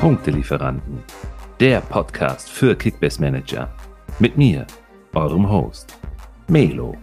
Punktelieferanten, 0.00 1.02
der 1.60 1.82
Podcast 1.82 2.48
für 2.48 2.74
Kickbase 2.74 3.20
Manager. 3.20 3.70
Mit 4.18 4.38
mir, 4.38 4.66
eurem 5.12 5.46
Host, 5.50 5.94
Melo. 6.48 6.96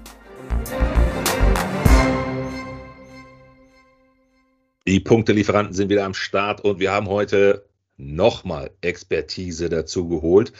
Die 4.88 5.00
Punktelieferanten 5.00 5.75
sind 5.75 5.89
wieder 5.89 6.05
am 6.05 6.15
Start 6.15 6.61
und 6.61 6.79
wir 6.79 6.91
haben 6.91 7.07
heute 7.07 7.70
nochmal 7.97 8.71
Expertise 8.82 9.70
dazu 9.70 10.09
geholt, 10.09 10.52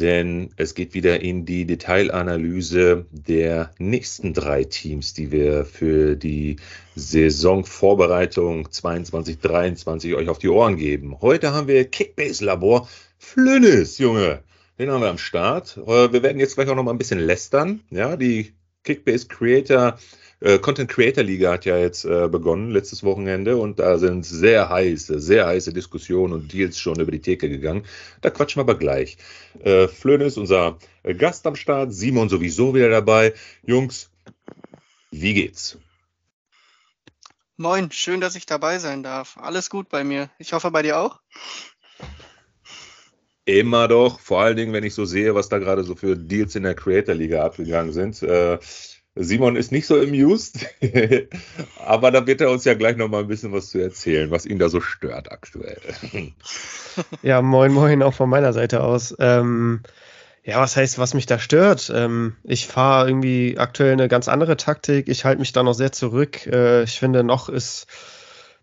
denn 0.00 0.50
es 0.56 0.74
geht 0.74 0.94
wieder 0.94 1.20
in 1.20 1.44
die 1.44 1.66
Detailanalyse 1.66 3.06
der 3.10 3.70
nächsten 3.78 4.32
drei 4.32 4.64
Teams, 4.64 5.14
die 5.14 5.30
wir 5.32 5.64
für 5.64 6.16
die 6.16 6.56
Saisonvorbereitung 6.94 8.68
22-23 8.68 10.16
euch 10.16 10.28
auf 10.28 10.38
die 10.38 10.48
Ohren 10.48 10.76
geben. 10.76 11.20
Heute 11.20 11.52
haben 11.52 11.68
wir 11.68 11.84
Kickbase 11.84 12.44
Labor 12.44 12.88
Flünnes, 13.18 13.98
Junge. 13.98 14.42
Den 14.78 14.90
haben 14.90 15.02
wir 15.02 15.10
am 15.10 15.18
Start. 15.18 15.76
Äh, 15.76 16.12
wir 16.12 16.22
werden 16.22 16.38
jetzt 16.38 16.54
gleich 16.54 16.68
auch 16.68 16.76
noch 16.76 16.84
mal 16.84 16.92
ein 16.92 16.98
bisschen 16.98 17.18
lästern. 17.18 17.80
Ja, 17.90 18.16
die 18.16 18.54
Kickbase 18.84 19.26
Creator 19.26 19.98
äh, 20.40 20.58
Content 20.58 20.90
Creator 20.90 21.24
Liga 21.24 21.52
hat 21.52 21.64
ja 21.64 21.78
jetzt 21.78 22.04
äh, 22.04 22.28
begonnen, 22.28 22.70
letztes 22.70 23.02
Wochenende, 23.02 23.56
und 23.56 23.78
da 23.78 23.98
sind 23.98 24.24
sehr 24.24 24.68
heiße, 24.68 25.20
sehr 25.20 25.46
heiße 25.46 25.72
Diskussionen 25.72 26.32
und 26.32 26.52
Deals 26.52 26.78
schon 26.78 27.00
über 27.00 27.10
die 27.10 27.20
Theke 27.20 27.48
gegangen. 27.48 27.84
Da 28.20 28.30
quatschen 28.30 28.60
wir 28.60 28.64
aber 28.64 28.78
gleich. 28.78 29.18
Äh, 29.62 29.88
Flön 29.88 30.20
ist 30.20 30.38
unser 30.38 30.78
Gast 31.02 31.46
am 31.46 31.56
Start, 31.56 31.92
Simon 31.92 32.28
sowieso 32.28 32.74
wieder 32.74 32.88
dabei. 32.88 33.34
Jungs, 33.64 34.10
wie 35.10 35.34
geht's? 35.34 35.78
Moin, 37.56 37.90
schön, 37.90 38.20
dass 38.20 38.36
ich 38.36 38.46
dabei 38.46 38.78
sein 38.78 39.02
darf. 39.02 39.36
Alles 39.40 39.68
gut 39.68 39.88
bei 39.88 40.04
mir. 40.04 40.30
Ich 40.38 40.52
hoffe 40.52 40.70
bei 40.70 40.82
dir 40.82 40.98
auch. 40.98 41.18
Immer 43.44 43.88
doch, 43.88 44.20
vor 44.20 44.42
allen 44.42 44.56
Dingen, 44.56 44.72
wenn 44.72 44.84
ich 44.84 44.94
so 44.94 45.06
sehe, 45.06 45.34
was 45.34 45.48
da 45.48 45.58
gerade 45.58 45.82
so 45.82 45.96
für 45.96 46.16
Deals 46.16 46.54
in 46.54 46.62
der 46.62 46.74
Creator 46.74 47.14
Liga 47.14 47.44
abgegangen 47.44 47.92
sind. 47.92 48.22
Äh, 48.22 48.58
Simon 49.20 49.56
ist 49.56 49.72
nicht 49.72 49.86
so 49.86 49.96
amused, 49.96 50.66
aber 51.84 52.10
da 52.10 52.26
wird 52.26 52.40
er 52.40 52.50
uns 52.50 52.64
ja 52.64 52.74
gleich 52.74 52.96
noch 52.96 53.08
mal 53.08 53.20
ein 53.20 53.28
bisschen 53.28 53.52
was 53.52 53.70
zu 53.70 53.78
erzählen, 53.78 54.30
was 54.30 54.46
ihn 54.46 54.58
da 54.58 54.68
so 54.68 54.80
stört 54.80 55.30
aktuell. 55.32 55.80
Ja, 57.22 57.42
moin, 57.42 57.70
moin, 57.70 58.02
auch 58.02 58.14
von 58.14 58.28
meiner 58.28 58.52
Seite 58.52 58.82
aus. 58.82 59.14
Ähm, 59.20 59.82
ja, 60.42 60.60
was 60.60 60.76
heißt, 60.76 60.98
was 60.98 61.14
mich 61.14 61.26
da 61.26 61.38
stört? 61.38 61.92
Ähm, 61.94 62.34
ich 62.42 62.66
fahre 62.66 63.08
irgendwie 63.08 63.56
aktuell 63.56 63.92
eine 63.92 64.08
ganz 64.08 64.26
andere 64.26 64.56
Taktik. 64.56 65.06
Ich 65.06 65.24
halte 65.24 65.38
mich 65.38 65.52
da 65.52 65.62
noch 65.62 65.74
sehr 65.74 65.92
zurück. 65.92 66.44
Äh, 66.48 66.82
ich 66.82 66.98
finde, 66.98 67.22
noch 67.22 67.48
ist 67.48 67.86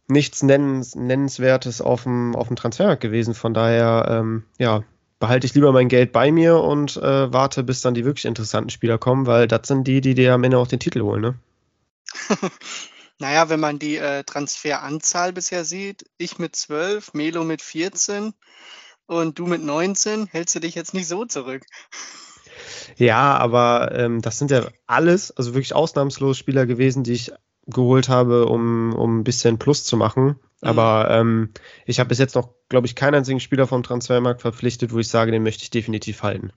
nichts 0.07 0.43
Nennens, 0.43 0.95
Nennenswertes 0.95 1.79
auf 1.79 2.03
dem, 2.03 2.35
auf 2.35 2.47
dem 2.47 2.57
Transfermarkt 2.57 3.01
gewesen. 3.01 3.35
Von 3.35 3.53
daher, 3.53 4.05
ähm, 4.09 4.43
ja, 4.57 4.83
behalte 5.19 5.47
ich 5.47 5.53
lieber 5.53 5.71
mein 5.71 5.87
Geld 5.87 6.11
bei 6.11 6.31
mir 6.31 6.57
und 6.57 6.97
äh, 6.97 7.33
warte, 7.33 7.63
bis 7.63 7.81
dann 7.81 7.93
die 7.93 8.05
wirklich 8.05 8.25
interessanten 8.25 8.69
Spieler 8.69 8.97
kommen, 8.97 9.25
weil 9.25 9.47
das 9.47 9.67
sind 9.67 9.85
die, 9.87 10.01
die 10.01 10.13
dir 10.13 10.33
am 10.33 10.43
Ende 10.43 10.57
auch 10.57 10.67
den 10.67 10.79
Titel 10.79 11.01
holen, 11.01 11.21
ne? 11.21 11.39
naja, 13.19 13.49
wenn 13.49 13.59
man 13.59 13.79
die 13.79 13.97
äh, 13.97 14.23
Transferanzahl 14.23 15.33
bisher 15.33 15.65
sieht, 15.65 16.05
ich 16.17 16.37
mit 16.37 16.55
12, 16.55 17.13
Melo 17.13 17.43
mit 17.43 17.61
14 17.61 18.33
und 19.05 19.39
du 19.39 19.45
mit 19.45 19.63
19, 19.63 20.27
hältst 20.27 20.55
du 20.55 20.59
dich 20.59 20.75
jetzt 20.75 20.93
nicht 20.93 21.07
so 21.07 21.25
zurück. 21.25 21.63
Ja, 22.97 23.37
aber 23.37 23.91
ähm, 23.93 24.21
das 24.21 24.39
sind 24.39 24.51
ja 24.51 24.67
alles, 24.87 25.31
also 25.31 25.53
wirklich 25.53 25.75
ausnahmslos 25.75 26.37
Spieler 26.37 26.65
gewesen, 26.65 27.03
die 27.03 27.13
ich 27.13 27.31
geholt 27.67 28.09
habe, 28.09 28.45
um, 28.45 28.93
um 28.93 29.19
ein 29.19 29.23
bisschen 29.23 29.57
Plus 29.57 29.83
zu 29.83 29.97
machen. 29.97 30.25
Mhm. 30.25 30.35
Aber 30.61 31.07
ähm, 31.11 31.49
ich 31.85 31.99
habe 31.99 32.09
bis 32.09 32.19
jetzt 32.19 32.35
noch, 32.35 32.49
glaube 32.69 32.87
ich, 32.87 32.95
keinen 32.95 33.15
einzigen 33.15 33.39
Spieler 33.39 33.67
vom 33.67 33.83
Transfermarkt 33.83 34.41
verpflichtet, 34.41 34.93
wo 34.93 34.99
ich 34.99 35.07
sage, 35.07 35.31
den 35.31 35.43
möchte 35.43 35.63
ich 35.63 35.69
definitiv 35.69 36.23
halten. 36.23 36.51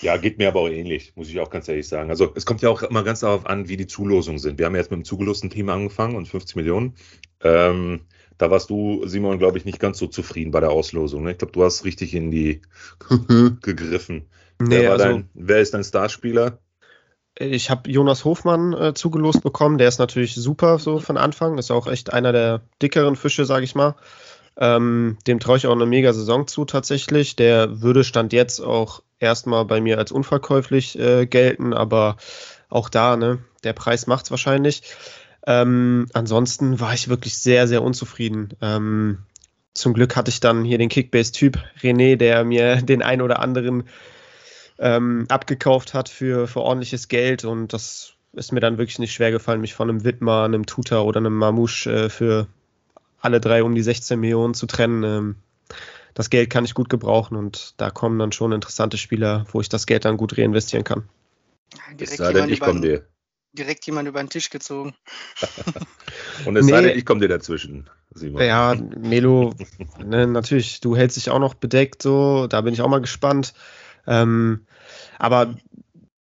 Ja, 0.00 0.16
geht 0.16 0.38
mir 0.38 0.48
aber 0.48 0.60
auch 0.60 0.68
ähnlich, 0.68 1.12
muss 1.16 1.28
ich 1.28 1.40
auch 1.40 1.50
ganz 1.50 1.68
ehrlich 1.68 1.88
sagen. 1.88 2.10
Also 2.10 2.32
es 2.36 2.46
kommt 2.46 2.62
ja 2.62 2.68
auch 2.68 2.82
immer 2.82 3.02
ganz 3.02 3.20
darauf 3.20 3.46
an, 3.46 3.68
wie 3.68 3.76
die 3.76 3.88
Zulosungen 3.88 4.38
sind. 4.38 4.58
Wir 4.58 4.66
haben 4.66 4.76
jetzt 4.76 4.92
mit 4.92 5.00
dem 5.00 5.04
zugelosten 5.04 5.50
Team 5.50 5.68
angefangen 5.70 6.14
und 6.14 6.28
50 6.28 6.54
Millionen. 6.54 6.94
Ähm, 7.42 8.02
da 8.38 8.50
warst 8.50 8.70
du, 8.70 9.04
Simon, 9.06 9.38
glaube 9.38 9.58
ich, 9.58 9.64
nicht 9.64 9.80
ganz 9.80 9.98
so 9.98 10.06
zufrieden 10.06 10.52
bei 10.52 10.60
der 10.60 10.70
Auslosung. 10.70 11.24
Ne? 11.24 11.32
Ich 11.32 11.38
glaube, 11.38 11.52
du 11.52 11.64
hast 11.64 11.84
richtig 11.84 12.14
in 12.14 12.30
die 12.30 12.62
gegriffen. 13.62 14.28
Nee, 14.60 14.82
wer, 14.82 14.92
also, 14.92 15.04
dein, 15.04 15.28
wer 15.34 15.58
ist 15.58 15.74
dein 15.74 15.84
Starspieler? 15.84 16.60
Ich 17.40 17.70
habe 17.70 17.88
Jonas 17.88 18.24
Hofmann 18.24 18.72
äh, 18.72 18.94
zugelost 18.94 19.42
bekommen. 19.42 19.78
Der 19.78 19.86
ist 19.86 19.98
natürlich 19.98 20.34
super 20.34 20.78
so 20.80 20.98
von 20.98 21.16
Anfang. 21.16 21.56
Ist 21.56 21.70
auch 21.70 21.86
echt 21.86 22.12
einer 22.12 22.32
der 22.32 22.62
dickeren 22.82 23.14
Fische, 23.14 23.44
sage 23.44 23.64
ich 23.64 23.76
mal. 23.76 23.94
Ähm, 24.56 25.18
dem 25.28 25.38
traue 25.38 25.56
ich 25.56 25.68
auch 25.68 25.72
eine 25.72 25.86
mega 25.86 26.12
Saison 26.12 26.48
zu 26.48 26.64
tatsächlich. 26.64 27.36
Der 27.36 27.80
würde 27.80 28.02
Stand 28.02 28.32
jetzt 28.32 28.60
auch 28.60 29.02
erstmal 29.20 29.64
bei 29.64 29.80
mir 29.80 29.98
als 29.98 30.10
unverkäuflich 30.10 30.98
äh, 30.98 31.26
gelten, 31.26 31.72
aber 31.74 32.16
auch 32.68 32.88
da, 32.88 33.16
ne, 33.16 33.38
der 33.62 33.72
Preis 33.72 34.08
macht's 34.08 34.32
wahrscheinlich. 34.32 34.82
Ähm, 35.46 36.06
ansonsten 36.14 36.80
war 36.80 36.92
ich 36.92 37.08
wirklich 37.08 37.38
sehr, 37.38 37.68
sehr 37.68 37.82
unzufrieden. 37.82 38.54
Ähm, 38.60 39.18
zum 39.74 39.94
Glück 39.94 40.16
hatte 40.16 40.30
ich 40.30 40.40
dann 40.40 40.64
hier 40.64 40.78
den 40.78 40.88
Kickbase-Typ 40.88 41.56
René, 41.80 42.16
der 42.16 42.44
mir 42.44 42.82
den 42.82 43.00
ein 43.00 43.22
oder 43.22 43.38
anderen 43.38 43.84
ähm, 44.78 45.26
abgekauft 45.28 45.94
hat 45.94 46.08
für, 46.08 46.46
für 46.46 46.60
ordentliches 46.60 47.08
Geld 47.08 47.44
und 47.44 47.72
das 47.72 48.14
ist 48.32 48.52
mir 48.52 48.60
dann 48.60 48.78
wirklich 48.78 48.98
nicht 48.98 49.12
schwer 49.12 49.30
gefallen, 49.30 49.60
mich 49.60 49.74
von 49.74 49.88
einem 49.88 50.04
Widmer, 50.04 50.44
einem 50.44 50.66
Tutor 50.66 51.04
oder 51.04 51.18
einem 51.18 51.34
Mamouche 51.34 51.90
äh, 51.90 52.08
für 52.08 52.46
alle 53.20 53.40
drei 53.40 53.62
um 53.62 53.74
die 53.74 53.82
16 53.82 54.18
Millionen 54.18 54.54
zu 54.54 54.66
trennen. 54.66 55.02
Ähm, 55.02 55.36
das 56.14 56.30
Geld 56.30 56.50
kann 56.50 56.64
ich 56.64 56.74
gut 56.74 56.88
gebrauchen 56.88 57.36
und 57.36 57.74
da 57.76 57.90
kommen 57.90 58.18
dann 58.18 58.32
schon 58.32 58.52
interessante 58.52 58.98
Spieler, 58.98 59.44
wo 59.52 59.60
ich 59.60 59.68
das 59.68 59.86
Geld 59.86 60.04
dann 60.04 60.16
gut 60.16 60.36
reinvestieren 60.36 60.84
kann. 60.84 61.08
es 61.98 62.16
sei 62.16 62.32
denn, 62.32 62.48
ich 62.48 62.60
komme 62.60 62.80
dir. 62.80 63.06
Direkt 63.52 63.86
jemand 63.86 64.08
über 64.08 64.22
den 64.22 64.28
Tisch 64.28 64.50
gezogen. 64.50 64.94
und 66.44 66.56
es 66.56 66.66
nee, 66.66 66.72
sei 66.72 66.82
denn, 66.82 66.98
ich 66.98 67.06
komme 67.06 67.20
dir 67.20 67.28
dazwischen, 67.28 67.88
Simon. 68.12 68.42
Ja, 68.42 68.74
Melo, 68.74 69.54
ne, 70.04 70.26
natürlich, 70.26 70.80
du 70.80 70.96
hältst 70.96 71.16
dich 71.16 71.30
auch 71.30 71.38
noch 71.38 71.54
bedeckt, 71.54 72.02
so, 72.02 72.46
da 72.46 72.60
bin 72.60 72.74
ich 72.74 72.82
auch 72.82 72.88
mal 72.88 73.00
gespannt. 73.00 73.54
Ähm, 74.06 74.66
aber 75.18 75.54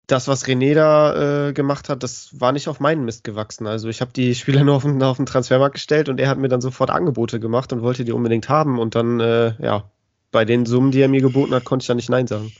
das, 0.07 0.29
was 0.29 0.47
René 0.47 0.75
da 0.75 1.49
äh, 1.49 1.53
gemacht 1.53 1.89
hat, 1.89 2.03
das 2.03 2.39
war 2.39 2.53
nicht 2.53 2.69
auf 2.69 2.81
meinen 2.81 3.05
Mist 3.05 3.25
gewachsen. 3.25 3.67
Also 3.67 3.89
ich 3.89 4.01
habe 4.01 4.13
die 4.13 4.35
Spieler 4.35 4.65
nur 4.65 4.77
auf 4.77 4.83
den, 4.83 5.03
auf 5.03 5.17
den 5.17 5.27
Transfermarkt 5.27 5.75
gestellt 5.75 6.09
und 6.09 6.21
er 6.21 6.29
hat 6.29 6.39
mir 6.39 6.49
dann 6.49 6.61
sofort 6.61 6.91
Angebote 6.91 7.41
gemacht 7.41 7.73
und 7.73 7.83
wollte 7.83 8.05
die 8.05 8.13
unbedingt 8.13 8.49
haben. 8.49 8.79
Und 8.79 8.95
dann, 8.95 9.21
äh, 9.21 9.55
ja, 9.63 9.91
bei 10.31 10.45
den 10.45 10.67
Summen, 10.67 10.91
die 10.91 11.01
er 11.01 11.09
mir 11.09 11.21
geboten 11.21 11.55
hat, 11.55 11.65
konnte 11.65 11.85
ich 11.85 11.87
da 11.89 11.95
nicht 11.95 12.11
Nein 12.11 12.27
sagen. 12.27 12.53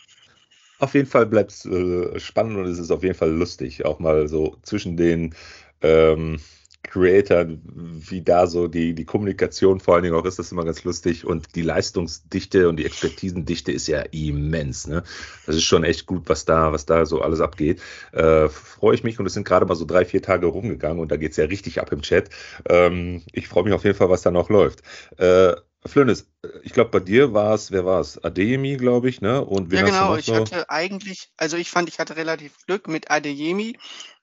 Auf 0.79 0.95
jeden 0.95 1.09
Fall 1.09 1.27
bleibt 1.27 1.53
es 1.53 1.65
äh, 1.67 2.19
spannend 2.19 2.57
und 2.57 2.67
es 2.67 2.79
ist 2.79 2.91
auf 2.91 3.03
jeden 3.03 3.15
Fall 3.15 3.31
lustig, 3.31 3.85
auch 3.85 4.01
mal 4.01 4.29
so 4.29 4.57
zwischen 4.63 4.97
den 4.97 5.35
ähm, 5.83 6.41
Creator, 6.85 7.47
wie 7.49 8.23
da 8.23 8.47
so 8.47 8.69
die, 8.69 8.95
die 8.95 9.05
Kommunikation 9.05 9.81
vor 9.81 9.95
allen 9.95 10.05
Dingen 10.05 10.15
auch 10.15 10.25
ist, 10.25 10.39
das 10.39 10.47
ist 10.47 10.53
immer 10.53 10.65
ganz 10.65 10.85
lustig. 10.85 11.25
Und 11.25 11.55
die 11.57 11.63
Leistungsdichte 11.63 12.69
und 12.69 12.77
die 12.77 12.85
Expertisendichte 12.87 13.73
ist 13.73 13.89
ja 13.89 14.01
immens. 14.13 14.87
Ne? 14.87 15.03
Das 15.47 15.57
ist 15.57 15.65
schon 15.65 15.85
echt 15.85 16.07
gut, 16.07 16.29
was 16.29 16.45
da, 16.45 16.73
was 16.73 16.87
da 16.87 17.07
so 17.07 17.21
alles 17.21 17.41
abgeht. 17.41 17.81
Äh, 18.13 18.49
freue 18.49 18.95
ich 18.95 19.05
mich 19.05 19.19
und 19.19 19.27
es 19.27 19.35
sind 19.35 19.47
gerade 19.47 19.67
mal 19.67 19.75
so 19.75 19.85
drei, 19.85 20.05
vier 20.05 20.23
Tage 20.23 20.47
rumgegangen 20.47 21.01
und 21.01 21.11
da 21.11 21.17
geht 21.17 21.33
es 21.33 21.37
ja 21.37 21.47
richtig 21.47 21.81
ab 21.81 21.91
im 21.93 22.03
Chat. 22.03 22.31
Ähm, 22.69 23.23
ich 23.33 23.49
freue 23.49 23.65
mich 23.65 23.73
auf 23.73 23.85
jeden 23.85 23.97
Fall, 23.97 24.11
was 24.11 24.23
da 24.23 24.31
noch 24.31 24.49
läuft. 24.49 24.83
Äh, 25.17 25.55
Flönes, 25.87 26.31
ich 26.63 26.73
glaube, 26.73 26.91
bei 26.91 27.01
dir 27.01 27.35
war 27.35 27.55
es, 27.55 27.71
wer 27.71 27.85
war 27.85 28.01
es? 28.01 28.23
Adeyemi, 28.23 28.79
glaube 28.79 29.11
ich, 29.11 29.21
ne? 29.21 29.45
Und 29.45 29.71
ja, 29.71 29.83
genau. 29.83 30.17
Ich 30.17 30.33
hatte 30.33 30.71
eigentlich, 30.71 31.31
also 31.37 31.59
ich 31.59 31.71
fand, 31.71 31.91
ich 31.91 31.99
hatte 31.99 32.17
relativ 32.17 32.53
Glück 32.67 32.89
mit 32.89 33.11
Adeyemi. 33.11 33.77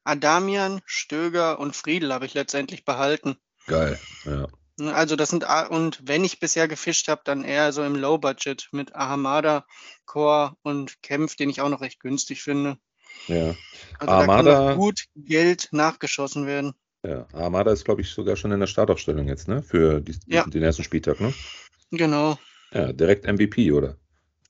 Adamian, 0.04 0.82
Stöger 0.86 1.60
und 1.60 1.76
Friedel 1.76 2.14
habe 2.14 2.26
ich 2.26 2.34
letztendlich 2.34 2.86
behalten. 2.86 3.38
Geil, 3.68 4.00
ja. 4.26 4.48
Also 4.94 5.16
das 5.16 5.30
sind, 5.30 5.46
und 5.70 6.00
wenn 6.04 6.24
ich 6.24 6.40
bisher 6.40 6.68
gefischt 6.68 7.08
habe, 7.08 7.22
dann 7.24 7.44
eher 7.44 7.72
so 7.72 7.84
im 7.84 7.96
Low 7.96 8.18
Budget 8.18 8.70
mit 8.72 8.96
Ahamada, 8.96 9.66
Core 10.06 10.56
und 10.64 11.02
Kempf, 11.04 11.36
den 11.36 11.50
ich 11.50 11.62
auch 11.62 11.70
noch 11.70 11.82
recht 11.82 12.00
günstig 12.00 12.42
finde. 12.42 12.78
Ja. 13.28 13.56
Also 14.00 14.14
Ahamada, 14.14 14.44
da 14.44 14.68
kann 14.70 14.78
gut 14.78 15.06
Geld 15.16 15.70
nachgeschossen 15.72 16.48
werden. 16.48 16.74
Ja, 17.04 17.28
Ahamada 17.34 17.72
ist, 17.72 17.86
glaube 17.86 18.02
ich, 18.02 18.10
sogar 18.10 18.36
schon 18.36 18.52
in 18.52 18.60
der 18.60 18.68
Startaufstellung 18.68 19.28
jetzt, 19.28 19.48
ne? 19.48 19.62
Für 19.62 20.02
die, 20.02 20.18
ja. 20.28 20.46
den 20.46 20.64
ersten 20.64 20.84
Spieltag, 20.84 21.20
ne? 21.20 21.34
Genau. 21.92 22.40
Ja, 22.72 22.94
direkt 22.94 23.26
MVP, 23.26 23.72
oder? 23.72 23.98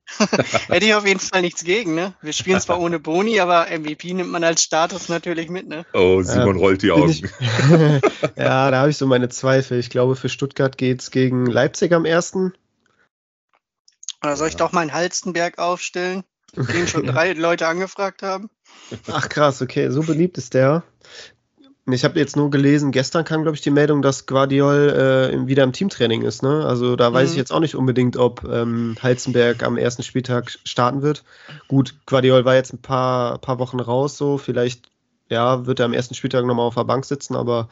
Hätte 0.68 0.86
ich 0.86 0.94
auf 0.94 1.06
jeden 1.06 1.20
Fall 1.20 1.42
nichts 1.42 1.64
gegen, 1.64 1.96
ne? 1.96 2.14
Wir 2.22 2.34
spielen 2.34 2.60
zwar 2.60 2.80
ohne 2.80 3.00
Boni, 3.00 3.40
aber 3.40 3.68
MVP 3.68 4.14
nimmt 4.14 4.32
man 4.32 4.44
als 4.44 4.64
Status 4.64 5.10
natürlich 5.10 5.50
mit, 5.50 5.68
ne? 5.68 5.86
Oh, 5.94 6.22
Simon 6.22 6.56
ja, 6.56 6.62
rollt 6.62 6.82
die 6.82 6.92
Augen. 6.92 7.10
Ich, 7.10 7.22
ja, 8.36 8.72
da 8.72 8.80
habe 8.80 8.90
ich 8.90 8.98
so 8.98 9.08
meine 9.08 9.30
Zweifel. 9.30 9.80
Ich 9.80 9.90
glaube, 9.90 10.16
für 10.16 10.30
Stuttgart 10.30 10.78
geht 10.78 11.02
es 11.02 11.12
gegen 11.12 11.46
Leipzig 11.46 11.94
am 11.94 12.06
ersten. 12.06 12.54
Oder 14.24 14.38
soll 14.38 14.50
ich 14.50 14.56
doch 14.56 14.72
meinen 14.72 14.94
Halstenberg 14.94 15.58
aufstellen, 15.58 16.24
den 16.56 16.88
schon 16.88 17.06
drei 17.08 17.34
Leute 17.34 17.68
angefragt 17.68 18.22
haben? 18.22 18.50
Ach 19.12 19.30
krass, 19.30 19.62
okay, 19.62 19.90
so 19.90 20.02
beliebt 20.02 20.38
ist 20.38 20.54
der. 20.54 20.84
Ich 21.88 22.04
habe 22.04 22.20
jetzt 22.20 22.36
nur 22.36 22.52
gelesen, 22.52 22.92
gestern 22.92 23.26
kam, 23.26 23.42
glaube 23.42 23.56
ich, 23.56 23.62
die 23.62 23.72
Meldung, 23.72 24.02
dass 24.04 24.28
Guardiol 24.28 25.32
äh, 25.34 25.48
wieder 25.48 25.64
im 25.64 25.74
Teamtraining 25.74 26.22
ist. 26.22 26.44
Ne? 26.44 26.64
Also 26.66 26.96
da 26.96 27.12
weiß 27.12 27.30
Mhm. 27.30 27.34
ich 27.34 27.38
jetzt 27.38 27.52
auch 27.52 27.60
nicht 27.60 27.76
unbedingt, 27.76 28.18
ob 28.18 28.44
ähm, 28.44 28.96
Heizenberg 29.02 29.64
am 29.64 29.78
ersten 29.78 30.04
Spieltag 30.04 30.52
starten 30.64 31.02
wird. 31.02 31.24
Gut, 31.68 31.96
Guardiol 32.06 32.46
war 32.46 32.54
jetzt 32.56 32.72
ein 32.74 32.82
paar, 32.82 33.40
paar 33.40 33.58
Wochen 33.60 33.80
raus, 33.80 34.16
so 34.18 34.38
vielleicht 34.38 34.90
ja, 35.30 35.66
wird 35.66 35.80
er 35.80 35.86
am 35.86 35.94
ersten 35.94 36.14
Spieltag 36.14 36.46
nochmal 36.46 36.68
auf 36.68 36.76
der 36.76 36.84
Bank 36.84 37.06
sitzen, 37.06 37.36
aber 37.36 37.70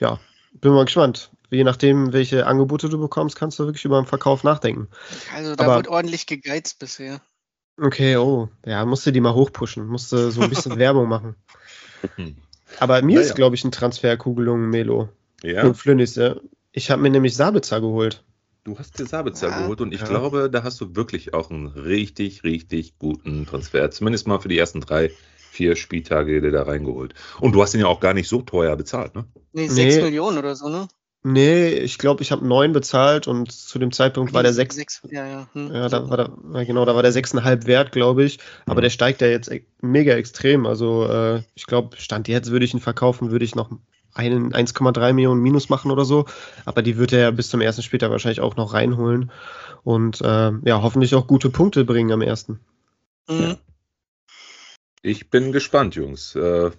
ja, 0.00 0.18
bin 0.60 0.72
mal 0.72 0.84
gespannt. 0.84 1.30
Je 1.50 1.62
nachdem, 1.64 2.12
welche 2.12 2.46
Angebote 2.46 2.88
du 2.88 2.98
bekommst, 2.98 3.36
kannst 3.36 3.58
du 3.58 3.64
wirklich 3.64 3.84
über 3.84 4.02
den 4.02 4.06
Verkauf 4.06 4.42
nachdenken. 4.44 4.88
Also 5.34 5.54
da 5.56 5.64
Aber- 5.64 5.76
wird 5.76 5.88
ordentlich 5.88 6.26
gegeizt 6.26 6.78
bisher. 6.78 7.20
Okay, 7.80 8.16
oh, 8.16 8.48
ja, 8.64 8.84
musst 8.84 9.06
du 9.06 9.12
die 9.12 9.20
mal 9.20 9.34
hochpushen, 9.34 9.86
musst 9.86 10.10
du 10.12 10.30
so 10.30 10.40
ein 10.42 10.48
bisschen 10.50 10.76
Werbung 10.78 11.08
machen. 11.08 11.36
Aber 12.80 13.02
mir 13.02 13.14
Naja. 13.16 13.26
ist, 13.26 13.34
glaube 13.34 13.56
ich, 13.56 13.64
ein 13.64 13.72
Transferkugelung 13.72 14.68
Melo. 14.68 15.08
Ja, 15.42 15.64
Und 15.66 15.76
Flönis, 15.76 16.14
ja. 16.16 16.36
Ich 16.72 16.90
habe 16.90 17.02
mir 17.02 17.10
nämlich 17.10 17.34
Sabitzer 17.36 17.80
geholt. 17.80 18.22
du 18.64 18.76
hast 18.78 18.98
dir 18.98 19.06
Sabitzer 19.06 19.50
Ja. 19.50 19.58
geholt 19.60 19.80
und 19.80 19.94
ich 19.94 20.00
Ja. 20.00 20.06
glaube, 20.08 20.50
da 20.50 20.64
hast 20.64 20.80
du 20.80 20.96
wirklich 20.96 21.32
auch 21.34 21.50
einen 21.50 21.68
richtig, 21.68 22.42
richtig 22.42 22.98
guten 22.98 23.46
Transfer. 23.46 23.90
Zumindest 23.92 24.26
mal 24.26 24.40
für 24.40 24.48
die 24.48 24.58
ersten 24.58 24.80
drei, 24.80 25.10
vier 25.50 25.76
Spieltage 25.76 26.40
dir 26.40 26.50
da 26.50 26.64
reingeholt. 26.64 27.14
Und 27.40 27.52
du 27.52 27.62
hast 27.62 27.74
ihn 27.74 27.80
ja 27.80 27.86
auch 27.86 28.00
gar 28.00 28.12
nicht 28.12 28.28
so 28.28 28.42
teuer 28.42 28.74
bezahlt, 28.76 29.14
ne? 29.14 29.24
Nee, 29.52 29.68
6 29.68 29.96
Nee. 29.96 30.02
Millionen 30.02 30.38
oder 30.38 30.56
so, 30.56 30.68
ne? 30.68 30.88
Nee, 31.28 31.70
ich 31.70 31.98
glaube, 31.98 32.22
ich 32.22 32.30
habe 32.30 32.46
neun 32.46 32.70
bezahlt 32.72 33.26
und 33.26 33.50
zu 33.50 33.80
dem 33.80 33.90
Zeitpunkt 33.90 34.32
war 34.32 34.44
der 34.44 34.52
sechs. 34.52 34.76
Sechs, 34.76 35.02
ja, 35.10 35.26
ja. 35.26 35.48
Hm. 35.54 35.74
Ja, 35.74 35.88
da 35.88 36.08
war 36.08 36.16
der, 36.16 36.64
genau, 36.64 36.84
da 36.84 36.94
war 36.94 37.02
der 37.02 37.10
sechseinhalb 37.10 37.66
wert, 37.66 37.90
glaube 37.90 38.22
ich. 38.22 38.38
Aber 38.66 38.76
Mhm. 38.76 38.82
der 38.82 38.90
steigt 38.90 39.20
ja 39.22 39.26
jetzt 39.26 39.50
e- 39.50 39.66
mega 39.82 40.14
extrem. 40.14 40.66
Also 40.66 41.04
äh, 41.08 41.42
ich 41.56 41.66
glaube, 41.66 41.96
Stand 41.96 42.28
jetzt 42.28 42.52
würde 42.52 42.64
ich 42.64 42.74
ihn 42.74 42.80
verkaufen, 42.80 43.32
würde 43.32 43.44
ich 43.44 43.56
noch 43.56 43.70
einen 44.14 44.54
1,3 44.54 45.12
Millionen 45.14 45.40
Minus 45.42 45.68
machen 45.68 45.90
oder 45.90 46.04
so. 46.04 46.26
Aber 46.64 46.80
die 46.82 46.96
wird 46.96 47.12
er 47.12 47.18
ja 47.18 47.30
bis 47.32 47.50
zum 47.50 47.60
ersten 47.60 47.82
Spieltag 47.82 48.12
wahrscheinlich 48.12 48.40
auch 48.40 48.54
noch 48.54 48.72
reinholen. 48.72 49.32
Und 49.82 50.20
äh, 50.20 50.52
ja, 50.64 50.80
hoffentlich 50.82 51.16
auch 51.16 51.26
gute 51.26 51.50
Punkte 51.50 51.84
bringen 51.84 52.12
am 52.12 52.22
ersten. 52.22 52.60
Mhm. 53.28 53.56
Ich 55.02 55.28
bin 55.30 55.50
gespannt, 55.50 55.96
Jungs. 55.96 56.36
Äh, 56.36 56.70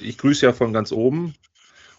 Ich 0.00 0.16
grüße 0.16 0.46
ja 0.46 0.54
von 0.54 0.72
ganz 0.72 0.90
oben. 0.90 1.34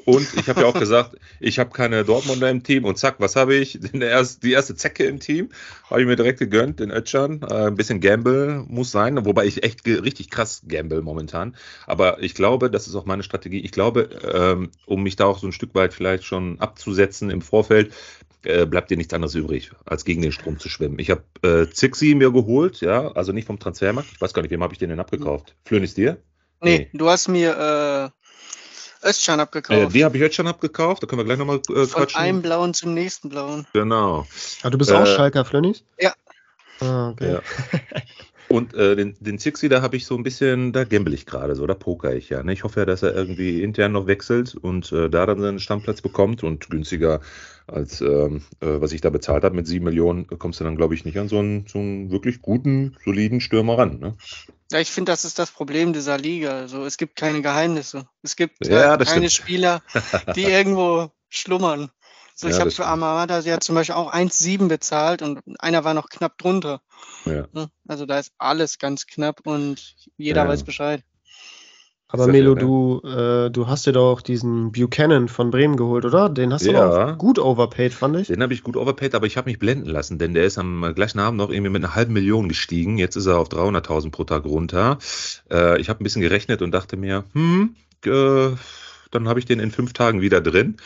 Und 0.06 0.28
ich 0.36 0.48
habe 0.48 0.62
ja 0.62 0.68
auch 0.68 0.80
gesagt, 0.80 1.18
ich 1.40 1.60
habe 1.60 1.72
keine 1.72 2.04
Dortmunder 2.04 2.50
im 2.50 2.64
Team. 2.64 2.86
Und 2.86 2.98
zack, 2.98 3.16
was 3.20 3.36
habe 3.36 3.56
ich? 3.56 3.80
Erst, 3.94 4.44
die 4.44 4.54
erste 4.54 4.76
Zecke 4.76 5.06
im 5.06 5.20
Team. 5.20 5.50
Habe 5.90 6.02
ich 6.02 6.08
mir 6.08 6.16
direkt 6.16 6.40
gegönnt, 6.40 6.80
den 6.80 6.92
Ötschern. 6.92 7.42
Äh, 7.42 7.68
ein 7.68 7.76
bisschen 7.76 8.00
Gamble 8.00 8.64
muss 8.68 8.92
sein, 8.92 9.24
wobei 9.26 9.46
ich 9.46 9.64
echt 9.64 9.86
richtig 9.86 10.30
krass 10.30 10.64
gamble 10.68 11.02
momentan. 11.02 11.56
Aber 11.86 12.22
ich 12.24 12.34
glaube, 12.34 12.72
das 12.72 12.88
ist 12.88 12.96
auch 12.96 13.06
meine 13.06 13.24
Strategie. 13.24 13.60
Ich 13.60 13.72
glaube, 13.72 14.10
ähm, 14.34 14.72
um 14.86 15.04
mich 15.04 15.16
da 15.16 15.26
auch 15.26 15.40
so 15.40 15.48
ein 15.48 15.52
Stück 15.54 15.76
weit 15.76 15.94
vielleicht 15.94 16.24
schon 16.24 16.60
abzusetzen 16.60 17.30
im 17.30 17.42
Vorfeld, 17.42 17.94
äh, 18.46 18.66
bleibt 18.66 18.90
dir 18.90 18.98
nichts 18.98 19.14
anderes 19.14 19.36
übrig, 19.36 19.72
als 19.86 20.06
gegen 20.06 20.22
den 20.22 20.32
Strom 20.32 20.60
zu 20.60 20.70
schwimmen. 20.70 20.98
Ich 21.00 21.12
habe 21.12 21.24
äh, 21.44 21.70
Zixi 21.70 22.16
mir 22.16 22.32
geholt, 22.32 22.80
ja, 22.80 23.12
also 23.12 23.34
nicht 23.34 23.46
vom 23.46 23.60
Transfermarkt. 23.60 24.10
Ich 24.14 24.22
weiß 24.22 24.34
gar 24.34 24.42
nicht, 24.42 24.52
wem 24.52 24.64
habe 24.64 24.74
ich 24.74 24.80
den 24.80 24.90
denn 24.90 25.00
abgekauft? 25.00 25.56
Flönis 25.66 25.94
dir? 25.94 26.22
Nee, 26.62 26.90
du 26.94 27.10
hast 27.10 27.28
mir 27.28 28.12
äh, 29.02 29.10
Östschan 29.10 29.40
Äh, 29.40 29.44
abgekauft. 29.44 29.96
die 29.96 30.04
habe 30.06 30.18
ich 30.18 30.22
jetzt 30.22 30.36
schon 30.36 30.48
abgekauft, 30.48 31.04
da 31.04 31.08
können 31.08 31.20
wir 31.20 31.26
gleich 31.26 31.38
nochmal 31.38 31.58
äh, 31.58 31.86
Von 31.86 31.88
quatschen. 31.88 32.20
einem 32.20 32.42
blauen 32.42 32.74
zum 32.74 32.94
nächsten 32.94 33.30
blauen. 33.30 33.66
Genau. 33.74 34.26
Ah, 34.64 34.70
du 34.70 34.78
bist 34.78 34.92
Äh, 34.92 34.96
auch 34.96 35.06
Schalker, 35.06 35.46
Flönnis? 35.46 35.84
Ja. 36.00 36.14
Ah, 36.82 37.10
okay. 37.10 37.34
Ja. 37.34 37.42
Und 38.50 38.74
äh, 38.74 38.96
den, 38.96 39.16
den 39.20 39.38
Zixi, 39.38 39.70
da 39.70 39.84
habe 39.84 39.96
ich 39.96 40.08
so 40.08 40.16
ein 40.16 40.24
bisschen, 40.24 40.74
da 40.74 40.84
gamble 40.84 41.14
ich 41.14 41.28
gerade 41.28 41.56
so, 41.56 41.68
da 41.68 41.76
poker 41.76 42.16
ich 42.16 42.30
ja. 42.30 42.42
Ne? 42.42 42.52
Ich 42.54 42.64
hoffe 42.64 42.80
ja, 42.80 42.86
dass 42.86 43.04
er 43.04 43.14
irgendwie 43.14 43.62
intern 43.62 43.92
noch 43.92 44.08
wechselt 44.08 44.56
und 44.56 44.92
äh, 44.92 45.08
da 45.08 45.28
dann 45.28 45.40
seinen 45.40 45.60
Stammplatz 45.60 46.02
bekommt 46.02 46.44
und 46.44 46.68
günstiger 46.70 47.22
als 47.68 48.02
ähm, 48.02 48.42
äh, 48.62 48.82
was 48.82 48.92
ich 48.92 49.02
da 49.02 49.12
bezahlt 49.12 49.44
habe 49.44 49.56
mit 49.56 49.68
sieben 49.68 49.86
Millionen, 49.86 50.26
kommst 50.26 50.60
du 50.60 50.64
dann, 50.64 50.76
glaube 50.76 50.96
ich, 50.96 51.06
nicht 51.06 51.20
an 51.20 51.30
so 51.30 51.38
einen, 51.38 51.68
so 51.68 51.78
einen 51.78 52.10
wirklich 52.10 52.42
guten, 52.42 52.98
soliden 53.06 53.40
Stürmer 53.40 53.78
ran. 53.78 54.00
Ne? 54.00 54.16
Ja, 54.72 54.80
ich 54.80 54.90
finde, 54.90 55.12
das 55.12 55.26
ist 55.26 55.38
das 55.38 55.52
Problem 55.52 55.94
dieser 55.94 56.18
Liga. 56.18 56.52
Also 56.52 56.86
es 56.86 56.98
gibt 56.98 57.16
keine 57.16 57.42
Geheimnisse. 57.42 58.08
Es 58.24 58.36
gibt 58.36 58.66
Ja, 58.66 58.96
äh, 58.96 58.98
keine 58.98 59.30
stimmt. 59.30 59.32
Spieler, 59.32 59.82
die 60.36 60.44
irgendwo 60.46 61.12
schlummern. 61.30 61.92
So, 62.40 62.48
Ja, 62.48 62.54
ich 62.56 62.62
habe 62.62 62.72
für. 62.72 62.86
Amada 62.86 63.40
ja 63.40 63.60
zum 63.60 63.76
Beispiel 63.76 63.96
auch 63.96 64.14
1,7 64.14 64.70
bezahlt 64.70 65.22
und 65.22 65.42
einer 65.60 65.84
war 65.84 65.94
noch 65.94 66.08
knapp 66.08 66.38
drunter. 66.38 66.80
Ja. 67.26 67.46
Ne? 67.52 67.70
Also 67.86 68.06
da 68.06 68.18
ist 68.18 68.32
alles 68.38 68.80
ganz 68.80 69.08
knapp 69.08 69.42
und 69.46 69.96
jeder 70.16 70.44
Ja. 70.44 70.48
weiß 70.48 70.64
Bescheid. 70.64 71.04
Aber 72.08 72.24
Sehr 72.24 72.32
Melo, 72.32 72.56
du, 72.56 73.02
äh, 73.06 73.52
du 73.52 73.68
hast 73.68 73.86
dir 73.86 73.92
doch 73.92 74.22
diesen 74.22 74.72
Buchanan 74.72 75.28
von 75.28 75.52
Bremen 75.52 75.76
geholt, 75.76 76.06
oder? 76.06 76.30
Den 76.30 76.54
hast 76.54 76.66
du 76.66 76.72
Ja. 76.72 77.12
doch 77.12 77.18
gut 77.18 77.40
overpaid, 77.40 77.94
fand 77.94 78.16
ich. 78.16 78.28
Den 78.30 78.42
habe 78.42 78.54
ich 78.54 78.64
gut 78.64 78.78
overpaid, 78.78 79.16
aber 79.16 79.28
ich 79.28 79.36
habe 79.36 79.50
mich 79.50 79.60
blenden 79.60 79.90
lassen, 79.90 80.18
denn 80.18 80.34
der 80.34 80.46
ist 80.46 80.58
am 80.58 80.94
gleichen 80.96 81.20
Abend 81.20 81.38
noch 81.38 81.50
irgendwie 81.50 81.70
mit 81.72 81.84
einer 81.84 81.94
halben 81.94 82.14
Million 82.14 82.48
gestiegen. 82.48 82.98
Jetzt 82.98 83.18
ist 83.18 83.26
er 83.26 83.38
auf 83.38 83.50
300.000 83.50 84.12
pro 84.12 84.24
Tag 84.24 84.46
runter. 84.46 84.98
Äh, 85.52 85.80
ich 85.82 85.90
habe 85.90 86.02
ein 86.02 86.06
bisschen 86.06 86.22
gerechnet 86.22 86.62
und 86.62 86.72
dachte 86.72 86.96
mir, 86.96 87.26
hm, 87.34 87.76
äh, 88.06 88.50
dann 89.12 89.28
habe 89.28 89.40
ich 89.40 89.46
den 89.46 89.60
in 89.60 89.72
fünf 89.72 89.94
Tagen 89.94 90.22
wieder 90.22 90.40
drin. 90.42 90.78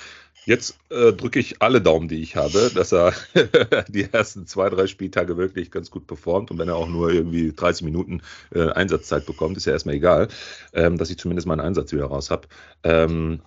Jetzt 0.46 0.78
äh, 0.90 1.14
drücke 1.14 1.40
ich 1.40 1.62
alle 1.62 1.82
Daumen, 1.82 2.08
die 2.08 2.22
ich 2.22 2.36
habe, 2.36 2.72
dass 2.74 2.92
er 2.92 3.14
die 3.88 4.12
ersten 4.12 4.46
zwei, 4.46 4.70
drei 4.70 4.88
Spieltage 4.88 5.38
wirklich 5.38 5.72
ganz 5.72 5.90
gut 5.90 6.06
performt. 6.08 6.52
Und 6.52 6.58
wenn 6.58 6.68
er 6.68 6.76
auch 6.76 6.90
nur 6.90 7.12
irgendwie 7.12 7.54
30 7.54 7.84
Minuten 7.84 8.22
äh, 8.54 8.70
Einsatzzeit 8.70 9.26
bekommt, 9.26 9.58
ist 9.58 9.66
ja 9.66 9.74
erstmal 9.74 9.96
egal, 9.96 10.28
ähm, 10.74 10.98
dass 10.98 11.10
ich 11.10 11.18
zumindest 11.18 11.48
meinen 11.48 11.62
Einsatz 11.62 11.94
wieder 11.94 12.06
raus 12.06 12.30
habe. 12.30 12.48
Ähm, 12.84 13.40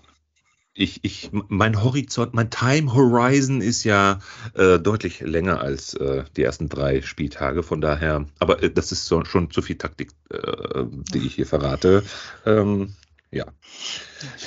ich, 0.76 1.00
ich, 1.04 1.31
mein 1.32 1.82
Horizont, 1.82 2.34
mein 2.34 2.50
Time 2.50 2.94
Horizon 2.94 3.62
ist 3.62 3.84
ja 3.84 4.20
äh, 4.54 4.78
deutlich 4.78 5.20
länger 5.20 5.60
als 5.60 5.94
äh, 5.94 6.25
die 6.37 6.42
ersten 6.42 6.69
drei 6.69 7.00
Spieltage. 7.02 7.62
Von 7.62 7.81
daher, 7.81 8.26
aber 8.38 8.62
äh, 8.62 8.70
das 8.70 8.92
ist 8.92 9.06
so, 9.06 9.25
schon 9.25 9.50
zu 9.50 9.62
viel 9.62 9.76
Taktik, 9.76 10.10
äh, 10.31 10.84
die 11.12 11.26
ich 11.26 11.34
hier 11.34 11.46
verrate. 11.46 12.02
Ähm, 12.44 12.94
ja. 13.32 13.46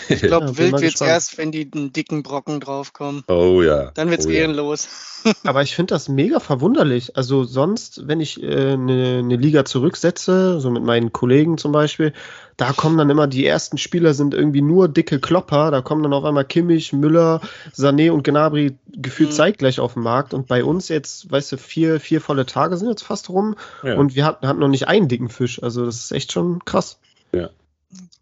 Ich 0.07 0.21
glaube, 0.21 0.47
Ja, 0.51 0.57
wild 0.57 0.71
wird's 0.71 0.81
gespannt. 0.81 1.11
erst, 1.11 1.37
wenn 1.37 1.51
die 1.51 1.69
einen 1.73 1.93
dicken 1.93 2.23
Brocken 2.23 2.59
draufkommen. 2.59 3.23
oh 3.27 3.61
ja. 3.61 3.91
Dann 3.91 4.09
wird's 4.09 4.25
oh, 4.25 4.29
ja. 4.29 4.39
ehrenlos. 4.41 4.87
Aber 5.43 5.61
ich 5.61 5.75
finde 5.75 5.93
das 5.93 6.07
mega 6.09 6.39
verwunderlich. 6.39 7.17
Also 7.17 7.43
sonst, 7.43 8.07
wenn 8.07 8.19
ich 8.21 8.41
eine 8.41 8.53
äh, 8.73 8.77
ne- 8.77 9.23
ne 9.23 9.35
Liga 9.35 9.65
zurücksetze, 9.65 10.59
so 10.61 10.69
mit 10.71 10.83
meinen 10.83 11.11
Kollegen 11.11 11.57
zum 11.57 11.71
Beispiel, 11.73 12.13
da 12.57 12.71
kommen 12.73 12.97
dann 12.97 13.09
immer 13.09 13.27
die 13.27 13.45
ersten 13.45 13.77
Spieler 13.77 14.13
sind 14.13 14.33
irgendwie 14.33 14.61
nur 14.61 14.87
dicke 14.87 15.19
Klopper. 15.19 15.71
Da 15.71 15.81
kommen 15.81 16.01
dann 16.03 16.13
auf 16.13 16.23
einmal 16.23 16.45
Kimmich, 16.45 16.93
Müller, 16.93 17.41
Sané 17.75 18.11
und 18.11 18.23
Gnabry 18.23 18.77
gefühlt 18.87 19.29
Mhm. 19.29 19.33
zeitgleich 19.35 19.79
auf 19.79 19.93
den 19.93 20.03
Markt. 20.03 20.33
Und 20.33 20.47
bei 20.47 20.63
uns 20.63 20.87
jetzt, 20.87 21.29
weißt 21.31 21.51
du, 21.51 21.57
vier, 21.57 21.99
vier 21.99 22.21
volle 22.21 22.45
Tage 22.45 22.77
sind 22.77 22.89
jetzt 22.89 23.03
fast 23.03 23.29
rum. 23.29 23.55
Ja. 23.83 23.95
Und 23.97 24.15
wir 24.15 24.25
hatten, 24.25 24.47
hatten 24.47 24.59
noch 24.59 24.67
nicht 24.69 24.87
einen 24.87 25.07
dicken 25.09 25.29
Fisch. 25.29 25.61
Also 25.61 25.85
das 25.85 25.97
ist 25.97 26.11
echt 26.11 26.31
schon 26.31 26.63
krass. 26.65 26.97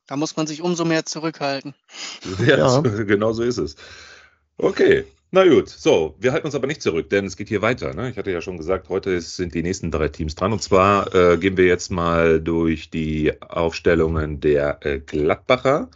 Da 0.08 0.16
muss 0.16 0.36
man 0.38 0.48
sich 0.48 0.62
umso 0.62 0.86
mehr 0.86 1.06
zurückhalten. 1.06 1.74
Ja, 2.46 2.58
Ja. 2.58 2.70
so- 2.70 2.82
genau 3.06 3.34
so 3.34 3.44
ist 3.44 3.58
es. 3.58 3.76
Okay, 4.58 5.04
na 5.32 5.46
gut. 5.48 5.70
So, 5.70 6.16
wir 6.20 6.32
halten 6.32 6.48
uns 6.48 6.56
aber 6.56 6.68
nicht 6.68 6.82
zurück, 6.82 7.10
denn 7.10 7.26
es 7.26 7.38
geht 7.38 7.50
hier 7.50 7.62
weiter. 7.62 7.94
Ne? 7.94 8.10
Ich 8.10 8.18
hatte 8.18 8.32
ja 8.32 8.42
schon 8.42 8.58
gesagt, 8.58 8.90
heute 8.90 9.20
sind 9.22 9.54
die 9.54 9.62
nächsten 9.64 9.92
drei 9.92 10.08
Teams 10.08 10.36
dran. 10.36 10.54
Und 10.54 10.64
zwar 10.64 11.14
äh, 11.14 11.38
gehen 11.38 11.58
wir 11.58 11.66
jetzt 11.66 11.92
mal 11.92 12.42
durch 12.42 12.90
die 12.90 13.34
Aufstellungen 13.42 14.40
der 14.40 14.80
äh, 14.86 15.00
Gladbacher. 15.00 15.90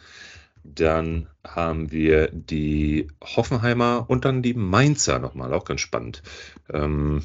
Dann 0.63 1.27
haben 1.47 1.91
wir 1.91 2.29
die 2.31 3.07
Hoffenheimer 3.23 4.05
und 4.07 4.25
dann 4.25 4.43
die 4.43 4.53
Mainzer 4.53 5.17
nochmal, 5.17 5.53
auch 5.53 5.65
ganz 5.65 5.81
spannend. 5.81 6.21
Ähm, 6.71 7.23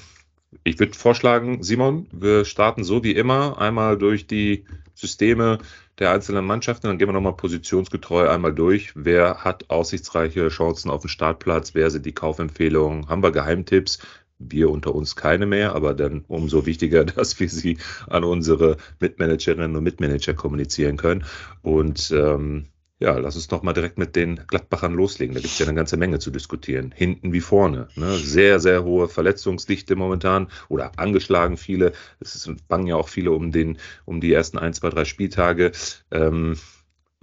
ich 0.64 0.78
würde 0.78 0.94
vorschlagen, 0.96 1.62
Simon, 1.62 2.06
wir 2.12 2.44
starten 2.46 2.82
so 2.82 3.04
wie 3.04 3.12
immer 3.12 3.58
einmal 3.60 3.98
durch 3.98 4.26
die 4.26 4.64
Systeme 4.94 5.58
der 5.98 6.10
einzelnen 6.10 6.44
Mannschaften. 6.44 6.86
Dann 6.86 6.98
gehen 6.98 7.08
wir 7.08 7.12
nochmal 7.12 7.36
positionsgetreu 7.36 8.28
einmal 8.28 8.54
durch. 8.54 8.92
Wer 8.94 9.44
hat 9.44 9.70
aussichtsreiche 9.70 10.48
Chancen 10.48 10.90
auf 10.90 11.02
den 11.02 11.08
Startplatz? 11.08 11.74
Wer 11.74 11.90
sind 11.90 12.06
die 12.06 12.12
Kaufempfehlungen? 12.12 13.08
Haben 13.08 13.22
wir 13.22 13.32
Geheimtipps? 13.32 13.98
Wir 14.38 14.70
unter 14.70 14.94
uns 14.94 15.16
keine 15.16 15.46
mehr, 15.46 15.74
aber 15.74 15.94
dann 15.94 16.24
umso 16.28 16.66
wichtiger, 16.66 17.04
dass 17.06 17.40
wir 17.40 17.48
sie 17.48 17.78
an 18.08 18.24
unsere 18.24 18.76
Mitmanagerinnen 19.00 19.74
und 19.76 19.82
Mitmanager 19.84 20.34
kommunizieren 20.34 20.96
können. 20.96 21.24
Und 21.62 22.10
ähm, 22.10 22.66
ja, 22.98 23.18
lass 23.18 23.36
uns 23.36 23.48
doch 23.48 23.62
mal 23.62 23.74
direkt 23.74 23.98
mit 23.98 24.16
den 24.16 24.40
Gladbachern 24.46 24.94
loslegen. 24.94 25.34
Da 25.34 25.40
gibt 25.40 25.52
es 25.52 25.58
ja 25.58 25.66
eine 25.66 25.74
ganze 25.74 25.98
Menge 25.98 26.18
zu 26.18 26.30
diskutieren. 26.30 26.92
Hinten 26.96 27.32
wie 27.32 27.40
vorne. 27.40 27.88
Ne? 27.94 28.16
Sehr, 28.16 28.58
sehr 28.58 28.84
hohe 28.84 29.08
Verletzungsdichte 29.08 29.96
momentan 29.96 30.48
oder 30.68 30.92
angeschlagen 30.98 31.58
viele. 31.58 31.92
Es 32.20 32.50
bangen 32.68 32.86
ja 32.86 32.96
auch 32.96 33.08
viele 33.08 33.32
um, 33.32 33.52
den, 33.52 33.78
um 34.06 34.20
die 34.20 34.32
ersten 34.32 34.56
ein, 34.56 34.72
zwei, 34.72 34.88
drei 34.88 35.04
Spieltage. 35.04 35.72
Ähm, 36.10 36.56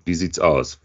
wie 0.05 0.13
sieht's 0.13 0.39
aus? 0.39 0.79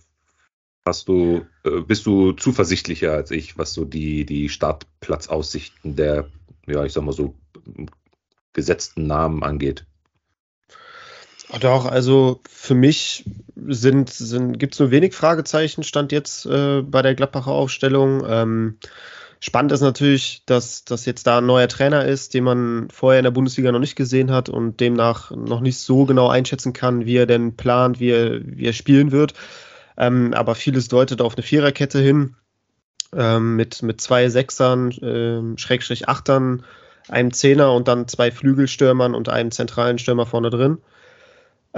Hast 0.87 1.09
du, 1.09 1.45
äh, 1.65 1.83
bist 1.83 2.07
du 2.07 2.33
zuversichtlicher 2.33 3.13
als 3.13 3.31
ich, 3.31 3.59
was 3.59 3.75
so 3.75 3.85
die, 3.85 4.25
die 4.25 4.49
Startplatzaussichten 4.49 5.97
der, 5.97 6.31
ja, 6.67 6.83
ich 6.85 6.95
sag 6.95 7.05
mal 7.05 7.13
so, 7.13 7.35
gesetzten 8.55 9.07
Namen 9.07 9.43
angeht? 9.43 9.85
Doch, 11.61 11.87
also 11.87 12.41
für 12.49 12.75
mich 12.75 13.25
sind, 13.57 14.11
sind, 14.11 14.59
gibt 14.59 14.75
es 14.75 14.81
nur 14.81 14.91
wenig 14.91 15.15
Fragezeichen, 15.15 15.83
stand 15.83 16.13
jetzt 16.13 16.45
äh, 16.47 16.83
bei 16.83 17.01
der 17.01 17.15
Gladbacher 17.15 17.51
Aufstellung. 17.51 18.23
Ähm, 18.29 18.77
spannend 19.41 19.73
ist 19.73 19.81
natürlich, 19.81 20.43
dass, 20.45 20.85
dass 20.85 21.07
jetzt 21.07 21.27
da 21.27 21.39
ein 21.39 21.47
neuer 21.47 21.69
Trainer 21.69 22.05
ist, 22.05 22.35
den 22.35 22.45
man 22.45 22.89
vorher 22.91 23.21
in 23.21 23.25
der 23.25 23.31
Bundesliga 23.31 23.73
noch 23.73 23.79
nicht 23.79 23.97
gesehen 23.97 24.31
hat 24.31 24.51
und 24.51 24.81
demnach 24.81 25.31
noch 25.31 25.61
nicht 25.61 25.79
so 25.79 26.05
genau 26.05 26.29
einschätzen 26.29 26.75
kann, 26.75 27.07
wie 27.07 27.17
er 27.17 27.27
denn 27.27 27.57
plant, 27.57 27.99
wie 27.99 28.11
er, 28.11 28.41
wie 28.45 28.67
er 28.67 28.75
spielen 28.75 29.11
wird. 29.11 29.33
Ähm, 29.97 30.35
aber 30.35 30.55
vieles 30.55 30.89
deutet 30.89 31.23
auf 31.23 31.35
eine 31.35 31.43
Viererkette 31.43 31.99
hin 31.99 32.37
ähm, 33.17 33.57
mit, 33.57 33.83
mit 33.83 34.03
zwei 34.03 34.29
Sechsern, 34.29 34.91
äh, 34.91 35.59
Schrägstrich 35.59 36.09
Achtern, 36.09 36.63
einem 37.09 37.33
Zehner 37.33 37.73
und 37.73 37.89
dann 37.89 38.07
zwei 38.07 38.31
Flügelstürmern 38.31 39.15
und 39.15 39.31
einem 39.31 39.51
zentralen 39.51 39.99
Stürmer 39.99 40.27
vorne 40.27 40.51
drin. 40.51 40.79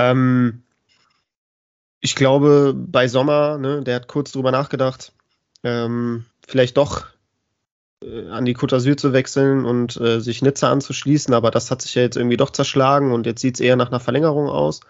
Ähm, 0.00 0.62
ich 2.00 2.14
glaube, 2.14 2.74
bei 2.74 3.08
Sommer, 3.08 3.58
ne, 3.58 3.82
der 3.82 3.96
hat 3.96 4.08
kurz 4.08 4.32
drüber 4.32 4.50
nachgedacht, 4.50 5.12
ähm, 5.62 6.24
vielleicht 6.46 6.78
doch 6.78 7.06
äh, 8.02 8.28
an 8.28 8.46
die 8.46 8.56
Côte 8.56 8.76
d'Azur 8.76 8.96
zu 8.96 9.12
wechseln 9.12 9.66
und 9.66 10.00
äh, 10.00 10.20
sich 10.20 10.40
Nizza 10.40 10.72
anzuschließen, 10.72 11.34
aber 11.34 11.50
das 11.50 11.70
hat 11.70 11.82
sich 11.82 11.94
ja 11.94 12.02
jetzt 12.02 12.16
irgendwie 12.16 12.38
doch 12.38 12.50
zerschlagen 12.50 13.12
und 13.12 13.26
jetzt 13.26 13.42
sieht 13.42 13.56
es 13.56 13.60
eher 13.60 13.76
nach 13.76 13.88
einer 13.88 14.00
Verlängerung 14.00 14.48
aus. 14.48 14.80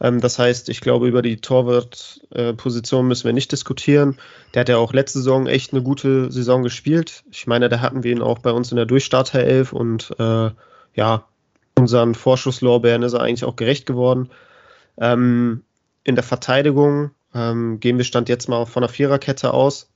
Ähm, 0.00 0.22
das 0.22 0.38
heißt, 0.38 0.70
ich 0.70 0.80
glaube, 0.80 1.06
über 1.06 1.20
die 1.20 1.36
Torwart-Position 1.42 3.04
äh, 3.04 3.08
müssen 3.08 3.24
wir 3.24 3.34
nicht 3.34 3.52
diskutieren. 3.52 4.16
Der 4.54 4.60
hat 4.60 4.70
ja 4.70 4.78
auch 4.78 4.94
letzte 4.94 5.18
Saison 5.18 5.46
echt 5.46 5.74
eine 5.74 5.82
gute 5.82 6.32
Saison 6.32 6.62
gespielt. 6.62 7.24
Ich 7.30 7.46
meine, 7.46 7.68
da 7.68 7.80
hatten 7.80 8.04
wir 8.04 8.12
ihn 8.12 8.22
auch 8.22 8.38
bei 8.38 8.52
uns 8.52 8.70
in 8.70 8.76
der 8.76 8.86
Durchstarter-Elf 8.86 9.74
und 9.74 10.14
äh, 10.18 10.50
ja, 10.94 11.24
unseren 11.78 12.14
Vorschusslorbeeren 12.14 13.02
ist 13.02 13.12
er 13.12 13.20
eigentlich 13.20 13.44
auch 13.44 13.56
gerecht 13.56 13.84
geworden. 13.84 14.30
Ähm, 14.98 15.62
in 16.04 16.14
der 16.14 16.24
Verteidigung 16.24 17.10
ähm, 17.34 17.80
gehen 17.80 17.98
wir 17.98 18.04
Stand 18.04 18.28
jetzt 18.28 18.48
mal 18.48 18.64
von 18.66 18.82
einer 18.82 18.92
Viererkette 18.92 19.52
aus. 19.52 19.90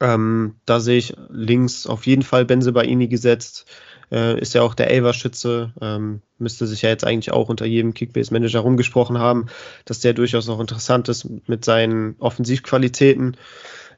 Ähm, 0.00 0.56
da 0.64 0.80
sehe 0.80 0.98
ich 0.98 1.14
links 1.28 1.86
auf 1.86 2.06
jeden 2.06 2.22
Fall 2.22 2.44
Benze 2.44 2.72
Baini 2.72 3.08
gesetzt. 3.08 3.66
Äh, 4.10 4.40
ist 4.40 4.54
ja 4.54 4.62
auch 4.62 4.74
der 4.74 4.90
Elver-Schütze. 4.90 5.72
Ähm, 5.80 6.22
müsste 6.38 6.66
sich 6.66 6.82
ja 6.82 6.88
jetzt 6.88 7.04
eigentlich 7.04 7.32
auch 7.32 7.48
unter 7.48 7.66
jedem 7.66 7.94
Kickbase-Manager 7.94 8.60
rumgesprochen 8.60 9.18
haben, 9.18 9.46
dass 9.84 10.00
der 10.00 10.14
durchaus 10.14 10.48
auch 10.48 10.60
interessant 10.60 11.08
ist 11.08 11.28
mit 11.46 11.64
seinen 11.64 12.16
Offensivqualitäten. 12.18 13.36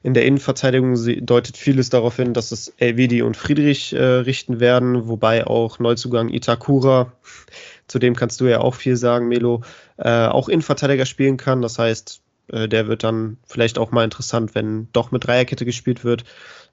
In 0.03 0.13
der 0.13 0.25
Innenverteidigung 0.25 0.97
deutet 1.25 1.55
vieles 1.55 1.89
darauf 1.89 2.17
hin, 2.17 2.33
dass 2.33 2.51
es 2.51 2.73
Elvedi 2.77 3.21
und 3.21 3.37
Friedrich 3.37 3.93
äh, 3.93 4.03
richten 4.03 4.59
werden, 4.59 5.07
wobei 5.07 5.47
auch 5.47 5.79
Neuzugang 5.79 6.27
Itakura, 6.27 7.13
zu 7.87 7.99
dem 7.99 8.13
kannst 8.13 8.41
du 8.41 8.45
ja 8.45 8.59
auch 8.59 8.75
viel 8.75 8.97
sagen, 8.97 9.29
Melo, 9.29 9.61
äh, 9.97 10.27
auch 10.27 10.49
Innenverteidiger 10.49 11.05
spielen 11.05 11.37
kann. 11.37 11.61
Das 11.61 11.79
heißt, 11.79 12.21
äh, 12.47 12.67
der 12.67 12.87
wird 12.87 13.03
dann 13.03 13.37
vielleicht 13.45 13.77
auch 13.77 13.91
mal 13.91 14.03
interessant, 14.03 14.55
wenn 14.55 14.87
doch 14.93 15.11
mit 15.11 15.25
Dreierkette 15.25 15.65
gespielt 15.65 16.03
wird. 16.03 16.23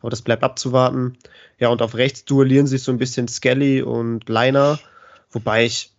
Aber 0.01 0.11
das 0.11 0.23
bleibt 0.23 0.43
abzuwarten. 0.43 1.19
Ja, 1.59 1.69
und 1.69 1.83
auf 1.83 1.95
rechts 1.95 2.25
duellieren 2.25 2.67
sich 2.67 2.83
so 2.83 2.93
ein 2.93 2.99
bisschen 2.99 3.29
Skelly 3.29 3.83
und 3.83 4.29
Leiner, 4.29 4.79
wobei 5.31 5.67
ich 5.67 5.93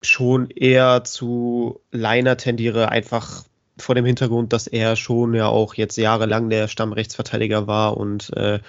schon 0.00 0.50
eher 0.50 1.02
zu 1.04 1.80
Leiner 1.90 2.36
tendiere, 2.36 2.90
einfach 2.90 3.44
vor 3.76 3.94
dem 3.94 4.04
Hintergrund, 4.04 4.52
dass 4.52 4.66
er 4.66 4.96
schon 4.96 5.34
ja 5.34 5.48
auch 5.48 5.74
jetzt 5.74 5.96
jahrelang 5.96 6.50
der 6.50 6.68
Stammrechtsverteidiger 6.68 7.66
war 7.66 7.96
und 7.96 8.36
äh, 8.36 8.60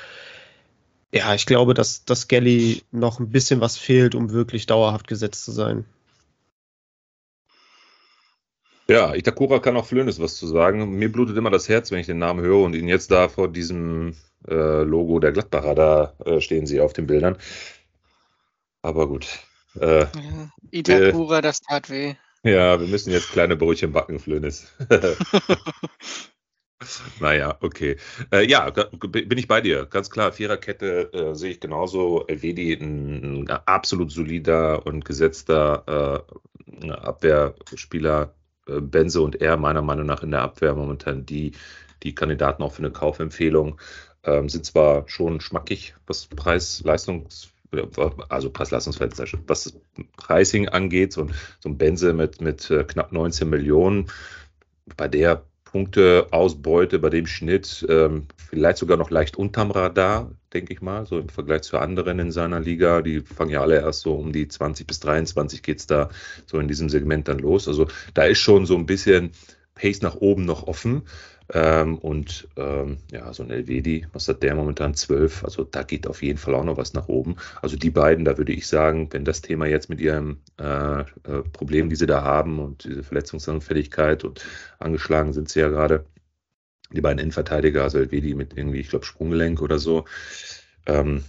ja, 1.12 1.34
ich 1.34 1.48
glaube, 1.48 1.74
dass, 1.74 2.06
dass 2.06 2.28
Gelly 2.28 2.84
noch 2.92 3.20
ein 3.20 3.30
bisschen 3.30 3.62
was 3.62 3.78
fehlt, 3.78 4.14
um 4.14 4.32
wirklich 4.32 4.68
dauerhaft 4.68 5.08
gesetzt 5.08 5.44
zu 5.44 5.52
sein. 5.52 5.86
Ja, 8.90 9.14
Itakura 9.14 9.60
kann 9.60 9.78
auch 9.78 9.86
Flönes 9.86 10.20
was 10.20 10.36
zu 10.36 10.48
sagen. 10.48 10.98
Mir 10.98 11.12
blutet 11.12 11.38
immer 11.38 11.52
das 11.52 11.70
Herz, 11.70 11.92
wenn 11.92 12.00
ich 12.00 12.08
den 12.08 12.18
Namen 12.18 12.42
höre 12.42 12.64
und 12.64 12.76
ihn 12.76 12.88
jetzt 12.88 13.12
da 13.12 13.30
vor 13.30 13.48
diesem 13.48 14.16
äh, 14.48 14.82
Logo 14.82 15.20
der 15.20 15.32
Gladbacher, 15.32 15.76
da 15.76 16.14
äh, 16.26 16.42
stehen 16.42 16.66
sie 16.66 16.82
auf 16.82 16.94
den 16.94 17.06
Bildern. 17.06 17.38
Aber 18.82 19.08
gut. 19.08 19.28
Äh, 19.80 20.02
ja, 20.02 20.50
Itakura, 20.72 21.42
das 21.42 21.62
tat 21.62 21.92
weh. 21.92 22.16
Ja, 22.44 22.80
wir 22.80 22.88
müssen 22.88 23.12
jetzt 23.12 23.32
kleine 23.32 23.56
Brötchen 23.56 23.92
backen, 23.92 24.18
Flönis. 24.18 24.74
naja, 27.20 27.58
okay. 27.60 27.98
Äh, 28.32 28.48
ja, 28.48 28.72
bin 28.72 29.38
ich 29.38 29.48
bei 29.48 29.62
dir. 29.62 29.86
Ganz 29.86 30.10
klar, 30.10 30.32
Viererkette 30.32 31.14
äh, 31.14 31.36
sehe 31.36 31.52
ich 31.52 31.60
genauso. 31.60 32.26
Elvedi 32.26 32.74
ein, 32.74 33.44
ein, 33.44 33.50
absolut 33.50 34.12
solider 34.12 34.86
und 34.86 35.06
gesetzter 35.06 36.26
äh, 36.82 36.92
Abwehrspieler. 36.92 38.34
Äh, 38.70 38.82
Benze 38.82 39.22
und 39.22 39.42
er 39.42 39.58
meiner 39.58 39.82
Meinung 39.82 40.06
nach 40.06 40.24
in 40.24 40.32
der 40.32 40.42
Abwehr 40.42 40.76
momentan 40.76 41.26
die, 41.26 41.54
die 42.04 42.16
Kandidaten 42.16 42.64
auch 42.64 42.74
für 42.74 42.84
eine 42.84 42.92
Kaufempfehlung. 42.92 43.80
Ähm, 44.24 44.50
sind 44.50 44.66
zwar 44.66 45.08
schon 45.08 45.42
schmackig, 45.42 45.96
was 46.06 46.30
Preis-Leistungs- 46.30 47.50
also 48.30 48.50
Preis-Leistungsverhältnis, 48.50 49.38
was 49.46 49.64
das 49.66 49.80
Pricing 50.18 50.70
angeht, 50.70 51.14
so, 51.14 51.28
so 51.60 51.70
ein 51.70 51.78
Benze 51.78 52.14
mit, 52.14 52.42
mit 52.42 52.70
äh, 52.72 52.84
knapp 52.84 53.12
19 53.12 53.48
Millionen, 53.48 54.08
bei 54.98 55.08
der 55.08 55.44
Punkteausbeute, 55.72 56.98
bei 56.98 57.10
dem 57.10 57.28
Schnitt, 57.28 57.86
ähm, 57.90 58.28
vielleicht 58.50 58.80
sogar 58.80 58.98
noch 58.98 59.12
leicht 59.12 59.38
unterm 59.38 59.70
Radar, 59.70 60.32
denke 60.52 60.74
ich 60.74 60.82
mal, 60.82 61.06
so 61.06 61.20
im 61.20 61.30
Vergleich 61.30 61.62
zu 61.62 61.78
anderen 61.78 62.18
in 62.18 62.32
seiner 62.32 62.60
Liga. 62.60 63.04
Die 63.04 63.22
fangen 63.22 63.52
ja 63.52 63.62
alle 63.62 63.76
erst 63.76 64.02
so 64.02 64.16
um 64.16 64.32
die 64.32 64.48
20 64.48 64.88
bis 64.88 65.00
23 65.00 65.62
geht 65.62 65.80
es 65.80 65.88
da 65.88 66.10
so 66.48 66.58
in 66.58 66.68
diesem 66.68 66.90
Segment 66.90 67.28
dann 67.28 67.38
los. 67.38 67.68
Also 67.68 67.88
da 68.16 68.24
ist 68.24 68.40
schon 68.40 68.66
so 68.66 68.76
ein 68.76 68.88
bisschen 68.88 69.32
Pace 69.76 70.02
nach 70.02 70.16
oben 70.16 70.46
noch 70.46 70.64
offen. 70.64 71.04
Ähm, 71.52 71.98
und 71.98 72.48
ähm, 72.58 72.98
ja, 73.12 73.34
so 73.34 73.44
ein 73.44 73.50
Elvedi, 73.50 74.06
was 74.14 74.28
hat 74.28 74.44
der 74.44 74.56
momentan? 74.56 74.94
12. 74.94 75.44
Also 75.44 75.64
da 75.64 75.84
geht 75.84 76.08
auf 76.08 76.22
jeden 76.22 76.38
Fall 76.38 76.54
auch 76.54 76.64
noch 76.64 76.78
was 76.78 76.94
nach 76.94 77.08
oben. 77.08 77.38
Also 77.62 77.76
die 77.76 77.90
beiden, 77.90 78.26
da 78.26 78.38
würde 78.38 78.54
ich 78.54 78.68
sagen, 78.68 79.10
wenn 79.12 79.26
das 79.26 79.42
Thema 79.42 79.66
jetzt 79.66 79.90
mit 79.90 80.00
ihrem 80.00 80.42
äh, 80.60 81.02
äh, 81.02 81.06
Problem, 81.52 81.90
die 81.90 81.96
sie 81.96 82.06
da 82.06 82.22
haben 82.24 82.60
und 82.60 82.84
diese 82.84 83.04
Verletzungsanfälligkeit 83.04 84.24
und 84.24 84.46
angeschlagen 84.78 85.34
sind 85.34 85.50
sie 85.50 85.60
ja 85.62 85.70
gerade, 85.70 86.06
die 86.92 87.02
beiden 87.02 87.20
Innenverteidiger, 87.20 87.84
also 87.84 88.00
Elvedi 88.00 88.34
mit 88.36 88.56
irgendwie, 88.58 88.80
ich 88.80 88.90
glaube, 88.90 89.06
Sprunggelenk 89.06 89.62
oder 89.62 89.80
so, 89.80 90.06
ähm, 90.86 91.24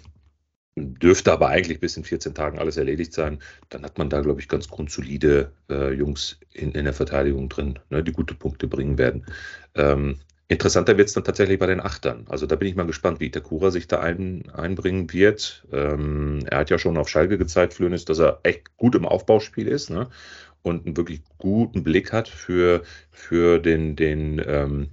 Dürfte 0.80 1.32
aber 1.32 1.48
eigentlich 1.48 1.80
bis 1.80 1.96
in 1.96 2.04
14 2.04 2.34
Tagen 2.34 2.58
alles 2.58 2.76
erledigt 2.76 3.12
sein. 3.12 3.40
Dann 3.68 3.84
hat 3.84 3.98
man 3.98 4.10
da, 4.10 4.20
glaube 4.20 4.40
ich, 4.40 4.48
ganz 4.48 4.68
grundsolide 4.68 5.52
äh, 5.68 5.92
Jungs 5.92 6.38
in, 6.52 6.72
in, 6.72 6.84
der 6.84 6.94
Verteidigung 6.94 7.48
drin, 7.48 7.78
ne, 7.90 8.02
die 8.02 8.12
gute 8.12 8.34
Punkte 8.34 8.66
bringen 8.66 8.98
werden. 8.98 9.26
Ähm, 9.74 10.16
interessanter 10.48 10.98
wird 10.98 11.08
es 11.08 11.14
dann 11.14 11.24
tatsächlich 11.24 11.58
bei 11.58 11.66
den 11.66 11.80
Achtern. 11.80 12.26
Also 12.28 12.46
da 12.46 12.56
bin 12.56 12.68
ich 12.68 12.76
mal 12.76 12.86
gespannt, 12.86 13.20
wie 13.20 13.26
Itakura 13.26 13.70
sich 13.70 13.86
da 13.86 14.00
ein, 14.00 14.50
einbringen 14.50 15.12
wird. 15.12 15.66
Ähm, 15.72 16.40
er 16.46 16.58
hat 16.58 16.70
ja 16.70 16.78
schon 16.78 16.96
auf 16.96 17.08
Schalke 17.08 17.38
gezeigt, 17.38 17.74
Flönis, 17.74 18.04
dass 18.04 18.18
er 18.18 18.40
echt 18.42 18.76
gut 18.76 18.94
im 18.94 19.06
Aufbauspiel 19.06 19.68
ist 19.68 19.90
ne? 19.90 20.08
und 20.62 20.86
einen 20.86 20.96
wirklich 20.96 21.22
guten 21.38 21.82
Blick 21.84 22.12
hat 22.12 22.28
für, 22.28 22.82
für 23.12 23.58
den, 23.58 23.96
den 23.96 24.42
ähm, 24.44 24.90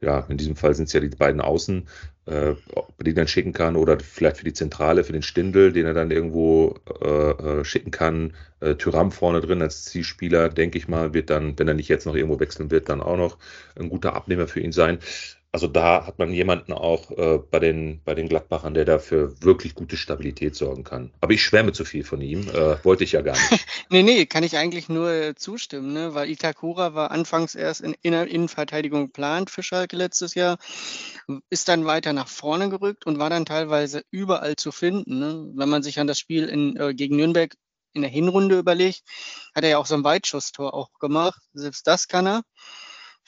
ja, 0.00 0.20
in 0.28 0.36
diesem 0.36 0.56
Fall 0.56 0.74
sind 0.74 0.86
es 0.86 0.92
ja 0.92 1.00
die 1.00 1.08
beiden 1.08 1.40
Außen, 1.40 1.88
äh, 2.28 2.54
die 3.00 3.14
dann 3.14 3.28
schicken 3.28 3.52
kann 3.52 3.76
oder 3.76 3.98
vielleicht 4.00 4.38
für 4.38 4.44
die 4.44 4.52
Zentrale, 4.52 5.04
für 5.04 5.12
den 5.12 5.22
Stindel, 5.22 5.72
den 5.72 5.86
er 5.86 5.94
dann 5.94 6.10
irgendwo 6.10 6.74
äh, 7.00 7.30
äh 7.60 7.64
schicken 7.64 7.90
kann. 7.90 8.34
Äh, 8.60 8.74
Tyram 8.74 9.12
vorne 9.12 9.40
drin 9.40 9.62
als 9.62 9.84
Zielspieler, 9.84 10.48
denke 10.48 10.78
ich 10.78 10.88
mal, 10.88 11.14
wird 11.14 11.30
dann, 11.30 11.58
wenn 11.58 11.68
er 11.68 11.74
nicht 11.74 11.88
jetzt 11.88 12.06
noch 12.06 12.14
irgendwo 12.14 12.40
wechseln 12.40 12.70
wird, 12.70 12.88
dann 12.88 13.00
auch 13.00 13.16
noch 13.16 13.38
ein 13.78 13.88
guter 13.88 14.14
Abnehmer 14.14 14.46
für 14.46 14.60
ihn 14.60 14.72
sein. 14.72 14.98
Also 15.58 15.66
da 15.66 16.06
hat 16.06 16.20
man 16.20 16.32
jemanden 16.32 16.72
auch 16.72 17.10
äh, 17.10 17.40
bei, 17.50 17.58
den, 17.58 18.00
bei 18.04 18.14
den 18.14 18.28
Gladbachern, 18.28 18.74
der 18.74 18.84
dafür 18.84 19.42
wirklich 19.42 19.74
gute 19.74 19.96
Stabilität 19.96 20.54
sorgen 20.54 20.84
kann. 20.84 21.10
Aber 21.20 21.32
ich 21.32 21.42
schwärme 21.42 21.72
zu 21.72 21.84
viel 21.84 22.04
von 22.04 22.20
ihm, 22.20 22.48
äh, 22.48 22.76
wollte 22.84 23.02
ich 23.02 23.10
ja 23.10 23.22
gar 23.22 23.32
nicht. 23.32 23.66
nee, 23.90 24.04
nee, 24.04 24.24
kann 24.26 24.44
ich 24.44 24.56
eigentlich 24.56 24.88
nur 24.88 25.10
äh, 25.10 25.34
zustimmen, 25.34 25.92
ne? 25.92 26.14
weil 26.14 26.30
Itakura 26.30 26.94
war 26.94 27.10
anfangs 27.10 27.56
erst 27.56 27.80
in 27.80 27.96
Inner 28.02 28.28
Innenverteidigung 28.28 29.06
geplant 29.06 29.50
für 29.50 29.64
Schalke 29.64 29.96
letztes 29.96 30.36
Jahr, 30.36 30.58
ist 31.50 31.66
dann 31.66 31.86
weiter 31.86 32.12
nach 32.12 32.28
vorne 32.28 32.68
gerückt 32.68 33.04
und 33.04 33.18
war 33.18 33.28
dann 33.28 33.44
teilweise 33.44 34.04
überall 34.12 34.54
zu 34.54 34.70
finden. 34.70 35.18
Ne? 35.18 35.50
Wenn 35.56 35.68
man 35.68 35.82
sich 35.82 35.98
an 35.98 36.06
das 36.06 36.20
Spiel 36.20 36.48
in, 36.48 36.76
äh, 36.76 36.94
gegen 36.94 37.16
Nürnberg 37.16 37.52
in 37.94 38.02
der 38.02 38.12
Hinrunde 38.12 38.60
überlegt, 38.60 39.02
hat 39.56 39.64
er 39.64 39.70
ja 39.70 39.78
auch 39.78 39.86
so 39.86 39.96
ein 39.96 40.04
Weitschusstor 40.04 40.72
auch 40.72 40.90
gemacht. 41.00 41.42
Selbst 41.52 41.84
das 41.88 42.06
kann 42.06 42.28
er. 42.28 42.42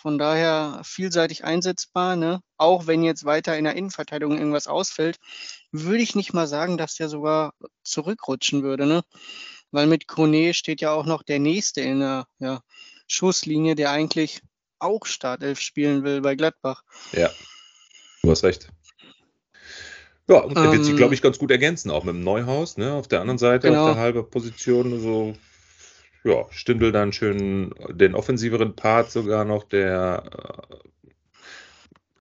Von 0.01 0.17
daher 0.17 0.81
vielseitig 0.83 1.45
einsetzbar. 1.45 2.17
Ne? 2.17 2.41
Auch 2.57 2.87
wenn 2.87 3.03
jetzt 3.03 3.27
weiter 3.27 3.59
in 3.59 3.65
der 3.65 3.77
Innenverteidigung 3.77 4.39
irgendwas 4.39 4.67
ausfällt, 4.67 5.19
würde 5.73 6.03
ich 6.03 6.15
nicht 6.15 6.33
mal 6.33 6.47
sagen, 6.47 6.79
dass 6.79 6.95
der 6.95 7.11
sogar 7.11 7.53
zurückrutschen 7.83 8.63
würde. 8.63 8.87
Ne? 8.87 9.03
Weil 9.73 9.87
mit 9.87 10.09
Kone 10.09 10.55
steht 10.55 10.81
ja 10.81 10.93
auch 10.93 11.05
noch 11.05 11.23
der 11.23 11.39
Nächste 11.39 11.83
in 11.83 12.01
der 12.01 12.27
ja, 12.39 12.63
Schusslinie, 13.09 13.75
der 13.75 13.91
eigentlich 13.91 14.41
auch 14.79 15.05
Startelf 15.05 15.61
spielen 15.61 16.03
will 16.03 16.23
bei 16.23 16.35
Gladbach. 16.35 16.83
Ja, 17.13 17.31
du 18.23 18.31
hast 18.31 18.43
recht. 18.43 18.69
Ja, 20.29 20.39
und 20.39 20.57
er 20.57 20.73
wird 20.73 20.85
sich, 20.85 20.97
glaube 20.97 21.11
ähm. 21.11 21.15
ich, 21.15 21.23
ganz 21.23 21.39
gut 21.39 21.51
ergänzen, 21.51 21.91
auch 21.91 22.05
mit 22.05 22.15
dem 22.15 22.23
Neuhaus, 22.23 22.79
ne? 22.79 22.95
Auf 22.95 23.09
der 23.09 23.21
anderen 23.21 23.39
Seite, 23.39 23.69
genau. 23.69 23.89
auf 23.89 23.95
der 23.95 24.03
halben 24.03 24.31
Position, 24.31 24.99
so 25.01 25.35
ja, 26.25 26.47
Stindl 26.51 26.93
dann 26.93 27.13
schön 27.13 27.75
den 27.91 28.15
offensiveren 28.15 28.77
Part 28.77 29.11
sogar 29.11 29.45
noch, 29.45 29.65
der 29.65 30.25
äh, 30.71 30.77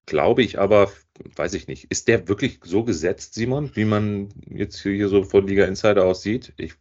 glaube 0.06 0.42
ich 0.42 0.60
aber, 0.60 0.92
weiß 1.36 1.54
ich 1.54 1.68
nicht, 1.68 1.92
ist 1.92 2.08
der 2.08 2.28
wirklich 2.28 2.60
so 2.64 2.84
gesetzt, 2.84 3.34
Simon, 3.34 3.76
wie 3.76 3.86
man 3.86 4.30
jetzt 4.50 4.82
hier 4.82 5.10
so 5.10 5.24
von 5.24 5.48
Liga 5.48 5.66
Insider 5.66 6.06
aussieht? 6.06 6.54
Ich 6.58 6.74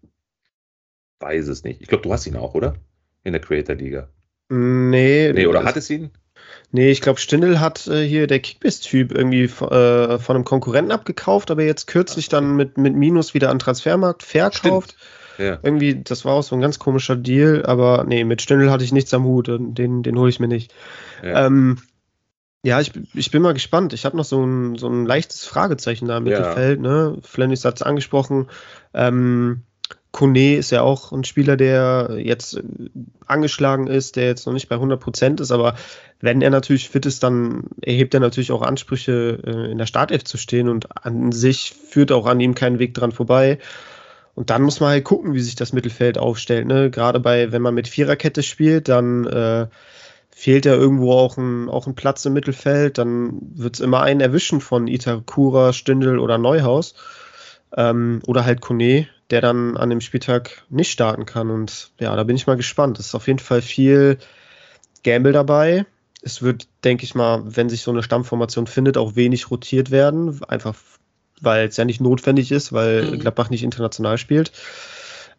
weiß 1.21 1.49
es 1.49 1.65
nicht. 1.65 1.81
Ich 1.81 1.89
glaube, 1.89 2.03
du 2.03 2.13
hast 2.13 2.27
ihn 2.27 2.37
auch, 2.37 2.55
oder? 2.55 2.77
In 3.25 3.33
der 3.33 3.43
Creator 3.43 3.75
Liga. 3.75 4.09
Nee. 4.49 5.33
Nee, 5.33 5.47
oder 5.47 5.65
hat 5.65 5.77
es 5.77 5.91
ihn? 5.91 6.11
Nee, 6.71 6.91
ich 6.91 7.01
glaube, 7.01 7.19
Stindl 7.19 7.61
hat 7.61 7.87
äh, 7.87 8.07
hier 8.07 8.27
der 8.27 8.41
Kickbiss-Typ 8.41 9.13
irgendwie 9.13 9.45
äh, 9.45 10.19
von 10.19 10.37
einem 10.37 10.45
Konkurrenten 10.45 10.93
abgekauft, 10.93 11.51
aber 11.51 11.63
jetzt 11.65 11.87
kürzlich 11.87 12.29
dann 12.29 12.57
mit, 12.57 12.79
mit 12.79 12.95
Minus 12.95 13.35
wieder 13.35 13.51
an 13.51 13.59
Transfermarkt 13.59 14.23
verkauft. 14.23 14.97
Ja. 15.39 15.59
Irgendwie, 15.63 16.03
das 16.03 16.25
war 16.25 16.35
auch 16.35 16.43
so 16.43 16.55
ein 16.55 16.61
ganz 16.61 16.79
komischer 16.79 17.17
Deal, 17.17 17.65
aber 17.65 18.05
nee, 18.07 18.25
mit 18.25 18.43
Stindl 18.43 18.71
hatte 18.71 18.85
ich 18.85 18.93
nichts 18.93 19.15
am 19.15 19.25
Hut, 19.25 19.49
den, 19.49 20.03
den 20.03 20.19
hole 20.19 20.31
ich 20.31 20.41
mir 20.41 20.49
nicht. 20.49 20.75
Ja, 21.23 21.47
ähm, 21.47 21.79
ja 22.63 22.81
ich, 22.81 22.93
ich 23.15 23.31
bin 23.31 23.43
mal 23.43 23.55
gespannt. 23.55 23.93
Ich 23.93 24.05
habe 24.05 24.17
noch 24.17 24.25
so 24.25 24.45
ein, 24.45 24.77
so 24.77 24.89
ein 24.89 25.07
leichtes 25.07 25.45
Fragezeichen 25.45 26.07
da 26.07 26.19
im 26.19 26.27
ja. 26.27 26.39
Mittelfeld. 26.39 26.81
Ne? 26.81 27.19
Flennis 27.23 27.65
hat 27.65 27.77
es 27.77 27.83
angesprochen. 27.83 28.49
Ähm, 28.93 29.63
Kone 30.11 30.57
ist 30.57 30.71
ja 30.71 30.83
auch 30.83 31.13
ein 31.13 31.25
Spieler, 31.25 31.57
der 31.57 32.17
jetzt 32.19 32.61
angeschlagen 33.27 33.87
ist, 33.87 34.17
der 34.17 34.27
jetzt 34.27 34.47
noch 34.47 34.55
nicht 34.55 34.69
bei 34.69 34.77
100% 34.77 35.41
ist, 35.41 35.53
aber 35.53 35.75
wenn 36.21 36.41
er 36.41 36.51
natürlich 36.51 36.89
fit 36.89 37.07
ist, 37.07 37.23
dann 37.23 37.65
erhebt 37.83 38.15
er 38.15 38.21
natürlich 38.21 38.51
auch 38.51 38.63
Ansprüche, 38.63 39.39
äh, 39.47 39.71
in 39.71 39.79
der 39.79 39.87
Startelf 39.87 40.25
zu 40.25 40.39
stehen 40.39 40.69
und 40.69 41.05
an 41.05 41.31
sich 41.31 41.75
führt 41.89 42.11
auch 42.11 42.27
an 42.27 42.41
ihm 42.41 42.55
kein 42.55 42.79
Weg 42.79 42.95
dran 42.95 43.13
vorbei. 43.13 43.59
Und 44.39 44.51
dann 44.51 44.63
muss 44.63 44.79
man 44.79 44.91
halt 44.91 45.03
gucken, 45.03 45.35
wie 45.35 45.41
sich 45.41 45.57
das 45.57 45.73
Mittelfeld 45.73 46.17
aufstellt. 46.17 46.69
Ne? 46.69 46.91
Gerade 46.91 47.19
bei, 47.19 47.51
wenn 47.51 47.61
man 47.61 47.75
mit 47.75 47.89
Viererkette 47.89 48.45
spielt, 48.45 48.89
dann 48.89 49.27
äh, 49.27 49.67
fehlt 50.31 50.65
ja 50.65 50.75
irgendwo 50.75 51.11
auch 51.11 51.37
ein, 51.37 51.69
auch 51.69 51.89
ein 51.89 51.97
Platz 51.97 52.25
im 52.25 52.35
Mittelfeld. 52.35 52.99
Dann 52.99 53.41
wird 53.57 53.75
es 53.75 53.81
immer 53.81 54.03
einen 54.03 54.21
erwischen 54.21 54.61
von 54.61 54.87
Itakura, 54.87 55.73
Stindel 55.73 56.21
oder 56.21 56.39
Neuhaus. 56.39 56.95
Ähm, 57.77 58.21
oder 58.29 58.45
halt 58.45 58.61
Kone, 58.61 59.09
der 59.31 59.41
dann 59.41 59.77
an 59.77 59.91
dem 59.91 60.01
Spieltag 60.01 60.63
nicht 60.69 60.93
starten 60.93 61.27
kann. 61.27 61.51
Und 61.51 61.91
ja, 61.99 62.15
da 62.15 62.23
bin 62.23 62.37
ich 62.37 62.47
mal 62.47 62.57
gespannt. 62.57 63.01
Es 63.01 63.07
ist 63.07 63.15
auf 63.17 63.27
jeden 63.27 63.41
Fall 63.41 63.61
viel 63.61 64.19
Gamble 65.03 65.33
dabei. 65.33 65.85
Es 66.23 66.43
wird, 66.43 66.69
denke 66.85 67.03
ich 67.03 67.17
mal, 67.17 67.43
wenn 67.45 67.69
sich 67.69 67.83
so 67.83 67.91
eine 67.91 68.05
Stammformation 68.05 68.69
findet, 68.69 68.99
auch 68.99 69.17
wenig 69.17 69.51
rotiert 69.51 69.91
werden. 69.91 70.45
Einfach 70.45 70.77
weil 71.43 71.69
es 71.69 71.77
ja 71.77 71.85
nicht 71.85 72.01
notwendig 72.01 72.53
ist, 72.53 72.73
weil 72.73 73.05
mhm. 73.05 73.19
Gladbach 73.19 73.51
nicht 73.51 73.63
international 73.63 74.19
spielt. 74.19 74.53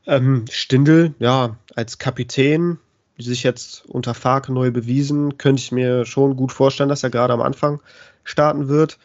Ähm, 0.07 0.45
Stindl, 0.49 1.13
ja, 1.19 1.57
als 1.75 1.97
Kapitän, 1.97 2.79
sich 3.17 3.43
jetzt 3.43 3.85
unter 3.85 4.13
Fark 4.13 4.49
neu 4.49 4.71
bewiesen, 4.71 5.37
könnte 5.37 5.61
ich 5.61 5.71
mir 5.71 6.05
schon 6.05 6.37
gut 6.37 6.51
vorstellen, 6.51 6.89
dass 6.89 7.03
er 7.03 7.09
gerade 7.09 7.33
am 7.33 7.41
Anfang 7.41 7.81
starten 8.23 8.69
wird. 8.69 8.97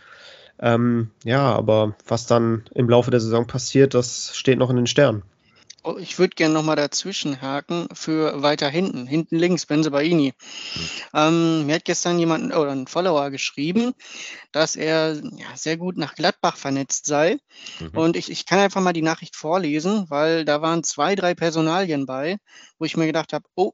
Ähm, 0.61 1.11
ja, 1.25 1.53
aber 1.53 1.97
was 2.07 2.27
dann 2.27 2.65
im 2.75 2.89
Laufe 2.89 3.11
der 3.11 3.21
Saison 3.21 3.47
passiert, 3.47 3.95
das 3.95 4.37
steht 4.37 4.59
noch 4.59 4.71
in 4.71 4.77
den 4.77 4.87
Sternen. 4.87 5.23
Oh, 5.87 5.99
ich 5.99 6.19
würde 6.19 6.35
gerne 6.35 6.55
nochmal 6.55 6.77
dazwischen 6.77 7.43
haken 7.43 7.89
für 7.93 8.43
weiter 8.43 8.71
hinten, 8.71 9.07
hinten 9.07 9.37
links, 9.37 9.67
Benze 9.67 9.91
Baini. 9.91 10.33
Mhm. 10.75 10.89
Ähm, 11.13 11.67
mir 11.67 11.75
hat 11.75 11.85
gestern 11.85 12.19
jemand 12.19 12.55
oder 12.57 12.71
ein 12.73 12.87
Follower 12.87 13.31
geschrieben, 13.31 13.93
dass 14.51 14.77
er 14.77 15.21
ja, 15.37 15.55
sehr 15.57 15.77
gut 15.77 15.99
nach 15.99 16.15
Gladbach 16.15 16.57
vernetzt 16.57 17.05
sei. 17.05 17.37
Mhm. 17.81 17.99
Und 17.99 18.17
ich, 18.17 18.31
ich 18.31 18.47
kann 18.47 18.61
einfach 18.61 18.81
mal 18.81 18.95
die 18.95 19.03
Nachricht 19.03 19.37
vorlesen, 19.37 20.07
weil 20.09 20.47
da 20.47 20.63
waren 20.63 20.85
zwei, 20.85 21.15
drei 21.17 21.35
Personalien 21.35 22.07
bei, 22.07 22.39
wo 22.79 22.87
ich 22.87 22.97
mir 22.97 23.07
gedacht 23.07 23.35
habe, 23.35 23.45
oh, 23.55 23.73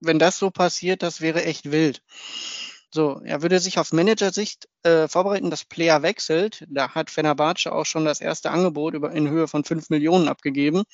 wenn 0.00 0.20
das 0.20 0.38
so 0.38 0.52
passiert, 0.52 1.02
das 1.02 1.20
wäre 1.20 1.44
echt 1.44 1.72
wild. 1.72 2.00
So, 2.90 3.20
er 3.22 3.42
würde 3.42 3.60
sich 3.60 3.78
auf 3.78 3.92
Managersicht 3.92 4.66
äh, 4.82 5.08
vorbereiten, 5.08 5.50
dass 5.50 5.64
Player 5.64 6.02
wechselt. 6.02 6.64
Da 6.68 6.94
hat 6.94 7.10
Fenerbahce 7.10 7.72
auch 7.72 7.84
schon 7.84 8.06
das 8.06 8.20
erste 8.20 8.50
Angebot 8.50 8.94
über, 8.94 9.12
in 9.12 9.28
Höhe 9.28 9.46
von 9.46 9.62
5 9.62 9.90
Millionen 9.90 10.28
abgegeben. 10.28 10.84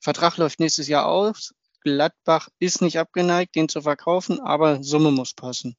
Vertrag 0.00 0.36
läuft 0.38 0.58
nächstes 0.58 0.88
Jahr 0.88 1.06
aus. 1.06 1.54
Gladbach 1.82 2.48
ist 2.58 2.82
nicht 2.82 2.98
abgeneigt, 2.98 3.54
den 3.54 3.68
zu 3.68 3.82
verkaufen, 3.82 4.40
aber 4.40 4.82
Summe 4.82 5.10
muss 5.10 5.34
passen. 5.34 5.76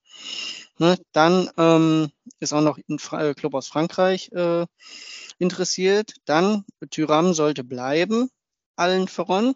Ne, 0.77 0.97
dann 1.11 1.49
ähm, 1.57 2.11
ist 2.39 2.53
auch 2.53 2.61
noch 2.61 2.77
ein 2.89 2.99
Fra 2.99 3.23
äh, 3.23 3.33
Club 3.33 3.55
aus 3.55 3.67
Frankreich 3.67 4.31
äh, 4.31 4.65
interessiert. 5.37 6.13
Dann 6.25 6.63
Tyram 6.91 7.33
sollte 7.33 7.63
bleiben, 7.63 8.29
allen 8.75 9.07
voran. 9.07 9.55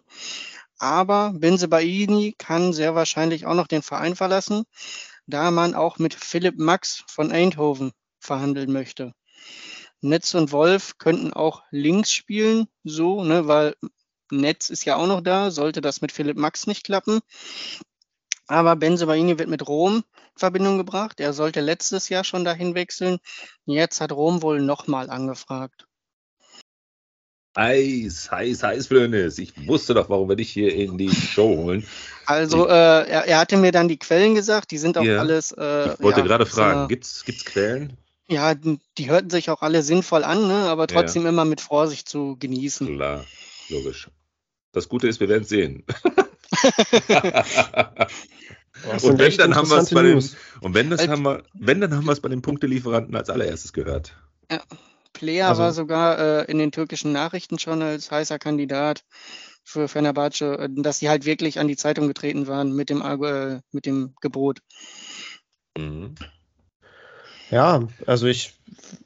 Aber 0.78 1.32
Benzebaini 1.34 2.34
kann 2.36 2.72
sehr 2.72 2.94
wahrscheinlich 2.94 3.46
auch 3.46 3.54
noch 3.54 3.66
den 3.66 3.82
Verein 3.82 4.16
verlassen 4.16 4.64
da 5.30 5.50
man 5.50 5.74
auch 5.74 5.98
mit 5.98 6.14
Philipp 6.14 6.58
Max 6.58 7.04
von 7.08 7.32
Eindhoven 7.32 7.92
verhandeln 8.18 8.72
möchte. 8.72 9.14
Netz 10.00 10.34
und 10.34 10.52
Wolf 10.52 10.98
könnten 10.98 11.32
auch 11.32 11.62
links 11.70 12.12
spielen, 12.12 12.68
so, 12.84 13.22
ne, 13.22 13.46
weil 13.46 13.76
Netz 14.30 14.70
ist 14.70 14.84
ja 14.84 14.96
auch 14.96 15.06
noch 15.06 15.20
da, 15.20 15.50
sollte 15.50 15.80
das 15.80 16.00
mit 16.00 16.12
Philipp 16.12 16.36
Max 16.36 16.66
nicht 16.66 16.84
klappen. 16.84 17.20
Aber 18.46 18.76
Benzebaini 18.76 19.38
wird 19.38 19.48
mit 19.48 19.68
Rom 19.68 19.96
in 19.96 20.04
Verbindung 20.36 20.78
gebracht. 20.78 21.20
Er 21.20 21.32
sollte 21.32 21.60
letztes 21.60 22.08
Jahr 22.08 22.24
schon 22.24 22.44
dahin 22.44 22.74
wechseln. 22.74 23.18
Jetzt 23.64 24.00
hat 24.00 24.12
Rom 24.12 24.42
wohl 24.42 24.60
nochmal 24.60 25.10
angefragt. 25.10 25.86
Heiß, 27.56 28.30
heiß, 28.30 28.62
heiß, 28.62 28.86
Flönes. 28.86 29.38
Ich 29.38 29.66
wusste 29.66 29.94
doch, 29.94 30.08
warum 30.08 30.28
wir 30.28 30.36
dich 30.36 30.50
hier 30.50 30.72
in 30.72 30.98
die 30.98 31.10
Show 31.10 31.56
holen. 31.56 31.84
Also, 32.26 32.68
äh, 32.68 32.70
er, 32.70 33.26
er, 33.26 33.38
hatte 33.38 33.56
mir 33.56 33.72
dann 33.72 33.88
die 33.88 33.98
Quellen 33.98 34.36
gesagt, 34.36 34.70
die 34.70 34.78
sind 34.78 34.96
auch 34.96 35.02
ja. 35.02 35.18
alles. 35.18 35.50
Äh, 35.50 35.94
ich 35.94 36.00
wollte 36.00 36.20
ja, 36.20 36.26
gerade 36.26 36.46
fragen, 36.46 36.86
gibt 36.86 37.04
es 37.04 37.24
Quellen? 37.24 37.96
Ja, 38.28 38.54
die 38.54 39.10
hörten 39.10 39.30
sich 39.30 39.50
auch 39.50 39.62
alle 39.62 39.82
sinnvoll 39.82 40.22
an, 40.22 40.46
ne? 40.46 40.54
aber 40.54 40.86
trotzdem 40.86 41.24
ja. 41.24 41.30
immer 41.30 41.44
mit 41.44 41.60
Vorsicht 41.60 42.08
zu 42.08 42.36
genießen. 42.38 42.86
Klar, 42.86 43.24
logisch. 43.68 44.08
Das 44.70 44.88
Gute 44.88 45.08
ist, 45.08 45.18
wir 45.18 45.28
werden 45.28 45.42
sehen. 45.42 45.82
und 49.02 49.18
wenn, 49.18 49.36
dann 49.36 49.56
haben 49.56 49.68
wir 49.68 49.78
es 49.78 49.90
bei 49.90 50.02
den, 50.02 50.24
und 50.60 50.74
wenn 50.74 50.90
das 50.90 51.08
haben 51.08 51.22
wir, 51.22 51.42
wenn 51.54 51.80
dann 51.80 51.96
haben 51.96 52.04
wir 52.04 52.12
es 52.12 52.20
bei 52.20 52.28
den 52.28 52.40
Punktelieferanten 52.40 53.16
als 53.16 53.28
allererstes 53.28 53.72
gehört. 53.72 54.14
Ja. 54.48 54.60
Player 55.20 55.48
also, 55.48 55.62
war 55.62 55.72
sogar 55.72 56.18
äh, 56.18 56.50
in 56.50 56.56
den 56.56 56.72
türkischen 56.72 57.12
Nachrichten 57.12 57.58
schon 57.58 57.82
als 57.82 58.10
heißer 58.10 58.38
Kandidat 58.38 59.04
für 59.64 59.86
Fenerbahce, 59.86 60.58
äh, 60.58 60.68
dass 60.70 60.98
sie 60.98 61.10
halt 61.10 61.26
wirklich 61.26 61.58
an 61.58 61.68
die 61.68 61.76
Zeitung 61.76 62.08
getreten 62.08 62.46
waren 62.46 62.72
mit 62.72 62.88
dem, 62.88 63.02
äh, 63.02 63.60
mit 63.70 63.84
dem 63.84 64.14
Gebot. 64.22 64.60
Mhm. 65.76 66.14
Ja, 67.50 67.86
also 68.06 68.28
ich 68.28 68.54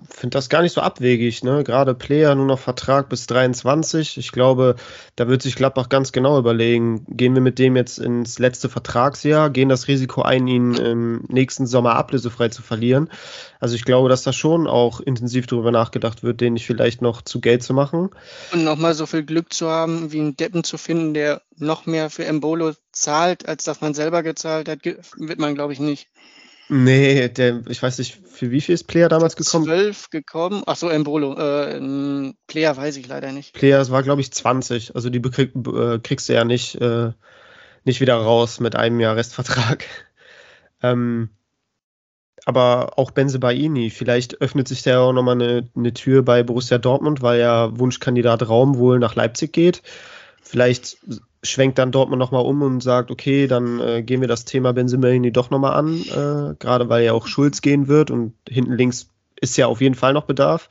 finde 0.09 0.37
das 0.37 0.49
gar 0.49 0.62
nicht 0.62 0.73
so 0.73 0.81
abwegig. 0.81 1.42
Ne? 1.42 1.64
Gerade 1.64 1.94
Player 1.94 2.35
nur 2.35 2.47
noch 2.47 2.59
Vertrag 2.59 3.09
bis 3.09 3.27
23. 3.27 4.18
Ich 4.18 4.33
glaube, 4.33 4.77
da 5.16 5.29
wird 5.29 5.42
sich 5.42 5.57
Gladbach 5.57 5.88
ganz 5.88 6.12
genau 6.12 6.38
überlegen, 6.38 7.05
gehen 7.09 7.35
wir 7.35 7.42
mit 7.42 7.59
dem 7.59 7.77
jetzt 7.77 7.99
ins 7.99 8.38
letzte 8.38 8.68
Vertragsjahr, 8.68 9.51
gehen 9.51 9.68
das 9.68 9.88
Risiko 9.88 10.23
ein, 10.23 10.47
ihn 10.47 10.75
im 10.75 11.25
nächsten 11.29 11.66
Sommer 11.66 11.97
ablösefrei 11.97 12.49
zu 12.49 12.62
verlieren. 12.62 13.11
Also 13.61 13.75
ich 13.77 13.85
glaube, 13.85 14.09
dass 14.09 14.23
da 14.23 14.33
schon 14.33 14.66
auch 14.66 15.01
intensiv 15.01 15.47
darüber 15.47 15.70
nachgedacht 15.70 16.23
wird, 16.23 16.40
den 16.40 16.55
nicht 16.55 16.66
vielleicht 16.66 17.03
noch 17.03 17.23
zu 17.23 17.40
Geld 17.40 17.62
zu 17.62 17.75
machen. 17.75 18.11
Und 18.53 18.64
nochmal 18.64 18.94
so 18.94 19.07
viel 19.07 19.25
Glück 19.25 19.53
zu 19.53 19.68
haben, 19.68 20.12
wie 20.12 20.20
einen 20.20 20.37
Deppen 20.37 20.64
zu 20.64 20.79
finden, 20.79 21.14
der 21.14 21.42
noch 21.57 21.87
mehr 21.87 22.11
für 22.11 22.25
Embolo 22.25 22.73
zahlt, 22.92 23.49
als 23.49 23.64
dass 23.64 23.81
man 23.81 23.94
selber 23.94 24.23
gezahlt 24.23 24.68
hat, 24.68 24.81
wird 24.85 25.38
man, 25.38 25.55
glaube 25.55 25.73
ich, 25.73 25.81
nicht. 25.81 26.09
Nee, 26.68 27.29
der, 27.29 27.62
ich 27.68 27.83
weiß 27.83 27.98
nicht, 27.98 28.20
für 28.27 28.50
wie 28.50 28.61
viel 28.61 28.74
ist 28.74 28.85
Player 28.85 29.09
damals 29.09 29.37
gekommen? 29.37 29.64
Zwölf 29.64 30.09
gekommen. 30.11 30.62
Achso, 30.66 30.88
Embolo. 30.88 31.37
Äh, 31.37 32.33
Player 32.46 32.77
weiß 32.77 32.96
ich 32.96 33.07
leider 33.07 33.33
nicht. 33.33 33.53
Player, 33.53 33.81
es 33.81 33.90
war, 33.90 34.03
glaube 34.03 34.22
ich, 34.22 34.33
20. 34.33 34.94
Also 34.94 35.11
die 35.11 35.18
bekrieg, 35.18 35.53
äh, 35.55 35.98
kriegst 35.98 36.29
du 36.29 36.33
ja 36.33 36.44
nicht, 36.44 36.77
äh, 36.81 37.12
nicht 37.85 38.00
wieder 38.00 38.16
raus 38.16 38.61
mit 38.61 38.77
einem 38.77 38.98
Jahr 38.98 39.16
Restvertrag. 39.16 39.85
ähm, 40.83 41.29
aber 42.46 42.98
auch 42.98 43.11
Benze 43.11 43.38
Baini, 43.38 43.90
vielleicht 43.90 44.40
öffnet 44.40 44.68
sich 44.68 44.83
da 44.83 45.00
auch 45.00 45.12
nochmal 45.12 45.40
eine, 45.40 45.68
eine 45.77 45.94
Tür 45.94 46.22
bei 46.22 46.42
Borussia 46.42 46.79
Dortmund, 46.79 47.22
weil 47.22 47.40
ja 47.40 47.79
Wunschkandidat 47.79 48.48
Raum 48.48 48.77
wohl 48.77 48.98
nach 48.98 49.14
Leipzig 49.14 49.53
geht. 49.53 49.83
Vielleicht 50.42 50.98
schwenkt 51.45 51.79
dann 51.79 51.93
Dortmund 51.93 52.19
nochmal 52.19 52.45
um 52.45 52.63
und 52.63 52.83
sagt, 52.83 53.11
okay, 53.11 53.47
dann 53.47 53.81
äh, 53.81 54.03
gehen 54.03 54.21
wir 54.21 54.29
das 54.29 54.45
Thema 54.45 54.73
Benzemaini 54.73 55.33
doch 55.33 55.51
nochmal 55.51 55.75
an, 55.75 56.01
äh, 56.01 56.55
gerade 56.59 56.89
weil 56.89 57.05
ja 57.05 57.13
auch 57.13 57.27
Schulz 57.27 57.61
gehen 57.61 57.87
wird 57.89 58.11
und 58.11 58.35
hinten 58.49 58.77
links 58.77 59.09
ist 59.41 59.57
ja 59.57 59.67
auf 59.67 59.81
jeden 59.81 59.95
Fall 59.95 60.13
noch 60.13 60.25
Bedarf. 60.25 60.69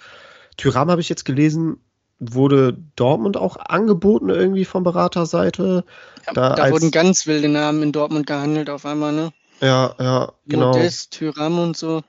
Tyram 0.57 0.89
habe 0.89 1.01
ich 1.01 1.09
jetzt 1.09 1.25
gelesen, 1.25 1.77
wurde 2.19 2.77
Dortmund 2.95 3.37
auch 3.37 3.57
angeboten 3.57 4.29
irgendwie 4.29 4.65
von 4.65 4.83
Beraterseite. 4.83 5.83
Ja, 6.25 6.33
da, 6.33 6.55
da 6.55 6.71
wurden 6.71 6.91
ganz 6.91 7.27
wilde 7.27 7.49
Namen 7.49 7.83
in 7.83 7.91
Dortmund 7.91 8.27
gehandelt 8.27 8.69
auf 8.69 8.85
einmal, 8.85 9.13
ne? 9.13 9.31
Ja, 9.61 9.95
ja, 9.99 10.33
genau. 10.47 10.73
Modest, 10.73 11.11
Tyram 11.11 11.59
und 11.59 11.77
so. 11.77 12.03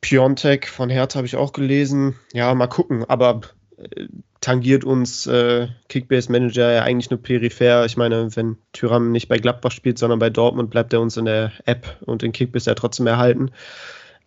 Piontek 0.00 0.68
von 0.68 0.90
Hertha 0.90 1.16
habe 1.16 1.26
ich 1.26 1.36
auch 1.36 1.52
gelesen. 1.52 2.16
Ja, 2.32 2.54
mal 2.54 2.68
gucken. 2.68 3.04
Aber 3.08 3.40
tangiert 4.40 4.84
uns 4.84 5.26
äh, 5.26 5.68
Kickbase 5.88 6.30
Manager 6.32 6.72
ja 6.72 6.82
eigentlich 6.82 7.10
nur 7.10 7.22
peripher. 7.22 7.84
Ich 7.84 7.96
meine, 7.96 8.34
wenn 8.36 8.56
Tyram 8.72 9.12
nicht 9.12 9.28
bei 9.28 9.38
Gladbach 9.38 9.72
spielt, 9.72 9.98
sondern 9.98 10.18
bei 10.18 10.30
Dortmund, 10.30 10.70
bleibt 10.70 10.92
er 10.92 11.00
uns 11.00 11.16
in 11.16 11.24
der 11.24 11.52
App 11.64 11.98
und 12.00 12.22
in 12.22 12.32
Kickbase 12.32 12.70
ja 12.70 12.74
trotzdem 12.74 13.06
erhalten. 13.06 13.50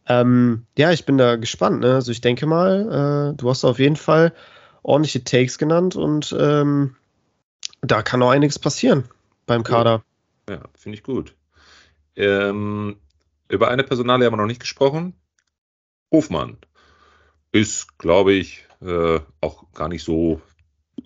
Ähm, 0.07 0.65
ja, 0.77 0.91
ich 0.91 1.05
bin 1.05 1.17
da 1.17 1.35
gespannt. 1.35 1.81
Ne? 1.81 1.95
Also 1.95 2.11
ich 2.11 2.21
denke 2.21 2.45
mal, 2.45 3.33
äh, 3.33 3.37
du 3.37 3.49
hast 3.49 3.63
auf 3.63 3.79
jeden 3.79 3.95
Fall 3.95 4.33
ordentliche 4.83 5.23
Takes 5.23 5.57
genannt 5.57 5.95
und 5.95 6.35
ähm, 6.37 6.95
da 7.81 8.01
kann 8.01 8.19
noch 8.19 8.31
einiges 8.31 8.59
passieren 8.59 9.05
beim 9.45 9.63
Kader. 9.63 10.03
Ja, 10.49 10.61
finde 10.75 10.97
ich 10.97 11.03
gut. 11.03 11.35
Ähm, 12.15 12.97
über 13.47 13.69
eine 13.69 13.83
Personale 13.83 14.25
haben 14.25 14.33
wir 14.33 14.37
noch 14.37 14.45
nicht 14.45 14.61
gesprochen. 14.61 15.13
Hofmann 16.11 16.57
ist, 17.51 17.97
glaube 17.97 18.33
ich, 18.33 18.67
äh, 18.81 19.19
auch 19.41 19.71
gar 19.73 19.87
nicht 19.87 20.03
so 20.03 20.41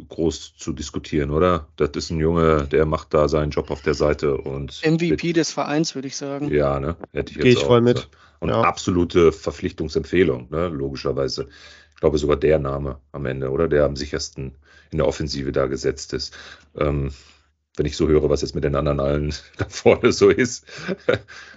groß 0.10 0.56
zu 0.58 0.74
diskutieren, 0.74 1.32
oder? 1.32 1.68
Das 1.78 1.92
ist 1.96 2.10
ein 2.10 2.20
Junge, 2.20 2.68
der 2.68 2.86
macht 2.86 3.14
da 3.14 3.28
seinen 3.28 3.52
Job 3.52 3.72
auf 3.72 3.82
der 3.82 3.94
Seite 3.94 4.38
und 4.38 4.82
MVP 4.84 5.34
des 5.34 5.52
Vereins, 5.52 5.96
würde 5.96 6.08
ich 6.08 6.18
sagen. 6.18 6.52
Ja, 6.52 6.80
ne? 6.80 6.98
Hätte 7.14 7.32
ich 7.32 7.38
jetzt 7.38 7.44
Gehe 7.44 7.52
ich 7.54 7.60
auch 7.60 7.68
voll 7.68 7.82
mit. 7.82 7.96
gesagt. 7.96 8.18
Und 8.40 8.50
Ja. 8.50 8.62
absolute 8.62 9.32
Verpflichtungsempfehlung, 9.32 10.50
ne? 10.50 10.68
Logischerweise. 10.68 11.48
Ich 11.92 12.00
glaube 12.02 12.18
sogar 12.18 12.36
der 12.36 12.60
Name 12.60 13.00
am 13.14 13.26
Ende, 13.26 13.50
oder? 13.50 13.68
Der 13.70 13.86
am 13.86 13.96
sichersten 13.96 14.58
in 14.92 14.98
der 14.98 15.08
Offensive 15.08 15.52
da 15.52 15.68
gesetzt 15.68 16.14
ist. 16.14 16.38
Ähm, 16.78 17.12
wenn 17.78 17.86
ich 17.86 17.96
so 17.98 18.08
höre, 18.08 18.30
was 18.30 18.42
jetzt 18.42 18.56
mit 18.56 18.64
den 18.64 18.76
anderen 18.76 19.00
allen 19.00 19.34
da 19.58 19.68
vorne 19.70 20.12
so 20.12 20.30
ist. 20.30 20.66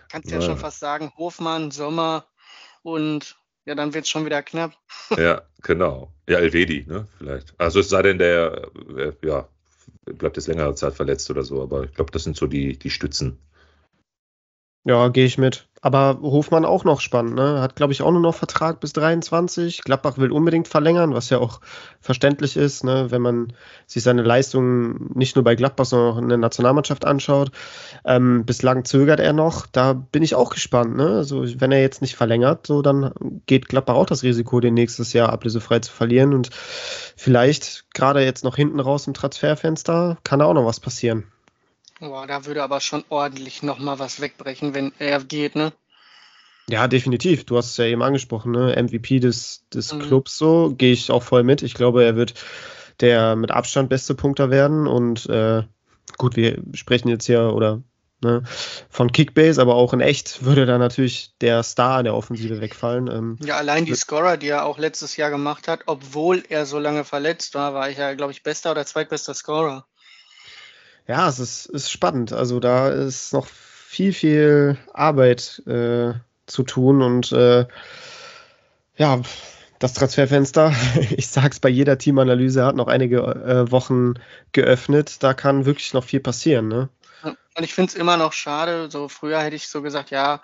Kannst 0.08 0.30
ja 0.30 0.38
Ja. 0.38 0.46
schon 0.46 0.56
fast 0.56 0.78
sagen, 0.80 1.12
Hofmann, 1.16 1.70
Sommer 1.70 2.24
und 2.82 3.36
ja, 3.68 3.74
dann 3.74 3.92
wird 3.92 4.04
es 4.04 4.10
schon 4.10 4.24
wieder 4.24 4.42
knapp. 4.42 4.72
Ja, 5.16 5.42
genau. 5.62 6.12
Ja, 6.26 6.38
Elvedi, 6.38 6.84
ne? 6.88 7.06
Vielleicht. 7.18 7.54
Also 7.58 7.80
es 7.80 7.90
sei 7.90 8.02
denn, 8.02 8.18
der 8.18 8.70
äh, 8.96 9.12
ja, 9.22 9.46
bleibt 10.04 10.36
jetzt 10.36 10.46
längere 10.46 10.74
Zeit 10.74 10.94
verletzt 10.94 11.30
oder 11.30 11.42
so, 11.42 11.62
aber 11.62 11.84
ich 11.84 11.92
glaube, 11.92 12.10
das 12.10 12.24
sind 12.24 12.36
so 12.36 12.46
die, 12.46 12.78
die 12.78 12.90
Stützen. 12.90 13.38
Ja, 14.84 15.08
gehe 15.08 15.26
ich 15.26 15.36
mit. 15.36 15.67
Aber 15.80 16.18
Hofmann 16.22 16.64
auch 16.64 16.84
noch 16.84 17.00
spannend, 17.00 17.34
ne? 17.34 17.60
Hat, 17.60 17.76
glaube 17.76 17.92
ich, 17.92 18.02
auch 18.02 18.10
nur 18.10 18.20
noch 18.20 18.34
Vertrag 18.34 18.80
bis 18.80 18.92
23. 18.92 19.82
Gladbach 19.84 20.18
will 20.18 20.32
unbedingt 20.32 20.66
verlängern, 20.66 21.14
was 21.14 21.30
ja 21.30 21.38
auch 21.38 21.60
verständlich 22.00 22.56
ist, 22.56 22.84
ne? 22.84 23.10
wenn 23.10 23.22
man 23.22 23.52
sich 23.86 24.02
seine 24.02 24.22
Leistungen 24.22 25.10
nicht 25.14 25.36
nur 25.36 25.44
bei 25.44 25.54
Gladbach, 25.54 25.84
sondern 25.84 26.12
auch 26.12 26.18
in 26.18 26.28
der 26.28 26.38
Nationalmannschaft 26.38 27.04
anschaut. 27.04 27.52
Ähm, 28.04 28.44
bislang 28.44 28.84
zögert 28.84 29.20
er 29.20 29.32
noch. 29.32 29.66
Da 29.66 29.92
bin 29.92 30.22
ich 30.22 30.34
auch 30.34 30.50
gespannt, 30.50 30.96
ne? 30.96 31.08
Also, 31.08 31.44
wenn 31.60 31.72
er 31.72 31.80
jetzt 31.80 32.02
nicht 32.02 32.16
verlängert, 32.16 32.66
so 32.66 32.82
dann 32.82 33.12
geht 33.46 33.68
Gladbach 33.68 33.94
auch 33.94 34.06
das 34.06 34.22
Risiko, 34.22 34.60
den 34.60 34.74
nächstes 34.74 35.12
Jahr 35.12 35.30
ablösefrei 35.30 35.78
zu 35.78 35.92
verlieren. 35.92 36.34
Und 36.34 36.50
vielleicht 36.52 37.84
gerade 37.94 38.24
jetzt 38.24 38.44
noch 38.44 38.56
hinten 38.56 38.80
raus 38.80 39.06
im 39.06 39.14
Transferfenster 39.14 40.18
kann 40.24 40.40
da 40.40 40.46
auch 40.46 40.54
noch 40.54 40.66
was 40.66 40.80
passieren. 40.80 41.24
Boah, 42.00 42.26
da 42.26 42.44
würde 42.44 42.62
aber 42.62 42.80
schon 42.80 43.04
ordentlich 43.08 43.62
nochmal 43.62 43.98
was 43.98 44.20
wegbrechen, 44.20 44.74
wenn 44.74 44.92
er 44.98 45.22
geht, 45.24 45.56
ne? 45.56 45.72
Ja, 46.68 46.86
definitiv. 46.86 47.44
Du 47.44 47.56
hast 47.56 47.70
es 47.70 47.76
ja 47.78 47.86
eben 47.86 48.02
angesprochen, 48.02 48.52
ne? 48.52 48.76
MVP 48.76 49.20
des, 49.20 49.64
des 49.72 49.94
Mhm. 49.94 50.00
Clubs 50.00 50.36
so, 50.36 50.74
gehe 50.76 50.92
ich 50.92 51.10
auch 51.10 51.22
voll 51.22 51.42
mit. 51.42 51.62
Ich 51.62 51.74
glaube, 51.74 52.04
er 52.04 52.14
wird 52.14 52.34
der 53.00 53.36
mit 53.36 53.50
Abstand 53.50 53.88
beste 53.88 54.14
Punkter 54.14 54.50
werden. 54.50 54.86
Und 54.86 55.26
äh, 55.26 55.62
gut, 56.18 56.36
wir 56.36 56.62
sprechen 56.74 57.08
jetzt 57.08 57.26
hier 57.26 57.52
oder 57.54 57.82
ne, 58.20 58.42
von 58.90 59.10
Kickbase, 59.12 59.60
aber 59.60 59.74
auch 59.76 59.92
in 59.92 60.00
echt 60.00 60.44
würde 60.44 60.66
da 60.66 60.78
natürlich 60.78 61.34
der 61.40 61.62
Star 61.62 62.00
in 62.00 62.04
der 62.04 62.14
Offensive 62.14 62.60
wegfallen. 62.60 63.08
Ähm, 63.08 63.38
Ja, 63.42 63.56
allein 63.56 63.84
die 63.84 63.94
Scorer, 63.94 64.36
die 64.36 64.48
er 64.48 64.66
auch 64.66 64.78
letztes 64.78 65.16
Jahr 65.16 65.30
gemacht 65.30 65.68
hat, 65.68 65.80
obwohl 65.86 66.42
er 66.48 66.66
so 66.66 66.78
lange 66.78 67.04
verletzt 67.04 67.54
war, 67.54 67.74
war 67.74 67.88
ich 67.88 67.98
ja, 67.98 68.14
glaube 68.14 68.32
ich, 68.32 68.42
bester 68.42 68.72
oder 68.72 68.84
zweitbester 68.84 69.34
Scorer. 69.34 69.86
Ja, 71.08 71.28
es 71.28 71.38
ist, 71.38 71.66
ist 71.66 71.90
spannend. 71.90 72.32
Also 72.32 72.60
da 72.60 72.90
ist 72.90 73.32
noch 73.32 73.46
viel, 73.46 74.12
viel 74.12 74.78
Arbeit 74.92 75.62
äh, 75.66 76.12
zu 76.46 76.62
tun 76.62 77.02
und 77.02 77.32
äh, 77.32 77.66
ja, 78.96 79.20
das 79.78 79.94
Transferfenster, 79.94 80.74
ich 81.10 81.28
sag's 81.28 81.60
bei 81.60 81.68
jeder 81.68 81.98
Teamanalyse, 81.98 82.64
hat 82.64 82.76
noch 82.76 82.88
einige 82.88 83.18
äh, 83.18 83.70
Wochen 83.70 84.14
geöffnet. 84.52 85.22
Da 85.22 85.34
kann 85.34 85.64
wirklich 85.66 85.94
noch 85.94 86.04
viel 86.04 86.20
passieren, 86.20 86.68
ne? 86.68 86.88
Und 87.22 87.64
ich 87.64 87.74
finde 87.74 87.90
es 87.90 87.96
immer 87.96 88.16
noch 88.16 88.32
schade. 88.32 88.88
So 88.90 89.08
früher 89.08 89.40
hätte 89.40 89.56
ich 89.56 89.68
so 89.68 89.82
gesagt, 89.82 90.10
ja, 90.10 90.40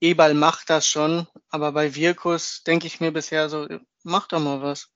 Eberl 0.00 0.34
macht 0.34 0.68
das 0.68 0.88
schon, 0.88 1.28
aber 1.50 1.70
bei 1.72 1.94
Wirkus 1.94 2.64
denke 2.64 2.88
ich 2.88 3.00
mir 3.00 3.12
bisher 3.12 3.48
so, 3.48 3.68
mach 4.02 4.26
doch 4.26 4.40
mal 4.40 4.60
was. 4.60 4.88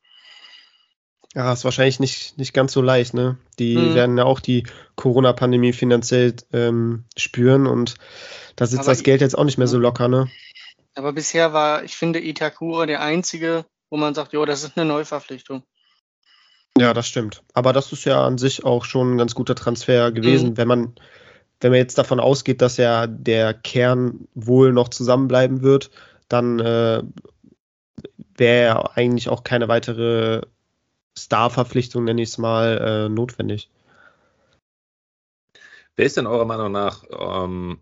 Ja, 1.34 1.52
ist 1.52 1.64
wahrscheinlich 1.64 1.98
nicht, 1.98 2.38
nicht 2.38 2.54
ganz 2.54 2.72
so 2.72 2.80
leicht, 2.80 3.12
ne? 3.12 3.36
Die 3.58 3.76
Mhm. 3.76 3.94
werden 3.94 4.18
ja 4.18 4.24
auch 4.24 4.38
die 4.40 4.64
Corona-Pandemie 4.94 5.72
finanziell 5.72 6.34
ähm, 6.52 7.04
spüren 7.16 7.66
und 7.66 7.96
da 8.54 8.66
sitzt 8.66 8.82
Aber 8.82 8.92
das 8.92 9.02
Geld 9.02 9.20
jetzt 9.20 9.36
auch 9.36 9.44
nicht 9.44 9.58
mehr 9.58 9.66
so 9.66 9.78
locker, 9.78 10.06
ne? 10.08 10.30
Aber 10.94 11.12
bisher 11.12 11.52
war, 11.52 11.82
ich 11.82 11.96
finde, 11.96 12.20
Itakura 12.24 12.86
der 12.86 13.00
einzige, 13.00 13.64
wo 13.90 13.96
man 13.96 14.14
sagt, 14.14 14.32
jo, 14.32 14.44
das 14.44 14.62
ist 14.62 14.76
eine 14.76 14.86
Neuverpflichtung. 14.86 15.64
Ja, 16.78 16.94
das 16.94 17.08
stimmt. 17.08 17.42
Aber 17.52 17.72
das 17.72 17.92
ist 17.92 18.04
ja 18.04 18.24
an 18.24 18.38
sich 18.38 18.64
auch 18.64 18.84
schon 18.84 19.14
ein 19.14 19.18
ganz 19.18 19.34
guter 19.34 19.56
Transfer 19.56 20.12
gewesen, 20.12 20.50
Mhm. 20.50 20.56
wenn 20.56 20.68
man, 20.68 20.94
wenn 21.60 21.70
man 21.72 21.78
jetzt 21.78 21.98
davon 21.98 22.20
ausgeht, 22.20 22.62
dass 22.62 22.76
ja 22.76 23.08
der 23.08 23.54
Kern 23.54 24.28
wohl 24.34 24.72
noch 24.72 24.88
zusammenbleiben 24.88 25.62
wird, 25.62 25.90
dann 26.28 26.60
äh, 26.60 27.02
wäre 28.36 28.64
ja 28.66 28.90
eigentlich 28.94 29.28
auch 29.28 29.42
keine 29.42 29.66
weitere 29.66 30.42
Star-Verpflichtung, 31.18 32.05
nenne 32.05 32.22
ich 32.22 32.31
es 32.31 32.38
mal, 32.38 32.79
äh, 32.79 33.09
notwendig. 33.09 33.70
Wer 35.96 36.07
ist 36.07 36.16
denn 36.16 36.27
eurer 36.27 36.44
Meinung 36.44 36.72
nach 36.72 37.05
ähm, 37.11 37.79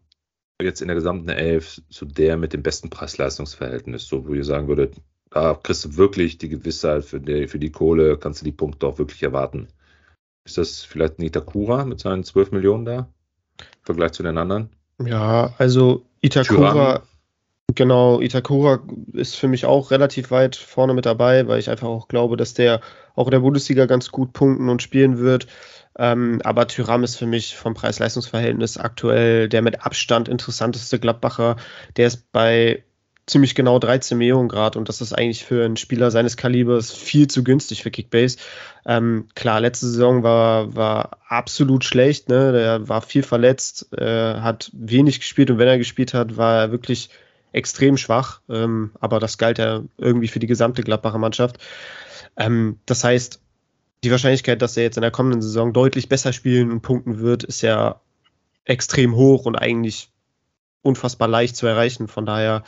jetzt 0.61 0.83
in 0.83 0.89
der 0.89 0.95
gesamten 0.95 1.31
Elf 1.31 1.81
so 1.89 2.05
der 2.07 2.37
mit 2.37 2.53
dem 2.53 2.63
besten 2.63 2.91
Preis-Leistungs-Verhältnis, 2.91 4.07
so 4.07 4.27
wo 4.27 4.35
ihr 4.35 4.45
sagen 4.45 4.69
würdet, 4.69 4.97
da 5.31 5.55
kriegst 5.55 5.85
du 5.85 5.97
wirklich 5.97 6.39
die 6.39 6.51
Gewissheit 6.51 7.05
für 7.05 7.21
die, 7.21 7.49
für 7.49 7.59
die 7.59 7.73
Kohle, 7.73 8.19
kannst 8.19 8.43
du 8.43 8.45
die 8.45 8.53
Punkte 8.53 8.87
auch 8.87 8.99
wirklich 8.99 9.23
erwarten? 9.23 9.69
Ist 10.45 10.59
das 10.59 10.83
vielleicht 10.83 11.19
ein 11.19 11.23
Itakura 11.23 11.85
mit 11.85 12.01
seinen 12.01 12.25
12 12.25 12.53
Millionen 12.53 12.85
da? 12.85 12.99
Im 12.99 13.83
Vergleich 13.83 14.13
zu 14.13 14.23
den 14.23 14.37
anderen? 14.37 14.71
Ja, 15.03 15.55
also 15.59 16.05
Itakura. 16.21 17.03
Genau, 17.77 18.21
Itakura 18.21 18.81
ist 19.13 19.37
für 19.37 19.49
mich 19.49 19.67
auch 19.67 19.91
relativ 19.91 20.31
weit 20.31 20.57
vorne 20.57 20.95
mit 20.95 21.07
dabei, 21.07 21.47
weil 21.49 21.59
ich 21.59 21.71
einfach 21.71 21.89
auch 21.89 22.09
glaube, 22.09 22.37
dass 22.37 22.55
der 22.55 22.81
auch 23.15 23.27
in 23.27 23.33
der 23.33 23.41
Bundesliga 23.41 23.87
ganz 23.87 24.11
gut 24.11 24.33
punkten 24.33 24.69
und 24.69 24.83
spielen 24.83 25.19
wird. 25.19 25.47
Ähm, 25.99 26.41
aber 26.45 26.67
Tyram 26.67 27.05
ist 27.05 27.17
für 27.17 27.27
mich 27.27 27.57
vom 27.57 27.75
Preis-Leistungs-Verhältnis 27.75 28.79
aktuell 28.79 29.49
der 29.49 29.63
mit 29.63 29.85
Abstand 29.85 30.29
interessanteste 30.29 30.99
Gladbacher. 30.99 31.57
Der 31.97 32.07
ist 32.07 32.33
bei 32.33 32.83
ziemlich 33.27 33.55
genau 33.55 33.79
13 33.79 34.19
Millionen 34.19 34.49
Grad 34.49 34.77
und 34.77 34.89
das 34.89 35.01
ist 35.01 35.13
eigentlich 35.13 35.45
für 35.45 35.65
einen 35.65 35.77
Spieler 35.77 36.11
seines 36.11 36.37
Kalibers 36.37 36.93
viel 36.93 37.29
zu 37.29 37.45
günstig 37.45 37.83
für 37.83 37.91
Kickbase. 37.91 38.39
Ähm, 38.85 39.29
klar, 39.35 39.61
letzte 39.61 39.87
Saison 39.87 40.23
war, 40.23 40.75
war 40.75 41.19
absolut 41.29 41.85
schlecht, 41.85 42.29
ne? 42.29 42.53
Der 42.53 42.89
war 42.89 43.01
viel 43.01 43.23
verletzt, 43.23 43.93
äh, 43.97 44.35
hat 44.41 44.71
wenig 44.75 45.21
gespielt 45.21 45.51
und 45.51 45.59
wenn 45.59 45.69
er 45.69 45.79
gespielt 45.79 46.15
hat, 46.15 46.37
war 46.37 46.63
er 46.63 46.73
wirklich 46.73 47.11
extrem 47.53 47.97
schwach. 47.97 48.41
Ähm, 48.49 48.93
aber 49.01 49.21
das 49.21 49.39
galt 49.39 49.59
ja 49.59 49.83
irgendwie 49.99 50.29
für 50.29 50.39
die 50.41 50.47
gesamte 50.47 50.83
Gladbacher 50.83 51.19
Mannschaft. 51.19 51.59
Ähm, 52.37 52.79
das 52.87 53.05
heißt, 53.05 53.41
die 54.05 54.11
Wahrscheinlichkeit, 54.11 54.63
dass 54.63 54.77
er 54.77 54.83
jetzt 54.83 54.97
in 54.97 55.03
der 55.03 55.11
kommenden 55.11 55.43
Saison 55.43 55.73
deutlich 55.73 56.09
besser 56.09 56.33
spielen 56.33 56.71
und 56.73 56.81
punkten 56.83 57.21
wird, 57.21 57.45
ist 57.45 57.63
ja 57.63 58.01
extrem 58.65 59.15
hoch 59.15 59.45
und 59.45 59.57
eigentlich 59.57 60.11
unfassbar 60.83 61.29
leicht 61.29 61.55
zu 61.57 61.67
erreichen. 61.67 62.09
Von 62.09 62.27
daher 62.27 62.65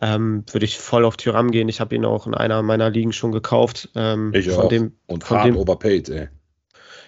ähm, 0.00 0.44
würde 0.50 0.66
ich 0.66 0.78
voll 0.78 1.04
auf 1.04 1.16
Tyram 1.16 1.50
gehen. 1.50 1.68
Ich 1.68 1.80
habe 1.80 1.94
ihn 1.94 2.04
auch 2.04 2.26
in 2.26 2.34
einer 2.34 2.62
meiner 2.62 2.90
Ligen 2.90 3.12
schon 3.12 3.32
gekauft. 3.32 3.88
Ähm, 3.94 4.32
Ich 4.34 4.50
von 4.50 4.64
auch. 4.66 4.68
dem, 4.68 4.92
Und 5.06 5.24
von 5.24 5.38
hart 5.38 5.46
dem, 5.46 5.56
overpaid, 5.56 6.08
ey. 6.10 6.28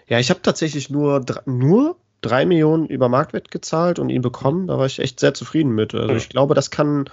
ja, 0.09 0.19
ich 0.19 0.31
habe 0.31 0.41
tatsächlich 0.41 0.89
nur, 0.89 1.25
nur 1.45 1.97
drei 2.27 2.47
Millionen 2.47 2.87
über 2.87 3.09
Marktwert 3.09 3.51
gezahlt 3.51 3.99
und 3.99 4.11
ihn 4.11 4.23
bekommen. 4.23 4.67
Da 4.67 4.79
war 4.79 4.87
ich 4.87 4.99
echt 4.99 5.21
sehr 5.21 5.35
zufrieden 5.35 5.71
mit. 5.71 5.95
Also 5.95 6.11
Ja. 6.11 6.17
ich 6.17 6.29
glaube, 6.29 6.55
das 6.55 6.71
kann, 6.71 7.09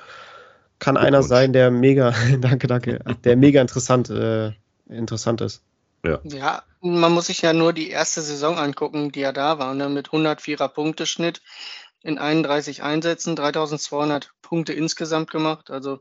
kann 0.79 0.97
einer 0.97 1.23
sein, 1.23 1.53
der 1.53 1.71
mega, 1.71 2.13
danke, 2.39 2.67
danke, 2.67 2.99
der 3.23 3.35
mega 3.35 3.61
interessant, 3.61 4.09
äh, 4.09 4.51
interessant 4.87 5.41
ist. 5.41 5.63
Ja, 6.25 6.63
man 6.81 7.13
muss 7.13 7.27
sich 7.27 7.41
ja 7.41 7.53
nur 7.53 7.71
die 7.71 7.89
erste 7.89 8.21
Saison 8.21 8.57
angucken, 8.57 9.13
die 9.13 9.21
er 9.21 9.31
da 9.31 9.57
war, 9.57 9.73
ne? 9.73 9.87
mit 9.87 10.09
104er 10.09 10.67
Punkteschnitt 10.67 11.41
in 12.01 12.17
31 12.17 12.83
Einsätzen, 12.83 13.37
3200 13.37 14.33
Punkte 14.41 14.73
insgesamt 14.73 15.31
gemacht. 15.31 15.71
Also 15.71 15.99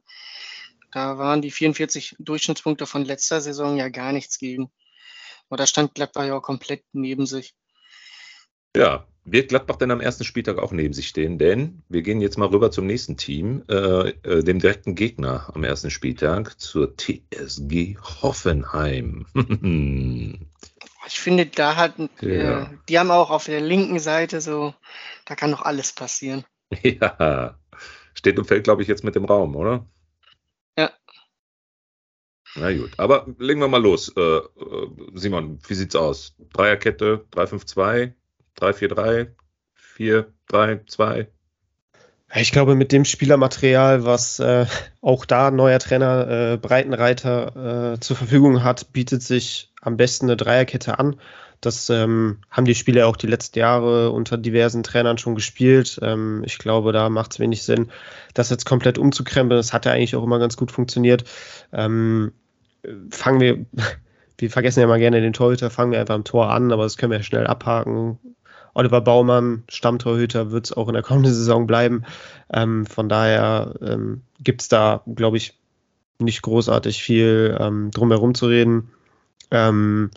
da 0.90 1.18
waren 1.18 1.40
die 1.40 1.52
44 1.52 2.16
Durchschnittspunkte 2.18 2.86
von 2.86 3.04
letzter 3.04 3.40
Saison 3.40 3.76
ja 3.76 3.88
gar 3.88 4.12
nichts 4.12 4.38
gegen. 4.38 4.72
Aber 5.48 5.56
da 5.56 5.66
stand 5.66 5.94
Gladbach 5.94 6.24
ja 6.24 6.36
auch 6.36 6.42
komplett 6.42 6.82
neben 6.92 7.26
sich. 7.26 7.54
Ja, 8.76 9.06
wird 9.24 9.50
Gladbach 9.50 9.76
denn 9.76 9.90
am 9.90 10.00
ersten 10.00 10.24
Spieltag 10.24 10.58
auch 10.58 10.72
neben 10.72 10.94
sich 10.94 11.08
stehen? 11.08 11.38
Denn 11.38 11.82
wir 11.88 12.02
gehen 12.02 12.20
jetzt 12.20 12.38
mal 12.38 12.48
rüber 12.48 12.70
zum 12.70 12.86
nächsten 12.86 13.16
Team, 13.16 13.62
äh, 13.68 14.08
äh, 14.10 14.42
dem 14.42 14.58
direkten 14.58 14.94
Gegner 14.94 15.50
am 15.54 15.62
ersten 15.62 15.90
Spieltag, 15.90 16.58
zur 16.58 16.96
TSG 16.96 17.96
Hoffenheim. 18.22 19.26
ich 21.06 21.20
finde, 21.20 21.46
da 21.46 21.76
hat, 21.76 21.94
Ja. 22.20 22.62
äh, 22.62 22.66
die 22.88 22.98
haben 22.98 23.10
auch 23.10 23.30
auf 23.30 23.44
der 23.44 23.60
linken 23.60 23.98
Seite 23.98 24.40
so, 24.40 24.74
da 25.26 25.36
kann 25.36 25.50
noch 25.50 25.62
alles 25.62 25.92
passieren. 25.92 26.44
ja, 26.82 27.58
steht 28.14 28.38
und 28.38 28.46
fällt, 28.46 28.64
glaube 28.64 28.82
ich, 28.82 28.88
jetzt 28.88 29.04
mit 29.04 29.14
dem 29.14 29.26
Raum, 29.26 29.54
oder? 29.54 29.86
Ja. 30.78 30.90
Na 32.54 32.72
gut, 32.76 32.90
aber 32.98 33.26
legen 33.38 33.60
wir 33.60 33.68
mal 33.68 33.80
los. 33.82 34.08
Äh, 34.16 34.20
äh, 34.20 34.88
Simon, 35.14 35.58
wie 35.68 35.74
sieht's 35.74 35.94
aus? 35.96 36.34
Dreierkette, 36.52 37.24
3-5-2, 37.32 38.14
3-4-3, 38.58 39.28
4-3-2. 39.96 41.26
Ich 42.34 42.52
glaube, 42.52 42.74
mit 42.74 42.92
dem 42.92 43.04
Spielermaterial, 43.04 44.06
was 44.06 44.40
äh, 44.40 44.64
auch 45.02 45.26
da 45.26 45.50
neuer 45.50 45.78
Trainer 45.78 46.52
äh, 46.52 46.56
Breitenreiter 46.56 47.92
äh, 47.94 48.00
zur 48.00 48.16
Verfügung 48.16 48.64
hat, 48.64 48.92
bietet 48.92 49.22
sich 49.22 49.70
am 49.82 49.98
besten 49.98 50.26
eine 50.26 50.36
Dreierkette 50.36 50.98
an. 50.98 51.16
Das 51.60 51.90
ähm, 51.90 52.38
haben 52.50 52.64
die 52.64 52.74
Spieler 52.74 53.06
auch 53.06 53.16
die 53.16 53.28
letzten 53.28 53.58
Jahre 53.58 54.10
unter 54.10 54.36
diversen 54.36 54.82
Trainern 54.82 55.18
schon 55.18 55.34
gespielt. 55.34 56.00
Ähm, 56.02 56.42
ich 56.44 56.58
glaube, 56.58 56.92
da 56.92 57.08
macht 57.08 57.32
es 57.32 57.38
wenig 57.38 57.62
Sinn, 57.62 57.92
das 58.34 58.50
jetzt 58.50 58.64
komplett 58.64 58.98
umzukrempeln. 58.98 59.58
Das 59.58 59.72
hat 59.72 59.84
ja 59.86 59.92
eigentlich 59.92 60.16
auch 60.16 60.24
immer 60.24 60.38
ganz 60.38 60.56
gut 60.56 60.72
funktioniert. 60.72 61.24
Ähm, 61.72 62.32
fangen 63.10 63.40
wir, 63.40 63.66
wir 64.38 64.50
vergessen 64.50 64.80
ja 64.80 64.86
mal 64.86 64.98
gerne 64.98 65.20
den 65.20 65.34
Torhüter, 65.34 65.70
fangen 65.70 65.92
wir 65.92 66.00
einfach 66.00 66.16
am 66.16 66.24
Tor 66.24 66.50
an, 66.50 66.72
aber 66.72 66.82
das 66.82 66.96
können 66.96 67.12
wir 67.12 67.18
ja 67.18 67.24
schnell 67.24 67.46
abhaken. 67.46 68.18
Oliver 68.74 69.00
Baumann, 69.00 69.64
Stammtorhüter, 69.68 70.50
wird 70.50 70.66
es 70.66 70.72
auch 70.72 70.88
in 70.88 70.94
der 70.94 71.02
kommenden 71.02 71.34
Saison 71.34 71.66
bleiben. 71.66 72.04
Ähm, 72.52 72.86
von 72.86 73.08
daher 73.08 73.74
ähm, 73.82 74.22
gibt 74.40 74.62
es 74.62 74.68
da, 74.68 75.02
glaube 75.14 75.36
ich, 75.36 75.58
nicht 76.18 76.42
großartig 76.42 77.02
viel 77.02 77.56
ähm, 77.60 77.90
drumherum 77.90 78.34
zu 78.34 78.46
reden. 78.46 78.90
Ähm, 79.50 80.10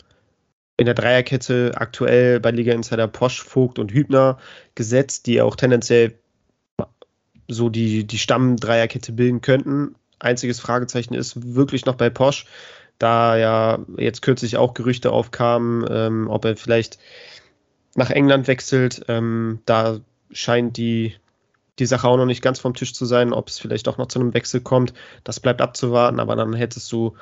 in 0.78 0.86
der 0.86 0.94
Dreierkette 0.94 1.74
aktuell 1.76 2.39
bei 2.39 2.52
Liga 2.52 2.74
Insider 2.74 3.08
Posch, 3.08 3.41
Vogt 3.41 3.80
und 3.80 3.91
Hübner 3.91 4.38
gesetzt, 4.76 5.26
die 5.26 5.41
auch 5.41 5.56
tendenziell 5.56 6.15
so 7.48 7.70
die, 7.70 8.06
die 8.06 8.18
Stamm-Dreierkette 8.18 9.12
bilden 9.12 9.41
könnten. 9.41 9.96
Einziges 10.20 10.60
Fragezeichen 10.60 11.13
ist 11.13 11.56
wirklich 11.56 11.86
noch 11.86 11.96
bei 11.96 12.10
Posch, 12.10 12.46
da 12.98 13.38
ja 13.38 13.80
jetzt 13.98 14.22
kürzlich 14.22 14.58
auch 14.58 14.74
Gerüchte 14.74 15.12
aufkamen, 15.12 15.86
ähm, 15.89 16.28
ob 16.30 16.46
er 16.46 16.58
vielleicht 16.58 16.98
nach 17.95 18.12
England 18.12 18.47
wechselt. 18.47 19.03
Ähm, 19.08 19.60
da 19.65 19.99
scheint 20.31 20.77
die, 20.77 21.15
die 21.79 21.86
Sache 21.86 22.08
auch 22.08 22.17
noch 22.17 22.25
nicht 22.25 22.41
ganz 22.41 22.60
vom 22.60 22.73
Tisch 22.73 22.93
zu 22.93 23.05
sein, 23.05 23.34
ob 23.34 23.47
es 23.47 23.58
vielleicht 23.58 23.88
auch 23.88 23.97
noch 23.97 24.08
zu 24.08 24.19
einem 24.19 24.34
Wechsel 24.34 24.62
kommt. 24.62 24.93
Das 25.23 25.39
bleibt 25.39 25.62
abzuwarten, 25.62 26.19
aber 26.19 26.36
dann 26.36 26.53
hättest 26.53 26.91
du 26.91 27.15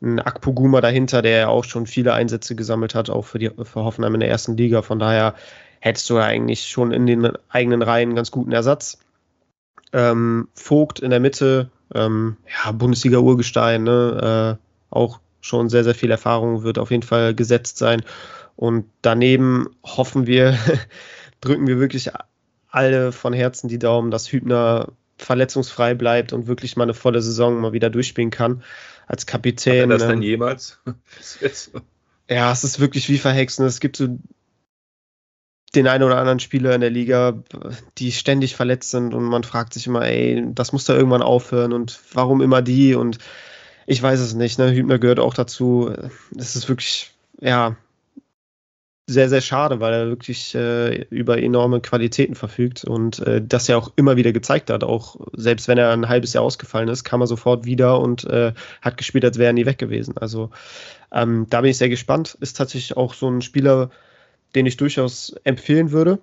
einen 0.00 0.18
Akpoguma 0.18 0.80
dahinter, 0.80 1.22
der 1.22 1.38
ja 1.38 1.48
auch 1.48 1.64
schon 1.64 1.86
viele 1.86 2.12
Einsätze 2.14 2.56
gesammelt 2.56 2.94
hat, 2.94 3.10
auch 3.10 3.22
für, 3.22 3.38
die, 3.38 3.50
für 3.50 3.84
Hoffenheim 3.84 4.14
in 4.14 4.20
der 4.20 4.30
ersten 4.30 4.56
Liga. 4.56 4.82
Von 4.82 4.98
daher 4.98 5.34
hättest 5.80 6.08
du 6.10 6.14
ja 6.14 6.24
eigentlich 6.24 6.68
schon 6.68 6.92
in 6.92 7.06
den 7.06 7.32
eigenen 7.48 7.82
Reihen 7.82 8.10
einen 8.10 8.16
ganz 8.16 8.30
guten 8.30 8.52
Ersatz. 8.52 8.98
Ähm, 9.92 10.48
Vogt 10.54 11.00
in 11.00 11.10
der 11.10 11.20
Mitte, 11.20 11.70
ähm, 11.94 12.36
ja, 12.48 12.72
Bundesliga-Urgestein, 12.72 13.84
ne? 13.84 14.58
äh, 14.58 14.94
auch 14.94 15.20
schon 15.40 15.68
sehr, 15.68 15.84
sehr 15.84 15.94
viel 15.94 16.10
Erfahrung, 16.10 16.62
wird 16.62 16.78
auf 16.78 16.90
jeden 16.90 17.02
Fall 17.02 17.34
gesetzt 17.34 17.78
sein. 17.78 18.02
Und 18.56 18.86
daneben 19.02 19.68
hoffen 19.82 20.26
wir, 20.26 20.56
drücken 21.40 21.66
wir 21.66 21.78
wirklich 21.78 22.10
alle 22.68 23.12
von 23.12 23.32
Herzen 23.32 23.68
die 23.68 23.78
Daumen, 23.78 24.10
dass 24.10 24.32
Hübner 24.32 24.92
verletzungsfrei 25.18 25.94
bleibt 25.94 26.32
und 26.32 26.46
wirklich 26.46 26.76
mal 26.76 26.84
eine 26.84 26.94
volle 26.94 27.22
Saison 27.22 27.60
mal 27.60 27.72
wieder 27.72 27.90
durchspielen 27.90 28.30
kann 28.30 28.62
als 29.06 29.26
Kapitän. 29.26 29.82
Hat 29.82 29.90
er 29.90 29.98
das 29.98 30.02
ähm, 30.02 30.08
denn 30.08 30.22
jemals? 30.22 30.80
Ja, 32.30 32.50
es 32.50 32.64
ist 32.64 32.80
wirklich 32.80 33.10
wie 33.10 33.18
verhexen. 33.18 33.66
Es 33.66 33.80
gibt 33.80 33.96
so 33.96 34.16
den 35.74 35.88
einen 35.88 36.04
oder 36.04 36.16
anderen 36.18 36.40
Spieler 36.40 36.74
in 36.74 36.80
der 36.80 36.88
Liga, 36.88 37.42
die 37.98 38.12
ständig 38.12 38.56
verletzt 38.56 38.90
sind 38.90 39.12
und 39.12 39.24
man 39.24 39.44
fragt 39.44 39.74
sich 39.74 39.86
immer, 39.86 40.02
ey, 40.02 40.42
das 40.54 40.72
muss 40.72 40.84
da 40.84 40.94
irgendwann 40.94 41.20
aufhören 41.20 41.72
und 41.72 42.00
warum 42.12 42.40
immer 42.40 42.62
die 42.62 42.94
und 42.94 43.18
ich 43.86 44.02
weiß 44.02 44.20
es 44.20 44.34
nicht. 44.34 44.58
Ne? 44.58 44.72
Hübner 44.72 44.98
gehört 44.98 45.18
auch 45.18 45.34
dazu. 45.34 45.92
Es 46.36 46.56
ist 46.56 46.68
wirklich, 46.68 47.12
ja, 47.40 47.76
sehr, 49.12 49.28
sehr 49.28 49.40
schade, 49.40 49.80
weil 49.80 49.92
er 49.92 50.06
wirklich 50.08 50.54
äh, 50.54 51.02
über 51.10 51.40
enorme 51.40 51.80
Qualitäten 51.80 52.34
verfügt 52.34 52.84
und 52.84 53.20
äh, 53.20 53.42
das 53.44 53.68
ja 53.68 53.76
auch 53.76 53.92
immer 53.96 54.16
wieder 54.16 54.32
gezeigt 54.32 54.70
hat. 54.70 54.84
Auch 54.84 55.16
selbst 55.34 55.68
wenn 55.68 55.78
er 55.78 55.90
ein 55.90 56.08
halbes 56.08 56.32
Jahr 56.32 56.44
ausgefallen 56.44 56.88
ist, 56.88 57.04
kam 57.04 57.20
er 57.20 57.26
sofort 57.26 57.64
wieder 57.64 58.00
und 58.00 58.24
äh, 58.24 58.52
hat 58.80 58.96
gespielt, 58.96 59.24
als 59.24 59.38
wäre 59.38 59.50
er 59.50 59.52
nie 59.52 59.66
weg 59.66 59.78
gewesen. 59.78 60.16
Also 60.18 60.50
ähm, 61.12 61.46
da 61.50 61.60
bin 61.60 61.70
ich 61.70 61.78
sehr 61.78 61.88
gespannt. 61.88 62.36
Ist 62.40 62.56
tatsächlich 62.56 62.96
auch 62.96 63.14
so 63.14 63.28
ein 63.28 63.42
Spieler, 63.42 63.90
den 64.54 64.66
ich 64.66 64.76
durchaus 64.76 65.34
empfehlen 65.44 65.92
würde. 65.92 66.18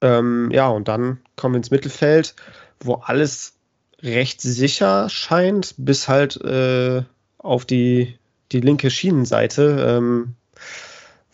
Ähm, 0.00 0.50
ja, 0.52 0.68
und 0.68 0.88
dann 0.88 1.18
kommen 1.36 1.54
wir 1.54 1.58
ins 1.58 1.70
Mittelfeld, 1.70 2.34
wo 2.80 2.94
alles 2.94 3.54
recht 4.02 4.40
sicher 4.40 5.08
scheint, 5.08 5.74
bis 5.78 6.08
halt 6.08 6.36
äh, 6.42 7.02
auf 7.38 7.64
die, 7.64 8.18
die 8.52 8.60
linke 8.60 8.90
Schienenseite. 8.90 9.98
Ähm, 9.98 10.34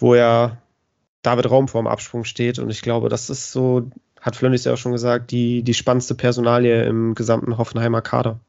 wo 0.01 0.15
ja 0.15 0.61
David 1.23 1.51
Raum 1.51 1.69
vorm 1.69 1.87
Absprung 1.87 2.25
steht. 2.25 2.59
Und 2.59 2.71
ich 2.71 2.83
glaube, 2.83 3.09
das 3.09 3.31
ist 3.31 3.53
so, 3.53 3.91
hat 4.21 4.37
Flönnis 4.37 4.65
ja 4.65 4.73
auch 4.73 4.79
schon 4.79 4.93
gesagt, 4.93 5.31
die, 5.31 5.63
die 5.63 5.75
spannendste 5.75 6.15
Personalie 6.15 6.85
im 6.85 7.15
gesamten 7.15 7.59
Hoffenheimer 7.59 8.03
Kader. 8.03 8.41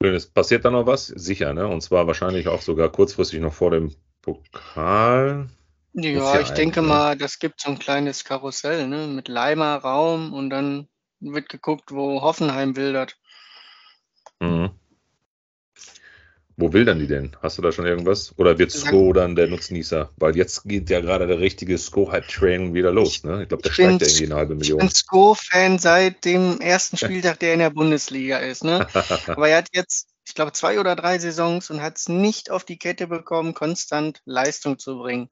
Es 0.00 0.26
passiert 0.26 0.64
da 0.64 0.70
noch 0.70 0.86
was? 0.86 1.06
Sicher, 1.06 1.52
ne? 1.54 1.66
Und 1.66 1.80
zwar 1.80 2.06
wahrscheinlich 2.06 2.48
auch 2.48 2.62
sogar 2.62 2.90
kurzfristig 2.90 3.40
noch 3.40 3.54
vor 3.54 3.70
dem 3.70 3.94
Pokal. 4.22 5.48
Ja, 5.94 6.10
ja 6.10 6.40
ich 6.40 6.50
denke 6.50 6.82
ne? 6.82 6.88
mal, 6.88 7.16
das 7.16 7.38
gibt 7.38 7.60
so 7.60 7.70
ein 7.70 7.78
kleines 7.78 8.24
Karussell, 8.24 8.86
ne? 8.88 9.06
Mit 9.06 9.28
Leimer, 9.28 9.76
Raum 9.76 10.32
und 10.34 10.50
dann 10.50 10.86
wird 11.20 11.48
geguckt, 11.48 11.92
wo 11.92 12.20
Hoffenheim 12.20 12.76
wildert. 12.76 13.18
Mhm. 14.40 14.70
Wo 16.58 16.72
wildern 16.72 16.98
die 16.98 17.06
denn? 17.06 17.36
Hast 17.42 17.58
du 17.58 17.62
da 17.62 17.70
schon 17.70 17.84
irgendwas? 17.84 18.32
Oder 18.38 18.58
wird 18.58 18.72
Sko 18.72 19.12
dann 19.12 19.36
der 19.36 19.46
Nutznießer? 19.46 20.10
Weil 20.16 20.36
jetzt 20.36 20.64
geht 20.64 20.88
ja 20.88 21.00
gerade 21.00 21.26
der 21.26 21.38
richtige 21.38 21.76
Sko-Hype-Train 21.76 22.72
wieder 22.72 22.92
los, 22.92 23.24
ne? 23.24 23.42
Ich 23.42 23.48
glaube, 23.48 23.62
der 23.62 23.72
Ich 23.72 23.76
bin- 23.76 23.96
steigt 23.98 24.00
ja 24.02 24.08
irgendwie 24.08 24.24
eine 24.24 24.34
halbe 24.36 24.54
Ich 24.54 24.58
Million. 24.60 24.78
bin 24.78 24.88
Sko-Fan 24.90 25.78
seit 25.78 26.24
dem 26.24 26.58
ersten 26.62 26.96
Spieltag, 26.96 27.40
der 27.40 27.52
in 27.52 27.58
der 27.58 27.68
Bundesliga 27.70 28.38
ist, 28.38 28.64
ne? 28.64 28.86
Aber 29.38 29.50
er 29.50 29.58
hat 29.58 29.68
jetzt, 29.74 30.08
ich 30.26 30.34
glaube, 30.34 30.52
zwei 30.52 30.80
oder 30.80 30.96
drei 30.96 31.18
Saisons 31.18 31.68
und 31.70 31.82
hat 31.82 31.98
es 31.98 32.08
nicht 32.08 32.50
auf 32.50 32.64
die 32.64 32.78
Kette 32.78 33.06
bekommen, 33.06 33.52
konstant 33.52 34.22
Leistung 34.24 34.78
zu 34.78 34.96
bringen. 34.98 35.28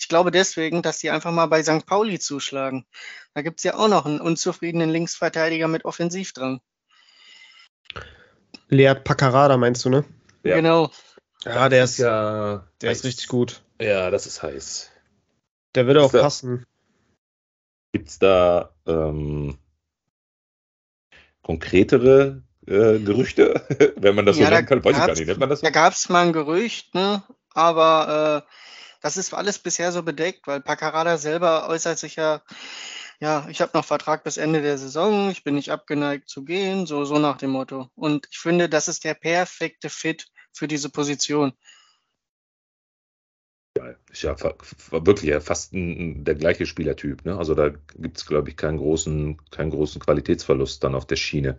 Ich 0.00 0.08
glaube 0.08 0.32
deswegen, 0.32 0.82
dass 0.82 0.98
die 0.98 1.10
einfach 1.10 1.30
mal 1.30 1.46
bei 1.46 1.62
St. 1.62 1.86
Pauli 1.86 2.18
zuschlagen. 2.18 2.86
Da 3.34 3.42
gibt 3.42 3.60
es 3.60 3.64
ja 3.64 3.76
auch 3.76 3.86
noch 3.88 4.04
einen 4.04 4.20
unzufriedenen 4.20 4.90
Linksverteidiger 4.90 5.68
mit 5.68 5.84
Offensivdrang. 5.84 6.58
Lead 8.68 9.04
Paccarada 9.04 9.56
meinst 9.56 9.84
du, 9.84 9.90
ne? 9.90 10.04
Ja. 10.46 10.56
Genau. 10.56 10.90
Ja, 11.44 11.68
der 11.68 11.84
ist, 11.84 11.98
ja, 11.98 12.66
der 12.80 12.92
ist 12.92 13.04
richtig 13.04 13.28
gut. 13.28 13.62
Ja, 13.80 14.10
das 14.10 14.26
ist 14.26 14.42
heiß. 14.42 14.90
Der 15.74 15.86
würde 15.86 16.02
auch 16.02 16.10
der- 16.12 16.20
passen. 16.22 16.64
Gibt 17.92 18.08
es 18.08 18.18
da 18.18 18.74
ähm, 18.86 19.58
konkretere 21.42 22.42
äh, 22.66 22.98
Gerüchte, 22.98 23.64
wenn 23.96 24.14
man 24.14 24.26
das 24.26 24.36
Ja, 24.36 24.46
so 24.46 24.50
da 24.50 24.56
nennen 24.56 24.68
kann? 24.68 24.84
Weiß 24.84 24.96
ich 24.96 25.06
gar 25.06 25.14
nicht. 25.14 25.26
Nennt 25.26 25.38
man 25.40 25.48
das 25.48 25.60
so? 25.60 25.66
Da 25.66 25.70
gab 25.70 25.92
es 25.92 26.08
mal 26.08 26.26
ein 26.26 26.32
Gerücht, 26.32 26.94
ne? 26.94 27.22
aber 27.54 28.44
äh, 28.46 28.52
das 29.00 29.16
ist 29.16 29.32
alles 29.32 29.58
bisher 29.58 29.92
so 29.92 30.02
bedeckt, 30.02 30.46
weil 30.46 30.60
Paccarada 30.60 31.16
selber 31.16 31.68
äußert 31.68 31.98
sich 31.98 32.16
ja, 32.16 32.42
ja, 33.18 33.46
ich 33.48 33.60
habe 33.62 33.72
noch 33.74 33.84
Vertrag 33.84 34.24
bis 34.24 34.36
Ende 34.36 34.60
der 34.60 34.76
Saison, 34.78 35.30
ich 35.30 35.42
bin 35.42 35.54
nicht 35.54 35.70
abgeneigt 35.70 36.28
zu 36.28 36.44
gehen, 36.44 36.86
so, 36.86 37.04
so 37.04 37.18
nach 37.18 37.38
dem 37.38 37.50
Motto. 37.50 37.88
Und 37.94 38.28
ich 38.30 38.38
finde, 38.38 38.68
das 38.68 38.88
ist 38.88 39.04
der 39.04 39.14
perfekte 39.14 39.88
Fit 39.88 40.26
für 40.56 40.68
diese 40.68 40.88
Position. 40.88 41.52
Ist 44.10 44.22
ja 44.22 44.34
fa- 44.34 44.54
fa- 44.58 45.04
wirklich 45.04 45.30
ja 45.30 45.40
fast 45.40 45.74
ein, 45.74 46.24
der 46.24 46.34
gleiche 46.34 46.64
Spielertyp. 46.64 47.26
Ne? 47.26 47.36
Also 47.36 47.54
da 47.54 47.68
gibt 47.96 48.16
es, 48.16 48.24
glaube 48.24 48.48
ich, 48.48 48.56
keinen 48.56 48.78
großen, 48.78 49.38
keinen 49.50 49.70
großen 49.70 50.00
Qualitätsverlust 50.00 50.82
dann 50.82 50.94
auf 50.94 51.06
der 51.06 51.16
Schiene. 51.16 51.58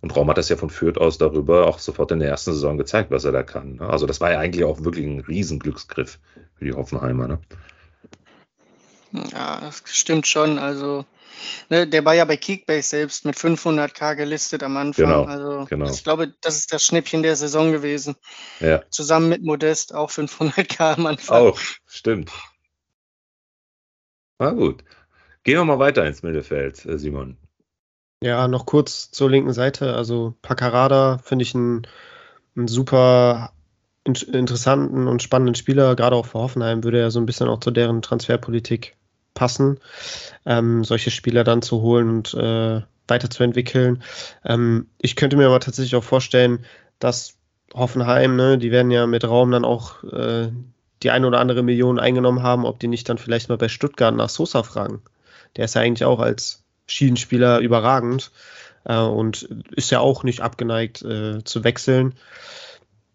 Und 0.00 0.16
Raum 0.16 0.30
hat 0.30 0.38
das 0.38 0.48
ja 0.48 0.56
von 0.56 0.70
Fürth 0.70 0.96
aus 0.96 1.18
darüber 1.18 1.66
auch 1.66 1.78
sofort 1.78 2.10
in 2.12 2.20
der 2.20 2.30
ersten 2.30 2.52
Saison 2.52 2.78
gezeigt, 2.78 3.10
was 3.10 3.24
er 3.24 3.32
da 3.32 3.42
kann. 3.42 3.76
Ne? 3.76 3.88
Also 3.88 4.06
das 4.06 4.20
war 4.20 4.32
ja 4.32 4.38
eigentlich 4.38 4.64
auch 4.64 4.82
wirklich 4.84 5.04
ein 5.04 5.20
Riesenglücksgriff 5.20 6.18
für 6.54 6.64
die 6.64 6.72
Hoffenheimer. 6.72 7.28
Ne? 7.28 7.40
Ja, 9.32 9.60
das 9.60 9.82
stimmt 9.84 10.26
schon. 10.26 10.58
Also 10.58 11.04
Ne, 11.68 11.86
der 11.86 12.04
war 12.04 12.14
ja 12.14 12.24
bei 12.24 12.36
Kickbase 12.36 12.88
selbst 12.88 13.24
mit 13.24 13.36
500k 13.36 14.16
gelistet 14.16 14.62
am 14.62 14.76
Anfang. 14.76 15.06
Genau, 15.06 15.24
also 15.24 15.66
genau. 15.68 15.90
ich 15.90 16.02
glaube, 16.04 16.34
das 16.40 16.56
ist 16.56 16.72
das 16.72 16.84
Schnäppchen 16.84 17.22
der 17.22 17.36
Saison 17.36 17.72
gewesen. 17.72 18.16
Ja, 18.60 18.82
Zusammen 18.90 19.28
mit 19.28 19.42
Modest 19.42 19.94
auch 19.94 20.10
500k 20.10 20.96
am 20.96 21.06
Anfang. 21.06 21.36
auch, 21.36 21.58
stimmt. 21.86 22.30
Na 24.38 24.50
gut. 24.50 24.84
Gehen 25.42 25.56
wir 25.56 25.64
mal 25.64 25.78
weiter 25.78 26.06
ins 26.06 26.22
Mittelfeld, 26.22 26.84
äh, 26.84 26.98
Simon. 26.98 27.36
Ja, 28.22 28.48
noch 28.48 28.66
kurz 28.66 29.10
zur 29.10 29.30
linken 29.30 29.52
Seite. 29.52 29.94
Also 29.94 30.34
Paccarada 30.42 31.18
finde 31.18 31.44
ich 31.44 31.54
einen, 31.54 31.86
einen 32.56 32.68
super 32.68 33.52
in, 34.04 34.14
interessanten 34.14 35.06
und 35.08 35.22
spannenden 35.22 35.54
Spieler, 35.54 35.94
gerade 35.94 36.16
auch 36.16 36.26
für 36.26 36.38
Hoffenheim 36.38 36.84
würde 36.84 37.00
er 37.00 37.10
so 37.10 37.20
ein 37.20 37.26
bisschen 37.26 37.48
auch 37.48 37.60
zu 37.60 37.70
deren 37.70 38.02
Transferpolitik 38.02 38.97
passen, 39.38 39.78
ähm, 40.44 40.82
solche 40.82 41.12
Spieler 41.12 41.44
dann 41.44 41.62
zu 41.62 41.80
holen 41.80 42.10
und 42.10 42.34
äh, 42.34 42.82
weiterzuentwickeln. 43.06 44.02
Ähm, 44.44 44.88
ich 44.98 45.14
könnte 45.14 45.36
mir 45.36 45.46
aber 45.46 45.60
tatsächlich 45.60 45.94
auch 45.94 46.04
vorstellen, 46.04 46.66
dass 46.98 47.34
Hoffenheim, 47.72 48.34
ne, 48.34 48.58
die 48.58 48.72
werden 48.72 48.90
ja 48.90 49.06
mit 49.06 49.24
Raum 49.24 49.52
dann 49.52 49.64
auch 49.64 50.02
äh, 50.02 50.48
die 51.04 51.10
eine 51.10 51.28
oder 51.28 51.38
andere 51.38 51.62
Million 51.62 52.00
eingenommen 52.00 52.42
haben, 52.42 52.66
ob 52.66 52.80
die 52.80 52.88
nicht 52.88 53.08
dann 53.08 53.18
vielleicht 53.18 53.48
mal 53.48 53.58
bei 53.58 53.68
Stuttgart 53.68 54.14
nach 54.14 54.28
Sosa 54.28 54.64
fragen. 54.64 55.02
Der 55.56 55.66
ist 55.66 55.76
ja 55.76 55.82
eigentlich 55.82 56.04
auch 56.04 56.18
als 56.18 56.64
Schienenspieler 56.88 57.60
überragend 57.60 58.32
äh, 58.84 58.98
und 58.98 59.48
ist 59.70 59.92
ja 59.92 60.00
auch 60.00 60.24
nicht 60.24 60.40
abgeneigt 60.40 61.02
äh, 61.02 61.44
zu 61.44 61.62
wechseln. 61.62 62.14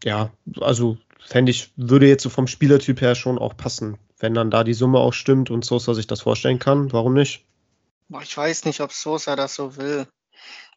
Ja, 0.05 0.31
also 0.61 0.97
fände 1.19 1.51
ich, 1.51 1.71
würde 1.75 2.07
jetzt 2.07 2.23
so 2.23 2.29
vom 2.29 2.47
Spielertyp 2.47 3.01
her 3.01 3.15
schon 3.15 3.37
auch 3.37 3.57
passen. 3.57 3.97
Wenn 4.23 4.33
dann 4.33 4.49
da 4.49 4.63
die 4.63 4.73
Summe 4.73 4.99
auch 4.99 5.11
stimmt 5.11 5.51
und 5.51 5.65
Sosa 5.65 5.93
sich 5.93 6.07
das 6.07 6.21
vorstellen 6.21 6.57
kann, 6.57 6.93
warum 6.93 7.13
nicht? 7.13 7.43
Ich 8.21 8.37
weiß 8.37 8.63
nicht, 8.63 8.79
ob 8.79 8.93
Sosa 8.93 9.35
das 9.35 9.53
so 9.53 9.75
will. 9.75 10.07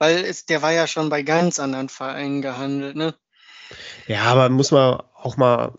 Weil 0.00 0.24
es, 0.24 0.46
der 0.46 0.62
war 0.62 0.72
ja 0.72 0.88
schon 0.88 1.10
bei 1.10 1.22
ganz 1.22 1.60
anderen 1.60 1.88
Vereinen 1.88 2.42
gehandelt, 2.42 2.96
ne? 2.96 3.14
Ja, 4.08 4.24
aber 4.24 4.48
muss 4.48 4.72
man 4.72 5.00
auch 5.14 5.36
mal 5.36 5.74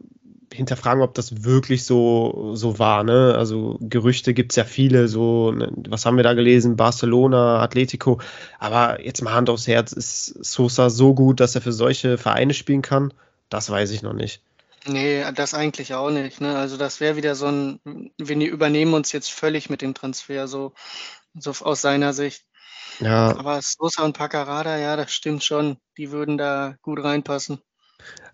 hinterfragen, 0.54 1.04
ob 1.04 1.14
das 1.16 1.44
wirklich 1.44 1.84
so, 1.84 2.52
so 2.56 2.80
war. 2.80 3.04
Ne? 3.04 3.36
Also 3.38 3.78
Gerüchte 3.82 4.34
gibt 4.34 4.54
es 4.54 4.56
ja 4.56 4.64
viele, 4.64 5.10
so, 5.10 5.52
ne, 5.52 5.70
was 5.90 6.06
haben 6.06 6.16
wir 6.16 6.24
da 6.24 6.36
gelesen? 6.36 6.78
Barcelona, 6.78 7.60
Atletico. 7.62 8.22
Aber 8.60 9.04
jetzt 9.04 9.22
mal 9.22 9.34
Hand 9.34 9.50
aufs 9.50 9.68
Herz, 9.68 9.92
ist 9.92 10.28
Sosa 10.42 10.90
so 10.90 11.14
gut, 11.14 11.42
dass 11.42 11.56
er 11.56 11.62
für 11.62 11.74
solche 11.74 12.18
Vereine 12.18 12.54
spielen 12.54 12.82
kann? 12.82 13.14
Das 13.50 13.70
weiß 13.70 13.92
ich 13.92 14.04
noch 14.04 14.14
nicht. 14.14 14.42
Nee, 14.88 15.24
das 15.34 15.54
eigentlich 15.54 15.94
auch 15.94 16.10
nicht. 16.10 16.42
Ne? 16.42 16.58
Also 16.58 16.78
das 16.78 17.00
wäre 17.00 17.16
wieder 17.16 17.36
so 17.36 17.48
ein, 17.48 17.80
wir 18.18 18.50
übernehmen 18.50 18.94
uns 18.94 19.12
jetzt 19.12 19.32
völlig 19.32 19.70
mit 19.70 19.82
dem 19.82 19.94
Transfer, 19.94 20.48
so, 20.48 20.74
so 21.34 21.52
aus 21.66 21.82
seiner 21.82 22.14
Sicht. 22.14 22.44
Ja, 23.00 23.38
Aber 23.38 23.62
Sosa 23.62 24.04
und 24.04 24.18
Paccarada, 24.18 24.78
ja, 24.78 24.96
das 24.96 25.12
stimmt 25.14 25.44
schon. 25.44 25.78
Die 25.98 26.12
würden 26.12 26.38
da 26.38 26.76
gut 26.82 27.04
reinpassen. 27.04 27.60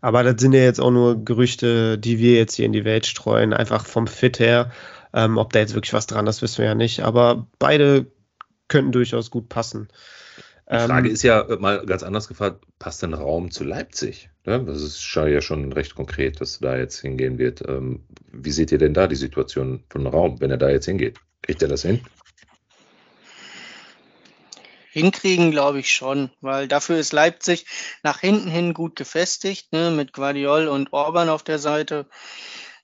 aber 0.01 0.23
das 0.23 0.35
sind 0.39 0.53
ja 0.53 0.61
jetzt 0.61 0.79
auch 0.79 0.91
nur 0.91 1.23
Gerüchte, 1.23 1.97
die 1.97 2.19
wir 2.19 2.35
jetzt 2.35 2.55
hier 2.55 2.65
in 2.65 2.73
die 2.73 2.85
Welt 2.85 3.05
streuen, 3.05 3.53
einfach 3.53 3.85
vom 3.85 4.07
Fit 4.07 4.39
her. 4.39 4.71
Ähm, 5.13 5.37
ob 5.37 5.53
da 5.53 5.59
jetzt 5.59 5.73
wirklich 5.75 5.93
was 5.93 6.07
dran 6.07 6.27
ist, 6.27 6.41
wissen 6.41 6.59
wir 6.59 6.65
ja 6.65 6.75
nicht. 6.75 7.01
Aber 7.01 7.47
beide 7.59 8.11
könnten 8.67 8.91
durchaus 8.91 9.31
gut 9.31 9.49
passen. 9.49 9.89
Die 10.73 10.79
Frage 10.79 11.07
Ähm, 11.07 11.13
ist 11.13 11.21
ja 11.21 11.41
äh, 11.41 11.57
mal 11.57 11.85
ganz 11.85 12.01
anders 12.01 12.27
gefragt, 12.27 12.65
passt 12.79 13.03
denn 13.03 13.13
Raum 13.13 13.51
zu 13.51 13.63
Leipzig? 13.63 14.29
Ne? 14.43 14.63
Das 14.65 14.81
ist 14.81 15.03
ja 15.13 15.39
schon 15.39 15.71
recht 15.71 15.93
konkret, 15.93 16.41
dass 16.41 16.59
da 16.59 16.75
jetzt 16.77 16.99
hingehen 16.99 17.37
wird. 17.37 17.61
Ähm, 17.67 18.05
wie 18.31 18.51
seht 18.51 18.71
ihr 18.71 18.79
denn 18.79 18.95
da 18.95 19.07
die 19.07 19.15
Situation 19.15 19.83
von 19.89 20.07
Raum, 20.07 20.41
wenn 20.41 20.49
er 20.49 20.57
da 20.57 20.69
jetzt 20.69 20.85
hingeht? 20.85 21.19
Kriegt 21.43 21.61
er 21.61 21.67
das 21.67 21.83
hin? 21.83 22.01
Hinkriegen, 24.89 25.51
glaube 25.51 25.79
ich 25.79 25.91
schon, 25.91 26.31
weil 26.41 26.67
dafür 26.67 26.97
ist 26.97 27.13
Leipzig 27.13 27.65
nach 28.01 28.19
hinten 28.19 28.49
hin 28.49 28.73
gut 28.73 28.95
gefestigt, 28.95 29.71
ne, 29.73 29.91
mit 29.91 30.13
Guardiol 30.13 30.67
und 30.67 30.91
Orban 30.93 31.29
auf 31.29 31.43
der 31.43 31.59
Seite. 31.59 32.07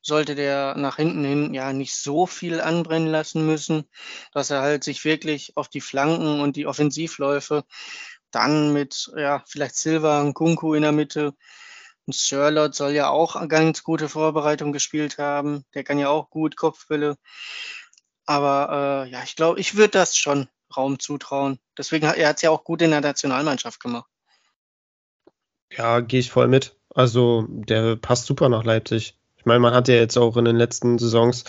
Sollte 0.01 0.35
der 0.35 0.75
nach 0.75 0.95
hinten 0.95 1.23
hin 1.23 1.53
ja 1.53 1.73
nicht 1.73 1.95
so 1.95 2.25
viel 2.25 2.61
anbrennen 2.61 3.09
lassen 3.09 3.45
müssen, 3.45 3.89
dass 4.31 4.49
er 4.49 4.61
halt 4.61 4.83
sich 4.83 5.03
wirklich 5.03 5.57
auf 5.57 5.67
die 5.67 5.81
Flanken 5.81 6.39
und 6.39 6.55
die 6.55 6.67
Offensivläufe 6.67 7.65
dann 8.31 8.73
mit, 8.73 9.11
ja, 9.15 9.43
vielleicht 9.47 9.75
Silva 9.75 10.21
und 10.21 10.33
Kunku 10.33 10.73
in 10.73 10.83
der 10.83 10.91
Mitte. 10.91 11.33
Und 12.05 12.15
Sherlock 12.15 12.75
soll 12.75 12.91
ja 12.91 13.09
auch 13.09 13.47
ganz 13.47 13.83
gute 13.83 14.09
Vorbereitung 14.09 14.71
gespielt 14.71 15.17
haben. 15.17 15.65
Der 15.73 15.83
kann 15.83 15.99
ja 15.99 16.09
auch 16.09 16.29
gut 16.29 16.55
Kopfbälle. 16.55 17.17
Aber 18.25 19.05
äh, 19.05 19.11
ja, 19.11 19.23
ich 19.23 19.35
glaube, 19.35 19.59
ich 19.59 19.75
würde 19.75 19.91
das 19.91 20.15
schon 20.15 20.47
Raum 20.75 20.99
zutrauen. 20.99 21.59
Deswegen 21.77 22.07
hat 22.07 22.17
er 22.17 22.33
es 22.33 22.41
ja 22.41 22.51
auch 22.51 22.63
gut 22.63 22.81
in 22.81 22.91
der 22.91 23.01
Nationalmannschaft 23.01 23.79
gemacht. 23.79 24.09
Ja, 25.71 25.99
gehe 25.99 26.19
ich 26.19 26.31
voll 26.31 26.47
mit. 26.47 26.75
Also, 26.93 27.45
der 27.47 27.95
passt 27.95 28.25
super 28.25 28.49
nach 28.49 28.63
Leipzig. 28.63 29.17
Ich 29.39 29.45
meine, 29.45 29.59
man 29.59 29.73
hat 29.73 29.87
ja 29.87 29.95
jetzt 29.95 30.17
auch 30.17 30.37
in 30.37 30.45
den 30.45 30.57
letzten 30.57 30.99
Saisons 30.99 31.45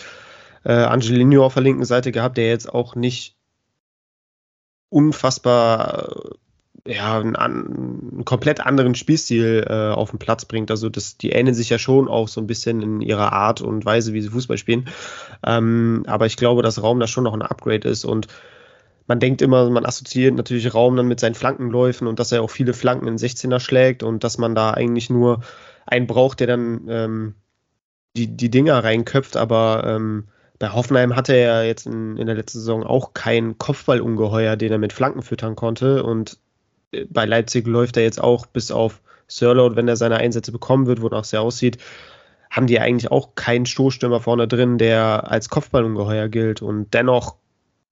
äh, 0.64 0.72
Angelino 0.72 1.44
auf 1.44 1.54
der 1.54 1.64
linken 1.64 1.84
Seite 1.84 2.12
gehabt, 2.12 2.38
der 2.38 2.48
jetzt 2.48 2.72
auch 2.72 2.94
nicht 2.94 3.36
unfassbar 4.88 6.08
äh, 6.86 6.94
ja, 6.94 7.18
einen, 7.18 7.36
einen 7.36 8.24
komplett 8.24 8.60
anderen 8.60 8.94
Spielstil 8.94 9.66
äh, 9.68 9.90
auf 9.90 10.10
den 10.10 10.18
Platz 10.18 10.44
bringt. 10.44 10.70
Also 10.70 10.88
das, 10.88 11.18
die 11.18 11.30
ähneln 11.30 11.54
sich 11.54 11.68
ja 11.68 11.78
schon 11.78 12.08
auch 12.08 12.28
so 12.28 12.40
ein 12.40 12.46
bisschen 12.46 12.80
in 12.80 13.00
ihrer 13.00 13.32
Art 13.32 13.60
und 13.60 13.84
Weise, 13.84 14.12
wie 14.12 14.22
sie 14.22 14.30
Fußball 14.30 14.56
spielen. 14.56 14.88
Ähm, 15.44 16.04
aber 16.06 16.26
ich 16.26 16.36
glaube, 16.36 16.62
dass 16.62 16.82
Raum 16.82 17.00
da 17.00 17.06
schon 17.06 17.24
noch 17.24 17.34
ein 17.34 17.42
Upgrade 17.42 17.88
ist 17.88 18.04
und 18.04 18.28
man 19.06 19.18
denkt 19.18 19.42
immer, 19.42 19.68
man 19.70 19.84
assoziiert 19.84 20.36
natürlich 20.36 20.72
Raum 20.72 20.96
dann 20.96 21.08
mit 21.08 21.18
seinen 21.18 21.34
Flankenläufen 21.34 22.06
und 22.06 22.20
dass 22.20 22.30
er 22.30 22.42
auch 22.42 22.50
viele 22.50 22.72
Flanken 22.72 23.08
in 23.08 23.16
16er 23.16 23.58
schlägt 23.58 24.04
und 24.04 24.22
dass 24.22 24.38
man 24.38 24.54
da 24.54 24.70
eigentlich 24.70 25.10
nur 25.10 25.40
einen 25.84 26.06
braucht, 26.06 26.38
der 26.38 26.46
dann 26.46 26.86
ähm, 26.88 27.34
die, 28.16 28.28
die 28.28 28.50
Dinger 28.50 28.82
reinköpft. 28.82 29.36
Aber 29.36 29.84
ähm, 29.86 30.28
bei 30.58 30.70
Hoffenheim 30.70 31.16
hatte 31.16 31.34
er 31.34 31.64
jetzt 31.64 31.86
in, 31.86 32.16
in 32.16 32.26
der 32.26 32.36
letzten 32.36 32.58
Saison 32.58 32.84
auch 32.84 33.14
kein 33.14 33.58
Kopfballungeheuer, 33.58 34.56
den 34.56 34.72
er 34.72 34.78
mit 34.78 34.92
Flanken 34.92 35.22
füttern 35.22 35.56
konnte. 35.56 36.02
Und 36.02 36.38
äh, 36.92 37.06
bei 37.08 37.24
Leipzig 37.24 37.66
läuft 37.66 37.96
er 37.96 38.02
jetzt 38.02 38.20
auch 38.20 38.46
bis 38.46 38.70
auf 38.70 39.00
Sirload, 39.28 39.76
wenn 39.76 39.88
er 39.88 39.96
seine 39.96 40.16
Einsätze 40.16 40.52
bekommen 40.52 40.86
wird, 40.86 41.02
wonach 41.02 41.22
es 41.22 41.30
ja 41.30 41.40
aussieht, 41.40 41.78
haben 42.50 42.66
die 42.66 42.80
eigentlich 42.80 43.12
auch 43.12 43.36
keinen 43.36 43.64
Stoßstürmer 43.64 44.20
vorne 44.20 44.48
drin, 44.48 44.76
der 44.76 45.30
als 45.30 45.48
Kopfballungeheuer 45.48 46.28
gilt. 46.28 46.62
Und 46.62 46.92
dennoch 46.92 47.36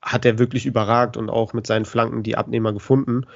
hat 0.02 0.24
er 0.24 0.38
wirklich 0.38 0.66
überragt 0.66 1.16
und 1.16 1.31
auch 1.31 1.52
mit 1.52 1.66
seinen 1.66 1.85
Flanken 1.85 2.22
die 2.22 2.37
Abnehmer 2.37 2.72
gefunden. 2.72 3.26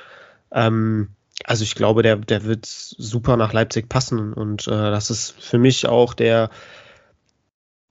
Ähm, 0.50 1.08
also 1.44 1.64
ich 1.64 1.74
glaube, 1.74 2.02
der, 2.02 2.16
der 2.16 2.44
wird 2.44 2.66
super 2.66 3.36
nach 3.36 3.52
Leipzig 3.52 3.88
passen 3.88 4.32
und 4.32 4.66
äh, 4.66 4.70
das 4.70 5.10
ist 5.10 5.32
für 5.40 5.58
mich 5.58 5.86
auch 5.86 6.14
der 6.14 6.50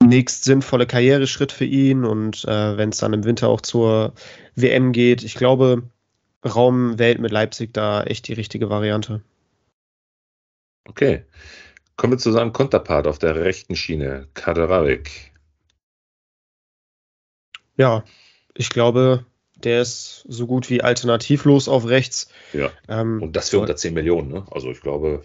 nächst 0.03 0.43
sinnvolle 0.43 0.87
Karriereschritt 0.87 1.51
für 1.51 1.65
ihn 1.65 2.05
und 2.05 2.43
äh, 2.45 2.77
wenn 2.77 2.89
es 2.89 2.97
dann 2.97 3.13
im 3.13 3.23
Winter 3.23 3.49
auch 3.49 3.61
zur 3.61 4.13
WM 4.55 4.91
geht, 4.91 5.23
ich 5.23 5.35
glaube, 5.35 5.83
Raum 6.43 6.97
Welt 6.97 7.19
mit 7.19 7.31
Leipzig 7.31 7.73
da 7.73 8.03
echt 8.03 8.27
die 8.27 8.33
richtige 8.33 8.69
Variante. 8.69 9.21
Okay. 10.87 11.23
Kommen 11.97 12.13
wir 12.13 12.17
zu 12.17 12.31
seinem 12.31 12.51
Konterpart 12.51 13.05
auf 13.05 13.19
der 13.19 13.35
rechten 13.35 13.75
Schiene, 13.75 14.27
Kaderavik. 14.33 15.31
Ja, 17.77 18.03
ich 18.55 18.69
glaube, 18.69 19.25
der 19.65 19.81
ist 19.81 20.25
so 20.27 20.47
gut 20.47 20.69
wie 20.69 20.81
alternativlos 20.81 21.67
auf 21.67 21.87
rechts. 21.87 22.29
Ja. 22.53 22.69
Ähm, 22.87 23.21
Und 23.21 23.35
das 23.35 23.49
für 23.49 23.59
unter 23.59 23.75
10 23.75 23.93
Millionen, 23.93 24.29
ne? 24.29 24.45
Also 24.51 24.69
ich 24.71 24.81
glaube, 24.81 25.23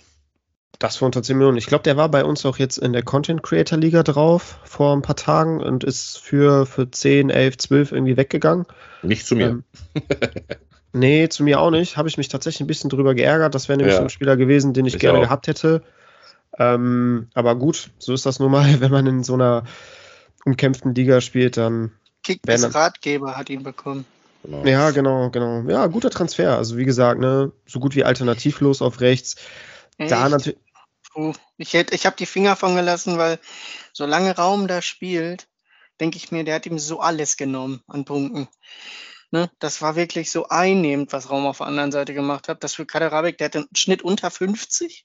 Das 0.79 0.97
für 0.97 1.05
unter 1.07 1.23
10 1.23 1.37
Millionen. 1.39 1.57
Ich 1.59 1.67
glaube, 1.67 1.85
der 1.85 1.97
war 1.97 2.09
bei 2.11 2.25
uns 2.25 2.45
auch 2.47 2.59
jetzt 2.59 2.77
in 2.79 2.93
der 2.93 3.03
Content 3.03 3.43
Creator 3.43 3.79
Liga 3.79 4.03
drauf 4.03 4.59
vor 4.65 4.95
ein 4.95 5.03
paar 5.03 5.17
Tagen 5.17 5.61
und 5.61 5.85
ist 5.85 6.19
für, 6.19 6.67
für 6.67 6.91
10, 6.91 7.31
11, 7.31 7.59
12 7.59 7.93
irgendwie 7.93 8.17
weggegangen. 8.17 8.67
nicht 9.03 9.27
zu 9.27 9.37
mir. 9.37 9.47
Ähm, 9.49 9.65
nee, 10.93 11.29
zu 11.29 11.43
mir 11.45 11.61
auch 11.61 11.71
nicht. 11.71 11.97
Habe 11.97 12.09
ich 12.09 12.19
mich 12.19 12.29
tatsächlich 12.29 12.61
ein 12.63 12.67
bisschen 12.67 12.91
drüber 12.91 13.15
geärgert. 13.15 13.55
Das 13.55 13.69
wäre 13.69 13.77
nämlich 13.79 13.95
Ja. 13.95 13.99
so 14.01 14.05
ein 14.05 14.11
Spieler 14.11 14.37
gewesen, 14.37 14.73
den 14.75 14.87
ich, 14.87 14.95
Ich 14.95 15.01
gerne 15.01 15.19
auch. 15.19 15.23
gehabt 15.23 15.47
hätte. 15.49 15.83
Ähm, 16.59 17.29
aber 17.35 17.55
gut, 17.57 17.91
so 17.99 18.13
ist 18.15 18.25
das 18.27 18.39
nun 18.39 18.51
mal, 18.51 18.65
wenn 18.81 18.91
man 18.91 19.07
in 19.07 19.25
so 19.25 19.35
einer 19.35 19.65
umkämpften 20.45 20.95
Liga 20.95 21.21
spielt, 21.21 21.57
dann. 21.57 21.93
Kickbase 22.23 22.67
er- 22.69 22.75
Ratgeber 22.75 23.37
hat 23.37 23.51
ihn 23.51 23.63
bekommen. 23.63 24.05
Genau. 24.47 24.65
Ja, 24.65 24.91
genau, 24.93 25.31
genau. 25.31 25.63
Ja, 25.69 25.87
guter 25.89 26.11
Transfer. 26.11 26.57
Also 26.57 26.77
wie 26.77 26.85
gesagt, 26.85 27.21
ne, 27.21 27.53
so 27.67 27.81
gut 27.81 27.97
wie 27.97 28.05
alternativlos 28.05 28.81
auf 28.81 29.01
rechts. 29.01 29.37
Da 29.99 30.05
Echt? 30.05 30.31
natürlich. 30.31 30.59
Puh. 31.13 31.33
Ich, 31.57 31.73
hätte- 31.73 31.95
ich 31.95 32.07
habe 32.07 32.17
die 32.17 32.27
Finger 32.27 32.55
von 32.55 32.77
gelassen, 32.77 33.19
weil 33.19 33.41
solange 33.93 34.37
Raum 34.37 34.69
da 34.69 34.83
spielt, 34.83 35.49
denke 35.99 36.17
ich 36.17 36.31
mir, 36.31 36.45
der 36.45 36.57
hat 36.57 36.67
ihm 36.67 36.79
so 36.79 37.01
alles 37.01 37.37
genommen 37.37 37.83
an 37.89 38.05
Punkten. 38.05 38.49
Ne? 39.33 39.51
Das 39.59 39.83
war 39.83 39.97
wirklich 39.97 40.31
so 40.31 40.49
einnehmend, 40.49 41.13
was 41.13 41.31
Raum 41.31 41.47
auf 41.47 41.59
der 41.59 41.67
anderen 41.67 41.91
Seite 41.91 42.15
gemacht 42.15 42.49
hat. 42.49 42.63
Das 42.63 42.75
für 42.75 42.87
Kaderabek, 42.87 43.39
der 43.39 43.47
hat 43.47 43.57
einen 43.57 43.67
Schnitt 43.75 44.03
unter 44.03 44.31
50. 44.31 45.05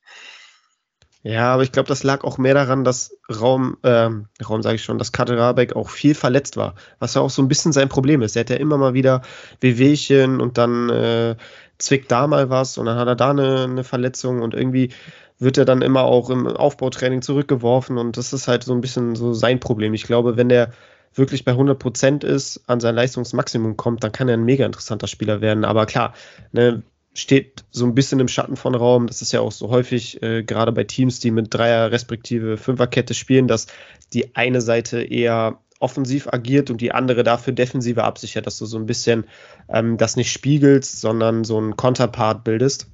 Ja, 1.24 1.54
aber 1.54 1.62
ich 1.62 1.72
glaube, 1.72 1.88
das 1.88 2.04
lag 2.04 2.24
auch 2.24 2.40
mehr 2.40 2.56
daran, 2.56 2.84
dass 2.84 3.16
Raum, 3.32 3.78
äh, 3.84 4.10
Raum 4.44 4.64
sage 4.64 4.76
ich 4.76 4.84
schon, 4.84 4.98
dass 4.98 5.12
Kaderabek 5.12 5.76
auch 5.76 5.90
viel 5.90 6.16
verletzt 6.16 6.58
war, 6.58 6.74
was 6.98 7.14
ja 7.14 7.22
auch 7.22 7.30
so 7.30 7.44
ein 7.44 7.48
bisschen 7.48 7.72
sein 7.72 7.90
Problem 7.90 8.24
ist. 8.24 8.36
Er 8.36 8.40
hat 8.42 8.50
ja 8.50 8.56
immer 8.56 8.78
mal 8.78 8.96
wieder 8.96 9.22
Wehwehchen 9.60 10.42
und 10.42 10.58
dann 10.58 10.90
äh, 10.90 11.36
zwickt 11.78 12.12
da 12.12 12.26
mal 12.26 12.50
was 12.50 12.78
und 12.80 12.88
dann 12.88 12.98
hat 12.98 13.08
er 13.08 13.16
da 13.16 13.30
eine, 13.30 13.64
eine 13.66 13.84
Verletzung 13.84 14.42
und 14.42 14.56
irgendwie 14.56 14.92
wird 15.38 15.58
er 15.60 15.66
dann 15.66 15.84
immer 15.84 16.04
auch 16.04 16.30
im 16.32 16.48
Aufbautraining 16.48 17.22
zurückgeworfen 17.22 17.98
und 18.00 18.18
das 18.18 18.34
ist 18.34 18.48
halt 18.48 18.64
so 18.64 18.74
ein 18.74 18.82
bisschen 18.82 19.16
so 19.16 19.34
sein 19.34 19.60
Problem. 19.60 19.94
Ich 19.94 20.04
glaube, 20.04 20.38
wenn 20.38 20.50
der 20.50 20.72
wirklich 21.14 21.46
bei 21.46 21.52
100 21.52 21.78
Prozent 21.78 22.24
ist, 22.24 22.62
an 22.68 22.80
sein 22.80 22.96
Leistungsmaximum 22.96 23.78
kommt, 23.78 24.04
dann 24.04 24.12
kann 24.12 24.28
er 24.30 24.38
ein 24.38 24.46
mega 24.46 24.66
interessanter 24.66 25.08
Spieler 25.08 25.42
werden. 25.42 25.66
Aber 25.66 25.86
klar, 25.86 26.14
ne, 26.52 26.84
steht 27.14 27.66
so 27.72 27.86
ein 27.86 27.96
bisschen 27.96 28.20
im 28.20 28.28
Schatten 28.28 28.56
von 28.56 28.76
Raum. 28.76 29.08
Das 29.08 29.22
ist 29.22 29.34
ja 29.34 29.42
auch 29.42 29.52
so 29.52 29.70
häufig, 29.70 30.22
äh, 30.24 30.44
gerade 30.44 30.72
bei 30.72 30.84
Teams, 30.84 31.20
die 31.20 31.32
mit 31.32 31.54
Dreier 31.54 31.92
respektive 31.92 32.58
Fünferkette 32.58 33.14
spielen, 33.14 33.48
dass 33.48 33.68
die 34.14 34.36
eine 34.36 34.62
Seite 34.62 35.02
eher 35.02 35.60
offensiv 35.80 36.28
agiert 36.28 36.70
und 36.70 36.80
die 36.80 36.92
andere 36.92 37.24
dafür 37.24 37.54
defensiver 37.54 38.04
absichert, 38.04 38.46
dass 38.46 38.58
du 38.58 38.66
so 38.66 38.78
ein 38.78 38.86
bisschen 38.86 39.26
ähm, 39.68 39.98
das 39.98 40.16
nicht 40.16 40.32
spiegelst, 40.32 41.02
sondern 41.02 41.44
so 41.44 41.58
einen 41.58 41.76
Konterpart 41.76 42.44
bildest. 42.44 42.88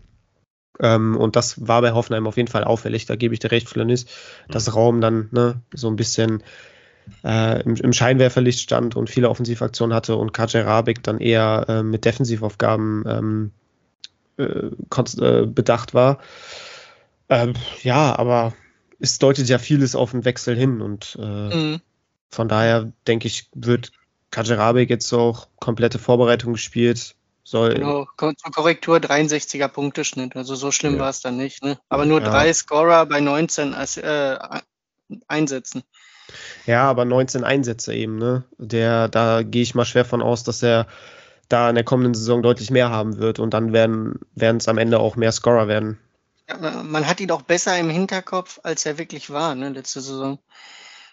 Ähm, 0.79 1.17
und 1.17 1.35
das 1.35 1.67
war 1.67 1.81
bei 1.81 1.91
Hoffenheim 1.91 2.27
auf 2.27 2.37
jeden 2.37 2.47
Fall 2.47 2.63
auffällig. 2.63 3.05
Da 3.05 3.15
gebe 3.15 3.33
ich 3.33 3.39
dir 3.39 3.51
recht, 3.51 3.67
Flanis, 3.67 4.05
dass 4.47 4.67
mhm. 4.67 4.73
Raum 4.73 5.01
dann 5.01 5.29
ne, 5.31 5.61
so 5.73 5.89
ein 5.89 5.95
bisschen 5.95 6.43
äh, 7.23 7.61
im, 7.63 7.75
im, 7.75 7.93
Scheinwerferlicht 7.93 8.61
stand 8.61 8.95
und 8.95 9.09
viele 9.09 9.29
Offensivaktionen 9.29 9.95
hatte 9.95 10.15
und 10.15 10.33
Kajer 10.33 10.65
Rabik 10.65 11.03
dann 11.03 11.19
eher 11.19 11.65
äh, 11.67 11.83
mit 11.83 12.05
Defensivaufgaben 12.05 13.03
ähm, 13.07 13.51
äh, 13.51 13.66
äh, 14.37 15.45
bedacht 15.45 15.93
war. 15.93 16.19
Ähm, 17.29 17.53
ja, 17.83 18.17
aber 18.17 18.53
es 18.99 19.19
deutet 19.19 19.49
ja 19.49 19.59
vieles 19.59 19.95
auf 19.95 20.13
einen 20.13 20.25
Wechsel 20.25 20.55
hin 20.55 20.81
und 20.81 21.17
äh, 21.21 21.55
mhm. 21.55 21.81
von 22.29 22.47
daher 22.47 22.91
denke 23.07 23.27
ich, 23.27 23.49
wird 23.53 23.91
Kajerabek 24.31 24.89
jetzt 24.89 25.11
auch 25.13 25.47
komplette 25.59 25.99
Vorbereitung 25.99 26.53
gespielt. 26.53 27.15
Soll 27.43 27.75
genau, 27.75 28.05
zur 28.17 28.51
Korrektur 28.51 28.97
63er 28.97 29.69
Punkteschnitt, 29.69 30.35
also 30.35 30.55
so 30.55 30.71
schlimm 30.71 30.95
ja. 30.95 30.99
war 30.99 31.09
es 31.09 31.21
dann 31.21 31.37
nicht. 31.37 31.63
Ne? 31.63 31.79
Aber 31.87 32.05
nur 32.05 32.21
ja. 32.21 32.29
drei 32.29 32.51
Scorer 32.51 33.05
bei 33.05 33.21
19 33.21 33.73
äh, 33.73 34.37
Einsätzen. 35.29 35.83
Ja, 36.65 36.89
aber 36.89 37.05
19 37.05 37.45
Einsätze 37.45 37.93
eben, 37.93 38.17
ne? 38.17 38.43
Der, 38.57 39.07
da 39.07 39.43
gehe 39.43 39.61
ich 39.61 39.75
mal 39.75 39.85
schwer 39.85 40.03
von 40.03 40.21
aus, 40.21 40.43
dass 40.43 40.61
er 40.61 40.87
da 41.49 41.69
in 41.69 41.75
der 41.75 41.83
kommenden 41.83 42.13
Saison 42.13 42.41
deutlich 42.41 42.71
mehr 42.71 42.89
haben 42.89 43.17
wird 43.17 43.39
und 43.39 43.53
dann 43.53 43.73
werden 43.73 44.19
es 44.35 44.67
am 44.67 44.77
Ende 44.77 44.99
auch 44.99 45.15
mehr 45.15 45.31
Scorer 45.31 45.67
werden. 45.67 45.99
Ja, 46.49 46.83
man 46.83 47.07
hat 47.07 47.19
ihn 47.19 47.31
auch 47.31 47.41
besser 47.41 47.77
im 47.77 47.89
Hinterkopf, 47.89 48.59
als 48.63 48.85
er 48.85 48.97
wirklich 48.97 49.29
war, 49.29 49.55
ne, 49.55 49.69
letzte 49.69 50.01
Saison. 50.01 50.39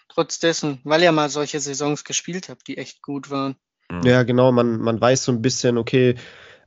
Trotz 0.07 0.39
dessen, 0.39 0.79
weil 0.83 1.03
er 1.03 1.11
mal 1.11 1.29
solche 1.29 1.59
Saisons 1.59 2.05
gespielt 2.05 2.47
hat, 2.47 2.59
die 2.67 2.77
echt 2.77 3.01
gut 3.01 3.29
waren. 3.29 3.55
Mhm. 3.89 4.03
Ja, 4.03 4.23
genau, 4.23 4.51
man, 4.51 4.79
man 4.79 4.99
weiß 4.99 5.25
so 5.25 5.31
ein 5.31 5.41
bisschen, 5.41 5.77
okay, 5.77 6.15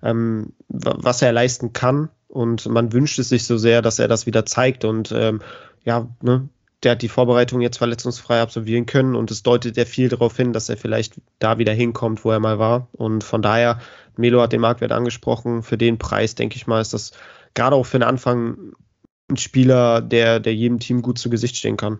ähm, 0.02 0.52
was 0.68 1.22
er 1.22 1.32
leisten 1.32 1.72
kann 1.72 2.10
und 2.28 2.66
man 2.66 2.92
wünscht 2.92 3.18
es 3.18 3.30
sich 3.30 3.46
so 3.46 3.56
sehr, 3.56 3.82
dass 3.82 3.98
er 3.98 4.08
das 4.08 4.26
wieder 4.26 4.44
zeigt 4.44 4.84
und 4.84 5.12
ähm, 5.12 5.40
ja, 5.84 6.08
ne, 6.20 6.48
der 6.82 6.92
hat 6.92 7.02
die 7.02 7.08
Vorbereitung 7.08 7.60
jetzt 7.60 7.78
verletzungsfrei 7.78 8.40
absolvieren 8.40 8.86
können 8.86 9.16
und 9.16 9.30
es 9.30 9.42
deutet 9.42 9.76
ja 9.76 9.84
viel 9.84 10.08
darauf 10.08 10.36
hin, 10.36 10.52
dass 10.52 10.68
er 10.68 10.76
vielleicht 10.76 11.20
da 11.38 11.58
wieder 11.58 11.72
hinkommt, 11.72 12.24
wo 12.24 12.30
er 12.30 12.40
mal 12.40 12.58
war. 12.58 12.88
Und 12.92 13.24
von 13.24 13.42
daher, 13.42 13.80
Melo 14.16 14.40
hat 14.40 14.52
den 14.52 14.60
Marktwert 14.60 14.92
angesprochen, 14.92 15.62
für 15.62 15.76
den 15.76 15.98
Preis, 15.98 16.34
denke 16.34 16.56
ich 16.56 16.66
mal, 16.66 16.80
ist 16.80 16.94
das 16.94 17.12
gerade 17.54 17.74
auch 17.74 17.86
für 17.86 17.98
den 17.98 18.08
Anfang 18.08 18.72
ein 19.28 19.36
Spieler, 19.36 20.00
der, 20.00 20.40
der 20.40 20.54
jedem 20.54 20.78
Team 20.78 21.02
gut 21.02 21.18
zu 21.18 21.30
Gesicht 21.30 21.56
stehen 21.56 21.76
kann. 21.76 21.98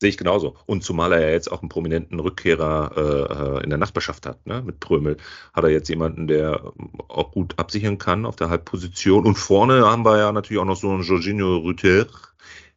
Sehe 0.00 0.10
ich 0.10 0.16
genauso. 0.16 0.56
Und 0.66 0.82
zumal 0.82 1.12
er 1.12 1.20
ja 1.20 1.30
jetzt 1.30 1.50
auch 1.50 1.62
einen 1.62 1.68
prominenten 1.68 2.18
Rückkehrer 2.20 3.60
äh, 3.60 3.64
in 3.64 3.70
der 3.70 3.78
Nachbarschaft 3.78 4.26
hat, 4.26 4.44
ne? 4.46 4.62
mit 4.62 4.80
Prömel, 4.80 5.16
hat 5.52 5.64
er 5.64 5.70
jetzt 5.70 5.88
jemanden, 5.88 6.26
der 6.26 6.72
auch 7.08 7.30
gut 7.30 7.58
absichern 7.58 7.98
kann 7.98 8.26
auf 8.26 8.36
der 8.36 8.50
Halbposition. 8.50 9.24
Und 9.24 9.36
vorne 9.36 9.86
haben 9.86 10.04
wir 10.04 10.18
ja 10.18 10.32
natürlich 10.32 10.60
auch 10.60 10.66
noch 10.66 10.76
so 10.76 10.90
einen 10.90 11.02
Jorginho 11.02 11.58
Rüther, 11.58 12.06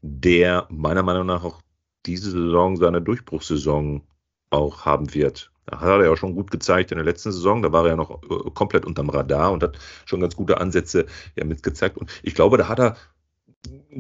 der 0.02 0.68
meiner 0.70 1.04
Meinung 1.04 1.26
nach 1.26 1.44
auch 1.44 1.62
diese 2.06 2.32
Saison 2.32 2.78
seine 2.78 3.02
Durchbruchssaison 3.02 4.04
auch 4.50 4.86
haben 4.86 5.14
wird. 5.14 5.52
Da 5.66 5.82
hat 5.82 6.00
er 6.00 6.06
ja 6.06 6.16
schon 6.16 6.34
gut 6.34 6.50
gezeigt 6.50 6.92
in 6.92 6.98
der 6.98 7.06
letzten 7.06 7.32
Saison. 7.34 7.62
Da 7.62 7.72
war 7.74 7.84
er 7.84 7.90
ja 7.92 7.96
noch 7.98 8.24
äh, 8.24 8.50
komplett 8.54 8.86
unterm 8.86 9.10
Radar 9.10 9.52
und 9.52 9.64
hat 9.64 9.78
schon 10.06 10.22
ganz 10.22 10.36
gute 10.36 10.62
Ansätze 10.62 11.06
ja 11.36 11.44
mitgezeigt. 11.44 11.98
Und 11.98 12.10
ich 12.24 12.36
glaube, 12.36 12.58
da 12.58 12.70
hat 12.70 12.80
er 12.80 12.96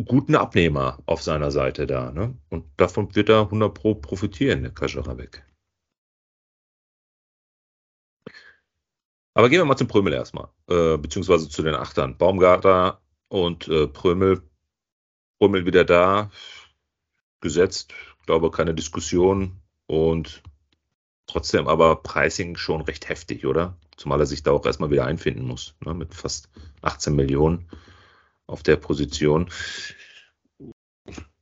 guten 0.06 0.36
Abnehmer 0.36 1.00
auf 1.06 1.22
seiner 1.22 1.52
Seite 1.52 1.88
da. 1.88 2.12
Ne? 2.12 2.38
Und 2.50 2.66
davon 2.78 3.14
wird 3.16 3.30
er 3.30 3.42
100 3.42 3.74
Pro 3.74 3.96
profitieren, 3.96 4.64
der 4.64 4.72
Kaczorabek. 4.72 5.44
Aber 9.34 9.50
gehen 9.50 9.60
wir 9.60 9.66
mal 9.66 9.78
zum 9.78 9.88
Prömel 9.88 10.14
erstmal, 10.14 10.50
äh, 10.68 10.98
beziehungsweise 10.98 11.48
zu 11.48 11.62
den 11.62 11.76
Achtern. 11.76 12.18
Baumgarter 12.18 13.02
und 13.28 13.68
äh, 13.68 13.88
Prömel. 13.88 14.42
Prömel 15.38 15.68
wieder 15.68 15.86
da, 15.86 16.32
gesetzt, 17.42 17.94
glaube 18.26 18.50
keine 18.50 18.74
Diskussion 18.74 19.62
und 19.86 20.42
trotzdem 21.28 21.68
aber 21.68 21.98
Pricing 21.98 22.58
schon 22.58 22.82
recht 22.82 23.10
heftig, 23.10 23.46
oder? 23.46 23.78
Zumal 23.96 24.20
er 24.20 24.26
sich 24.26 24.42
da 24.42 24.52
auch 24.52 24.66
erstmal 24.66 24.90
wieder 24.90 25.06
einfinden 25.06 25.46
muss, 25.46 25.76
ne? 25.86 25.94
mit 25.94 26.16
fast 26.16 26.50
18 26.82 27.16
Millionen 27.16 27.70
auf 28.48 28.64
der 28.64 28.78
Position. 28.78 29.50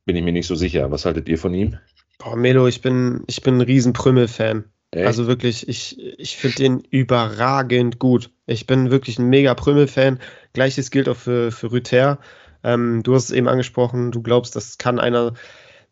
Bin 0.04 0.16
ich 0.16 0.22
mir 0.22 0.32
nicht 0.32 0.46
so 0.46 0.54
sicher. 0.54 0.90
Was 0.90 1.04
haltet 1.04 1.28
ihr 1.28 1.38
von 1.38 1.54
ihm? 1.54 1.78
Boah, 2.18 2.36
Melo, 2.36 2.66
ich 2.66 2.80
bin, 2.80 3.24
ich 3.26 3.42
bin 3.42 3.56
ein 3.56 3.62
riesen 3.62 3.92
Prümmel-Fan. 3.92 4.64
Also 4.94 5.26
wirklich, 5.26 5.68
ich, 5.68 5.98
ich 6.18 6.36
finde 6.36 6.56
den 6.56 6.80
überragend 6.80 7.98
gut. 7.98 8.30
Ich 8.46 8.66
bin 8.66 8.90
wirklich 8.90 9.18
ein 9.18 9.28
mega 9.28 9.54
Prümmel-Fan. 9.54 10.20
Gleiches 10.52 10.90
gilt 10.90 11.08
auch 11.08 11.16
für, 11.16 11.52
für 11.52 11.72
Rüther. 11.72 12.18
Ähm, 12.62 13.02
du 13.02 13.14
hast 13.14 13.24
es 13.24 13.30
eben 13.32 13.48
angesprochen, 13.48 14.10
du 14.10 14.22
glaubst, 14.22 14.56
das 14.56 14.78
kann 14.78 14.98
einer 14.98 15.34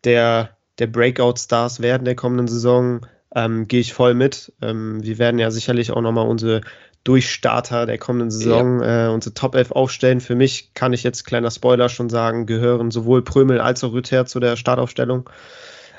der, 0.03 0.57
der 0.79 0.87
Breakout-Stars 0.87 1.81
werden 1.81 2.05
der 2.05 2.15
kommenden 2.15 2.47
Saison. 2.47 3.05
Ähm, 3.35 3.67
Gehe 3.67 3.81
ich 3.81 3.93
voll 3.93 4.13
mit. 4.13 4.53
Ähm, 4.61 5.03
wir 5.03 5.19
werden 5.19 5.39
ja 5.39 5.51
sicherlich 5.51 5.91
auch 5.91 6.01
nochmal 6.01 6.27
unsere 6.27 6.61
Durchstarter 7.05 7.85
der 7.85 7.99
kommenden 7.99 8.31
Saison 8.31 8.81
ja. 8.81 9.05
äh, 9.05 9.13
unsere 9.13 9.33
Top 9.33 9.55
11 9.55 9.71
aufstellen. 9.71 10.21
Für 10.21 10.35
mich 10.35 10.73
kann 10.73 10.91
ich 10.91 11.03
jetzt, 11.03 11.23
kleiner 11.23 11.51
Spoiler 11.51 11.87
schon 11.87 12.09
sagen, 12.09 12.47
gehören 12.47 12.91
sowohl 12.91 13.23
Prömel 13.23 13.61
als 13.61 13.83
auch 13.83 13.93
Rüther 13.93 14.25
zu 14.25 14.39
der 14.39 14.57
Startaufstellung. 14.57 15.29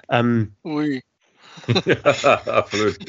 Ähm, 0.08 0.56
Ui. 0.64 1.02
ja, 1.86 2.42
absolut. 2.46 2.98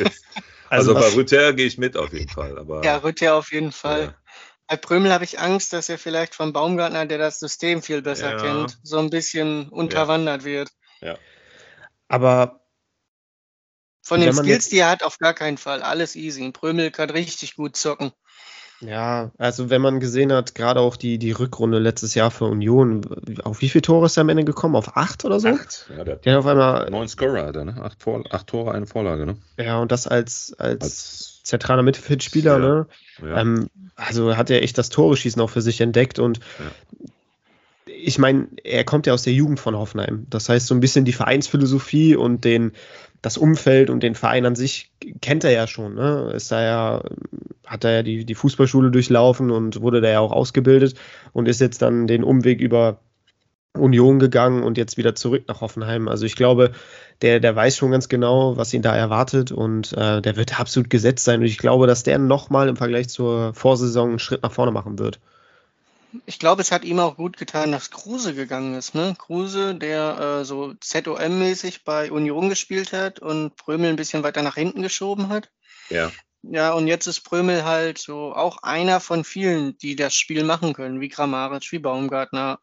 Also, 0.70 0.94
also 0.94 1.16
bei 1.16 1.16
Rüther 1.22 1.54
gehe 1.54 1.66
ich 1.66 1.78
mit 1.78 1.96
auf 1.96 2.12
jeden 2.12 2.28
Fall. 2.28 2.60
Aber, 2.60 2.84
ja, 2.84 2.98
Rüther 2.98 3.36
auf 3.36 3.54
jeden 3.54 3.72
Fall. 3.72 4.04
Ja. 4.04 4.16
Bei 4.68 4.76
Prömel 4.76 5.14
habe 5.14 5.24
ich 5.24 5.40
Angst, 5.40 5.72
dass 5.72 5.88
er 5.88 5.98
vielleicht 5.98 6.36
vom 6.36 6.52
Baumgartner, 6.52 7.06
der 7.06 7.18
das 7.18 7.40
System 7.40 7.82
viel 7.82 8.02
besser 8.02 8.32
ja. 8.32 8.38
kennt, 8.38 8.78
so 8.84 9.00
ein 9.00 9.10
bisschen 9.10 9.70
unterwandert 9.70 10.44
wird. 10.44 10.68
Ja. 11.00 11.18
Aber 12.10 12.67
von 14.08 14.22
den 14.22 14.34
Skills, 14.34 14.70
die 14.70 14.80
er 14.80 14.90
hat, 14.90 15.04
auf 15.04 15.18
gar 15.18 15.34
keinen 15.34 15.58
Fall. 15.58 15.82
Alles 15.82 16.16
easy. 16.16 16.50
Prömel 16.52 16.92
kann 16.92 17.10
richtig 17.10 17.56
gut 17.56 17.76
zocken. 17.76 18.12
Ja, 18.80 19.32
also 19.40 19.72
wenn 19.72 19.82
man 19.82 20.00
gesehen 20.00 20.32
hat, 20.32 20.54
gerade 20.54 20.80
auch 20.80 20.98
die, 20.98 21.18
die 21.18 21.32
Rückrunde 21.32 21.80
letztes 21.80 22.14
Jahr 22.14 22.30
für 22.30 22.46
Union, 22.46 23.02
auf 23.44 23.62
wie 23.62 23.70
viele 23.70 23.82
Tore 23.82 24.06
ist 24.06 24.18
er 24.18 24.22
am 24.22 24.30
Ende 24.30 24.46
gekommen? 24.46 24.76
Auf 24.76 24.96
acht 24.96 25.26
oder 25.26 25.40
so? 25.40 25.50
Acht, 25.50 25.90
ja, 25.90 26.04
der 26.04 26.16
hat 26.16 26.26
ja, 26.26 26.38
auf 26.38 26.46
einmal. 26.46 26.90
Neun 26.90 27.08
Scorer 27.08 27.48
hat 27.48 27.56
er, 27.56 27.66
ne? 27.66 27.76
Acht, 27.82 28.02
Vor 28.02 28.24
acht 28.30 28.48
Tore, 28.48 28.72
eine 28.72 28.86
Vorlage, 28.86 29.26
ne? 29.26 29.38
Ja, 29.58 29.80
und 29.80 29.92
das 29.92 30.08
als, 30.08 30.54
als, 30.60 30.82
als 30.82 31.44
zentraler 31.44 31.82
Mittelfeldspieler, 31.82 32.54
ja, 32.54 32.60
ne? 32.60 32.88
Ja. 33.24 33.42
Ähm, 33.42 33.70
also 33.96 34.38
hat 34.38 34.52
er 34.52 34.62
echt 34.62 34.78
das 34.78 34.90
Tore-Schießen 34.90 35.42
auch 35.42 35.50
für 35.50 35.62
sich 35.62 35.82
entdeckt 35.82 36.20
und 36.20 36.38
ja 36.38 37.10
ich 38.08 38.20
meine, 38.20 38.48
er 38.64 38.86
kommt 38.86 39.06
ja 39.06 39.14
aus 39.14 39.24
der 39.24 39.34
Jugend 39.34 39.60
von 39.60 39.76
Hoffenheim. 39.76 40.28
Das 40.30 40.48
heißt, 40.48 40.66
so 40.66 40.74
ein 40.74 40.80
bisschen 40.80 41.04
die 41.04 41.12
Vereinsphilosophie 41.12 42.16
und 42.16 42.46
den, 42.46 42.72
das 43.22 43.38
Umfeld 43.38 43.90
und 43.90 44.02
den 44.02 44.16
Verein 44.16 44.46
an 44.46 44.56
sich 44.56 44.94
kennt 45.20 45.44
er 45.44 45.52
ja 45.52 45.68
schon. 45.68 45.96
Ne? 45.96 46.32
Ist 46.34 46.50
da 46.50 46.64
ja, 46.64 47.04
hat 47.66 47.84
er 47.84 47.92
ja 47.92 48.04
die, 48.04 48.24
die 48.24 48.34
Fußballschule 48.34 48.92
durchlaufen 48.92 49.52
und 49.52 49.82
wurde 49.82 50.00
da 50.00 50.08
ja 50.08 50.22
auch 50.22 50.32
ausgebildet 50.32 50.96
und 51.34 51.50
ist 51.50 51.60
jetzt 51.60 51.82
dann 51.82 52.08
den 52.08 52.24
Umweg 52.24 52.62
über 52.62 53.02
Union 53.74 54.20
gegangen 54.20 54.64
und 54.64 54.78
jetzt 54.78 54.96
wieder 54.96 55.14
zurück 55.14 55.44
nach 55.50 55.60
Hoffenheim. 55.60 56.08
Also 56.08 56.26
ich 56.26 56.38
glaube, 56.38 56.72
der, 57.22 57.42
der 57.42 57.58
weiß 57.58 57.76
schon 57.76 57.92
ganz 57.92 58.08
genau, 58.08 58.56
was 58.56 58.74
ihn 58.74 58.84
da 58.84 58.96
erwartet 58.96 59.52
und 59.52 59.92
äh, 59.98 60.22
der 60.22 60.38
wird 60.38 60.58
absolut 60.58 60.90
gesetzt 60.90 61.26
sein. 61.26 61.42
Und 61.42 61.48
ich 61.48 61.58
glaube, 61.58 61.88
dass 61.88 62.04
der 62.04 62.20
nochmal 62.20 62.70
im 62.70 62.78
Vergleich 62.78 63.10
zur 63.10 63.54
Vorsaison 63.54 64.12
einen 64.12 64.20
Schritt 64.20 64.44
nach 64.44 64.54
vorne 64.54 64.72
machen 64.72 64.98
wird 64.98 65.20
ich 66.26 66.40
glaube, 66.40 66.62
es 66.62 66.72
hat 66.72 66.84
ihm 66.84 67.00
auch 67.00 67.18
gut 67.18 67.38
getan, 67.38 67.72
dass 67.72 67.92
Kruse 67.92 68.34
gegangen 68.34 68.76
ist. 68.76 68.96
Ne? 68.96 69.16
Kruse, 69.18 69.76
der 69.76 70.40
äh, 70.42 70.46
so 70.46 70.74
ZOM-mäßig 70.80 71.84
bei 71.84 72.12
Union 72.12 72.50
gespielt 72.50 72.94
hat 72.94 73.20
und 73.20 73.56
Prömel 73.56 73.90
ein 73.90 73.96
bisschen 73.96 74.24
weiter 74.24 74.42
nach 74.42 74.56
hinten 74.56 74.82
geschoben 74.82 75.30
hat. 75.30 75.50
Ja. 75.90 76.12
Ja, 76.44 76.74
und 76.74 76.88
jetzt 76.88 77.08
ist 77.08 77.22
Prömel 77.22 77.66
halt 77.66 77.98
so 77.98 78.34
auch 78.34 78.60
einer 78.64 79.00
von 79.00 79.24
vielen, 79.24 79.78
die 79.80 79.96
das 79.96 80.16
Spiel 80.16 80.44
machen 80.44 80.74
können, 80.74 81.02
wie 81.02 81.10
Kramaric, 81.10 81.72
wie 81.72 81.80
Baumgartner, 81.80 82.60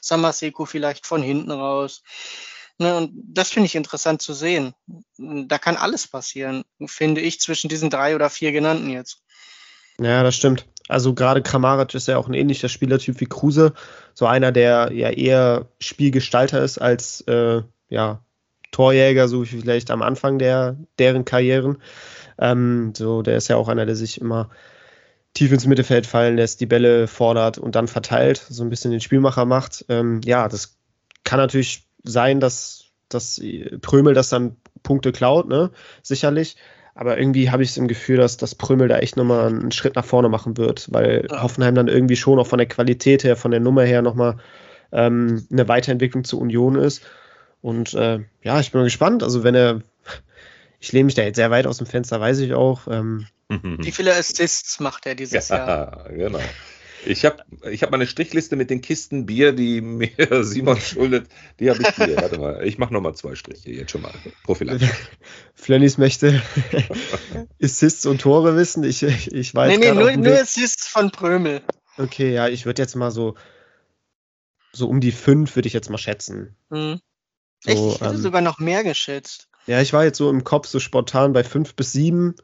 Samaseko 0.00 0.64
vielleicht 0.64 1.06
von 1.06 1.22
hinten 1.22 1.50
raus. 1.50 2.02
Ne, 2.78 2.96
und 2.96 3.12
das 3.14 3.50
finde 3.50 3.66
ich 3.66 3.74
interessant 3.74 4.22
zu 4.22 4.32
sehen. 4.32 4.74
Da 5.18 5.58
kann 5.58 5.76
alles 5.76 6.08
passieren, 6.08 6.64
finde 6.86 7.20
ich, 7.20 7.40
zwischen 7.40 7.68
diesen 7.68 7.90
drei 7.90 8.14
oder 8.14 8.30
vier 8.30 8.52
genannten 8.52 8.90
jetzt. 8.90 9.22
Ja, 9.98 10.22
das 10.22 10.36
stimmt. 10.36 10.66
Also 10.90 11.14
gerade 11.14 11.42
Kramaric 11.42 11.94
ist 11.94 12.08
ja 12.08 12.18
auch 12.18 12.28
ein 12.28 12.34
ähnlicher 12.34 12.68
Spielertyp 12.68 13.20
wie 13.20 13.26
Kruse. 13.26 13.72
So 14.14 14.26
einer, 14.26 14.52
der 14.52 14.92
ja 14.92 15.10
eher 15.10 15.68
Spielgestalter 15.78 16.62
ist 16.62 16.78
als 16.78 17.22
äh, 17.22 17.62
ja, 17.88 18.22
Torjäger, 18.70 19.28
so 19.28 19.42
wie 19.42 19.46
vielleicht 19.46 19.90
am 19.90 20.02
Anfang 20.02 20.38
der, 20.38 20.76
deren 20.98 21.24
Karrieren. 21.24 21.78
Ähm, 22.38 22.92
so, 22.96 23.22
der 23.22 23.36
ist 23.36 23.48
ja 23.48 23.56
auch 23.56 23.68
einer, 23.68 23.86
der 23.86 23.96
sich 23.96 24.20
immer 24.20 24.50
tief 25.34 25.52
ins 25.52 25.66
Mittelfeld 25.66 26.06
fallen 26.06 26.36
lässt, 26.36 26.60
die 26.60 26.66
Bälle 26.66 27.06
fordert 27.06 27.58
und 27.58 27.76
dann 27.76 27.88
verteilt, 27.88 28.44
so 28.48 28.64
ein 28.64 28.70
bisschen 28.70 28.90
den 28.90 29.00
Spielmacher 29.00 29.44
macht. 29.44 29.84
Ähm, 29.88 30.20
ja, 30.24 30.48
das 30.48 30.76
kann 31.24 31.38
natürlich 31.38 31.86
sein, 32.02 32.40
dass, 32.40 32.86
dass 33.08 33.40
Prömel 33.80 34.14
das 34.14 34.28
dann 34.28 34.56
Punkte 34.82 35.12
klaut, 35.12 35.48
ne? 35.48 35.70
Sicherlich. 36.02 36.56
Aber 37.00 37.16
irgendwie 37.16 37.50
habe 37.50 37.62
ich 37.62 37.70
es 37.70 37.78
im 37.78 37.88
Gefühl, 37.88 38.18
dass 38.18 38.36
das 38.36 38.54
Prömel 38.54 38.86
da 38.86 38.98
echt 38.98 39.16
nochmal 39.16 39.46
einen 39.46 39.72
Schritt 39.72 39.96
nach 39.96 40.04
vorne 40.04 40.28
machen 40.28 40.58
wird, 40.58 40.92
weil 40.92 41.26
ja. 41.30 41.42
Hoffenheim 41.42 41.74
dann 41.74 41.88
irgendwie 41.88 42.14
schon 42.14 42.38
auch 42.38 42.46
von 42.46 42.58
der 42.58 42.68
Qualität 42.68 43.24
her, 43.24 43.36
von 43.36 43.52
der 43.52 43.60
Nummer 43.60 43.84
her 43.84 44.02
nochmal 44.02 44.36
ähm, 44.92 45.46
eine 45.50 45.66
Weiterentwicklung 45.66 46.24
zur 46.24 46.42
Union 46.42 46.74
ist. 46.74 47.00
Und 47.62 47.94
äh, 47.94 48.18
ja, 48.42 48.60
ich 48.60 48.70
bin 48.70 48.82
mal 48.82 48.84
gespannt. 48.84 49.22
Also 49.22 49.42
wenn 49.44 49.54
er, 49.54 49.80
ich 50.78 50.92
lehne 50.92 51.06
mich 51.06 51.14
da 51.14 51.22
jetzt 51.22 51.36
sehr 51.36 51.50
weit 51.50 51.66
aus 51.66 51.78
dem 51.78 51.86
Fenster, 51.86 52.20
weiß 52.20 52.40
ich 52.40 52.52
auch. 52.52 52.86
Ähm, 52.86 53.26
Wie 53.48 53.92
viele 53.92 54.14
Assists 54.14 54.78
macht 54.78 55.06
er 55.06 55.14
dieses 55.14 55.48
ja, 55.48 55.56
Jahr? 55.56 56.04
Genau. 56.10 56.40
Ich 57.06 57.24
habe 57.24 57.44
ich 57.70 57.82
hab 57.82 57.90
meine 57.90 58.06
Strichliste 58.06 58.56
mit 58.56 58.70
den 58.70 58.80
Kisten 58.80 59.26
Bier, 59.26 59.52
die 59.52 59.80
mir 59.80 60.10
Simon 60.44 60.78
schuldet. 60.78 61.28
Die 61.58 61.70
habe 61.70 61.82
ich 61.82 61.88
hier. 61.94 62.16
Warte 62.16 62.38
mal, 62.38 62.66
ich 62.66 62.78
mache 62.78 62.92
nochmal 62.92 63.14
zwei 63.14 63.34
Striche 63.34 63.70
jetzt 63.70 63.92
schon 63.92 64.02
mal. 64.02 64.12
Prophylaktisch. 64.44 64.90
Flannys 65.54 65.98
möchte 65.98 66.42
Assists 67.62 68.06
und 68.06 68.20
Tore 68.20 68.56
wissen. 68.56 68.84
Ich, 68.84 69.02
ich 69.02 69.54
weiß 69.54 69.78
Nee, 69.78 69.92
nee, 69.92 69.92
nur, 69.92 70.12
nur 70.16 70.40
Assists 70.40 70.88
von 70.88 71.10
Prömel. 71.10 71.62
Okay, 71.96 72.32
ja, 72.32 72.48
ich 72.48 72.66
würde 72.66 72.82
jetzt 72.82 72.96
mal 72.96 73.10
so, 73.10 73.34
so 74.72 74.88
um 74.88 75.00
die 75.00 75.12
fünf 75.12 75.56
würde 75.56 75.68
ich 75.68 75.74
jetzt 75.74 75.90
mal 75.90 75.98
schätzen. 75.98 76.56
Hm. 76.70 77.00
So, 77.60 77.70
Echt? 77.70 77.80
Ich 77.80 78.00
hätte 78.00 78.14
ähm, 78.14 78.20
sogar 78.20 78.40
noch 78.40 78.58
mehr 78.58 78.84
geschätzt. 78.84 79.48
Ja, 79.66 79.80
ich 79.80 79.92
war 79.92 80.04
jetzt 80.04 80.18
so 80.18 80.30
im 80.30 80.44
Kopf 80.44 80.66
so 80.66 80.80
spontan 80.80 81.32
bei 81.32 81.44
fünf 81.44 81.74
bis 81.74 81.92
sieben. 81.92 82.34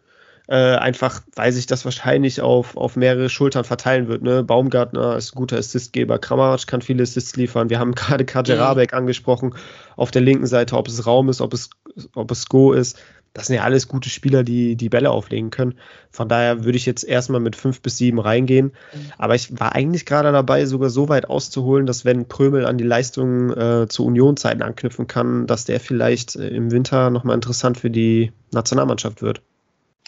Äh, 0.49 0.76
einfach, 0.76 1.22
weil 1.34 1.51
sich 1.51 1.66
das 1.66 1.84
wahrscheinlich 1.84 2.40
auf, 2.40 2.76
auf 2.76 2.94
mehrere 2.94 3.28
Schultern 3.28 3.64
verteilen 3.64 4.07
wird. 4.07 4.22
Ne? 4.22 4.44
Baumgartner 4.44 5.16
ist 5.16 5.32
ein 5.32 5.38
guter 5.38 5.59
Assistgeber, 5.59 6.20
Kramaric 6.20 6.68
kann 6.68 6.82
viele 6.82 7.03
Assists 7.03 7.34
liefern. 7.34 7.68
Wir 7.68 7.80
haben 7.80 7.94
gerade 7.97 8.24
Kajerabek 8.24 8.92
mhm. 8.92 8.99
angesprochen 8.99 9.55
auf 9.97 10.12
der 10.12 10.22
linken 10.22 10.47
Seite, 10.47 10.76
ob 10.76 10.86
es 10.86 11.05
Raum 11.05 11.28
ist, 11.30 11.40
ob 11.40 11.53
es, 11.53 11.70
ob 12.14 12.30
es 12.30 12.47
Go 12.47 12.72
ist. 12.72 12.97
Das 13.32 13.49
sind 13.49 13.57
ja 13.57 13.64
alles 13.64 13.88
gute 13.88 14.09
Spieler, 14.09 14.44
die 14.44 14.76
die 14.76 14.88
Bälle 14.88 15.11
auflegen 15.11 15.51
können. 15.51 15.74
Von 16.11 16.28
daher 16.28 16.64
würde 16.64 16.78
ich 16.78 16.86
jetzt 16.86 17.03
erstmal 17.03 17.40
mit 17.40 17.55
fünf 17.57 17.82
bis 17.82 17.99
sieben 17.99 18.20
reingehen. 18.20 18.66
Mhm. 18.66 19.12
Aber 19.18 19.34
ich 19.34 19.59
war 19.59 19.74
eigentlich 19.74 20.07
gerade 20.07 20.30
dabei, 20.30 20.64
sogar 20.64 20.90
so 20.90 21.09
weit 21.09 21.28
auszuholen, 21.28 21.86
dass 21.86 22.05
wenn 22.05 22.28
Prömel 22.28 22.66
an 22.66 22.78
die 22.78 22.84
Leistungen 22.84 23.51
äh, 23.51 23.88
zu 23.88 24.07
Unionzeiten 24.07 24.62
anknüpfen 24.62 25.09
kann, 25.09 25.49
dass 25.49 25.64
der 25.64 25.80
vielleicht 25.80 26.36
äh, 26.36 26.49
im 26.49 26.70
Winter 26.70 27.11
nochmal 27.11 27.34
interessant 27.34 27.78
für 27.78 27.90
die 27.90 28.32
Nationalmannschaft 28.53 29.20
wird. 29.22 29.42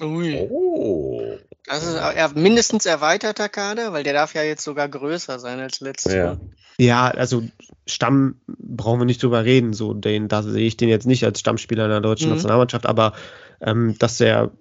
Ui. 0.01 0.49
Oh. 0.51 1.39
Das 1.65 1.85
ist 1.85 1.95
er, 1.95 2.31
mindestens 2.35 2.87
erweiterter 2.87 3.49
Kader, 3.49 3.93
weil 3.93 4.05
der 4.05 4.13
darf 4.13 4.35
ja 4.35 4.43
jetzt 4.43 4.65
sogar 4.65 4.89
größer 4.89 5.39
sein 5.39 5.61
als 5.61 5.81
letztes 5.81 6.15
ja. 6.15 6.25
Mal. 6.27 6.41
Ja, 6.79 7.09
also 7.09 7.43
Stamm 7.87 8.41
brauchen 8.47 9.01
wir 9.01 9.05
nicht 9.05 9.23
drüber 9.23 9.45
reden. 9.45 9.73
So, 9.73 9.95
den, 9.95 10.29
da 10.29 10.43
sehe 10.43 10.67
ich 10.67 10.77
den 10.77 10.89
jetzt 10.89 11.07
nicht 11.07 11.25
als 11.25 11.41
Stammspieler 11.41 11.85
in 11.85 11.91
der 11.91 12.01
deutschen 12.01 12.29
mhm. 12.29 12.37
Nationalmannschaft, 12.37 12.87
aber 12.87 13.15
ähm, 13.61 13.97
dass 13.99 14.21
er 14.21 14.53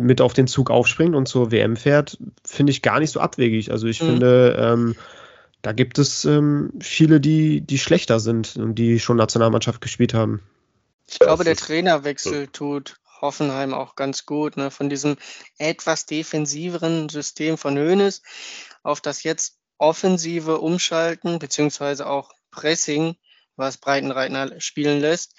mit 0.00 0.20
auf 0.20 0.34
den 0.34 0.46
Zug 0.46 0.70
aufspringt 0.70 1.14
und 1.14 1.26
zur 1.26 1.52
WM 1.52 1.76
fährt, 1.76 2.18
finde 2.44 2.70
ich 2.72 2.82
gar 2.82 2.98
nicht 2.98 3.12
so 3.12 3.20
abwegig. 3.20 3.70
Also 3.70 3.86
ich 3.86 4.02
mhm. 4.02 4.06
finde, 4.06 4.56
ähm, 4.58 4.96
da 5.62 5.72
gibt 5.72 5.98
es 5.98 6.24
ähm, 6.24 6.72
viele, 6.80 7.20
die, 7.20 7.60
die 7.60 7.78
schlechter 7.78 8.20
sind 8.20 8.56
und 8.56 8.74
die 8.74 9.00
schon 9.00 9.16
Nationalmannschaft 9.16 9.80
gespielt 9.80 10.12
haben. 10.12 10.42
Ich 11.08 11.18
glaube, 11.20 11.44
der 11.44 11.56
Trainerwechsel 11.56 12.48
tut 12.48 12.96
Hoffenheim 13.26 13.74
auch 13.74 13.96
ganz 13.96 14.24
gut, 14.24 14.56
ne? 14.56 14.70
von 14.70 14.88
diesem 14.88 15.16
etwas 15.58 16.06
defensiveren 16.06 17.08
System 17.08 17.58
von 17.58 17.76
Hoeneß 17.76 18.22
auf 18.84 19.00
das 19.00 19.24
jetzt 19.24 19.58
offensive 19.78 20.60
Umschalten, 20.60 21.40
beziehungsweise 21.40 22.06
auch 22.06 22.32
Pressing, 22.52 23.16
was 23.56 23.78
Breitenreitner 23.78 24.60
spielen 24.60 25.00
lässt, 25.00 25.34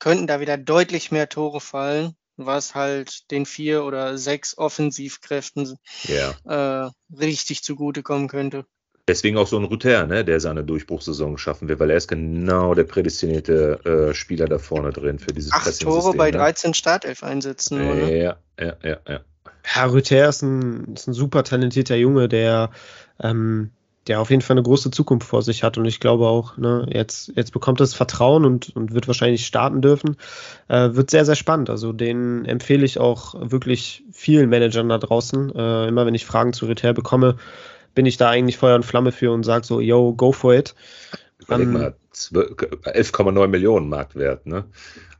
könnten 0.00 0.26
da 0.26 0.40
wieder 0.40 0.58
deutlich 0.58 1.12
mehr 1.12 1.28
Tore 1.28 1.60
fallen, 1.60 2.16
was 2.36 2.74
halt 2.74 3.30
den 3.30 3.46
vier 3.46 3.84
oder 3.84 4.18
sechs 4.18 4.58
Offensivkräften 4.58 5.78
ja. 6.04 6.34
äh, 6.44 6.90
richtig 7.14 7.62
zugutekommen 7.62 8.26
könnte. 8.26 8.66
Deswegen 9.08 9.38
auch 9.38 9.46
so 9.46 9.56
ein 9.56 9.64
Ruther, 9.64 10.06
ne, 10.06 10.22
der 10.22 10.38
seine 10.38 10.62
Durchbruchssaison 10.62 11.38
schaffen 11.38 11.66
wird, 11.66 11.80
weil 11.80 11.90
er 11.90 11.96
ist 11.96 12.08
genau 12.08 12.74
der 12.74 12.84
prädestinierte 12.84 14.10
äh, 14.10 14.14
Spieler 14.14 14.46
da 14.46 14.58
vorne 14.58 14.90
drin 14.90 15.18
für 15.18 15.32
dieses 15.32 15.50
Acht 15.50 15.80
Tore 15.80 16.14
bei 16.14 16.30
13 16.30 16.70
ne? 16.70 16.74
Startelf-Einsätzen. 16.74 17.78
Ja, 17.78 17.94
ne? 17.94 18.18
ja, 18.18 18.36
ja, 18.60 18.76
ja, 18.84 18.96
ja. 19.08 19.20
Herr 19.62 19.86
Ruther 19.86 20.28
ist 20.28 20.42
ein, 20.42 20.94
ist 20.94 21.08
ein 21.08 21.14
super 21.14 21.42
talentierter 21.42 21.96
Junge, 21.96 22.28
der, 22.28 22.70
ähm, 23.18 23.70
der 24.08 24.20
auf 24.20 24.28
jeden 24.28 24.42
Fall 24.42 24.54
eine 24.54 24.62
große 24.62 24.90
Zukunft 24.90 25.26
vor 25.26 25.40
sich 25.42 25.62
hat. 25.62 25.78
Und 25.78 25.86
ich 25.86 26.00
glaube 26.00 26.26
auch, 26.26 26.58
ne, 26.58 26.86
jetzt, 26.90 27.32
jetzt 27.34 27.52
bekommt 27.52 27.80
er 27.80 27.84
das 27.84 27.94
Vertrauen 27.94 28.44
und, 28.44 28.76
und 28.76 28.92
wird 28.92 29.06
wahrscheinlich 29.08 29.46
starten 29.46 29.80
dürfen. 29.80 30.16
Äh, 30.68 30.90
wird 30.92 31.10
sehr, 31.10 31.24
sehr 31.24 31.34
spannend. 31.34 31.70
Also 31.70 31.94
den 31.94 32.44
empfehle 32.44 32.84
ich 32.84 32.98
auch 32.98 33.34
wirklich 33.38 34.04
vielen 34.12 34.50
Managern 34.50 34.90
da 34.90 34.98
draußen. 34.98 35.54
Äh, 35.54 35.88
immer 35.88 36.04
wenn 36.04 36.14
ich 36.14 36.26
Fragen 36.26 36.52
zu 36.52 36.66
Ruther 36.66 36.92
bekomme, 36.92 37.36
bin 37.94 38.06
ich 38.06 38.16
da 38.16 38.30
eigentlich 38.30 38.56
Feuer 38.56 38.76
und 38.76 38.84
Flamme 38.84 39.12
für 39.12 39.32
und 39.32 39.44
sage 39.44 39.64
so, 39.64 39.80
yo, 39.80 40.12
go 40.12 40.32
for 40.32 40.54
it. 40.54 40.74
Überleg 41.38 41.66
um, 41.68 41.72
mal, 41.72 41.94
11,9 42.12 43.46
Millionen 43.46 43.88
Marktwert, 43.88 44.46
ne? 44.46 44.64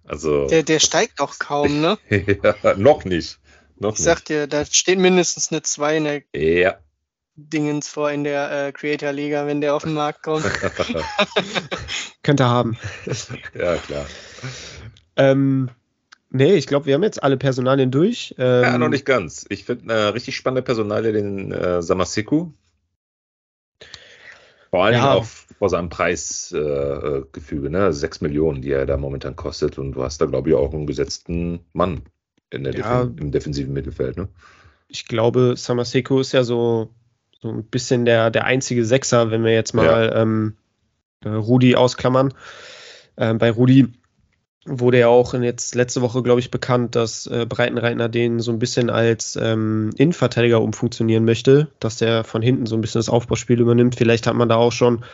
Also. 0.04 0.46
Der, 0.46 0.62
der 0.62 0.80
steigt 0.80 1.20
auch 1.20 1.38
kaum, 1.38 1.80
ne? 1.80 1.98
ja, 2.10 2.74
noch 2.76 3.04
nicht. 3.04 3.38
Noch 3.78 3.94
ich 3.94 4.02
sag 4.02 4.24
dir, 4.24 4.46
da 4.46 4.64
steht 4.64 4.98
mindestens 4.98 5.52
eine 5.52 5.62
2 5.62 5.96
in 5.96 6.04
der 6.04 6.22
ja. 6.34 6.78
Dingens 7.36 7.88
vor 7.88 8.10
in 8.10 8.24
der 8.24 8.66
äh, 8.66 8.72
Creator 8.72 9.12
Liga, 9.12 9.46
wenn 9.46 9.60
der 9.60 9.74
auf 9.74 9.84
den 9.84 9.94
Markt 9.94 10.24
kommt. 10.24 10.44
Könnte 12.24 12.46
haben. 12.46 12.76
ja, 13.54 13.76
klar. 13.76 14.06
Ähm, 15.16 15.70
Nee, 16.30 16.54
ich 16.54 16.66
glaube, 16.66 16.86
wir 16.86 16.94
haben 16.94 17.02
jetzt 17.02 17.22
alle 17.22 17.36
Personalien 17.36 17.90
durch. 17.90 18.34
Ähm, 18.38 18.62
ja, 18.62 18.78
noch 18.78 18.90
nicht 18.90 19.06
ganz. 19.06 19.46
Ich 19.48 19.64
finde 19.64 19.94
eine 19.94 20.14
richtig 20.14 20.36
spannende 20.36 20.62
Personalie 20.62 21.12
den 21.12 21.52
äh, 21.52 21.80
Samaseku. 21.80 22.50
Vor 24.70 24.84
allem 24.84 24.94
ja. 24.94 25.14
auch 25.14 25.24
vor 25.24 25.70
seinem 25.70 25.88
Preisgefüge, 25.88 27.66
äh, 27.66 27.70
ne? 27.70 27.92
6 27.92 28.20
Millionen, 28.20 28.60
die 28.60 28.70
er 28.70 28.84
da 28.84 28.98
momentan 28.98 29.36
kostet. 29.36 29.78
Und 29.78 29.92
du 29.92 30.02
hast 30.02 30.20
da, 30.20 30.26
glaube 30.26 30.50
ich, 30.50 30.54
auch 30.54 30.72
einen 30.74 30.86
gesetzten 30.86 31.60
Mann 31.72 32.02
in 32.50 32.64
der 32.64 32.74
ja, 32.74 33.04
Defen 33.04 33.18
im 33.18 33.32
defensiven 33.32 33.72
Mittelfeld. 33.72 34.18
Ne? 34.18 34.28
Ich 34.88 35.06
glaube, 35.06 35.54
Samaseku 35.56 36.20
ist 36.20 36.32
ja 36.32 36.44
so, 36.44 36.90
so 37.40 37.48
ein 37.48 37.64
bisschen 37.64 38.04
der, 38.04 38.30
der 38.30 38.44
einzige 38.44 38.84
Sechser, 38.84 39.30
wenn 39.30 39.44
wir 39.44 39.52
jetzt 39.52 39.74
mal 39.74 39.86
ja. 39.86 40.22
ähm, 40.22 40.56
äh, 41.24 41.30
Rudi 41.30 41.74
ausklammern. 41.74 42.34
Ähm, 43.16 43.38
bei 43.38 43.50
Rudi 43.50 43.88
wurde 44.68 44.98
ja 44.98 45.08
auch 45.08 45.34
jetzt 45.34 45.74
letzte 45.74 46.02
Woche, 46.02 46.22
glaube 46.22 46.40
ich, 46.40 46.50
bekannt, 46.50 46.94
dass 46.94 47.26
äh, 47.26 47.46
Breitenreitner 47.48 48.08
den 48.08 48.40
so 48.40 48.52
ein 48.52 48.58
bisschen 48.58 48.90
als 48.90 49.36
ähm, 49.36 49.90
Innenverteidiger 49.96 50.60
umfunktionieren 50.60 51.24
möchte, 51.24 51.68
dass 51.80 51.96
der 51.96 52.24
von 52.24 52.42
hinten 52.42 52.66
so 52.66 52.76
ein 52.76 52.80
bisschen 52.80 52.98
das 52.98 53.08
Aufbauspiel 53.08 53.60
übernimmt. 53.60 53.96
Vielleicht 53.96 54.26
hat 54.26 54.34
man 54.34 54.48
da 54.48 54.56
auch 54.56 54.72
schon 54.72 55.04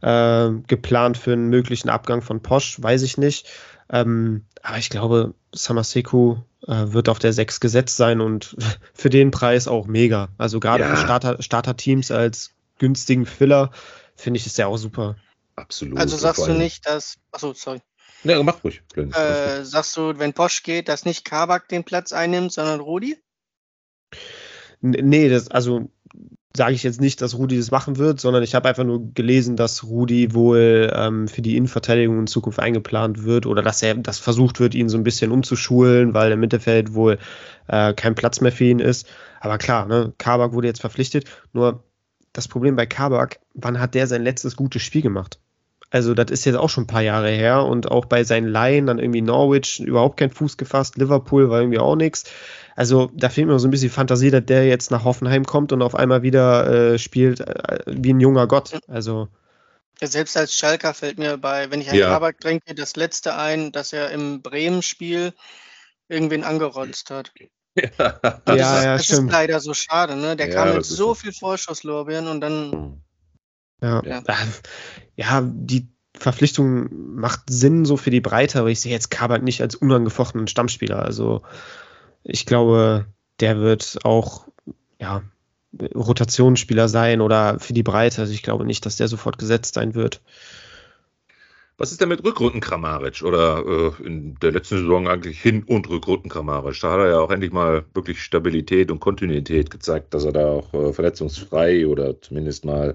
äh, 0.00 0.50
geplant 0.66 1.18
für 1.18 1.32
einen 1.32 1.48
möglichen 1.48 1.88
Abgang 1.88 2.22
von 2.22 2.40
Posch, 2.40 2.80
weiß 2.80 3.02
ich 3.02 3.18
nicht. 3.18 3.48
Ähm, 3.90 4.44
aber 4.62 4.78
ich 4.78 4.90
glaube, 4.90 5.34
Samaseku 5.52 6.36
äh, 6.66 6.92
wird 6.92 7.08
auf 7.08 7.18
der 7.18 7.32
6 7.32 7.60
gesetzt 7.60 7.96
sein 7.96 8.20
und 8.20 8.56
für 8.94 9.10
den 9.10 9.30
Preis 9.30 9.68
auch 9.68 9.86
mega. 9.86 10.28
Also 10.38 10.60
gerade 10.60 10.84
ja. 10.84 10.90
für 10.90 10.96
Starter, 10.96 11.42
Starter-Teams 11.42 12.10
als 12.10 12.50
günstigen 12.78 13.26
Filler 13.26 13.70
finde 14.16 14.38
ich 14.38 14.46
es 14.46 14.56
ja 14.56 14.66
auch 14.66 14.76
super. 14.76 15.16
Absolut. 15.56 15.98
Also 15.98 16.16
sagst 16.16 16.46
du 16.46 16.52
nicht, 16.52 16.86
dass. 16.86 17.18
Achso, 17.30 17.52
sorry. 17.52 17.80
Ja, 18.24 18.42
mach 18.42 18.62
ruhig. 18.62 18.82
Äh, 18.96 19.64
sagst 19.64 19.96
du, 19.96 20.18
wenn 20.18 20.32
Posch 20.32 20.62
geht, 20.62 20.88
dass 20.88 21.04
nicht 21.04 21.24
Kabak 21.24 21.68
den 21.68 21.84
Platz 21.84 22.12
einnimmt, 22.12 22.52
sondern 22.52 22.80
Rudi? 22.80 23.16
Nee, 24.80 25.28
das, 25.28 25.50
also 25.50 25.90
sage 26.54 26.74
ich 26.74 26.82
jetzt 26.82 27.00
nicht, 27.00 27.22
dass 27.22 27.36
Rudi 27.36 27.56
das 27.56 27.70
machen 27.70 27.96
wird, 27.96 28.20
sondern 28.20 28.42
ich 28.42 28.54
habe 28.54 28.68
einfach 28.68 28.84
nur 28.84 29.12
gelesen, 29.14 29.56
dass 29.56 29.84
Rudi 29.84 30.34
wohl 30.34 30.92
ähm, 30.94 31.26
für 31.28 31.40
die 31.40 31.56
Innenverteidigung 31.56 32.18
in 32.20 32.26
Zukunft 32.26 32.58
eingeplant 32.58 33.24
wird 33.24 33.46
oder 33.46 33.62
dass 33.62 33.82
er 33.82 33.94
das 33.94 34.18
versucht 34.18 34.60
wird, 34.60 34.74
ihn 34.74 34.88
so 34.88 34.98
ein 34.98 35.04
bisschen 35.04 35.32
umzuschulen, 35.32 36.14
weil 36.14 36.32
im 36.32 36.40
Mittelfeld 36.40 36.94
wohl 36.94 37.18
äh, 37.68 37.94
kein 37.94 38.14
Platz 38.14 38.40
mehr 38.40 38.52
für 38.52 38.64
ihn 38.64 38.80
ist. 38.80 39.08
Aber 39.40 39.56
klar, 39.56 39.86
ne, 39.86 40.12
Kabak 40.18 40.52
wurde 40.52 40.68
jetzt 40.68 40.80
verpflichtet. 40.80 41.24
Nur 41.52 41.84
das 42.32 42.48
Problem 42.48 42.76
bei 42.76 42.86
Kabak, 42.86 43.40
wann 43.54 43.80
hat 43.80 43.94
der 43.94 44.06
sein 44.06 44.22
letztes 44.22 44.56
gutes 44.56 44.82
Spiel 44.82 45.02
gemacht? 45.02 45.40
Also, 45.92 46.14
das 46.14 46.30
ist 46.30 46.46
jetzt 46.46 46.56
auch 46.56 46.70
schon 46.70 46.84
ein 46.84 46.86
paar 46.86 47.02
Jahre 47.02 47.28
her 47.28 47.64
und 47.64 47.90
auch 47.90 48.06
bei 48.06 48.24
seinen 48.24 48.48
Laien 48.48 48.86
dann 48.86 48.98
irgendwie 48.98 49.20
Norwich 49.20 49.78
überhaupt 49.78 50.16
kein 50.16 50.30
Fuß 50.30 50.56
gefasst, 50.56 50.96
Liverpool 50.96 51.50
war 51.50 51.60
irgendwie 51.60 51.80
auch 51.80 51.96
nichts. 51.96 52.24
Also, 52.74 53.10
da 53.12 53.28
fehlt 53.28 53.46
mir 53.46 53.58
so 53.58 53.68
ein 53.68 53.70
bisschen 53.70 53.90
Fantasie, 53.90 54.30
dass 54.30 54.46
der 54.46 54.66
jetzt 54.66 54.90
nach 54.90 55.04
Hoffenheim 55.04 55.44
kommt 55.44 55.70
und 55.70 55.82
auf 55.82 55.94
einmal 55.94 56.22
wieder 56.22 56.94
äh, 56.94 56.98
spielt 56.98 57.40
äh, 57.40 57.80
wie 57.86 58.14
ein 58.14 58.20
junger 58.20 58.46
Gott. 58.46 58.80
Also. 58.88 59.28
Ja, 60.00 60.06
selbst 60.06 60.34
als 60.34 60.54
Schalker 60.54 60.94
fällt 60.94 61.18
mir 61.18 61.36
bei, 61.36 61.70
wenn 61.70 61.82
ich 61.82 61.90
an 61.90 61.96
ja. 61.96 62.08
Kabak 62.08 62.40
denke, 62.40 62.74
das 62.74 62.96
letzte 62.96 63.36
ein, 63.36 63.70
dass 63.70 63.92
er 63.92 64.12
im 64.12 64.40
Bremen-Spiel 64.40 65.34
irgendwen 66.08 66.42
angerotzt 66.42 67.10
hat. 67.10 67.32
Ja, 67.74 68.18
das, 68.44 68.58
ja, 68.58 68.78
ist, 68.78 68.84
ja, 68.84 68.96
das 68.96 69.10
ist 69.10 69.30
leider 69.30 69.60
so 69.60 69.74
schade, 69.74 70.16
ne? 70.16 70.36
Der 70.36 70.48
ja, 70.48 70.54
kam 70.54 70.74
mit 70.74 70.86
so 70.86 71.14
viel 71.14 71.32
Vorschusslorbeeren 71.32 72.28
und 72.28 72.40
dann 72.40 72.72
hm. 72.72 73.02
Ja. 73.82 74.02
ja. 74.04 74.22
ja, 75.16 75.42
die 75.44 75.88
Verpflichtung 76.14 77.16
macht 77.16 77.40
Sinn 77.50 77.84
so 77.84 77.96
für 77.96 78.10
die 78.10 78.20
Breite, 78.20 78.60
aber 78.60 78.70
ich 78.70 78.80
sehe 78.80 78.92
jetzt 78.92 79.10
Kabak 79.10 79.42
nicht 79.42 79.60
als 79.60 79.74
unangefochtenen 79.74 80.46
Stammspieler. 80.46 81.02
Also 81.02 81.42
ich 82.22 82.46
glaube, 82.46 83.06
der 83.40 83.58
wird 83.58 83.98
auch 84.04 84.46
ja, 85.00 85.22
Rotationsspieler 85.94 86.88
sein 86.88 87.20
oder 87.20 87.58
für 87.58 87.72
die 87.72 87.82
Breite. 87.82 88.20
Also 88.20 88.32
ich 88.32 88.42
glaube 88.42 88.64
nicht, 88.64 88.86
dass 88.86 88.96
der 88.96 89.08
sofort 89.08 89.38
gesetzt 89.38 89.74
sein 89.74 89.94
wird. 89.94 90.22
Was 91.82 91.90
ist 91.90 92.00
denn 92.00 92.10
mit 92.10 92.22
Rückrunden 92.22 92.60
Kramaric 92.60 93.24
oder 93.24 93.64
äh, 93.66 94.06
in 94.06 94.36
der 94.36 94.52
letzten 94.52 94.78
Saison 94.78 95.08
eigentlich 95.08 95.40
Hin- 95.40 95.64
und 95.64 95.88
Rückrunden 95.88 96.30
Kramaric? 96.30 96.78
Da 96.78 96.92
hat 96.92 97.00
er 97.00 97.08
ja 97.08 97.18
auch 97.18 97.32
endlich 97.32 97.50
mal 97.50 97.84
wirklich 97.92 98.22
Stabilität 98.22 98.92
und 98.92 99.00
Kontinuität 99.00 99.68
gezeigt, 99.68 100.14
dass 100.14 100.24
er 100.24 100.30
da 100.30 100.46
auch 100.46 100.72
äh, 100.74 100.92
verletzungsfrei 100.92 101.88
oder 101.88 102.20
zumindest 102.20 102.64
mal 102.64 102.94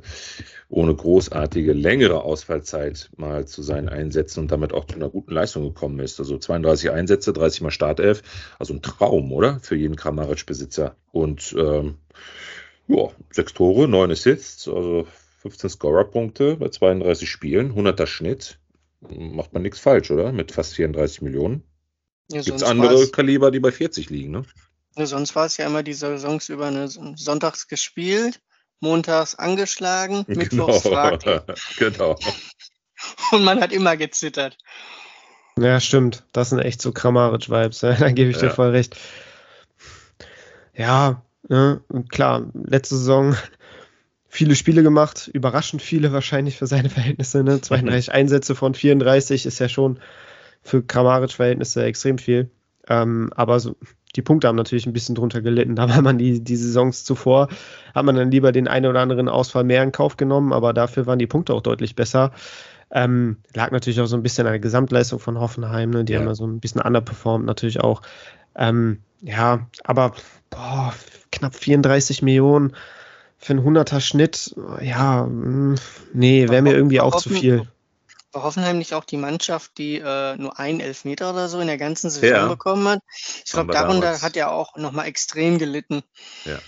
ohne 0.70 0.96
großartige 0.96 1.74
längere 1.74 2.22
Ausfallzeit 2.24 3.10
mal 3.18 3.46
zu 3.46 3.62
seinen 3.62 3.90
Einsätzen 3.90 4.40
und 4.40 4.54
damit 4.54 4.72
auch 4.72 4.86
zu 4.86 4.96
einer 4.96 5.10
guten 5.10 5.34
Leistung 5.34 5.64
gekommen 5.64 6.00
ist. 6.00 6.18
Also 6.22 6.38
32 6.38 6.90
Einsätze, 6.90 7.34
30 7.34 7.64
mal 7.64 7.72
Startelf, 7.72 8.24
also 8.58 8.74
ein 8.74 8.82
Traum, 8.82 9.34
oder? 9.34 9.60
Für 9.60 9.76
jeden 9.76 9.98
Kramaric-Besitzer. 9.98 10.96
Und 11.12 11.54
ähm, 11.60 11.96
ja, 12.88 13.10
sechs 13.32 13.54
Tore, 13.54 13.90
neun 13.90 14.12
Assists, 14.12 14.66
also 14.70 15.06
15 15.40 15.72
Scorerpunkte 15.72 16.56
bei 16.56 16.70
32 16.70 17.30
Spielen, 17.30 17.74
100er 17.74 18.08
Schnitt 18.08 18.60
macht 19.02 19.54
man 19.54 19.62
nichts 19.62 19.80
falsch, 19.80 20.12
oder? 20.12 20.32
Mit 20.32 20.52
fast 20.52 20.74
34 20.76 21.22
Millionen. 21.22 21.64
Ja, 22.30 22.41
Gibt 22.41 22.58
es 22.58 22.64
andere 22.64 23.08
Kaliber, 23.10 23.52
die 23.52 23.60
bei 23.60 23.72
40 23.72 24.10
liegen, 24.10 24.32
ne? 24.32 24.43
Ja, 24.95 25.06
sonst 25.06 25.36
war 25.36 25.45
es 25.45 25.58
ja 25.58 25.66
immer 25.68 25.84
die 25.84 25.93
Saisons 25.93 26.50
über 26.50 26.68
eine 26.68 26.88
Sonntags 26.88 27.68
gespielt, 27.68 28.41
montags 28.80 29.36
angeschlagen, 29.36 30.24
genau. 30.28 30.39
mittwochs 30.39 30.88
fraglich. 30.88 31.41
genau. 31.78 32.18
Und 33.32 33.43
man 33.43 33.62
hat 33.62 33.72
immer 33.72 33.95
gezittert. 33.95 34.58
Ja, 35.58 35.80
stimmt. 35.80 36.26
Das 36.34 36.50
sind 36.50 36.60
echt 36.60 36.82
so 36.82 36.91
Kramaric-Vibes. 36.91 37.82
Ja, 37.82 37.93
da 37.93 38.12
gebe 38.12 38.30
ich 38.30 38.38
ja. 38.38 38.43
dir 38.43 38.50
voll 38.50 38.70
recht. 38.70 38.98
Ja, 40.76 41.24
ne, 41.48 41.82
klar, 42.10 42.48
letzte 42.54 42.95
Saison 42.98 43.36
viele 44.30 44.56
Spiele 44.56 44.84
gemacht, 44.84 45.30
überraschend 45.34 45.82
viele 45.82 46.12
wahrscheinlich 46.12 46.58
für 46.58 46.68
seine 46.68 46.90
Verhältnisse. 46.90 47.44
Ne? 47.44 47.62
32 47.62 48.12
Einsätze 48.14 48.56
von 48.56 48.74
34 48.74 49.46
ist 49.46 49.60
ja 49.60 49.70
schon 49.70 50.00
für 50.62 50.84
Kramaric-Verhältnisse 50.84 51.84
extrem 51.84 52.18
viel. 52.18 52.52
Ähm, 52.90 53.32
aber 53.36 53.60
so, 53.60 53.76
die 54.16 54.22
Punkte 54.22 54.48
haben 54.48 54.56
natürlich 54.56 54.86
ein 54.86 54.94
bisschen 54.94 55.16
drunter 55.16 55.42
gelitten. 55.42 55.76
Da 55.76 55.90
war 55.90 56.02
man 56.02 56.18
die, 56.18 56.44
die 56.44 56.56
Saisons 56.56 57.04
zuvor, 57.04 57.50
hat 57.94 58.06
man 58.06 58.16
dann 58.16 58.32
lieber 58.32 58.52
den 58.52 58.68
einen 58.68 58.86
oder 58.86 59.02
anderen 59.02 59.30
Ausfall 59.30 59.64
mehr 59.64 59.84
in 59.84 59.92
Kauf 59.92 60.18
genommen, 60.18 60.54
aber 60.54 60.74
dafür 60.74 61.06
waren 61.06 61.20
die 61.20 61.28
Punkte 61.28 61.54
auch 61.54 61.62
deutlich 61.62 61.96
besser. 61.96 62.32
Ähm, 62.90 63.38
lag 63.54 63.72
natürlich 63.72 64.00
auch 64.00 64.06
so 64.06 64.16
ein 64.16 64.24
bisschen 64.24 64.48
an 64.48 64.54
der 64.54 64.60
Gesamtleistung 64.60 65.20
von 65.20 65.40
Hoffenheim. 65.40 65.90
Ne? 65.90 66.06
Die 66.06 66.14
ja. 66.14 66.20
haben 66.20 66.28
ja 66.28 66.36
so 66.36 66.48
ein 66.48 66.60
bisschen 66.60 66.82
underperformed 66.82 67.46
natürlich 67.46 67.82
auch. 67.82 68.02
Ähm, 68.56 69.00
ja, 69.22 69.68
aber 69.84 70.14
boah, 70.50 70.94
knapp 71.32 71.56
34 71.56 72.22
Millionen 72.22 72.74
für 73.38 73.54
einen 73.54 73.78
100er 73.78 74.00
Schnitt, 74.00 74.56
ja, 74.82 75.26
hm, 75.26 75.76
nee, 76.14 76.50
wäre 76.50 76.62
mir 76.62 76.74
irgendwie 76.74 77.02
auch 77.02 77.18
zu 77.18 77.30
viel. 77.30 77.68
War 78.34 78.44
Hoffenheim 78.44 78.78
nicht 78.78 78.94
auch 78.94 79.06
die 79.06 79.18
Mannschaft, 79.18 79.78
die 79.78 80.00
äh, 80.00 80.36
nur 80.36 80.60
einen 80.60 80.80
Elfmeter 80.80 81.32
oder 81.32 81.48
so 81.48 81.60
in 81.60 81.68
der 81.68 81.78
ganzen 81.78 82.10
Saison 82.10 82.30
ja. 82.30 82.48
bekommen 82.48 82.88
hat? 82.88 83.00
Ich 83.46 83.52
glaube, 83.52 83.74
darunter 83.74 84.22
hat 84.22 84.36
er 84.36 84.52
auch 84.52 84.76
nochmal 84.76 85.08
extrem 85.08 85.58
gelitten. 85.60 86.04
Ja. 86.46 86.60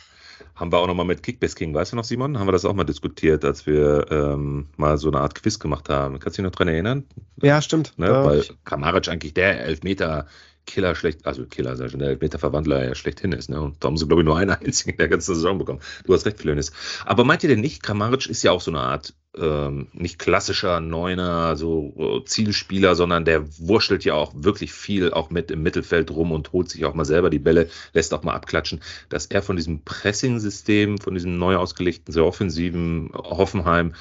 Haben 0.55 0.72
wir 0.72 0.80
auch 0.80 0.88
nochmal 0.88 1.05
mit 1.05 1.24
Kickbase 1.24 1.55
King, 1.55 1.74
weißt 1.74 1.93
du 1.93 1.95
noch, 1.95 2.03
Simon? 2.03 2.38
Haben 2.38 2.47
wir 2.47 2.51
das 2.51 2.65
auch 2.65 2.74
mal 2.74 2.84
diskutiert, 2.84 3.45
als 3.45 3.65
wir 3.65 4.07
ähm, 4.11 4.67
mal 4.76 4.97
so 4.97 5.09
eine 5.09 5.20
Art 5.20 5.36
Quiz 5.36 5.57
gemacht 5.59 5.89
haben. 5.89 6.20
Kannst 6.20 6.38
du 6.38 6.41
dich 6.41 6.51
noch 6.51 6.55
dran 6.55 6.67
erinnern? 6.67 7.05
Ja, 7.41 7.61
stimmt. 7.61 7.93
Ne? 7.97 8.07
Ja. 8.07 8.26
Weil 8.26 8.45
Kamaric 8.65 9.07
eigentlich 9.07 9.34
der 9.34 9.61
Elfmeter 9.61 10.28
Killer 10.70 10.93
schlecht, 10.93 11.26
also 11.26 11.45
Killer, 11.47 11.76
schon, 11.89 11.99
der 11.99 12.09
Elfmeterverwandler 12.09 12.86
ja 12.86 12.93
schlechthin 12.93 13.32
ist. 13.32 13.49
Ne? 13.49 13.59
Und 13.59 13.84
da 13.84 13.88
haben 13.88 13.97
sie, 13.97 14.05
glaube 14.05 14.22
ich, 14.22 14.26
nur 14.26 14.38
einen 14.38 14.51
einzigen 14.65 14.91
in 14.91 14.97
der 14.97 15.07
ganzen 15.07 15.34
Saison 15.34 15.57
bekommen. 15.57 15.80
Du 16.05 16.13
hast 16.13 16.28
recht, 16.28 16.39
Flönis. 16.39 16.72
Aber 17.05 17.26
meint 17.26 17.43
ihr 17.43 17.49
denn 17.49 17.59
nicht, 17.59 17.82
Kramaric 17.82 18.28
ist 18.28 18.43
ja 18.43 18.51
auch 18.51 18.61
so 18.61 18.70
eine 18.70 18.82
Art, 18.82 19.15
ähm, 19.36 19.88
nicht 19.93 20.20
klassischer 20.20 20.80
Neuner, 20.80 21.55
so 21.55 21.93
äh, 21.97 22.26
Zielspieler, 22.26 22.93
sondern 22.93 23.26
der 23.26 23.47
wurschtelt 23.57 24.05
ja 24.05 24.13
auch 24.13 24.32
wirklich 24.36 24.72
viel 24.72 25.11
auch 25.11 25.32
mit 25.32 25.49
im 25.49 25.63
Mittelfeld 25.63 26.11
rum 26.11 26.32
und 26.32 26.53
holt 26.53 26.70
sich 26.70 26.86
auch 26.86 26.93
mal 26.93 27.05
selber 27.05 27.32
die 27.32 27.39
Bälle, 27.39 27.67
lässt 27.93 28.13
auch 28.13 28.24
mal 28.24 28.36
abklatschen, 28.36 28.80
dass 29.09 29.26
er 29.26 29.41
von 29.41 29.55
diesem 29.55 29.84
Pressing-System, 29.84 30.99
von 30.99 31.15
diesem 31.15 31.39
neu 31.39 31.55
ausgelegten, 31.55 32.13
sehr 32.13 32.26
offensiven 32.26 33.11
Hoffenheim 33.15 33.95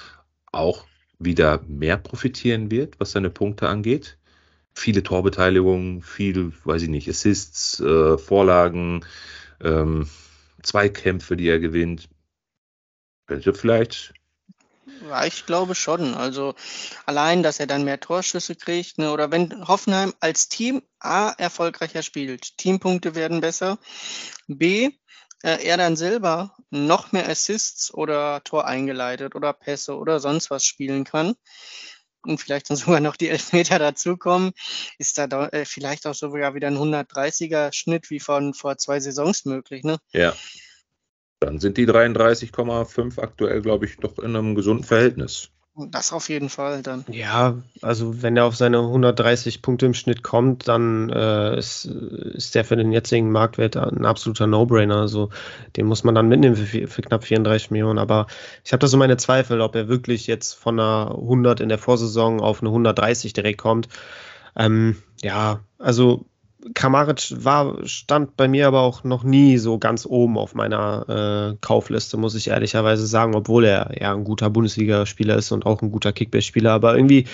auch 0.52 0.84
wieder 1.18 1.62
mehr 1.66 1.96
profitieren 1.96 2.70
wird, 2.70 3.00
was 3.00 3.12
seine 3.12 3.30
Punkte 3.30 3.68
angeht? 3.68 4.18
Viele 4.78 5.02
Torbeteiligungen, 5.02 6.02
viel, 6.02 6.52
weiß 6.64 6.82
ich 6.82 6.88
nicht, 6.88 7.08
Assists, 7.08 7.80
äh, 7.80 8.16
Vorlagen, 8.16 9.04
ähm, 9.62 10.08
Zweikämpfe, 10.62 11.36
die 11.36 11.48
er 11.48 11.58
gewinnt. 11.58 12.08
Könnte 13.26 13.52
vielleicht. 13.54 14.14
Ja, 15.02 15.24
ich 15.24 15.46
glaube 15.46 15.74
schon. 15.74 16.14
Also 16.14 16.54
allein, 17.06 17.42
dass 17.42 17.60
er 17.60 17.66
dann 17.66 17.84
mehr 17.84 18.00
Torschüsse 18.00 18.56
kriegt, 18.56 18.98
ne? 18.98 19.12
oder 19.12 19.30
wenn 19.30 19.66
Hoffenheim 19.68 20.14
als 20.20 20.48
Team 20.48 20.82
A 20.98 21.30
erfolgreicher 21.30 22.02
spielt, 22.02 22.56
Teampunkte 22.56 23.14
werden 23.14 23.40
besser, 23.40 23.78
B, 24.46 24.90
äh, 25.42 25.64
er 25.64 25.76
dann 25.76 25.96
selber 25.96 26.56
noch 26.70 27.12
mehr 27.12 27.28
Assists 27.28 27.92
oder 27.94 28.42
Tor 28.44 28.66
eingeleitet 28.66 29.34
oder 29.34 29.52
Pässe 29.52 29.96
oder 29.96 30.20
sonst 30.20 30.50
was 30.50 30.64
spielen 30.64 31.04
kann, 31.04 31.34
und 32.28 32.38
vielleicht 32.38 32.70
dann 32.70 32.76
sogar 32.76 33.00
noch 33.00 33.16
die 33.16 33.28
Elfmeter 33.28 33.78
dazukommen, 33.78 34.52
ist 34.98 35.18
da 35.18 35.48
äh, 35.48 35.64
vielleicht 35.64 36.06
auch 36.06 36.14
sogar 36.14 36.54
wieder 36.54 36.68
ein 36.68 36.76
130er 36.76 37.72
Schnitt 37.72 38.10
wie 38.10 38.20
von 38.20 38.54
vor 38.54 38.78
zwei 38.78 39.00
Saisons 39.00 39.44
möglich. 39.44 39.84
Ne? 39.84 39.98
Ja. 40.12 40.34
Dann 41.40 41.60
sind 41.60 41.76
die 41.76 41.86
33,5 41.86 43.20
aktuell, 43.20 43.62
glaube 43.62 43.86
ich, 43.86 43.96
doch 43.96 44.18
in 44.18 44.34
einem 44.34 44.54
gesunden 44.56 44.84
Verhältnis. 44.84 45.50
Das 45.90 46.12
auf 46.12 46.28
jeden 46.28 46.48
Fall 46.48 46.82
dann. 46.82 47.04
Ja, 47.08 47.54
also 47.82 48.22
wenn 48.22 48.36
er 48.36 48.46
auf 48.46 48.56
seine 48.56 48.78
130 48.78 49.62
Punkte 49.62 49.86
im 49.86 49.94
Schnitt 49.94 50.22
kommt, 50.22 50.66
dann 50.66 51.10
äh, 51.10 51.56
ist, 51.56 51.84
ist 51.84 52.54
der 52.54 52.64
für 52.64 52.76
den 52.76 52.92
jetzigen 52.92 53.30
Marktwert 53.30 53.76
ein 53.76 54.04
absoluter 54.04 54.46
No-Brainer. 54.46 54.96
Also 54.96 55.30
den 55.76 55.86
muss 55.86 56.04
man 56.04 56.14
dann 56.14 56.28
mitnehmen 56.28 56.56
für, 56.56 56.88
für 56.88 57.02
knapp 57.02 57.24
34 57.24 57.70
Millionen. 57.70 57.98
Aber 57.98 58.26
ich 58.64 58.72
habe 58.72 58.80
da 58.80 58.88
so 58.88 58.96
meine 58.96 59.16
Zweifel, 59.16 59.60
ob 59.60 59.76
er 59.76 59.88
wirklich 59.88 60.26
jetzt 60.26 60.54
von 60.54 60.80
einer 60.80 61.12
100 61.12 61.60
in 61.60 61.68
der 61.68 61.78
Vorsaison 61.78 62.40
auf 62.40 62.60
eine 62.60 62.70
130 62.70 63.32
direkt 63.32 63.58
kommt. 63.58 63.88
Ähm, 64.56 64.96
ja, 65.22 65.60
also 65.78 66.26
Kramaric 66.74 67.44
war, 67.44 67.86
stand 67.86 68.36
bei 68.36 68.48
mir 68.48 68.66
aber 68.66 68.80
auch 68.80 69.04
noch 69.04 69.22
nie 69.22 69.58
so 69.58 69.78
ganz 69.78 70.04
oben 70.06 70.36
auf 70.36 70.54
meiner 70.54 71.52
äh, 71.52 71.56
Kaufliste, 71.60 72.16
muss 72.16 72.34
ich 72.34 72.48
ehrlicherweise 72.48 73.06
sagen, 73.06 73.34
obwohl 73.36 73.64
er 73.64 73.92
ja 74.00 74.12
ein 74.12 74.24
guter 74.24 74.50
Bundesligaspieler 74.50 75.36
ist 75.36 75.52
und 75.52 75.66
auch 75.66 75.82
ein 75.82 75.92
guter 75.92 76.12
Kickbase-Spieler. 76.12 76.72
Aber 76.72 76.96
irgendwie, 76.96 77.26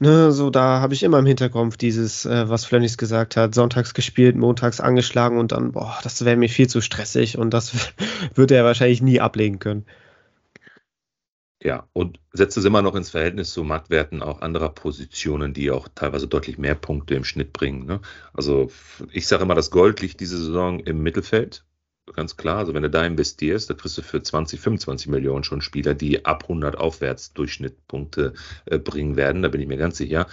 ne, 0.00 0.32
so 0.32 0.50
da 0.50 0.80
habe 0.80 0.94
ich 0.94 1.04
immer 1.04 1.20
im 1.20 1.26
Hinterkopf 1.26 1.76
dieses, 1.76 2.26
äh, 2.26 2.48
was 2.48 2.64
Flönnigs 2.64 2.98
gesagt 2.98 3.36
hat, 3.36 3.54
sonntags 3.54 3.94
gespielt, 3.94 4.36
montags 4.36 4.80
angeschlagen 4.80 5.38
und 5.38 5.52
dann, 5.52 5.72
boah, 5.72 5.98
das 6.02 6.24
wäre 6.24 6.36
mir 6.36 6.48
viel 6.48 6.68
zu 6.68 6.80
stressig 6.80 7.38
und 7.38 7.54
das 7.54 7.92
würde 8.34 8.56
er 8.56 8.64
wahrscheinlich 8.64 9.00
nie 9.00 9.20
ablegen 9.20 9.60
können. 9.60 9.86
Ja, 11.62 11.86
und 11.92 12.20
setzt 12.32 12.56
es 12.56 12.64
immer 12.64 12.80
noch 12.80 12.94
ins 12.94 13.10
Verhältnis 13.10 13.52
zu 13.52 13.64
Marktwerten 13.64 14.22
auch 14.22 14.40
anderer 14.40 14.70
Positionen, 14.70 15.52
die 15.52 15.70
auch 15.70 15.88
teilweise 15.94 16.26
deutlich 16.26 16.56
mehr 16.56 16.74
Punkte 16.74 17.14
im 17.14 17.24
Schnitt 17.24 17.52
bringen. 17.52 17.84
Ne? 17.84 18.00
Also 18.32 18.70
ich 19.12 19.26
sage 19.26 19.42
immer, 19.42 19.54
das 19.54 19.70
Gold 19.70 20.00
liegt 20.00 20.20
diese 20.20 20.38
Saison 20.38 20.80
im 20.80 21.02
Mittelfeld. 21.02 21.64
Ganz 22.14 22.36
klar. 22.36 22.58
Also 22.58 22.74
wenn 22.74 22.82
du 22.82 22.90
da 22.90 23.04
investierst, 23.04 23.70
da 23.70 23.74
kriegst 23.74 23.98
du 23.98 24.02
für 24.02 24.22
20, 24.22 24.60
25 24.60 25.08
Millionen 25.08 25.44
schon 25.44 25.60
Spieler, 25.60 25.94
die 25.94 26.24
ab 26.24 26.44
100 26.44 26.76
aufwärts 26.76 27.32
Durchschnittspunkte 27.32 28.34
äh, 28.66 28.78
bringen 28.78 29.16
werden. 29.16 29.42
Da 29.42 29.48
bin 29.48 29.60
ich 29.60 29.68
mir 29.68 29.76
ganz 29.76 29.96
sicher. 29.96 30.26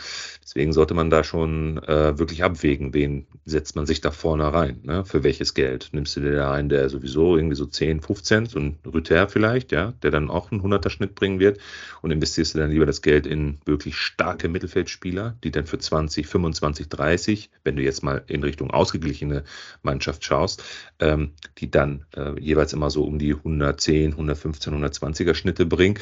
Deswegen 0.43 0.73
sollte 0.73 0.93
man 0.93 1.09
da 1.09 1.23
schon 1.23 1.78
äh, 1.84 2.17
wirklich 2.17 2.43
abwägen, 2.43 2.93
wen 2.93 3.28
setzt 3.45 3.75
man 3.75 3.86
sich 3.86 4.01
da 4.01 4.11
vorne 4.11 4.53
rein, 4.53 4.80
ne? 4.84 5.05
für 5.05 5.23
welches 5.23 5.53
Geld. 5.53 5.89
Nimmst 5.91 6.15
du 6.15 6.21
dir 6.21 6.36
da 6.36 6.51
einen, 6.51 6.69
der 6.69 6.89
sowieso 6.89 7.36
irgendwie 7.36 7.55
so 7.55 7.65
10, 7.65 8.01
15, 8.01 8.45
so 8.45 8.59
ein 8.59 8.80
Rüther 8.86 9.28
vielleicht, 9.28 9.71
ja, 9.71 9.93
der 10.03 10.11
dann 10.11 10.30
auch 10.30 10.51
einen 10.51 10.61
100er 10.61 10.89
Schnitt 10.89 11.15
bringen 11.15 11.39
wird 11.39 11.59
und 12.01 12.11
investierst 12.11 12.55
du 12.55 12.59
dann 12.59 12.71
lieber 12.71 12.86
das 12.86 13.01
Geld 13.01 13.28
in 13.28 13.59
wirklich 13.65 13.97
starke 13.97 14.47
Mittelfeldspieler, 14.47 15.36
die 15.43 15.51
dann 15.51 15.65
für 15.65 15.80
20, 15.80 16.28
25, 16.28 16.89
30, 16.89 17.49
wenn 17.63 17.75
du 17.75 17.84
jetzt 17.84 18.03
mal 18.03 18.23
in 18.28 18.43
Richtung 18.43 18.71
ausgeglichene 18.71 19.43
Mannschaft 19.84 20.23
schaust, 20.23 20.63
ähm, 20.99 21.32
die 21.57 21.66
dann 21.72 22.05
äh, 22.15 22.39
jeweils 22.39 22.74
immer 22.74 22.89
so 22.89 23.03
um 23.03 23.20
die 23.20 23.34
110, 23.34 24.13
115, 24.13 24.74
120er 24.74 25.34
Schnitte 25.34 25.65
bringen. 25.65 25.99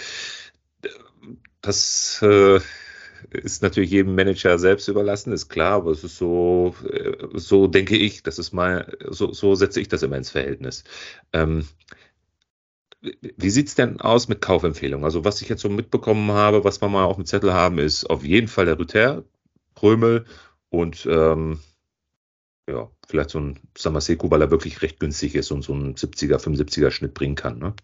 Das 1.61 2.19
äh, 2.21 2.59
ist 3.31 3.63
natürlich 3.63 3.91
jedem 3.91 4.15
Manager 4.15 4.59
selbst 4.59 4.87
überlassen, 4.87 5.33
ist 5.33 5.49
klar, 5.49 5.73
aber 5.73 5.91
es 5.91 6.03
ist 6.03 6.17
so, 6.17 6.75
äh, 6.89 7.27
so 7.33 7.67
denke 7.67 7.97
ich, 7.97 8.23
das 8.23 8.39
ist 8.39 8.53
mal, 8.53 8.97
so, 9.09 9.33
so 9.33 9.55
setze 9.55 9.81
ich 9.81 9.87
das 9.87 10.03
immer 10.03 10.17
ins 10.17 10.31
Verhältnis. 10.31 10.83
Ähm, 11.33 11.65
wie 13.01 13.49
sieht 13.49 13.67
es 13.67 13.75
denn 13.75 14.01
aus 14.01 14.27
mit 14.27 14.41
Kaufempfehlungen? 14.41 15.05
Also, 15.05 15.25
was 15.25 15.41
ich 15.41 15.49
jetzt 15.49 15.61
so 15.61 15.69
mitbekommen 15.69 16.31
habe, 16.31 16.63
was 16.63 16.81
wir 16.81 16.89
mal 16.89 17.05
auf 17.05 17.17
dem 17.17 17.25
Zettel 17.25 17.53
haben, 17.53 17.77
ist 17.77 18.05
auf 18.05 18.23
jeden 18.23 18.47
Fall 18.47 18.65
der 18.65 18.79
Rüther, 18.79 19.23
Krömel 19.75 20.25
und 20.69 21.05
ähm, 21.09 21.59
ja, 22.67 22.89
vielleicht 23.07 23.29
so 23.29 23.39
ein 23.39 23.59
Samaseko, 23.77 24.31
weil 24.31 24.41
er 24.41 24.51
wirklich 24.51 24.81
recht 24.81 24.99
günstig 24.99 25.35
ist 25.35 25.51
und 25.51 25.61
so 25.61 25.73
einen 25.73 25.95
70er, 25.95 26.37
75er 26.37 26.91
Schnitt 26.91 27.13
bringen 27.13 27.35
kann. 27.35 27.59
Ne? 27.59 27.75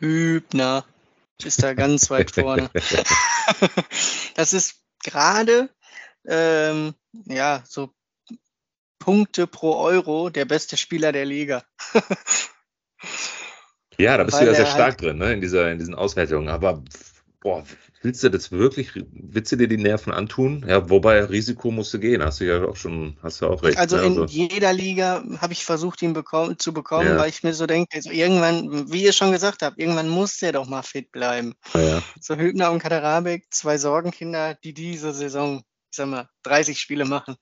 Hübner 0.00 0.84
ist 1.42 1.62
da 1.62 1.74
ganz 1.74 2.10
weit 2.10 2.30
vorne. 2.30 2.70
das 4.34 4.52
ist 4.52 4.82
gerade 5.02 5.70
ähm, 6.26 6.94
ja 7.26 7.62
so 7.66 7.90
Punkte 8.98 9.46
pro 9.46 9.76
Euro 9.76 10.30
der 10.30 10.44
beste 10.44 10.76
Spieler 10.76 11.12
der 11.12 11.24
Liga. 11.24 11.64
ja, 13.98 14.16
da 14.16 14.24
bist 14.24 14.38
Weil 14.38 14.46
du 14.46 14.52
ja 14.52 14.56
sehr 14.56 14.66
stark 14.66 14.92
halt 14.92 15.02
drin, 15.02 15.18
ne, 15.18 15.32
in, 15.32 15.40
dieser, 15.40 15.70
in 15.70 15.78
diesen 15.78 15.94
Auswertungen. 15.94 16.48
Aber 16.48 16.82
boah, 17.40 17.64
willst 18.04 18.22
du 18.22 18.28
das 18.28 18.52
wirklich, 18.52 18.92
willst 19.12 19.50
du 19.50 19.56
dir 19.56 19.66
die 19.66 19.78
Nerven 19.78 20.12
antun? 20.12 20.64
Ja, 20.68 20.90
wobei 20.90 21.24
Risiko 21.24 21.70
musst 21.70 21.92
du 21.94 21.98
gehen, 21.98 22.22
hast 22.22 22.40
du 22.40 22.44
ja 22.44 22.62
auch 22.62 22.76
schon, 22.76 23.16
hast 23.22 23.40
du 23.40 23.46
auch 23.46 23.62
recht. 23.62 23.78
Also, 23.78 23.96
ne? 23.96 24.04
in 24.04 24.20
also 24.20 24.26
jeder 24.26 24.72
Liga 24.72 25.24
habe 25.40 25.54
ich 25.54 25.64
versucht, 25.64 26.02
ihn 26.02 26.12
bekommen, 26.12 26.58
zu 26.58 26.74
bekommen, 26.74 27.08
ja. 27.08 27.16
weil 27.16 27.30
ich 27.30 27.42
mir 27.42 27.54
so 27.54 27.66
denke, 27.66 27.96
also 27.96 28.10
irgendwann, 28.10 28.92
wie 28.92 29.02
ihr 29.02 29.12
schon 29.12 29.32
gesagt 29.32 29.62
habt, 29.62 29.78
irgendwann 29.78 30.08
muss 30.08 30.38
der 30.38 30.52
doch 30.52 30.68
mal 30.68 30.82
fit 30.82 31.10
bleiben. 31.10 31.54
Ja. 31.72 32.02
So 32.20 32.36
Hübner 32.36 32.70
und 32.70 32.80
Kaderabek, 32.80 33.46
zwei 33.50 33.78
Sorgenkinder, 33.78 34.54
die 34.62 34.74
diese 34.74 35.12
Saison, 35.14 35.62
ich 35.90 35.96
sag 35.96 36.06
mal, 36.06 36.28
30 36.42 36.78
Spiele 36.78 37.06
machen. 37.06 37.36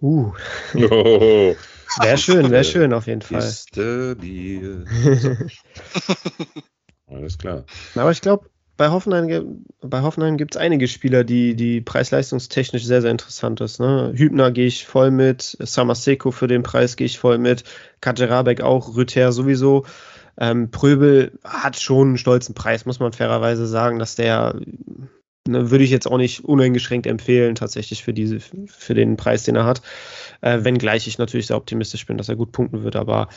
Uh. 0.00 0.32
Oh. 0.74 1.56
Wäre 2.02 2.18
schön, 2.18 2.50
wäre 2.50 2.64
schön 2.64 2.92
auf 2.92 3.06
jeden 3.06 3.22
Fall. 3.22 3.50
Stabil. 3.50 4.84
Alles 7.06 7.38
klar. 7.38 7.64
Aber 7.94 8.10
ich 8.10 8.20
glaube, 8.20 8.50
bei 8.78 8.90
Hoffenheim, 8.90 9.64
bei 9.82 10.02
Hoffenheim 10.02 10.36
gibt 10.38 10.54
es 10.54 10.60
einige 10.60 10.86
Spieler, 10.86 11.24
die, 11.24 11.56
die 11.56 11.80
preis-leistungstechnisch 11.80 12.84
sehr, 12.84 13.02
sehr 13.02 13.10
interessant 13.10 13.60
ist. 13.60 13.80
Ne? 13.80 14.12
Hübner 14.14 14.52
gehe 14.52 14.68
ich 14.68 14.86
voll 14.86 15.10
mit, 15.10 15.56
Samaseko 15.58 16.30
für 16.30 16.46
den 16.46 16.62
Preis 16.62 16.96
gehe 16.96 17.06
ich 17.06 17.18
voll 17.18 17.38
mit, 17.38 17.64
Kajerabek 18.00 18.60
auch, 18.62 18.96
Rüther 18.96 19.32
sowieso. 19.32 19.84
Ähm, 20.38 20.70
Pröbel 20.70 21.32
hat 21.42 21.80
schon 21.80 22.08
einen 22.08 22.18
stolzen 22.18 22.54
Preis, 22.54 22.86
muss 22.86 23.00
man 23.00 23.12
fairerweise 23.12 23.66
sagen, 23.66 23.98
dass 23.98 24.14
der 24.14 24.54
ne, 25.48 25.72
würde 25.72 25.82
ich 25.82 25.90
jetzt 25.90 26.06
auch 26.06 26.16
nicht 26.16 26.44
uneingeschränkt 26.44 27.08
empfehlen, 27.08 27.56
tatsächlich 27.56 28.04
für 28.04 28.14
diese, 28.14 28.38
für 28.38 28.94
den 28.94 29.16
Preis, 29.16 29.42
den 29.42 29.56
er 29.56 29.64
hat. 29.64 29.82
Äh, 30.40 30.62
wenngleich 30.62 31.08
ich 31.08 31.18
natürlich 31.18 31.48
sehr 31.48 31.56
optimistisch 31.56 32.06
bin, 32.06 32.16
dass 32.16 32.28
er 32.28 32.36
gut 32.36 32.52
punkten 32.52 32.84
wird, 32.84 32.94
aber 32.94 33.28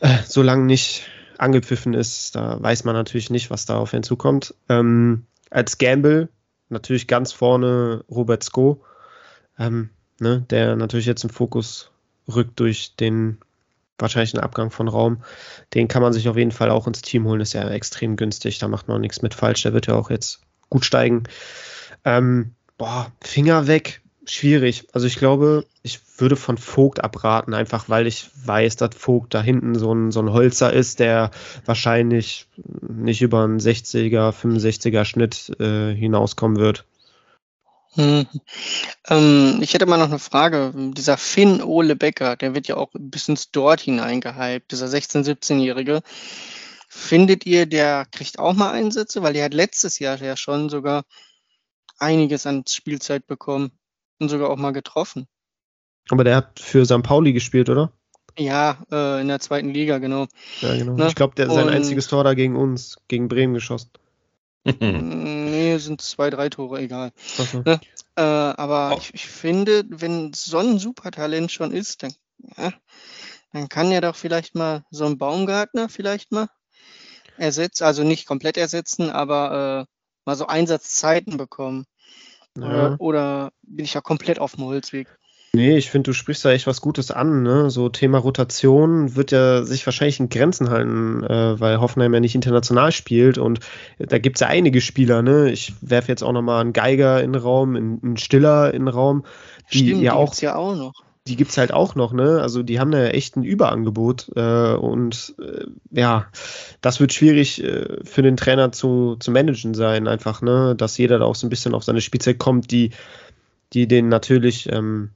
äh, 0.00 0.18
solange 0.26 0.64
nicht 0.64 1.06
angepfiffen 1.38 1.94
ist. 1.94 2.34
Da 2.34 2.62
weiß 2.62 2.84
man 2.84 2.94
natürlich 2.94 3.30
nicht, 3.30 3.50
was 3.50 3.66
da 3.66 3.78
auf 3.78 3.92
ihn 3.92 4.02
zukommt. 4.02 4.54
Ähm, 4.68 5.26
als 5.50 5.78
Gamble 5.78 6.28
natürlich 6.68 7.06
ganz 7.06 7.32
vorne 7.32 8.04
Robert 8.10 8.44
Sko, 8.44 8.84
ähm, 9.58 9.90
ne, 10.20 10.44
der 10.50 10.76
natürlich 10.76 11.06
jetzt 11.06 11.24
im 11.24 11.30
Fokus 11.30 11.90
rückt 12.28 12.60
durch 12.60 12.96
den 12.96 13.38
wahrscheinlichen 13.98 14.40
Abgang 14.40 14.70
von 14.70 14.88
Raum. 14.88 15.22
Den 15.74 15.88
kann 15.88 16.02
man 16.02 16.12
sich 16.12 16.28
auf 16.28 16.36
jeden 16.36 16.52
Fall 16.52 16.70
auch 16.70 16.86
ins 16.86 17.02
Team 17.02 17.24
holen, 17.24 17.40
ist 17.40 17.54
ja 17.54 17.68
extrem 17.68 18.16
günstig, 18.16 18.58
da 18.58 18.68
macht 18.68 18.88
man 18.88 19.00
nichts 19.00 19.22
mit 19.22 19.34
falsch, 19.34 19.62
der 19.62 19.72
wird 19.72 19.86
ja 19.86 19.94
auch 19.94 20.10
jetzt 20.10 20.40
gut 20.68 20.84
steigen. 20.84 21.24
Ähm, 22.04 22.54
boah, 22.76 23.10
Finger 23.20 23.66
weg, 23.66 24.02
schwierig. 24.30 24.86
Also 24.92 25.06
ich 25.06 25.16
glaube, 25.16 25.64
ich 25.82 26.00
würde 26.18 26.36
von 26.36 26.58
Vogt 26.58 27.02
abraten, 27.02 27.54
einfach 27.54 27.88
weil 27.88 28.06
ich 28.06 28.30
weiß, 28.44 28.76
dass 28.76 28.94
Vogt 28.94 29.34
da 29.34 29.42
hinten 29.42 29.74
so 29.74 29.92
ein, 29.92 30.10
so 30.10 30.20
ein 30.20 30.32
Holzer 30.32 30.72
ist, 30.72 31.00
der 31.00 31.30
wahrscheinlich 31.64 32.46
nicht 32.56 33.22
über 33.22 33.44
einen 33.44 33.58
60er, 33.58 34.32
65er 34.32 35.04
Schnitt 35.04 35.50
äh, 35.60 35.94
hinauskommen 35.94 36.58
wird. 36.58 36.84
Hm. 37.94 38.26
Ähm, 39.08 39.58
ich 39.60 39.74
hätte 39.74 39.86
mal 39.86 39.96
noch 39.96 40.08
eine 40.08 40.18
Frage. 40.18 40.72
Dieser 40.74 41.16
Finn 41.16 41.62
Ole 41.62 41.96
Becker, 41.96 42.36
der 42.36 42.54
wird 42.54 42.68
ja 42.68 42.76
auch 42.76 42.90
bis 42.92 43.28
ins 43.28 43.50
Dort 43.50 43.80
hineingehypt, 43.80 44.70
dieser 44.70 44.86
16-, 44.86 45.24
17-Jährige. 45.24 46.02
Findet 46.88 47.46
ihr, 47.46 47.66
der 47.66 48.06
kriegt 48.10 48.38
auch 48.38 48.54
mal 48.54 48.72
Einsätze? 48.72 49.22
Weil 49.22 49.32
der 49.32 49.46
hat 49.46 49.54
letztes 49.54 49.98
Jahr 49.98 50.20
ja 50.20 50.36
schon 50.36 50.68
sogar 50.68 51.04
einiges 51.98 52.46
an 52.46 52.64
Spielzeit 52.66 53.26
bekommen 53.26 53.72
und 54.18 54.28
sogar 54.28 54.50
auch 54.50 54.56
mal 54.56 54.72
getroffen. 54.72 55.26
Aber 56.10 56.24
der 56.24 56.36
hat 56.36 56.60
für 56.60 56.84
St. 56.84 57.02
Pauli 57.02 57.32
gespielt, 57.32 57.68
oder? 57.68 57.92
Ja, 58.38 58.78
äh, 58.90 59.20
in 59.20 59.28
der 59.28 59.40
zweiten 59.40 59.70
Liga, 59.70 59.98
genau. 59.98 60.26
Ja, 60.60 60.76
genau. 60.76 60.94
Ne? 60.94 61.08
Ich 61.08 61.14
glaube, 61.14 61.34
der 61.34 61.50
sein 61.50 61.68
einziges 61.68 62.06
Tor 62.06 62.24
da 62.24 62.34
gegen 62.34 62.56
uns, 62.56 62.98
gegen 63.08 63.28
Bremen 63.28 63.54
geschossen. 63.54 63.90
nee, 64.80 65.76
sind 65.78 66.00
zwei, 66.00 66.30
drei 66.30 66.48
Tore, 66.48 66.80
egal. 66.80 67.12
So. 67.16 67.60
Ne? 67.60 67.80
Äh, 68.16 68.22
aber 68.22 68.92
oh. 68.94 68.98
ich, 68.98 69.14
ich, 69.14 69.26
finde, 69.26 69.84
wenn 69.88 70.32
so 70.34 70.58
ein 70.58 70.78
Supertalent 70.78 71.50
schon 71.50 71.72
ist, 71.72 72.02
dann, 72.02 72.12
ja, 72.56 72.72
dann 73.52 73.68
kann 73.68 73.90
ja 73.90 74.00
doch 74.00 74.16
vielleicht 74.16 74.54
mal 74.54 74.84
so 74.90 75.04
ein 75.04 75.18
Baumgartner 75.18 75.88
vielleicht 75.88 76.32
mal 76.32 76.48
ersetzen, 77.38 77.84
also 77.84 78.02
nicht 78.02 78.26
komplett 78.26 78.56
ersetzen, 78.56 79.10
aber 79.10 79.86
äh, 79.86 79.92
mal 80.24 80.36
so 80.36 80.46
Einsatzzeiten 80.46 81.36
bekommen. 81.36 81.86
Ja. 82.62 82.96
Oder 82.98 83.50
bin 83.62 83.84
ich 83.84 83.94
ja 83.94 84.00
komplett 84.00 84.38
auf 84.38 84.56
dem 84.56 84.64
Holzweg? 84.64 85.08
Nee, 85.54 85.78
ich 85.78 85.90
finde, 85.90 86.10
du 86.10 86.12
sprichst 86.12 86.44
da 86.44 86.50
echt 86.50 86.66
was 86.66 86.82
Gutes 86.82 87.10
an. 87.10 87.42
Ne? 87.42 87.70
So 87.70 87.88
Thema 87.88 88.18
Rotation 88.18 89.16
wird 89.16 89.30
ja 89.30 89.62
sich 89.62 89.84
wahrscheinlich 89.86 90.20
in 90.20 90.28
Grenzen 90.28 90.68
halten, 90.68 91.24
äh, 91.24 91.58
weil 91.58 91.80
Hoffenheim 91.80 92.12
ja 92.12 92.20
nicht 92.20 92.34
international 92.34 92.92
spielt 92.92 93.38
und 93.38 93.60
da 93.98 94.18
gibt 94.18 94.36
es 94.36 94.40
ja 94.40 94.48
einige 94.48 94.80
Spieler. 94.80 95.22
Ne? 95.22 95.50
Ich 95.50 95.72
werfe 95.80 96.08
jetzt 96.08 96.22
auch 96.22 96.32
nochmal 96.32 96.60
einen 96.60 96.74
Geiger 96.74 97.22
in 97.22 97.32
den 97.32 97.42
Raum, 97.42 97.76
einen 97.76 98.16
Stiller 98.18 98.74
in 98.74 98.82
den 98.82 98.88
Raum, 98.88 99.24
die 99.72 99.78
Stimmt, 99.78 100.02
ja 100.02 100.12
die 100.12 100.18
auch, 100.18 100.34
ja 100.34 100.56
auch 100.56 100.76
noch. 100.76 100.92
Die 101.28 101.36
gibt 101.36 101.50
es 101.50 101.58
halt 101.58 101.72
auch 101.72 101.94
noch, 101.94 102.14
ne? 102.14 102.40
Also 102.40 102.62
die 102.62 102.80
haben 102.80 102.90
da 102.90 103.04
echt 103.08 103.36
ein 103.36 103.44
Überangebot 103.44 104.30
äh, 104.34 104.72
und 104.72 105.34
äh, 105.38 105.66
ja, 105.90 106.26
das 106.80 107.00
wird 107.00 107.12
schwierig 107.12 107.62
äh, 107.62 107.98
für 108.02 108.22
den 108.22 108.38
Trainer 108.38 108.72
zu, 108.72 109.16
zu 109.16 109.30
managen 109.30 109.74
sein, 109.74 110.08
einfach, 110.08 110.40
ne? 110.40 110.74
Dass 110.74 110.96
jeder 110.96 111.18
da 111.18 111.26
auch 111.26 111.34
so 111.34 111.46
ein 111.46 111.50
bisschen 111.50 111.74
auf 111.74 111.84
seine 111.84 112.00
Spielzeit 112.00 112.38
kommt, 112.38 112.70
die, 112.70 112.92
die 113.74 113.86
den 113.86 114.08
natürlich 114.08 114.72
ähm, 114.72 115.10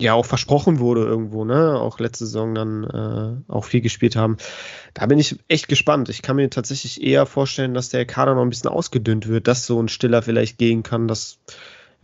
ja 0.00 0.14
auch 0.14 0.26
versprochen 0.26 0.80
wurde 0.80 1.04
irgendwo, 1.04 1.44
ne? 1.44 1.78
Auch 1.78 2.00
letzte 2.00 2.26
Saison 2.26 2.56
dann 2.56 3.44
äh, 3.48 3.52
auch 3.52 3.64
viel 3.64 3.82
gespielt 3.82 4.16
haben. 4.16 4.38
Da 4.92 5.06
bin 5.06 5.20
ich 5.20 5.38
echt 5.46 5.68
gespannt. 5.68 6.08
Ich 6.08 6.20
kann 6.20 6.34
mir 6.34 6.50
tatsächlich 6.50 7.00
eher 7.00 7.26
vorstellen, 7.26 7.74
dass 7.74 7.90
der 7.90 8.06
Kader 8.06 8.34
noch 8.34 8.42
ein 8.42 8.50
bisschen 8.50 8.70
ausgedünnt 8.70 9.28
wird, 9.28 9.46
dass 9.46 9.66
so 9.66 9.80
ein 9.80 9.86
Stiller 9.88 10.22
vielleicht 10.22 10.58
gehen 10.58 10.82
kann, 10.82 11.06
dass 11.06 11.38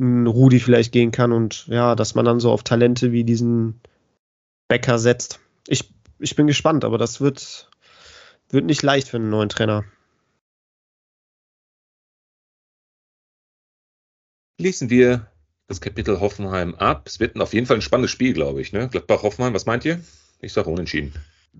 Rudi 0.03 0.59
vielleicht 0.61 0.93
gehen 0.93 1.13
kann 1.13 1.33
und 1.33 1.67
ja, 1.69 1.95
dass 1.95 2.15
man 2.15 2.25
dann 2.25 2.41
so 2.41 2.51
auf 2.51 2.63
Talente 2.63 3.13
wie 3.13 3.25
diesen 3.25 3.81
Becker 4.69 4.99
setzt. 4.99 5.39
Ich, 5.67 5.93
ich 6.19 6.35
bin 6.35 6.47
gespannt, 6.47 6.85
aber 6.85 6.99
das 6.99 7.21
wird, 7.21 7.71
wird 8.51 8.65
nicht 8.65 8.83
leicht 8.83 9.09
für 9.09 9.19
einen 9.19 9.31
neuen 9.31 9.49
Trainer. 9.49 9.85
Lesen 14.59 14.91
wir 14.91 15.29
das 15.69 15.81
Kapitel 15.81 16.21
Hoffenheim 16.21 16.75
ab. 16.75 17.05
Es 17.07 17.21
wird 17.21 17.39
auf 17.41 17.55
jeden 17.55 17.67
Fall 17.67 17.77
ein 17.77 17.83
spannendes 17.83 18.11
Spiel, 18.11 18.33
glaube 18.33 18.61
ich. 18.61 18.73
Ne? 18.73 18.89
Gladbach-Hoffenheim, 18.89 19.55
was 19.55 19.67
meint 19.67 19.85
ihr? 19.85 20.01
Ich 20.41 20.53
sage 20.53 20.71
unentschieden. 20.71 21.13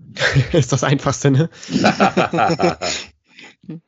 ist 0.53 0.71
das 0.71 0.83
einfachste, 0.83 1.31
ne? 1.31 1.49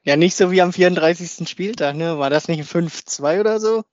ja, 0.03 0.15
nicht 0.15 0.35
so 0.35 0.51
wie 0.51 0.61
am 0.61 0.71
34. 0.71 1.47
Spieltag, 1.49 1.95
ne? 1.95 2.17
War 2.19 2.29
das 2.29 2.47
nicht 2.47 2.59
ein 2.59 2.89
5-2 2.89 3.39
oder 3.39 3.59
so? 3.59 3.83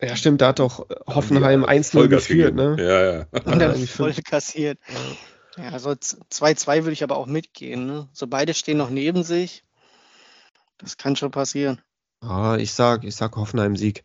Ja, 0.00 0.14
stimmt, 0.14 0.40
da 0.40 0.48
hat 0.48 0.60
doch 0.60 0.86
Hoffenheim 1.06 1.64
1-0 1.64 2.06
geführt, 2.08 2.54
ne? 2.54 2.76
Ja, 2.78 3.16
ja. 3.18 3.26
Und 3.52 3.58
dann 3.58 3.86
voll 3.86 4.14
kassiert. 4.14 4.78
Ja, 5.56 5.76
so 5.78 5.90
2-2 5.90 6.84
würde 6.84 6.92
ich 6.92 7.02
aber 7.02 7.16
auch 7.16 7.26
mitgehen. 7.26 7.86
Ne? 7.86 8.08
So 8.12 8.28
beide 8.28 8.54
stehen 8.54 8.78
noch 8.78 8.90
neben 8.90 9.24
sich. 9.24 9.64
Das 10.78 10.96
kann 10.96 11.16
schon 11.16 11.32
passieren. 11.32 11.80
Ah, 12.20 12.56
ich 12.58 12.72
sag, 12.72 13.02
ich 13.02 13.16
sag 13.16 13.34
Hoffenheim 13.34 13.76
Sieg. 13.76 14.04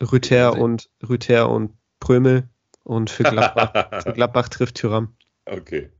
Rüther 0.00 0.58
und 0.58 0.90
Rüther 1.06 1.50
und 1.50 1.76
Prömel 2.00 2.48
und 2.84 3.10
für 3.10 3.24
Gladbach, 3.24 4.02
für 4.02 4.12
Gladbach 4.12 4.48
trifft 4.48 4.76
Tyram. 4.76 5.16
Okay. 5.44 5.90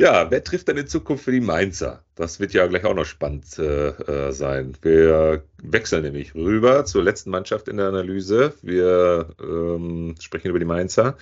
Ja, 0.00 0.30
wer 0.30 0.44
trifft 0.44 0.68
denn 0.68 0.76
in 0.76 0.86
Zukunft 0.86 1.24
für 1.24 1.32
die 1.32 1.40
Mainzer? 1.40 2.04
Das 2.14 2.38
wird 2.38 2.52
ja 2.52 2.68
gleich 2.68 2.84
auch 2.84 2.94
noch 2.94 3.04
spannend 3.04 3.58
äh, 3.58 3.88
äh, 3.88 4.32
sein. 4.32 4.76
Wir 4.80 5.42
wechseln 5.60 6.04
nämlich 6.04 6.36
rüber 6.36 6.84
zur 6.84 7.02
letzten 7.02 7.30
Mannschaft 7.30 7.66
in 7.66 7.78
der 7.78 7.88
Analyse. 7.88 8.54
Wir 8.62 9.34
ähm, 9.40 10.14
sprechen 10.20 10.50
über 10.50 10.60
die 10.60 10.64
Mainzer. 10.66 11.16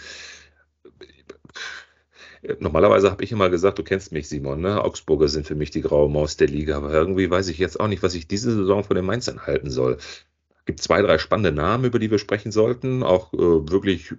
Normalerweise 2.58 3.10
habe 3.10 3.24
ich 3.24 3.32
immer 3.32 3.48
gesagt, 3.48 3.78
du 3.78 3.82
kennst 3.82 4.12
mich, 4.12 4.28
Simon. 4.28 4.60
Ne? 4.60 4.84
Augsburger 4.84 5.28
sind 5.28 5.46
für 5.46 5.54
mich 5.54 5.70
die 5.70 5.80
graue 5.80 6.10
Maus 6.10 6.36
der 6.36 6.48
Liga, 6.48 6.76
aber 6.76 6.92
irgendwie 6.92 7.30
weiß 7.30 7.48
ich 7.48 7.56
jetzt 7.56 7.80
auch 7.80 7.88
nicht, 7.88 8.02
was 8.02 8.14
ich 8.14 8.28
diese 8.28 8.52
Saison 8.54 8.84
von 8.84 8.94
den 8.94 9.06
Mainzern 9.06 9.46
halten 9.46 9.70
soll. 9.70 9.96
Es 9.96 10.64
gibt 10.66 10.82
zwei, 10.82 11.00
drei 11.00 11.16
spannende 11.16 11.52
Namen, 11.52 11.86
über 11.86 11.98
die 11.98 12.10
wir 12.10 12.18
sprechen 12.18 12.52
sollten. 12.52 13.02
Auch 13.02 13.32
äh, 13.32 13.38
wirklich 13.38 14.14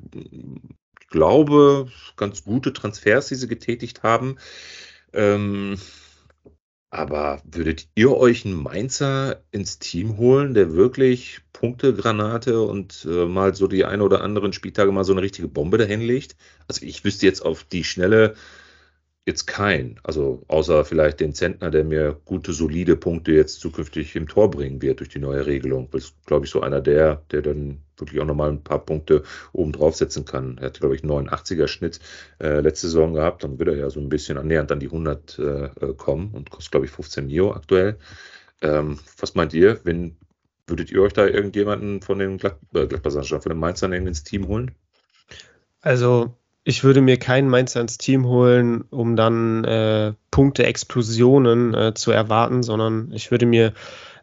glaube, 1.18 1.92
ganz 2.16 2.44
gute 2.44 2.74
Transfers, 2.74 3.28
die 3.28 3.36
sie 3.36 3.48
getätigt 3.48 4.04
haben. 4.04 4.38
Ähm, 5.14 5.80
aber 6.92 7.42
würdet 7.44 7.88
ihr 7.96 8.16
euch 8.16 8.46
einen 8.46 8.54
Mainzer 8.54 9.44
ins 9.50 9.80
Team 9.80 10.18
holen, 10.18 10.54
der 10.54 10.74
wirklich 10.74 11.42
Punktegranate 11.54 12.62
und 12.62 13.08
äh, 13.10 13.26
mal 13.26 13.56
so 13.56 13.68
die 13.68 13.84
ein 13.84 14.02
oder 14.02 14.22
anderen 14.22 14.54
Spieltage 14.54 14.92
mal 14.92 15.04
so 15.04 15.12
eine 15.14 15.24
richtige 15.24 15.48
Bombe 15.48 15.80
dahin 15.80 16.02
legt? 16.02 16.36
Also 16.68 16.86
ich 16.86 17.04
wüsste 17.04 17.26
jetzt 17.26 17.42
auf 17.42 17.64
die 17.64 17.84
Schnelle 17.84 18.36
jetzt 19.28 19.46
kein. 19.46 20.00
Also 20.04 20.42
außer 20.48 20.86
vielleicht 20.86 21.20
den 21.20 21.34
Zentner, 21.34 21.70
der 21.70 21.84
mir 21.84 22.18
gute, 22.24 22.54
solide 22.54 22.96
Punkte 22.96 23.34
jetzt 23.34 23.60
zukünftig 23.60 24.16
im 24.16 24.28
Tor 24.28 24.50
bringen 24.50 24.82
wird 24.82 25.02
durch 25.02 25.10
die 25.10 25.20
neue 25.20 25.46
Regelung. 25.46 25.90
Das 25.92 26.06
ist, 26.06 26.26
glaube 26.26 26.46
ich, 26.46 26.52
so 26.52 26.62
einer 26.62 26.80
der, 26.80 27.24
der 27.30 27.42
dann 27.42 27.82
wirklich 27.98 28.22
auch 28.22 28.26
nochmal 28.26 28.52
ein 28.52 28.64
paar 28.64 28.86
Punkte 28.86 29.24
oben 29.52 29.74
draufsetzen 29.74 30.24
kann. 30.24 30.58
Er 30.60 30.68
hat, 30.68 30.80
glaube 30.80 30.96
ich, 30.96 31.04
einen 31.04 31.12
89er 31.12 31.68
Schnitt 31.68 32.00
äh, 32.42 32.62
letzte 32.62 32.88
Saison 32.88 33.14
gehabt. 33.14 33.44
Dann 33.44 33.60
wird 33.60 33.68
er 33.68 33.76
ja 33.76 33.90
so 33.90 34.00
ein 34.00 34.08
bisschen 34.08 34.38
annähernd 34.38 34.72
an 34.72 34.80
die 34.80 34.88
100 34.88 35.40
äh, 35.40 35.70
kommen 35.98 36.32
und 36.34 36.50
kostet, 36.50 36.72
glaube 36.72 36.86
ich, 36.86 36.92
15 36.94 37.28
Mio 37.28 37.52
aktuell. 37.52 37.98
Ähm, 38.62 38.98
was 39.20 39.36
meint 39.36 39.54
ihr? 39.54 39.82
Wenn, 39.84 40.16
würdet 40.68 40.90
ihr 40.90 41.02
euch 41.02 41.14
da 41.14 41.28
irgendjemanden 41.28 42.02
von 42.02 42.20
den 42.20 42.38
Glad 42.38 42.60
äh, 42.74 42.88
von 42.88 43.42
den 43.50 43.60
Mainzern 43.60 43.92
ins 43.92 44.24
Team 44.24 44.48
holen? 44.48 44.72
Also 45.82 46.34
ich 46.68 46.84
würde 46.84 47.00
mir 47.00 47.18
keinen 47.18 47.48
Mainzer 47.48 47.80
ins 47.80 47.98
Team 47.98 48.26
holen, 48.26 48.82
um 48.90 49.16
dann 49.16 49.64
äh, 49.64 50.14
Punkte-Explosionen 50.32 51.74
äh, 51.74 51.94
zu 51.94 52.12
erwarten, 52.12 52.62
sondern 52.62 53.10
ich 53.14 53.32
würde 53.32 53.46
mir 53.46 53.72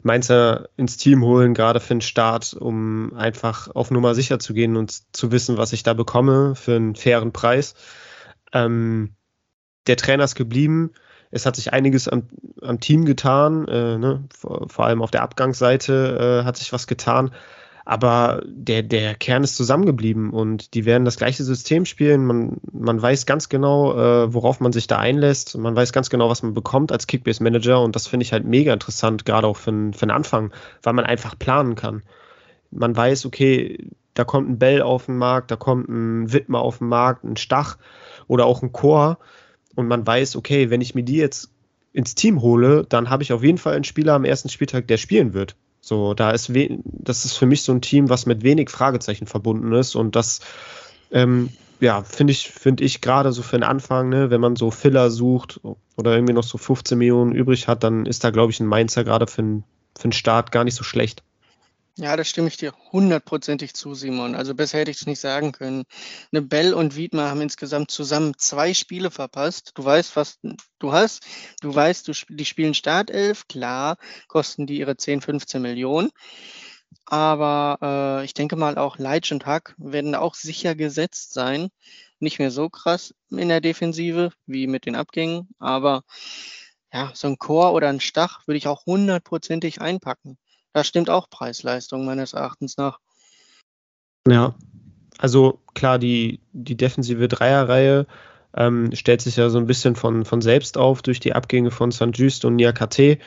Mainzer 0.02 0.68
ins 0.76 0.98
Team 0.98 1.24
holen, 1.24 1.54
gerade 1.54 1.80
für 1.80 1.94
den 1.94 2.02
Start, 2.02 2.52
um 2.52 3.14
einfach 3.16 3.74
auf 3.74 3.90
Nummer 3.90 4.14
sicher 4.14 4.38
zu 4.40 4.52
gehen 4.52 4.76
und 4.76 5.16
zu 5.16 5.32
wissen, 5.32 5.56
was 5.56 5.72
ich 5.72 5.84
da 5.84 5.94
bekomme 5.94 6.54
für 6.54 6.76
einen 6.76 6.96
fairen 6.96 7.32
Preis. 7.32 7.76
Ähm, 8.52 9.14
der 9.86 9.96
Trainer 9.96 10.24
ist 10.24 10.34
geblieben. 10.34 10.90
Es 11.30 11.46
hat 11.46 11.56
sich 11.56 11.72
einiges 11.72 12.08
am, 12.08 12.28
am 12.60 12.78
Team 12.78 13.06
getan, 13.06 13.66
äh, 13.68 13.96
ne? 13.96 14.28
vor, 14.38 14.68
vor, 14.68 14.84
allem 14.84 15.00
auf 15.00 15.10
der 15.10 15.22
Abgangsseite 15.22 16.42
äh, 16.42 16.44
hat 16.44 16.58
sich 16.58 16.74
was 16.74 16.86
getan 16.86 17.30
aber 17.84 18.42
der, 18.46 18.82
der 18.82 19.14
Kern 19.14 19.44
ist 19.44 19.56
zusammengeblieben 19.56 20.30
und 20.30 20.72
die 20.74 20.86
werden 20.86 21.04
das 21.04 21.18
gleiche 21.18 21.44
System 21.44 21.84
spielen. 21.84 22.24
Man, 22.24 22.56
man 22.72 23.00
weiß 23.00 23.26
ganz 23.26 23.50
genau, 23.50 23.92
äh, 23.92 24.32
worauf 24.32 24.60
man 24.60 24.72
sich 24.72 24.86
da 24.86 24.98
einlässt. 24.98 25.56
Man 25.58 25.76
weiß 25.76 25.92
ganz 25.92 26.08
genau, 26.08 26.30
was 26.30 26.42
man 26.42 26.54
bekommt 26.54 26.92
als 26.92 27.06
Kickbase-Manager 27.06 27.82
und 27.82 27.94
das 27.94 28.06
finde 28.06 28.24
ich 28.24 28.32
halt 28.32 28.46
mega 28.46 28.72
interessant, 28.72 29.26
gerade 29.26 29.46
auch 29.46 29.58
für, 29.58 29.92
für 29.92 30.06
den 30.06 30.10
Anfang, 30.10 30.52
weil 30.82 30.94
man 30.94 31.04
einfach 31.04 31.38
planen 31.38 31.74
kann. 31.74 32.02
Man 32.70 32.96
weiß, 32.96 33.26
okay, 33.26 33.90
da 34.14 34.24
kommt 34.24 34.48
ein 34.48 34.58
Bell 34.58 34.80
auf 34.80 35.06
den 35.06 35.18
Markt, 35.18 35.50
da 35.50 35.56
kommt 35.56 35.88
ein 35.88 36.32
Widmer 36.32 36.60
auf 36.60 36.78
den 36.78 36.88
Markt, 36.88 37.24
ein 37.24 37.36
Stach 37.36 37.76
oder 38.28 38.46
auch 38.46 38.62
ein 38.62 38.72
Chor 38.72 39.18
und 39.74 39.88
man 39.88 40.06
weiß, 40.06 40.36
okay, 40.36 40.70
wenn 40.70 40.80
ich 40.80 40.94
mir 40.94 41.02
die 41.02 41.16
jetzt 41.16 41.50
ins 41.92 42.14
Team 42.14 42.40
hole, 42.40 42.86
dann 42.88 43.10
habe 43.10 43.22
ich 43.22 43.32
auf 43.32 43.42
jeden 43.42 43.58
Fall 43.58 43.74
einen 43.74 43.84
Spieler 43.84 44.14
am 44.14 44.24
ersten 44.24 44.48
Spieltag, 44.48 44.88
der 44.88 44.96
spielen 44.96 45.34
wird. 45.34 45.54
So, 45.86 46.14
da 46.14 46.30
ist 46.30 46.50
das 46.84 47.26
ist 47.26 47.36
für 47.36 47.44
mich 47.44 47.62
so 47.62 47.72
ein 47.72 47.82
Team, 47.82 48.08
was 48.08 48.24
mit 48.24 48.42
wenig 48.42 48.70
Fragezeichen 48.70 49.26
verbunden 49.26 49.70
ist 49.74 49.94
und 49.96 50.16
das 50.16 50.40
ähm, 51.10 51.50
ja, 51.78 52.02
finde 52.02 52.30
ich, 52.30 52.48
finde 52.48 52.84
ich 52.84 53.02
gerade 53.02 53.32
so 53.32 53.42
für 53.42 53.58
den 53.58 53.64
Anfang, 53.64 54.08
ne, 54.08 54.30
wenn 54.30 54.40
man 54.40 54.56
so 54.56 54.70
Filler 54.70 55.10
sucht 55.10 55.60
oder 55.96 56.14
irgendwie 56.14 56.32
noch 56.32 56.42
so 56.42 56.56
15 56.56 56.96
Millionen 56.96 57.32
übrig 57.32 57.68
hat, 57.68 57.84
dann 57.84 58.06
ist 58.06 58.24
da, 58.24 58.30
glaube 58.30 58.50
ich, 58.50 58.60
ein 58.60 58.66
Mainzer 58.66 59.04
gerade 59.04 59.26
für, 59.26 59.42
für 59.42 60.08
den 60.08 60.12
Start 60.12 60.52
gar 60.52 60.64
nicht 60.64 60.74
so 60.74 60.84
schlecht. 60.84 61.22
Ja, 61.96 62.16
da 62.16 62.24
stimme 62.24 62.48
ich 62.48 62.56
dir 62.56 62.72
hundertprozentig 62.92 63.74
zu, 63.74 63.94
Simon. 63.94 64.34
Also 64.34 64.52
besser 64.54 64.78
hätte 64.78 64.90
ich 64.90 64.96
es 65.00 65.06
nicht 65.06 65.20
sagen 65.20 65.52
können. 65.52 65.84
Eine 66.32 66.42
Bell 66.42 66.74
und 66.74 66.96
Wiedmer 66.96 67.28
haben 67.30 67.40
insgesamt 67.40 67.90
zusammen 67.92 68.34
zwei 68.36 68.74
Spiele 68.74 69.12
verpasst. 69.12 69.70
Du 69.76 69.84
weißt, 69.84 70.16
was 70.16 70.40
du 70.80 70.92
hast. 70.92 71.24
Du 71.60 71.72
weißt, 71.72 72.08
du, 72.08 72.12
die 72.30 72.44
spielen 72.44 72.74
Startelf. 72.74 73.46
Klar, 73.46 73.96
kosten 74.26 74.66
die 74.66 74.78
ihre 74.78 74.96
10, 74.96 75.20
15 75.20 75.62
Millionen. 75.62 76.10
Aber 77.06 77.78
äh, 78.22 78.24
ich 78.24 78.34
denke 78.34 78.56
mal, 78.56 78.76
auch 78.78 78.98
Leitch 78.98 79.32
und 79.32 79.46
Hack 79.46 79.74
werden 79.78 80.14
auch 80.16 80.34
sicher 80.34 80.74
gesetzt 80.74 81.32
sein. 81.32 81.68
Nicht 82.18 82.38
mehr 82.40 82.50
so 82.50 82.70
krass 82.70 83.14
in 83.30 83.48
der 83.48 83.60
Defensive 83.60 84.32
wie 84.46 84.66
mit 84.66 84.86
den 84.86 84.96
Abgängen. 84.96 85.48
Aber 85.60 86.02
ja, 86.92 87.12
so 87.14 87.28
ein 87.28 87.38
Chor 87.38 87.72
oder 87.72 87.88
ein 87.88 88.00
Stach 88.00 88.46
würde 88.46 88.58
ich 88.58 88.68
auch 88.68 88.86
hundertprozentig 88.86 89.80
einpacken. 89.80 90.38
Da 90.74 90.82
stimmt 90.82 91.08
auch 91.08 91.30
Preis-Leistung 91.30 92.04
meines 92.04 92.32
Erachtens 92.32 92.76
nach. 92.76 92.98
Ja, 94.28 94.54
also 95.18 95.60
klar, 95.74 95.98
die, 96.00 96.40
die 96.52 96.76
defensive 96.76 97.28
Dreierreihe 97.28 98.06
ähm, 98.56 98.90
stellt 98.92 99.22
sich 99.22 99.36
ja 99.36 99.50
so 99.50 99.58
ein 99.58 99.66
bisschen 99.66 99.94
von, 99.94 100.24
von 100.24 100.42
selbst 100.42 100.76
auf 100.76 101.00
durch 101.02 101.20
die 101.20 101.32
Abgänge 101.32 101.70
von 101.70 101.92
St. 101.92 102.10
Just 102.12 102.44
und 102.44 102.56
Niakate. 102.56 103.18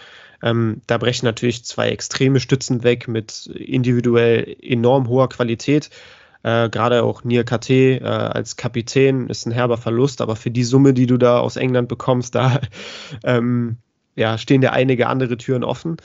Ähm, 0.43 0.81
da 0.87 0.97
brechen 0.97 1.25
natürlich 1.25 1.63
zwei 1.63 1.89
extreme 1.89 2.41
Stützen 2.41 2.83
weg 2.83 3.07
mit 3.07 3.47
individuell 3.47 4.57
enorm 4.61 5.07
hoher 5.07 5.29
Qualität. 5.29 5.89
Äh, 6.43 6.69
Gerade 6.69 7.03
auch 7.03 7.23
Niakate 7.23 8.01
äh, 8.01 8.03
als 8.03 8.57
Kapitän 8.57 9.29
ist 9.29 9.45
ein 9.45 9.53
herber 9.53 9.77
Verlust, 9.77 10.19
aber 10.19 10.35
für 10.35 10.51
die 10.51 10.65
Summe, 10.65 10.93
die 10.93 11.07
du 11.07 11.17
da 11.17 11.39
aus 11.39 11.55
England 11.55 11.87
bekommst, 11.87 12.35
da 12.35 12.59
ähm, 13.23 13.77
ja, 14.17 14.37
stehen 14.37 14.63
ja 14.63 14.71
einige 14.71 15.07
andere 15.07 15.37
Türen 15.37 15.63
offen. 15.63 15.97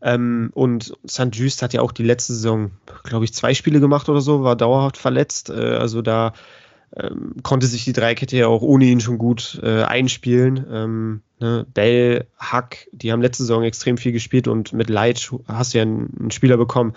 Ähm, 0.00 0.50
und 0.54 0.94
St. 1.06 1.28
Just 1.32 1.62
hat 1.62 1.74
ja 1.74 1.82
auch 1.82 1.92
die 1.92 2.02
letzte 2.02 2.32
Saison, 2.32 2.70
glaube 3.04 3.26
ich, 3.26 3.34
zwei 3.34 3.52
Spiele 3.54 3.80
gemacht 3.80 4.08
oder 4.08 4.22
so, 4.22 4.42
war 4.42 4.56
dauerhaft 4.56 4.96
verletzt. 4.96 5.50
Äh, 5.50 5.76
also 5.76 6.00
da 6.00 6.32
ähm, 6.96 7.36
konnte 7.42 7.66
sich 7.66 7.84
die 7.84 7.92
Dreikette 7.92 8.36
ja 8.36 8.46
auch 8.46 8.62
ohne 8.62 8.86
ihn 8.86 9.00
schon 9.00 9.18
gut 9.18 9.60
äh, 9.62 9.82
einspielen. 9.82 10.66
Ähm, 10.72 11.20
ne? 11.38 11.66
Bell, 11.72 12.26
Hack, 12.38 12.88
die 12.92 13.12
haben 13.12 13.20
letzte 13.20 13.42
Saison 13.44 13.62
extrem 13.62 13.98
viel 13.98 14.12
gespielt 14.12 14.48
und 14.48 14.72
mit 14.72 14.88
Leitch 14.88 15.30
hast 15.46 15.74
du 15.74 15.78
ja 15.78 15.82
einen, 15.82 16.16
einen 16.18 16.30
Spieler 16.30 16.56
bekommen, 16.56 16.94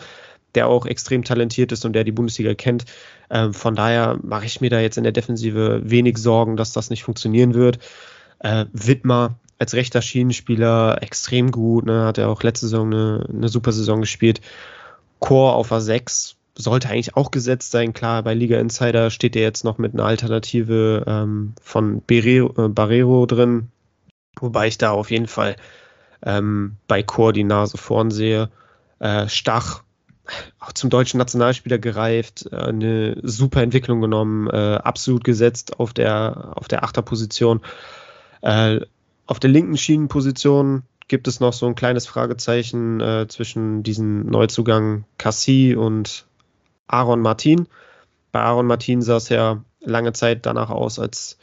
der 0.55 0.67
auch 0.67 0.85
extrem 0.85 1.25
talentiert 1.25 1.73
ist 1.73 1.83
und 1.83 1.91
der 1.91 2.05
die 2.05 2.13
Bundesliga 2.13 2.53
kennt. 2.53 2.85
Ähm, 3.29 3.53
von 3.53 3.75
daher 3.75 4.17
mache 4.23 4.45
ich 4.45 4.61
mir 4.61 4.69
da 4.69 4.79
jetzt 4.79 4.97
in 4.97 5.03
der 5.03 5.11
Defensive 5.11 5.81
wenig 5.83 6.17
Sorgen, 6.17 6.55
dass 6.55 6.71
das 6.71 6.89
nicht 6.89 7.03
funktionieren 7.03 7.53
wird. 7.53 7.79
Äh, 8.39 8.65
Wittmer, 8.71 9.39
als 9.59 9.73
rechter 9.73 10.01
Schienenspieler 10.01 11.01
extrem 11.01 11.51
gut. 11.51 11.85
Ne? 11.85 12.05
Hat 12.05 12.17
er 12.17 12.29
auch 12.29 12.43
letzte 12.43 12.67
Saison 12.67 12.87
eine, 12.87 13.25
eine 13.29 13.49
super 13.49 13.71
Saison 13.71 14.01
gespielt. 14.01 14.41
Core 15.19 15.53
auf 15.53 15.71
A6 15.71 16.35
sollte 16.55 16.89
eigentlich 16.89 17.15
auch 17.15 17.31
gesetzt 17.31 17.71
sein. 17.71 17.93
Klar, 17.93 18.23
bei 18.23 18.33
Liga 18.33 18.59
Insider 18.59 19.09
steht 19.09 19.35
er 19.35 19.41
jetzt 19.41 19.63
noch 19.63 19.77
mit 19.77 19.93
einer 19.93 20.05
Alternative 20.05 21.03
ähm, 21.07 21.53
von 21.61 22.01
Barrero, 22.05 22.65
äh, 22.65 22.69
Barrero 22.69 23.25
drin. 23.25 23.69
Wobei 24.39 24.67
ich 24.67 24.77
da 24.77 24.91
auf 24.91 25.11
jeden 25.11 25.27
Fall 25.27 25.55
ähm, 26.23 26.77
bei 26.87 27.03
Core 27.03 27.33
die 27.33 27.43
Nase 27.43 27.77
vorn 27.77 28.11
sehe. 28.11 28.49
Äh, 28.99 29.27
Stach, 29.27 29.83
auch 30.59 30.71
zum 30.73 30.89
deutschen 30.89 31.17
Nationalspieler 31.17 31.77
gereift, 31.77 32.47
äh, 32.51 32.55
eine 32.55 33.17
super 33.23 33.61
Entwicklung 33.61 34.01
genommen, 34.01 34.47
äh, 34.49 34.75
absolut 34.75 35.23
gesetzt 35.23 35.79
auf 35.79 35.93
der, 35.93 36.53
auf 36.55 36.67
der 36.67 36.83
Achterposition. 36.83 37.61
Äh, 38.41 38.81
auf 39.25 39.39
der 39.39 39.49
linken 39.49 39.77
Schienenposition 39.77 40.83
gibt 41.07 41.27
es 41.27 41.39
noch 41.39 41.53
so 41.53 41.65
ein 41.65 41.75
kleines 41.75 42.07
Fragezeichen 42.07 42.99
äh, 43.01 43.27
zwischen 43.27 43.83
diesen 43.83 44.25
Neuzugang 44.25 45.05
Cassie 45.17 45.75
und 45.75 46.25
Aaron 46.87 47.21
Martin. 47.21 47.67
Bei 48.31 48.41
Aaron 48.41 48.67
Martin 48.67 49.01
sah 49.01 49.17
es 49.17 49.29
ja 49.29 49.63
lange 49.81 50.13
Zeit 50.13 50.45
danach 50.45 50.69
aus, 50.69 50.99
als 50.99 51.37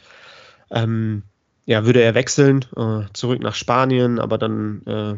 ähm, 0.71 1.23
ja, 1.65 1.85
würde 1.85 2.01
er 2.01 2.15
wechseln, 2.15 2.65
äh, 2.75 3.03
zurück 3.13 3.41
nach 3.41 3.55
Spanien, 3.55 4.19
aber 4.19 4.37
dann 4.37 4.81
äh, 4.85 5.15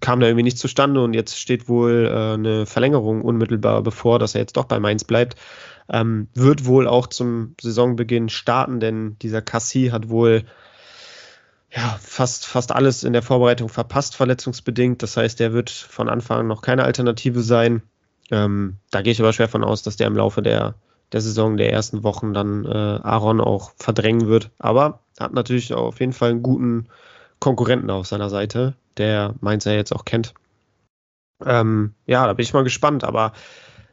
kam 0.00 0.20
da 0.20 0.26
irgendwie 0.26 0.42
nicht 0.42 0.58
zustande 0.58 1.02
und 1.02 1.14
jetzt 1.14 1.38
steht 1.38 1.68
wohl 1.68 2.10
äh, 2.10 2.34
eine 2.34 2.66
Verlängerung 2.66 3.22
unmittelbar 3.22 3.82
bevor, 3.82 4.18
dass 4.18 4.34
er 4.34 4.40
jetzt 4.40 4.56
doch 4.56 4.64
bei 4.64 4.80
Mainz 4.80 5.04
bleibt. 5.04 5.36
Ähm, 5.88 6.28
wird 6.34 6.64
wohl 6.66 6.88
auch 6.88 7.06
zum 7.06 7.54
Saisonbeginn 7.60 8.28
starten, 8.28 8.80
denn 8.80 9.16
dieser 9.20 9.42
Cassie 9.42 9.92
hat 9.92 10.08
wohl 10.08 10.44
ja, 11.74 11.98
fast, 12.00 12.46
fast 12.46 12.72
alles 12.72 13.02
in 13.02 13.12
der 13.12 13.22
Vorbereitung 13.22 13.68
verpasst, 13.68 14.14
verletzungsbedingt. 14.14 15.02
Das 15.02 15.16
heißt, 15.16 15.40
er 15.40 15.52
wird 15.52 15.70
von 15.70 16.08
Anfang 16.08 16.40
an 16.40 16.46
noch 16.46 16.62
keine 16.62 16.84
Alternative 16.84 17.42
sein. 17.42 17.82
Ähm, 18.30 18.78
da 18.90 19.02
gehe 19.02 19.12
ich 19.12 19.20
aber 19.20 19.32
schwer 19.32 19.48
von 19.48 19.64
aus, 19.64 19.82
dass 19.82 19.96
der 19.96 20.06
im 20.06 20.16
Laufe 20.16 20.40
der, 20.40 20.76
der 21.12 21.20
Saison, 21.20 21.56
der 21.56 21.72
ersten 21.72 22.04
Wochen 22.04 22.32
dann 22.32 22.64
äh, 22.64 22.68
Aaron 22.68 23.40
auch 23.40 23.72
verdrängen 23.76 24.28
wird. 24.28 24.50
Aber 24.58 25.00
hat 25.18 25.32
natürlich 25.32 25.74
auf 25.74 25.98
jeden 25.98 26.12
Fall 26.12 26.30
einen 26.30 26.42
guten 26.42 26.88
Konkurrenten 27.40 27.90
auf 27.90 28.06
seiner 28.06 28.30
Seite, 28.30 28.74
der 28.96 29.34
Mainz 29.40 29.64
ja 29.64 29.72
jetzt 29.72 29.92
auch 29.92 30.04
kennt. 30.04 30.32
Ähm, 31.44 31.94
ja, 32.06 32.26
da 32.26 32.32
bin 32.34 32.44
ich 32.44 32.54
mal 32.54 32.64
gespannt, 32.64 33.02
aber 33.02 33.32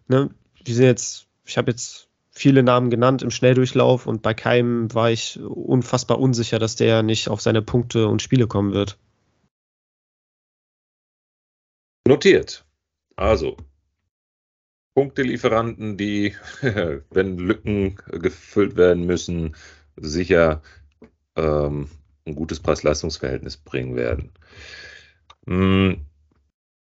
ne, 0.07 0.29
wir 0.63 0.75
sind 0.75 0.85
jetzt, 0.85 1.25
ich 1.45 1.57
habe 1.57 1.71
jetzt 1.71 2.07
viele 2.31 2.63
Namen 2.63 2.89
genannt 2.89 3.21
im 3.21 3.31
Schnelldurchlauf 3.31 4.07
und 4.07 4.21
bei 4.21 4.33
keinem 4.33 4.93
war 4.93 5.11
ich 5.11 5.39
unfassbar 5.39 6.19
unsicher, 6.19 6.59
dass 6.59 6.75
der 6.75 7.03
nicht 7.03 7.27
auf 7.29 7.41
seine 7.41 7.61
Punkte 7.61 8.07
und 8.07 8.21
Spiele 8.21 8.47
kommen 8.47 8.73
wird. 8.73 8.97
Notiert. 12.07 12.65
Also, 13.15 13.57
Punktelieferanten, 14.95 15.97
die, 15.97 16.35
wenn 17.09 17.37
Lücken 17.37 17.95
gefüllt 18.07 18.75
werden 18.75 19.05
müssen, 19.05 19.55
sicher 19.95 20.61
ähm, 21.35 21.89
ein 22.25 22.35
gutes 22.35 22.59
Preis-Leistungs-Verhältnis 22.59 23.57
bringen 23.57 23.95
werden. 23.95 24.31
Hm. 25.47 26.05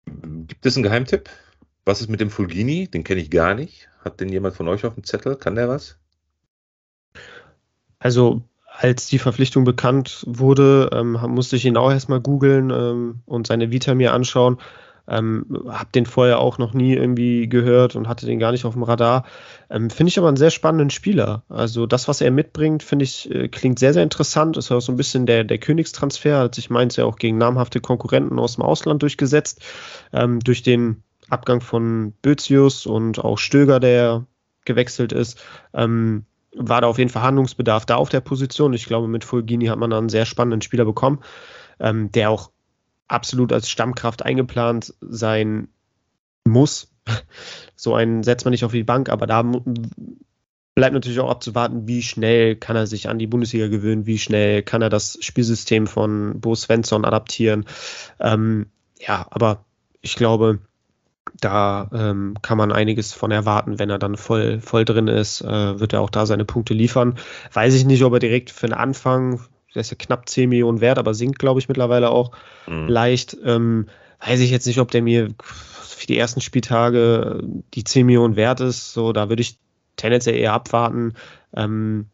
Gibt 0.06 0.66
es 0.66 0.76
einen 0.76 0.84
Geheimtipp? 0.84 1.30
Was 1.88 2.01
ist 2.01 2.09
mit 2.09 2.19
dem 2.19 2.29
Fulgini? 2.29 2.89
Den 2.89 3.05
kenne 3.05 3.21
ich 3.21 3.31
gar 3.31 3.55
nicht. 3.55 3.88
Hat 4.03 4.19
den 4.19 4.27
jemand 4.27 4.55
von 4.55 4.67
euch 4.67 4.83
auf 4.83 4.95
dem 4.95 5.05
Zettel? 5.05 5.38
Kann 5.38 5.55
der 5.55 5.69
was? 5.69 5.97
Also, 7.97 8.41
als 8.65 9.07
die 9.07 9.19
Verpflichtung 9.19 9.63
bekannt 9.63 10.25
wurde, 10.27 10.89
ähm, 10.91 11.13
musste 11.29 11.55
ich 11.55 11.63
ihn 11.63 11.77
auch 11.77 11.89
erstmal 11.89 12.19
googeln 12.19 12.71
ähm, 12.71 13.21
und 13.25 13.47
seine 13.47 13.71
Vita 13.71 13.95
mir 13.95 14.11
anschauen. 14.11 14.57
Ähm, 15.07 15.45
hab 15.69 15.93
den 15.93 16.05
vorher 16.05 16.39
auch 16.39 16.57
noch 16.57 16.73
nie 16.73 16.93
irgendwie 16.93 17.47
gehört 17.47 17.95
und 17.95 18.09
hatte 18.09 18.25
den 18.25 18.39
gar 18.39 18.51
nicht 18.51 18.65
auf 18.65 18.73
dem 18.73 18.83
Radar. 18.83 19.23
Ähm, 19.69 19.89
finde 19.89 20.09
ich 20.09 20.17
aber 20.17 20.27
einen 20.27 20.35
sehr 20.35 20.51
spannenden 20.51 20.89
Spieler. 20.89 21.43
Also 21.47 21.85
das, 21.85 22.09
was 22.09 22.19
er 22.19 22.31
mitbringt, 22.31 22.83
finde 22.83 23.03
ich, 23.05 23.31
äh, 23.31 23.47
klingt 23.47 23.79
sehr, 23.79 23.93
sehr 23.93 24.03
interessant. 24.03 24.57
Ist 24.57 24.73
auch 24.73 24.81
so 24.81 24.91
ein 24.91 24.97
bisschen 24.97 25.25
der, 25.25 25.45
der 25.45 25.57
Königstransfer, 25.57 26.39
hat 26.39 26.55
sich 26.55 26.69
Mainz 26.69 26.97
ja 26.97 27.05
auch 27.05 27.15
gegen 27.15 27.38
namhafte 27.38 27.79
Konkurrenten 27.79 28.39
aus 28.39 28.55
dem 28.55 28.65
Ausland 28.65 29.01
durchgesetzt. 29.01 29.61
Ähm, 30.11 30.41
durch 30.41 30.63
den 30.63 31.03
Abgang 31.30 31.61
von 31.61 32.13
Bözius 32.21 32.86
und 32.86 33.19
auch 33.19 33.38
Stöger, 33.38 33.80
der 33.80 34.25
gewechselt 34.65 35.11
ist, 35.11 35.41
ähm, 35.73 36.25
war 36.55 36.82
da 36.82 36.88
auf 36.88 36.97
jeden 36.97 37.09
Fall 37.09 37.23
Handlungsbedarf 37.23 37.86
da 37.86 37.95
auf 37.95 38.09
der 38.09 38.21
Position. 38.21 38.73
Ich 38.73 38.86
glaube, 38.86 39.07
mit 39.07 39.23
Fulgini 39.23 39.67
hat 39.67 39.80
man 39.80 39.89
da 39.89 39.97
einen 39.97 40.09
sehr 40.09 40.25
spannenden 40.25 40.61
Spieler 40.61 40.86
bekommen, 40.86 41.19
ähm, 41.80 42.11
der 42.11 42.30
auch 42.30 42.51
absolut 43.07 43.53
als 43.53 43.69
Stammkraft 43.69 44.23
eingeplant 44.23 44.93
sein 45.01 45.69
muss. 46.45 46.91
So 47.80 47.93
einen 47.93 48.23
setzt 48.23 48.43
man 48.43 48.51
nicht 48.51 48.65
auf 48.65 48.71
die 48.71 48.84
Bank, 48.84 49.07
aber 49.07 49.28
da 49.28 49.43
bleibt 49.43 50.93
natürlich 50.93 51.19
auch 51.19 51.30
abzuwarten, 51.30 51.88
wie 51.88 52.01
schnell 52.01 52.55
kann 52.55 52.75
er 52.75 52.88
sich 52.88 53.07
an 53.07 53.19
die 53.19 53.28
Bundesliga 53.28 53.67
gewöhnen, 53.67 54.07
wie 54.07 54.17
schnell 54.17 54.63
kann 54.63 54.82
er 54.82 54.89
das 54.89 55.19
Spielsystem 55.21 55.86
von 55.86 56.41
Bo 56.41 56.55
Svensson 56.55 57.05
adaptieren. 57.05 57.65
Ähm, 58.19 58.71
ja, 58.99 59.28
aber 59.30 59.65
ich 60.01 60.15
glaube, 60.15 60.59
da 61.39 61.89
ähm, 61.93 62.36
kann 62.41 62.57
man 62.57 62.71
einiges 62.71 63.13
von 63.13 63.32
erwarten, 63.32 63.80
wenn 63.80 63.89
er 63.89 63.99
dann 63.99 64.17
voll, 64.17 64.59
voll 64.61 64.86
drin 64.86 65.07
ist, 65.07 65.41
äh, 65.41 65.80
wird 65.80 65.93
er 65.93 66.01
auch 66.01 66.09
da 66.09 66.25
seine 66.25 66.45
Punkte 66.45 66.73
liefern. 66.73 67.15
Weiß 67.53 67.73
ich 67.73 67.86
nicht, 67.86 68.03
ob 68.03 68.13
er 68.13 68.19
direkt 68.19 68.49
für 68.49 68.67
den 68.67 68.73
Anfang, 68.73 69.41
der 69.73 69.82
ist 69.82 69.91
ja 69.91 69.97
knapp 69.97 70.28
10 70.28 70.49
Millionen 70.49 70.82
wert, 70.82 70.97
aber 70.97 71.13
sinkt, 71.13 71.39
glaube 71.39 71.59
ich, 71.59 71.67
mittlerweile 71.67 72.09
auch 72.09 72.32
mhm. 72.67 72.88
leicht. 72.88 73.38
Ähm, 73.43 73.88
weiß 74.25 74.39
ich 74.39 74.51
jetzt 74.51 74.67
nicht, 74.67 74.80
ob 74.80 74.91
der 74.91 75.01
mir 75.01 75.30
für 75.43 76.07
die 76.07 76.17
ersten 76.17 76.41
Spieltage 76.41 77.41
die 77.73 77.84
10 77.84 78.05
Millionen 78.05 78.36
wert 78.36 78.61
ist. 78.61 78.93
So, 78.93 79.13
da 79.13 79.30
würde 79.30 79.41
ich 79.41 79.57
tendenziell 79.95 80.36
eher 80.36 80.53
abwarten, 80.53 81.13
ähm, 81.55 82.07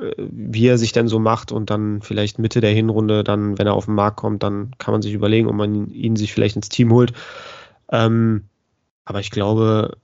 äh, 0.00 0.12
wie 0.16 0.66
er 0.66 0.78
sich 0.78 0.92
denn 0.92 1.08
so 1.08 1.18
macht 1.18 1.52
und 1.52 1.70
dann 1.70 2.02
vielleicht 2.02 2.38
Mitte 2.38 2.60
der 2.60 2.72
Hinrunde, 2.72 3.24
dann, 3.24 3.58
wenn 3.58 3.66
er 3.66 3.74
auf 3.74 3.86
den 3.86 3.94
Markt 3.94 4.18
kommt, 4.18 4.42
dann 4.42 4.72
kann 4.78 4.92
man 4.92 5.02
sich 5.02 5.12
überlegen, 5.12 5.48
ob 5.48 5.54
man 5.54 5.90
ihn 5.90 6.16
sich 6.16 6.32
vielleicht 6.32 6.56
ins 6.56 6.68
Team 6.68 6.92
holt. 6.92 7.12
Ähm, 7.90 8.44
aber 9.04 9.20
ich 9.20 9.30
glaube, 9.30 9.98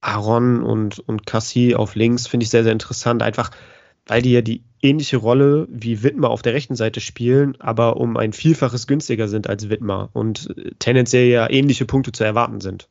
Aaron 0.00 0.62
und, 0.62 0.98
und 0.98 1.26
Cassie 1.26 1.74
auf 1.74 1.94
links 1.94 2.26
finde 2.26 2.44
ich 2.44 2.50
sehr, 2.50 2.64
sehr 2.64 2.72
interessant. 2.72 3.22
Einfach, 3.22 3.50
weil 4.06 4.20
die 4.20 4.32
ja 4.32 4.42
die 4.42 4.64
ähnliche 4.82 5.16
Rolle 5.16 5.68
wie 5.70 6.02
Wittmer 6.02 6.30
auf 6.30 6.42
der 6.42 6.54
rechten 6.54 6.74
Seite 6.74 7.00
spielen, 7.00 7.60
aber 7.60 7.96
um 7.96 8.16
ein 8.16 8.32
Vielfaches 8.32 8.86
günstiger 8.86 9.28
sind 9.28 9.48
als 9.48 9.68
Wittmer 9.70 10.10
und 10.12 10.54
tendenziell 10.80 11.28
ja 11.28 11.48
ähnliche 11.48 11.86
Punkte 11.86 12.12
zu 12.12 12.24
erwarten 12.24 12.60
sind. 12.60 12.88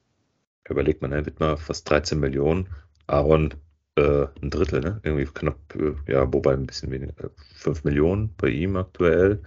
Überlegt 0.70 1.02
man, 1.02 1.12
Wittmer 1.26 1.58
fast 1.58 1.90
13 1.90 2.18
Millionen, 2.20 2.70
Aaron 3.08 3.56
äh, 3.98 4.28
ein 4.42 4.50
Drittel, 4.50 4.80
ne? 4.80 5.02
Irgendwie 5.04 5.26
knapp, 5.26 5.58
äh, 5.76 6.12
ja, 6.12 6.32
wobei 6.32 6.54
ein 6.54 6.66
bisschen 6.66 6.92
weniger, 6.92 7.14
5 7.56 7.80
äh, 7.80 7.82
Millionen 7.90 8.34
bei 8.38 8.48
ihm 8.48 8.78
aktuell. 8.78 9.42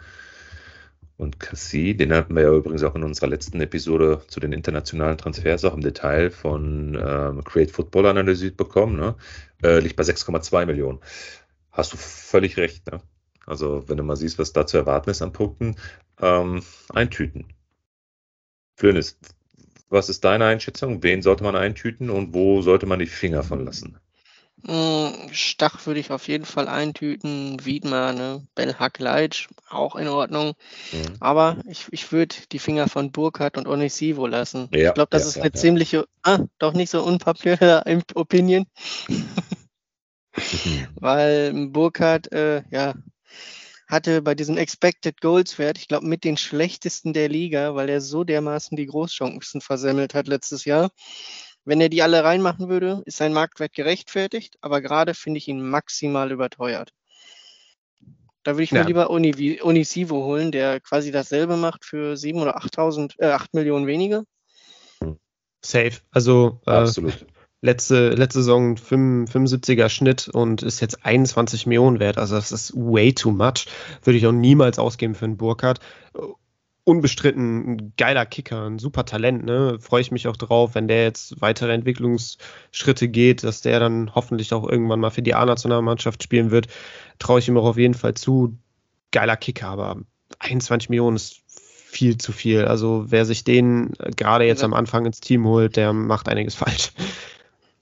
Und 1.16 1.38
Cassie, 1.38 1.96
den 1.96 2.12
hatten 2.12 2.34
wir 2.34 2.42
ja 2.42 2.52
übrigens 2.52 2.82
auch 2.82 2.96
in 2.96 3.04
unserer 3.04 3.28
letzten 3.28 3.60
Episode 3.60 4.22
zu 4.26 4.40
den 4.40 4.52
internationalen 4.52 5.16
Transfers 5.16 5.64
auch 5.64 5.74
im 5.74 5.80
Detail 5.80 6.30
von 6.30 6.98
ähm, 7.00 7.44
Create 7.44 7.70
Football 7.70 8.06
analysiert 8.06 8.56
bekommen, 8.56 8.96
ne? 8.96 9.14
äh, 9.62 9.78
liegt 9.78 9.96
bei 9.96 10.02
6,2 10.02 10.66
Millionen. 10.66 10.98
Hast 11.70 11.92
du 11.92 11.96
völlig 11.96 12.56
recht. 12.56 12.90
Ne? 12.90 13.00
Also, 13.46 13.88
wenn 13.88 13.96
du 13.96 14.02
mal 14.02 14.16
siehst, 14.16 14.38
was 14.38 14.52
da 14.52 14.66
zu 14.66 14.76
erwarten 14.76 15.10
ist 15.10 15.22
an 15.22 15.32
Punkten, 15.32 15.76
ähm, 16.20 16.62
eintüten. 16.92 17.46
Flönis, 18.76 19.18
was 19.88 20.08
ist 20.08 20.24
deine 20.24 20.46
Einschätzung? 20.46 21.02
Wen 21.04 21.22
sollte 21.22 21.44
man 21.44 21.54
eintüten 21.54 22.10
und 22.10 22.34
wo 22.34 22.62
sollte 22.62 22.86
man 22.86 22.98
die 22.98 23.06
Finger 23.06 23.44
von 23.44 23.64
lassen? 23.64 23.98
Hm, 24.66 25.28
Stach 25.32 25.84
würde 25.86 26.00
ich 26.00 26.10
auf 26.10 26.28
jeden 26.28 26.44
Fall 26.44 26.68
eintüten. 26.68 27.64
Wiedmer, 27.64 28.12
ne? 28.12 28.46
Belhack 28.54 28.98
Leitsch, 28.98 29.48
auch 29.68 29.96
in 29.96 30.08
Ordnung. 30.08 30.54
Mhm. 30.92 31.16
Aber 31.20 31.58
ich, 31.68 31.86
ich 31.90 32.12
würde 32.12 32.34
die 32.52 32.58
Finger 32.58 32.88
von 32.88 33.12
Burkhardt 33.12 33.58
und 33.58 33.68
Onisivo 33.68 34.26
lassen. 34.26 34.68
Ja, 34.72 34.88
ich 34.88 34.94
glaube, 34.94 35.10
das 35.10 35.22
ja, 35.22 35.28
ist 35.28 35.36
eine 35.36 35.46
ja, 35.46 35.60
ziemliche, 35.60 36.06
ah, 36.22 36.40
doch 36.58 36.72
nicht 36.72 36.90
so 36.90 37.02
unpopular 37.02 37.84
Opinion. 38.14 38.66
Weil 41.00 41.68
Burkhardt, 41.68 42.32
äh, 42.32 42.62
ja, 42.70 42.94
hatte 43.86 44.22
bei 44.22 44.34
diesem 44.34 44.56
Expected 44.56 45.20
Goals 45.20 45.58
Wert, 45.58 45.78
ich 45.78 45.88
glaube, 45.88 46.06
mit 46.06 46.24
den 46.24 46.36
schlechtesten 46.36 47.12
der 47.12 47.28
Liga, 47.28 47.74
weil 47.74 47.88
er 47.88 48.00
so 48.00 48.24
dermaßen 48.24 48.76
die 48.76 48.86
Großchancen 48.86 49.60
versemmelt 49.60 50.14
hat 50.14 50.26
letztes 50.26 50.64
Jahr. 50.64 50.90
Wenn 51.64 51.80
er 51.80 51.88
die 51.88 52.02
alle 52.02 52.22
reinmachen 52.22 52.68
würde, 52.68 53.02
ist 53.06 53.16
sein 53.16 53.32
Marktwert 53.32 53.72
gerechtfertigt, 53.72 54.56
aber 54.60 54.80
gerade 54.80 55.14
finde 55.14 55.38
ich 55.38 55.48
ihn 55.48 55.62
maximal 55.66 56.30
überteuert. 56.30 56.92
Da 58.42 58.52
würde 58.52 58.64
ich 58.64 58.72
mir 58.72 58.80
ja. 58.80 58.86
lieber 58.86 59.08
Uni, 59.08 59.60
Unisivo 59.62 60.24
holen, 60.24 60.52
der 60.52 60.80
quasi 60.80 61.10
dasselbe 61.10 61.56
macht 61.56 61.86
für 61.86 62.16
7 62.16 62.38
oder 62.38 62.58
8.000, 62.58 63.14
äh, 63.18 63.30
8 63.30 63.54
Millionen 63.54 63.86
weniger. 63.86 64.24
Safe. 65.64 65.92
Also 66.10 66.60
äh, 66.66 66.86
letzte, 67.62 68.10
letzte 68.10 68.40
Saison 68.40 68.76
75er 68.76 69.88
Schnitt 69.88 70.28
und 70.28 70.62
ist 70.62 70.80
jetzt 70.80 71.06
21 71.06 71.64
Millionen 71.64 72.00
wert. 72.00 72.18
Also 72.18 72.34
das 72.34 72.52
ist 72.52 72.74
way 72.76 73.14
too 73.14 73.30
much. 73.30 73.66
Würde 74.02 74.18
ich 74.18 74.26
auch 74.26 74.32
niemals 74.32 74.78
ausgeben 74.78 75.14
für 75.14 75.24
einen 75.24 75.38
Burkhardt 75.38 75.80
unbestritten 76.84 77.72
ein 77.72 77.92
geiler 77.96 78.26
Kicker, 78.26 78.66
ein 78.66 78.78
super 78.78 79.04
Talent. 79.04 79.44
Ne? 79.44 79.78
Freue 79.80 80.02
ich 80.02 80.10
mich 80.10 80.28
auch 80.28 80.36
drauf, 80.36 80.74
wenn 80.74 80.86
der 80.86 81.02
jetzt 81.02 81.40
weitere 81.40 81.72
Entwicklungsschritte 81.72 83.08
geht, 83.08 83.42
dass 83.42 83.62
der 83.62 83.80
dann 83.80 84.14
hoffentlich 84.14 84.52
auch 84.52 84.68
irgendwann 84.68 85.00
mal 85.00 85.10
für 85.10 85.22
die 85.22 85.34
A-Nationalmannschaft 85.34 86.22
spielen 86.22 86.50
wird. 86.50 86.68
Traue 87.18 87.38
ich 87.38 87.48
ihm 87.48 87.56
auch 87.56 87.64
auf 87.64 87.78
jeden 87.78 87.94
Fall 87.94 88.14
zu. 88.14 88.58
Geiler 89.12 89.36
Kicker, 89.36 89.68
aber 89.68 90.00
21 90.40 90.90
Millionen 90.90 91.16
ist 91.16 91.40
viel 91.46 92.18
zu 92.18 92.32
viel. 92.32 92.64
Also 92.64 93.06
wer 93.08 93.24
sich 93.24 93.44
den 93.44 93.92
gerade 94.16 94.44
jetzt 94.44 94.64
am 94.64 94.74
Anfang 94.74 95.06
ins 95.06 95.20
Team 95.20 95.46
holt, 95.46 95.76
der 95.76 95.92
macht 95.92 96.28
einiges 96.28 96.54
falsch. 96.54 96.92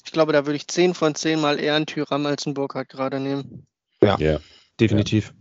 Ich 0.05 0.13
glaube, 0.13 0.33
da 0.33 0.47
würde 0.47 0.57
ich 0.57 0.69
10 0.69 0.95
von 0.95 1.15
10 1.15 1.41
mal 1.41 1.59
eher 1.59 1.75
einen 1.75 1.87
Tyram 1.87 2.27
als 2.27 2.47
einen 2.47 2.55
Burkhardt 2.55 2.89
gerade 2.89 3.19
nehmen. 3.19 3.67
Ja, 4.03 4.19
yeah. 4.19 4.41
definitiv. 4.79 5.33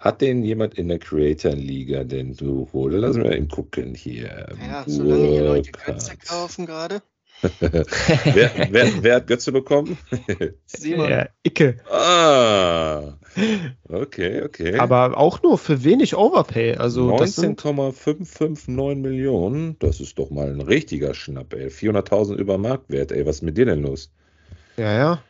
Hat 0.00 0.22
den 0.22 0.42
jemand 0.42 0.78
in 0.78 0.88
der 0.88 0.98
Creator-Liga 0.98 2.04
denn 2.04 2.34
du 2.34 2.66
wohl? 2.72 2.94
Lass 2.94 3.18
mal 3.18 3.36
ihn 3.36 3.48
gucken 3.48 3.94
hier. 3.94 4.48
Ja, 4.58 4.82
solange 4.86 5.26
hier 5.26 5.44
Leute 5.44 5.72
Götze 5.72 6.16
kaufen 6.16 6.64
gerade. 6.64 7.02
wer, 7.60 7.74
wer, 8.70 9.02
wer, 9.02 9.16
hat 9.16 9.26
Götze 9.26 9.52
bekommen? 9.52 9.98
Simon. 10.64 11.10
Ja, 11.10 11.28
Icke. 11.42 11.76
Ah, 11.90 13.18
okay, 13.90 14.42
okay. 14.42 14.78
Aber 14.78 15.18
auch 15.18 15.42
nur 15.42 15.58
für 15.58 15.84
wenig 15.84 16.16
Overpay. 16.16 16.76
Also 16.76 17.06
19,559 17.06 18.68
Millionen, 19.02 19.78
das 19.80 20.00
ist 20.00 20.18
doch 20.18 20.30
mal 20.30 20.50
ein 20.50 20.62
richtiger 20.62 21.12
Schnapp, 21.12 21.52
ey. 21.52 21.68
400.000 21.68 22.36
über 22.36 22.56
Marktwert, 22.56 23.12
ey. 23.12 23.26
Was 23.26 23.36
ist 23.36 23.42
mit 23.42 23.58
dir 23.58 23.66
denn 23.66 23.82
los? 23.82 24.10
Ja, 24.78 24.94
ja. 24.94 25.22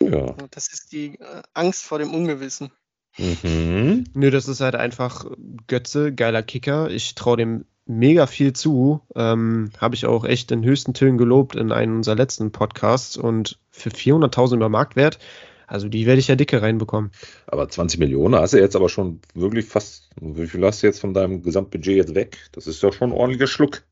Ja. 0.00 0.36
Das 0.52 0.72
ist 0.72 0.92
die 0.92 1.18
äh, 1.18 1.42
Angst 1.54 1.84
vor 1.84 1.98
dem 1.98 2.14
Ungewissen. 2.14 2.70
Mhm. 3.18 4.04
Nö, 4.14 4.30
das 4.30 4.48
ist 4.48 4.60
halt 4.60 4.74
einfach 4.74 5.26
Götze, 5.66 6.12
geiler 6.12 6.42
Kicker. 6.42 6.90
Ich 6.90 7.14
traue 7.14 7.36
dem 7.36 7.64
mega 7.86 8.26
viel 8.26 8.52
zu. 8.52 9.00
Ähm, 9.14 9.70
Habe 9.78 9.94
ich 9.94 10.06
auch 10.06 10.24
echt 10.24 10.50
in 10.52 10.64
höchsten 10.64 10.94
Tönen 10.94 11.18
gelobt 11.18 11.56
in 11.56 11.72
einem 11.72 11.96
unserer 11.96 12.16
letzten 12.16 12.52
Podcasts. 12.52 13.16
Und 13.16 13.58
für 13.70 13.90
400.000 13.90 14.56
über 14.56 14.68
Marktwert, 14.68 15.18
also 15.66 15.88
die 15.88 16.06
werde 16.06 16.20
ich 16.20 16.28
ja 16.28 16.36
dicke 16.36 16.62
reinbekommen. 16.62 17.10
Aber 17.46 17.68
20 17.68 18.00
Millionen 18.00 18.34
hast 18.34 18.54
du 18.54 18.58
jetzt 18.58 18.76
aber 18.76 18.88
schon 18.88 19.20
wirklich 19.34 19.66
fast. 19.66 20.10
Wie 20.20 20.46
viel 20.46 20.64
hast 20.64 20.82
du 20.82 20.86
jetzt 20.86 21.00
von 21.00 21.14
deinem 21.14 21.42
Gesamtbudget 21.42 21.96
jetzt 21.96 22.14
weg? 22.14 22.38
Das 22.52 22.66
ist 22.66 22.82
doch 22.82 22.92
schon 22.92 23.10
ein 23.10 23.16
ordentlicher 23.16 23.46
Schluck. 23.46 23.82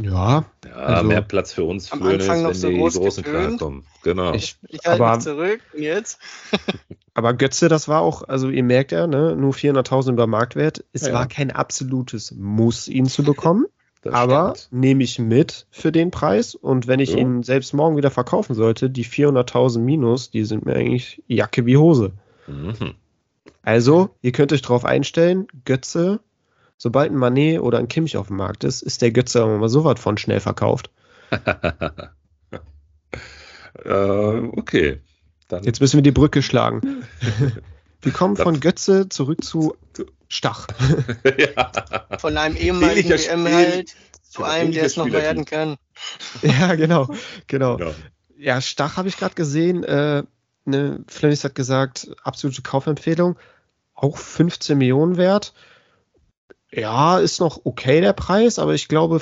Ja. 0.00 0.44
Ja, 0.64 0.72
also 0.72 1.04
mehr 1.04 1.22
Platz 1.22 1.52
für 1.52 1.64
uns 1.64 1.92
am 1.92 2.02
Anfang 2.02 2.42
noch 2.42 2.54
so 2.54 2.68
die 2.68 2.76
groß 2.76 2.94
Großen 2.94 3.22
klarkommen. 3.22 3.84
Genau. 4.02 4.32
Ich, 4.32 4.56
ich 4.68 4.80
halte 4.86 5.04
mich 5.04 5.18
zurück 5.20 5.60
jetzt. 5.76 6.18
aber 7.14 7.34
Götze, 7.34 7.68
das 7.68 7.88
war 7.88 8.00
auch, 8.00 8.22
also 8.22 8.48
ihr 8.48 8.62
merkt 8.62 8.92
ja, 8.92 9.06
ne, 9.06 9.36
nur 9.36 9.52
400.000 9.52 10.12
über 10.12 10.26
Marktwert. 10.26 10.84
Es 10.92 11.06
ja. 11.06 11.12
war 11.12 11.26
kein 11.26 11.50
absolutes 11.50 12.32
Muss, 12.32 12.88
ihn 12.88 13.06
zu 13.06 13.22
bekommen. 13.22 13.66
aber 14.10 14.54
nehme 14.70 15.04
ich 15.04 15.18
mit 15.18 15.66
für 15.70 15.92
den 15.92 16.10
Preis 16.10 16.54
und 16.54 16.86
wenn 16.86 16.98
ich 16.98 17.10
ja. 17.10 17.18
ihn 17.18 17.42
selbst 17.42 17.72
morgen 17.72 17.96
wieder 17.96 18.10
verkaufen 18.10 18.54
sollte, 18.54 18.90
die 18.90 19.04
400.000 19.04 19.78
minus, 19.78 20.30
die 20.30 20.44
sind 20.44 20.64
mir 20.64 20.74
eigentlich 20.74 21.22
Jacke 21.28 21.66
wie 21.66 21.76
Hose. 21.76 22.12
Mhm. 22.46 22.94
Also, 23.62 24.10
ihr 24.22 24.32
könnt 24.32 24.52
euch 24.52 24.62
darauf 24.62 24.84
einstellen, 24.84 25.46
Götze 25.64 26.20
sobald 26.82 27.12
ein 27.12 27.16
Manet 27.16 27.60
oder 27.60 27.78
ein 27.78 27.86
Kimmich 27.86 28.16
auf 28.16 28.26
dem 28.26 28.38
Markt 28.38 28.64
ist, 28.64 28.82
ist 28.82 29.02
der 29.02 29.12
Götze 29.12 29.40
aber 29.40 29.56
mal 29.56 29.68
so 29.68 29.84
was 29.84 30.00
von 30.00 30.18
schnell 30.18 30.40
verkauft. 30.40 30.90
äh, 33.84 33.88
okay. 33.88 35.00
Dann. 35.46 35.62
Jetzt 35.62 35.80
müssen 35.80 35.98
wir 35.98 36.02
die 36.02 36.10
Brücke 36.10 36.42
schlagen. 36.42 37.04
wir 38.02 38.12
kommen 38.12 38.36
von 38.36 38.58
Götze 38.58 39.08
zurück 39.08 39.44
zu 39.44 39.76
Stach. 40.26 40.66
ja. 41.38 41.70
Von 42.18 42.36
einem 42.36 42.56
ehemaligen 42.56 43.10
WM-Held 43.10 43.94
zu 44.28 44.42
einem, 44.42 44.72
der 44.72 44.86
es 44.86 44.96
noch 44.96 45.12
werden 45.12 45.44
kann. 45.44 45.76
ja, 46.42 46.74
genau, 46.74 47.08
genau. 47.46 47.76
genau. 47.76 47.94
Ja, 48.36 48.60
Stach 48.60 48.96
habe 48.96 49.06
ich 49.06 49.16
gerade 49.18 49.36
gesehen. 49.36 49.84
Äh, 49.84 50.24
ne, 50.64 51.04
Flennis 51.06 51.44
hat 51.44 51.54
gesagt, 51.54 52.10
absolute 52.24 52.62
Kaufempfehlung. 52.62 53.36
Auch 53.94 54.16
15 54.16 54.76
Millionen 54.76 55.16
wert. 55.16 55.52
Ja, 56.74 57.18
ist 57.18 57.40
noch 57.40 57.60
okay 57.64 58.00
der 58.00 58.14
Preis, 58.14 58.58
aber 58.58 58.74
ich 58.74 58.88
glaube, 58.88 59.20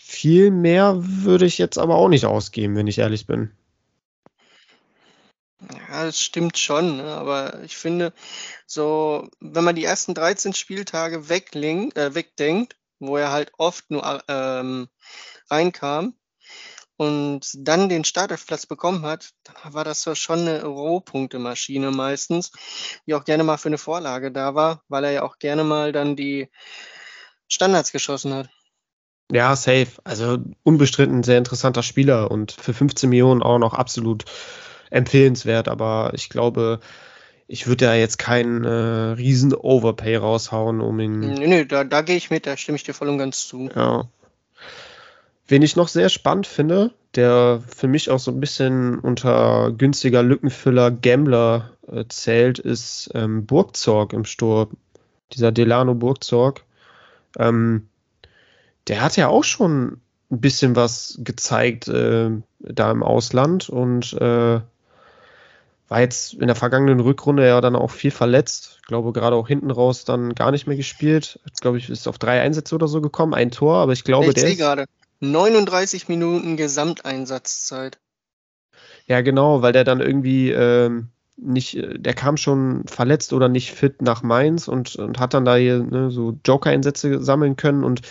viel 0.00 0.50
mehr 0.50 0.94
würde 0.98 1.44
ich 1.44 1.58
jetzt 1.58 1.78
aber 1.78 1.96
auch 1.96 2.08
nicht 2.08 2.24
ausgeben, 2.24 2.76
wenn 2.76 2.86
ich 2.86 2.98
ehrlich 2.98 3.26
bin. 3.26 3.50
Ja, 5.60 6.04
das 6.04 6.20
stimmt 6.20 6.56
schon, 6.56 6.98
ne? 6.98 7.04
aber 7.04 7.62
ich 7.64 7.76
finde, 7.76 8.12
so, 8.66 9.28
wenn 9.40 9.64
man 9.64 9.74
die 9.74 9.84
ersten 9.84 10.14
13 10.14 10.54
Spieltage 10.54 11.28
äh, 11.28 12.14
wegdenkt, 12.14 12.76
wo 13.00 13.16
er 13.16 13.32
halt 13.32 13.52
oft 13.58 13.90
nur 13.90 14.22
ähm, 14.28 14.88
reinkam, 15.50 16.14
und 16.98 17.48
dann 17.54 17.88
den 17.88 18.04
Startelfplatz 18.04 18.66
bekommen 18.66 19.02
hat, 19.06 19.30
dann 19.44 19.72
war 19.72 19.84
das 19.84 20.02
so 20.02 20.14
schon 20.16 20.40
eine 20.40 20.64
Rohpunktemaschine 20.64 21.92
meistens, 21.92 22.50
die 23.06 23.14
auch 23.14 23.24
gerne 23.24 23.44
mal 23.44 23.56
für 23.56 23.68
eine 23.68 23.78
Vorlage 23.78 24.32
da 24.32 24.54
war, 24.56 24.82
weil 24.88 25.04
er 25.04 25.12
ja 25.12 25.22
auch 25.22 25.38
gerne 25.38 25.62
mal 25.62 25.92
dann 25.92 26.16
die 26.16 26.48
Standards 27.46 27.92
geschossen 27.92 28.34
hat. 28.34 28.50
Ja, 29.30 29.54
safe. 29.54 29.88
Also 30.02 30.38
unbestritten 30.64 31.22
sehr 31.22 31.38
interessanter 31.38 31.84
Spieler 31.84 32.30
und 32.30 32.50
für 32.52 32.74
15 32.74 33.08
Millionen 33.08 33.42
auch 33.42 33.58
noch 33.58 33.74
absolut 33.74 34.24
empfehlenswert. 34.90 35.68
Aber 35.68 36.10
ich 36.14 36.30
glaube, 36.30 36.80
ich 37.46 37.68
würde 37.68 37.86
da 37.86 37.94
jetzt 37.94 38.18
keinen 38.18 38.64
äh, 38.64 39.12
riesen 39.12 39.54
Overpay 39.54 40.16
raushauen, 40.16 40.80
um 40.80 40.98
ihn. 40.98 41.20
Nee, 41.20 41.46
nee, 41.46 41.64
da, 41.64 41.84
da 41.84 42.02
gehe 42.02 42.16
ich 42.16 42.30
mit, 42.30 42.46
da 42.46 42.56
stimme 42.56 42.76
ich 42.76 42.82
dir 42.82 42.94
voll 42.94 43.08
und 43.08 43.18
ganz 43.18 43.46
zu. 43.46 43.70
Ja. 43.74 44.08
Wen 45.48 45.62
ich 45.62 45.76
noch 45.76 45.88
sehr 45.88 46.10
spannend 46.10 46.46
finde, 46.46 46.92
der 47.14 47.62
für 47.66 47.88
mich 47.88 48.10
auch 48.10 48.18
so 48.18 48.30
ein 48.30 48.40
bisschen 48.40 48.98
unter 48.98 49.72
günstiger 49.72 50.22
Lückenfüller 50.22 50.90
Gambler 50.90 51.70
äh, 51.90 52.04
zählt, 52.08 52.58
ist 52.58 53.10
ähm, 53.14 53.46
Burgzorg 53.46 54.12
im 54.12 54.26
Sturm. 54.26 54.76
Dieser 55.32 55.50
Delano 55.50 55.94
Burgzorg. 55.94 56.64
Ähm, 57.38 57.88
der 58.88 59.02
hat 59.02 59.16
ja 59.16 59.28
auch 59.28 59.44
schon 59.44 60.00
ein 60.30 60.40
bisschen 60.40 60.76
was 60.76 61.18
gezeigt 61.22 61.88
äh, 61.88 62.30
da 62.58 62.90
im 62.90 63.02
Ausland 63.02 63.70
und 63.70 64.12
äh, 64.14 64.60
war 65.88 66.00
jetzt 66.00 66.34
in 66.34 66.46
der 66.46 66.56
vergangenen 66.56 67.00
Rückrunde 67.00 67.46
ja 67.46 67.62
dann 67.62 67.76
auch 67.76 67.90
viel 67.90 68.10
verletzt. 68.10 68.76
Ich 68.80 68.86
glaube, 68.86 69.12
gerade 69.12 69.36
auch 69.36 69.48
hinten 69.48 69.70
raus 69.70 70.04
dann 70.04 70.34
gar 70.34 70.50
nicht 70.50 70.66
mehr 70.66 70.76
gespielt. 70.76 71.40
Jetzt, 71.46 71.62
glaube 71.62 71.78
ich, 71.78 71.88
ist 71.88 72.06
auf 72.06 72.18
drei 72.18 72.42
Einsätze 72.42 72.74
oder 72.74 72.88
so 72.88 73.00
gekommen, 73.00 73.32
ein 73.32 73.50
Tor, 73.50 73.76
aber 73.76 73.92
ich 73.92 74.04
glaube, 74.04 74.28
ich 74.28 74.34
der. 74.34 74.48
Ist, 74.48 74.58
gerade. 74.58 74.84
39 75.20 76.08
Minuten 76.08 76.56
Gesamteinsatzzeit. 76.56 77.98
Ja, 79.06 79.20
genau, 79.22 79.62
weil 79.62 79.72
der 79.72 79.84
dann 79.84 80.00
irgendwie 80.00 80.50
ähm, 80.50 81.08
nicht, 81.36 81.78
der 81.80 82.14
kam 82.14 82.36
schon 82.36 82.84
verletzt 82.86 83.32
oder 83.32 83.48
nicht 83.48 83.72
fit 83.72 84.02
nach 84.02 84.22
Mainz 84.22 84.68
und, 84.68 84.96
und 84.96 85.18
hat 85.18 85.34
dann 85.34 85.44
da 85.44 85.56
hier 85.56 85.82
ne, 85.82 86.10
so 86.10 86.38
Joker-Einsätze 86.44 87.22
sammeln 87.22 87.56
können 87.56 87.84
und 87.84 88.02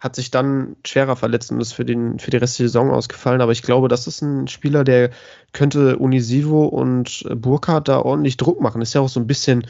hat 0.00 0.16
sich 0.16 0.30
dann 0.30 0.76
schwerer 0.84 1.16
verletzt 1.16 1.50
und 1.50 1.60
ist 1.60 1.72
für, 1.72 1.86
den, 1.86 2.18
für 2.18 2.30
die 2.30 2.36
restliche 2.36 2.68
Saison 2.68 2.90
ausgefallen. 2.90 3.40
Aber 3.40 3.52
ich 3.52 3.62
glaube, 3.62 3.88
das 3.88 4.06
ist 4.06 4.20
ein 4.20 4.48
Spieler, 4.48 4.84
der 4.84 5.10
könnte 5.52 5.96
Unisivo 5.96 6.66
und 6.66 7.24
Burkhardt 7.34 7.88
da 7.88 8.00
ordentlich 8.00 8.36
Druck 8.36 8.60
machen. 8.60 8.82
Ist 8.82 8.92
ja 8.92 9.00
auch 9.00 9.08
so 9.08 9.18
ein 9.18 9.26
bisschen 9.26 9.66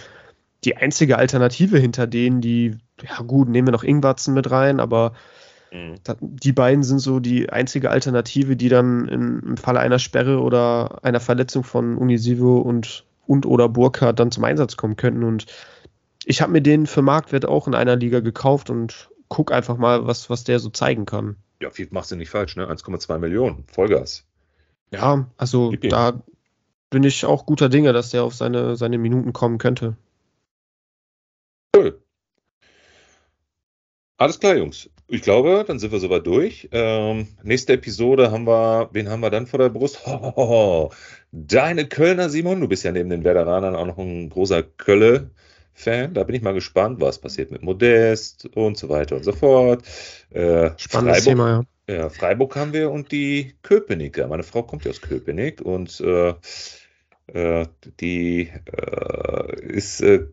die 0.65 0.77
einzige 0.77 1.19
Alternative 1.19 1.79
hinter 1.79 2.09
denen, 2.09 2.41
die, 2.41 2.77
ja 3.03 3.23
gut, 3.25 3.49
nehmen 3.49 3.69
wir 3.69 3.73
noch 3.73 3.85
Ingwatzen 3.85 4.35
mit 4.35 4.51
rein, 4.51 4.81
aber 4.81 5.13
Mhm. 5.75 5.97
Die 6.21 6.53
beiden 6.53 6.85
sind 6.85 7.01
so 7.01 7.19
die 7.19 7.51
einzige 7.51 7.91
Alternative, 7.91 8.57
die 8.57 8.69
dann 8.69 9.09
in, 9.09 9.41
im 9.41 9.57
Falle 9.57 9.81
einer 9.81 9.99
Sperre 9.99 10.41
oder 10.41 11.05
einer 11.05 11.19
Verletzung 11.19 11.65
von 11.65 11.97
Unisivo 11.99 12.59
und, 12.59 13.05
und 13.27 13.45
oder 13.45 13.69
Burkhardt 13.69 14.21
dann 14.21 14.31
zum 14.31 14.45
Einsatz 14.45 14.77
kommen 14.77 14.97
könnten. 14.97 15.25
Und 15.25 15.47
ich 16.25 16.41
habe 16.41 16.53
mir 16.53 16.63
den 16.63 16.87
für 16.87 17.03
Marktwert 17.03 17.45
auch 17.45 17.67
in 17.67 17.75
einer 17.75 17.97
Liga 17.97 18.21
gekauft 18.21 18.71
und 18.71 19.11
guck 19.29 19.51
einfach 19.51 19.77
mal, 19.77 20.07
was, 20.07 20.31
was 20.31 20.45
der 20.45 20.61
so 20.61 20.71
zeigen 20.71 21.07
kann. 21.07 21.37
Ja, 21.61 21.71
viel 21.71 21.89
machst 21.91 22.13
du 22.13 22.17
nicht 22.17 22.31
falsch, 22.31 22.55
ne? 22.55 22.71
1,2 22.71 23.19
Millionen, 23.19 23.65
Vollgas. 23.67 24.25
Ja, 24.93 25.27
also 25.37 25.73
da 25.73 26.23
bin 26.89 27.03
ich 27.03 27.25
auch 27.25 27.47
guter 27.47 27.69
Dinge, 27.69 27.93
dass 27.93 28.11
der 28.11 28.23
auf 28.23 28.35
seine, 28.35 28.77
seine 28.77 28.99
Minuten 28.99 29.33
kommen 29.33 29.59
könnte. 29.59 29.97
Cool. 31.75 32.01
Alles 34.19 34.39
klar, 34.39 34.57
Jungs. 34.57 34.89
Ich 35.15 35.23
glaube, 35.23 35.65
dann 35.65 35.79
sind 35.79 35.93
wir 35.93 36.01
soweit 36.01 36.27
durch. 36.27 36.69
Ähm, 36.73 37.29
nächste 37.45 37.75
Episode 37.75 38.33
haben 38.33 38.49
wir, 38.49 38.89
wen 38.91 39.09
haben 39.09 39.21
wir 39.21 39.31
dann 39.31 39.47
vor 39.47 39.61
der 39.61 39.69
Brust? 39.69 40.05
Ho, 40.07 40.91
deine 41.31 41.87
Kölner 41.87 42.29
Simon, 42.29 42.61
du 42.61 42.67
bist 42.67 42.83
ja 42.83 42.91
neben 42.91 43.11
den 43.11 43.23
Werderanern 43.23 43.77
auch 43.77 43.87
noch 43.87 43.99
ein 43.99 44.29
großer 44.29 44.65
Kölle-Fan. 44.65 46.15
Da 46.15 46.25
bin 46.25 46.35
ich 46.35 46.43
mal 46.43 46.53
gespannt, 46.53 47.01
was 47.01 47.21
passiert 47.21 47.53
mit 47.53 47.63
Modest 47.63 48.47
und 48.57 48.77
so 48.77 48.89
weiter 48.89 49.15
und 49.15 49.23
so 49.23 49.31
fort. 49.31 49.85
Äh, 50.31 50.71
Spannendes 50.79 51.23
Thema, 51.23 51.65
ja. 51.89 51.95
ja. 51.95 52.09
Freiburg 52.09 52.57
haben 52.57 52.73
wir 52.73 52.91
und 52.91 53.13
die 53.13 53.55
Köpenicker. 53.63 54.27
Meine 54.27 54.43
Frau 54.43 54.65
kommt 54.65 54.85
ja 54.85 54.91
aus 54.91 55.01
Köpenick 55.01 55.61
und 55.61 56.01
äh, 56.01 56.35
äh, 57.27 57.67
die 58.01 58.51
äh, 58.51 59.65
ist 59.65 60.01
äh, 60.01 60.27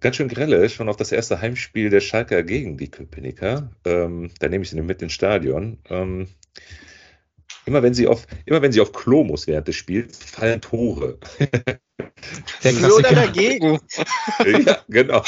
ganz 0.00 0.16
schön 0.16 0.28
grelle, 0.28 0.68
schon 0.68 0.88
auf 0.88 0.96
das 0.96 1.12
erste 1.12 1.40
Heimspiel 1.40 1.90
der 1.90 2.00
Schalker 2.00 2.42
gegen 2.42 2.76
die 2.76 2.90
Köpenicker. 2.90 3.70
Ähm, 3.84 4.30
da 4.38 4.48
nehme 4.48 4.64
ich 4.64 4.70
sie 4.70 4.80
mit 4.80 5.02
ins 5.02 5.12
Stadion. 5.12 5.78
Ähm, 5.88 6.28
immer 7.64 7.82
wenn 7.82 7.94
sie 7.94 8.06
auf, 8.06 8.26
immer 8.44 8.62
wenn 8.62 8.72
sie 8.72 8.80
auf 8.80 8.92
Klo 8.92 9.24
muss 9.24 9.46
während 9.46 9.68
des 9.68 9.76
Spiels, 9.76 10.18
fallen 10.18 10.60
Tore. 10.60 11.18
Der 12.64 12.72
Für 12.72 12.94
oder 12.94 13.12
dagegen? 13.12 13.78
ja, 14.66 14.78
genau. 14.88 15.22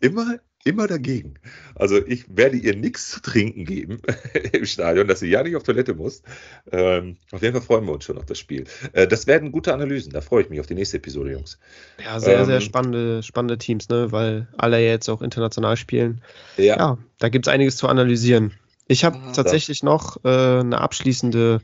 Immer, 0.00 0.38
immer 0.68 0.86
dagegen. 0.86 1.34
Also 1.74 1.96
ich 2.06 2.24
werde 2.28 2.56
ihr 2.56 2.76
nichts 2.76 3.10
zu 3.10 3.22
trinken 3.22 3.64
geben 3.64 4.00
im 4.52 4.66
Stadion, 4.66 5.08
dass 5.08 5.20
sie 5.20 5.28
ja 5.28 5.42
nicht 5.42 5.56
auf 5.56 5.62
Toilette 5.62 5.94
muss. 5.94 6.22
Ähm, 6.70 7.16
auf 7.32 7.42
jeden 7.42 7.54
Fall 7.54 7.62
freuen 7.62 7.86
wir 7.86 7.92
uns 7.92 8.04
schon 8.04 8.18
auf 8.18 8.26
das 8.26 8.38
Spiel. 8.38 8.64
Äh, 8.92 9.08
das 9.08 9.26
werden 9.26 9.50
gute 9.50 9.72
Analysen. 9.72 10.12
Da 10.12 10.20
freue 10.20 10.42
ich 10.42 10.50
mich 10.50 10.60
auf 10.60 10.66
die 10.66 10.74
nächste 10.74 10.98
Episode, 10.98 11.32
Jungs. 11.32 11.58
Ja, 12.04 12.20
sehr, 12.20 12.40
ähm, 12.40 12.44
sehr 12.44 12.60
spannende, 12.60 13.22
spannende 13.22 13.56
Teams, 13.56 13.88
ne? 13.88 14.12
weil 14.12 14.48
alle 14.58 14.78
jetzt 14.78 15.08
auch 15.08 15.22
international 15.22 15.76
spielen. 15.76 16.20
Ja, 16.58 16.76
ja 16.76 16.98
da 17.18 17.28
gibt 17.30 17.46
es 17.46 17.52
einiges 17.52 17.76
zu 17.76 17.88
analysieren. 17.88 18.52
Ich 18.86 19.04
habe 19.04 19.18
mhm. 19.18 19.32
tatsächlich 19.32 19.82
noch 19.82 20.22
äh, 20.24 20.28
eine 20.28 20.80
abschließende 20.80 21.60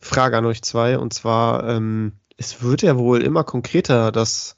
Frage 0.00 0.36
an 0.36 0.44
euch 0.44 0.62
zwei. 0.62 0.98
Und 0.98 1.14
zwar, 1.14 1.66
ähm, 1.68 2.12
es 2.36 2.62
wird 2.62 2.82
ja 2.82 2.98
wohl 2.98 3.22
immer 3.22 3.44
konkreter, 3.44 4.12
dass 4.12 4.56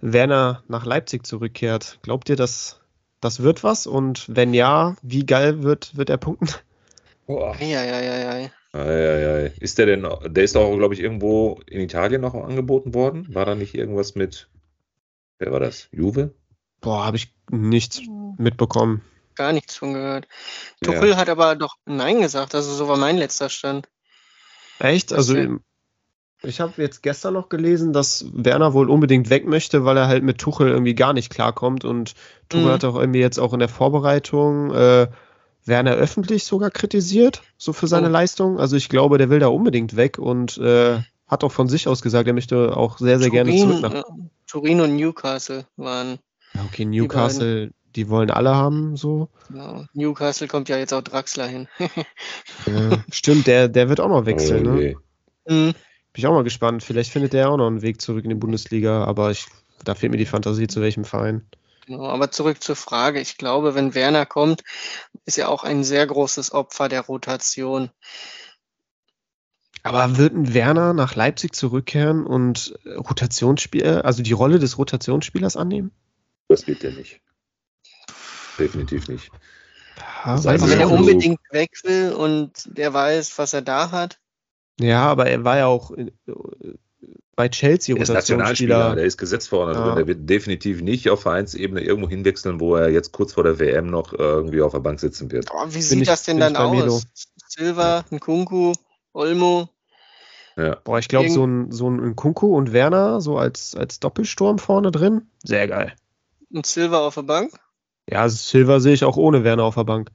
Werner 0.00 0.62
nach 0.68 0.84
Leipzig 0.84 1.26
zurückkehrt. 1.26 1.98
Glaubt 2.02 2.28
ihr, 2.28 2.36
dass 2.36 2.80
das 3.24 3.42
wird 3.42 3.64
was? 3.64 3.86
Und 3.86 4.26
wenn 4.28 4.52
ja, 4.54 4.96
wie 5.02 5.24
geil 5.24 5.62
wird, 5.62 5.96
wird 5.96 6.10
er 6.10 6.18
punkten? 6.18 6.48
Boah. 7.26 7.56
Ja, 7.58 7.82
ja, 7.82 8.00
ja, 8.00 8.38
ja. 8.38 8.50
Ei, 8.74 9.52
Ist 9.60 9.78
der 9.78 9.86
denn, 9.86 10.06
der 10.26 10.44
ist 10.44 10.56
auch, 10.56 10.76
glaube 10.76 10.94
ich, 10.94 11.00
irgendwo 11.00 11.60
in 11.66 11.80
Italien 11.80 12.20
noch 12.20 12.34
angeboten 12.34 12.92
worden? 12.92 13.34
War 13.34 13.46
da 13.46 13.54
nicht 13.54 13.74
irgendwas 13.74 14.14
mit, 14.14 14.48
wer 15.38 15.52
war 15.52 15.60
das? 15.60 15.88
Juve? 15.90 16.34
Boah, 16.80 17.06
habe 17.06 17.16
ich 17.16 17.32
nichts 17.50 18.02
mitbekommen. 18.36 19.02
Gar 19.36 19.52
nichts 19.52 19.76
von 19.76 19.94
gehört. 19.94 20.28
Tuchel 20.82 21.10
ja. 21.10 21.16
hat 21.16 21.28
aber 21.28 21.56
doch 21.56 21.76
Nein 21.86 22.20
gesagt, 22.20 22.54
also 22.54 22.74
so 22.74 22.88
war 22.88 22.98
mein 22.98 23.16
letzter 23.16 23.48
Stand. 23.48 23.88
Echt? 24.80 25.12
Also 25.12 25.58
ich 26.44 26.60
habe 26.60 26.80
jetzt 26.82 27.02
gestern 27.02 27.34
noch 27.34 27.48
gelesen, 27.48 27.92
dass 27.92 28.26
Werner 28.32 28.72
wohl 28.72 28.90
unbedingt 28.90 29.30
weg 29.30 29.46
möchte, 29.46 29.84
weil 29.84 29.96
er 29.96 30.08
halt 30.08 30.22
mit 30.22 30.38
Tuchel 30.38 30.68
irgendwie 30.68 30.94
gar 30.94 31.12
nicht 31.12 31.30
klarkommt 31.30 31.84
und 31.84 32.14
Tuchel 32.48 32.66
mhm. 32.66 32.70
hat 32.70 32.84
auch 32.84 32.96
irgendwie 32.96 33.20
jetzt 33.20 33.38
auch 33.38 33.52
in 33.52 33.60
der 33.60 33.68
Vorbereitung 33.68 34.72
äh, 34.72 35.08
Werner 35.66 35.94
öffentlich 35.94 36.44
sogar 36.44 36.70
kritisiert, 36.70 37.42
so 37.56 37.72
für 37.72 37.86
seine 37.86 38.08
oh. 38.08 38.12
Leistung. 38.12 38.58
Also 38.58 38.76
ich 38.76 38.88
glaube, 38.88 39.18
der 39.18 39.30
will 39.30 39.38
da 39.38 39.48
unbedingt 39.48 39.96
weg 39.96 40.18
und 40.18 40.58
äh, 40.58 40.98
hat 41.26 41.44
auch 41.44 41.52
von 41.52 41.68
sich 41.68 41.88
aus 41.88 42.02
gesagt, 42.02 42.26
er 42.26 42.34
möchte 42.34 42.76
auch 42.76 42.98
sehr, 42.98 43.18
sehr 43.18 43.28
Turin, 43.28 43.46
gerne 43.46 43.58
zurück 43.58 43.80
nach. 43.80 43.94
Äh, 43.94 44.02
Turin 44.46 44.80
und 44.80 44.96
Newcastle 44.96 45.64
waren. 45.76 46.18
Ja, 46.54 46.60
okay, 46.64 46.84
Newcastle, 46.84 47.68
die, 47.68 48.04
die, 48.04 48.08
wollen 48.08 48.30
alle 48.30 48.54
haben, 48.54 48.96
so. 48.96 49.28
Ja, 49.52 49.86
Newcastle 49.94 50.46
kommt 50.46 50.68
ja 50.68 50.76
jetzt 50.76 50.92
auch 50.92 51.02
Draxler 51.02 51.46
hin. 51.46 51.66
ja, 52.66 52.98
stimmt, 53.10 53.46
der, 53.46 53.68
der 53.68 53.88
wird 53.88 54.00
auch 54.00 54.08
noch 54.08 54.26
wechseln, 54.26 54.66
oh, 54.66 54.72
ne? 54.74 54.96
Mhm. 55.48 55.74
Bin 56.14 56.20
ich 56.20 56.26
auch 56.28 56.32
mal 56.32 56.44
gespannt. 56.44 56.84
Vielleicht 56.84 57.10
findet 57.10 57.32
der 57.32 57.50
auch 57.50 57.56
noch 57.56 57.66
einen 57.66 57.82
Weg 57.82 58.00
zurück 58.00 58.22
in 58.22 58.30
die 58.30 58.36
Bundesliga, 58.36 59.04
aber 59.04 59.32
ich, 59.32 59.46
da 59.82 59.96
fehlt 59.96 60.12
mir 60.12 60.18
die 60.18 60.26
Fantasie, 60.26 60.68
zu 60.68 60.80
welchem 60.80 61.04
Verein. 61.04 61.44
Genau, 61.86 62.06
aber 62.06 62.30
zurück 62.30 62.62
zur 62.62 62.76
Frage. 62.76 63.20
Ich 63.20 63.36
glaube, 63.36 63.74
wenn 63.74 63.96
Werner 63.96 64.24
kommt, 64.24 64.62
ist 65.26 65.38
er 65.38 65.48
auch 65.48 65.64
ein 65.64 65.82
sehr 65.82 66.06
großes 66.06 66.52
Opfer 66.52 66.88
der 66.88 67.00
Rotation. 67.00 67.90
Aber 69.82 70.16
wird 70.16 70.34
ein 70.34 70.54
Werner 70.54 70.94
nach 70.94 71.16
Leipzig 71.16 71.52
zurückkehren 71.52 72.24
und 72.24 72.78
Rotationsspieler, 72.86 74.04
also 74.04 74.22
die 74.22 74.32
Rolle 74.32 74.60
des 74.60 74.78
Rotationsspielers 74.78 75.56
annehmen? 75.56 75.90
Das 76.46 76.64
geht 76.64 76.84
ja 76.84 76.90
nicht. 76.90 77.20
Definitiv 78.56 79.08
nicht. 79.08 79.32
Ja, 79.98 80.36
also 80.36 80.70
wenn 80.70 80.80
er 80.80 80.92
unbedingt 80.92 81.40
weg 81.50 81.72
will 81.82 82.12
und 82.12 82.52
der 82.66 82.94
weiß, 82.94 83.36
was 83.36 83.52
er 83.52 83.62
da 83.62 83.90
hat. 83.90 84.20
Ja, 84.80 85.06
aber 85.06 85.26
er 85.26 85.44
war 85.44 85.56
ja 85.56 85.66
auch 85.66 85.92
bei 87.36 87.48
Chelsea 87.48 87.96
Rotationsspieler. 87.96 88.94
Der 88.94 89.04
ist 89.04 89.18
gesetzt 89.18 89.50
worden. 89.52 89.76
Also 89.76 89.90
ja. 89.90 89.94
der 89.94 90.06
wird 90.06 90.28
definitiv 90.28 90.82
nicht 90.82 91.10
auf 91.10 91.22
Vereinsebene 91.22 91.80
irgendwo 91.80 92.08
hinwechseln, 92.08 92.60
wo 92.60 92.76
er 92.76 92.90
jetzt 92.90 93.12
kurz 93.12 93.34
vor 93.34 93.44
der 93.44 93.58
WM 93.58 93.86
noch 93.86 94.12
irgendwie 94.12 94.62
auf 94.62 94.72
der 94.72 94.80
Bank 94.80 95.00
sitzen 95.00 95.30
wird. 95.32 95.46
Boah, 95.46 95.66
wie 95.72 95.82
sieht 95.82 96.02
ich, 96.02 96.08
das 96.08 96.24
denn 96.24 96.38
dann 96.38 96.56
aus? 96.56 97.06
Silva, 97.48 98.04
Nkunku, 98.10 98.72
Olmo. 99.12 99.68
Ja. 100.56 100.76
Boah, 100.84 100.98
ich 100.98 101.08
glaube, 101.08 101.30
so 101.30 101.44
ein, 101.44 101.72
so 101.72 101.90
ein 101.90 101.96
Nkunku 102.10 102.56
und 102.56 102.72
Werner 102.72 103.20
so 103.20 103.36
als, 103.38 103.74
als 103.74 103.98
Doppelsturm 104.00 104.58
vorne 104.58 104.92
drin, 104.92 105.28
sehr 105.42 105.66
geil. 105.66 105.94
Und 106.52 106.66
Silva 106.66 106.98
auf 106.98 107.14
der 107.14 107.22
Bank? 107.22 107.52
Ja, 108.08 108.28
Silva 108.28 108.78
sehe 108.78 108.94
ich 108.94 109.02
auch 109.04 109.16
ohne 109.16 109.42
Werner 109.42 109.64
auf 109.64 109.74
der 109.74 109.84
Bank. 109.84 110.10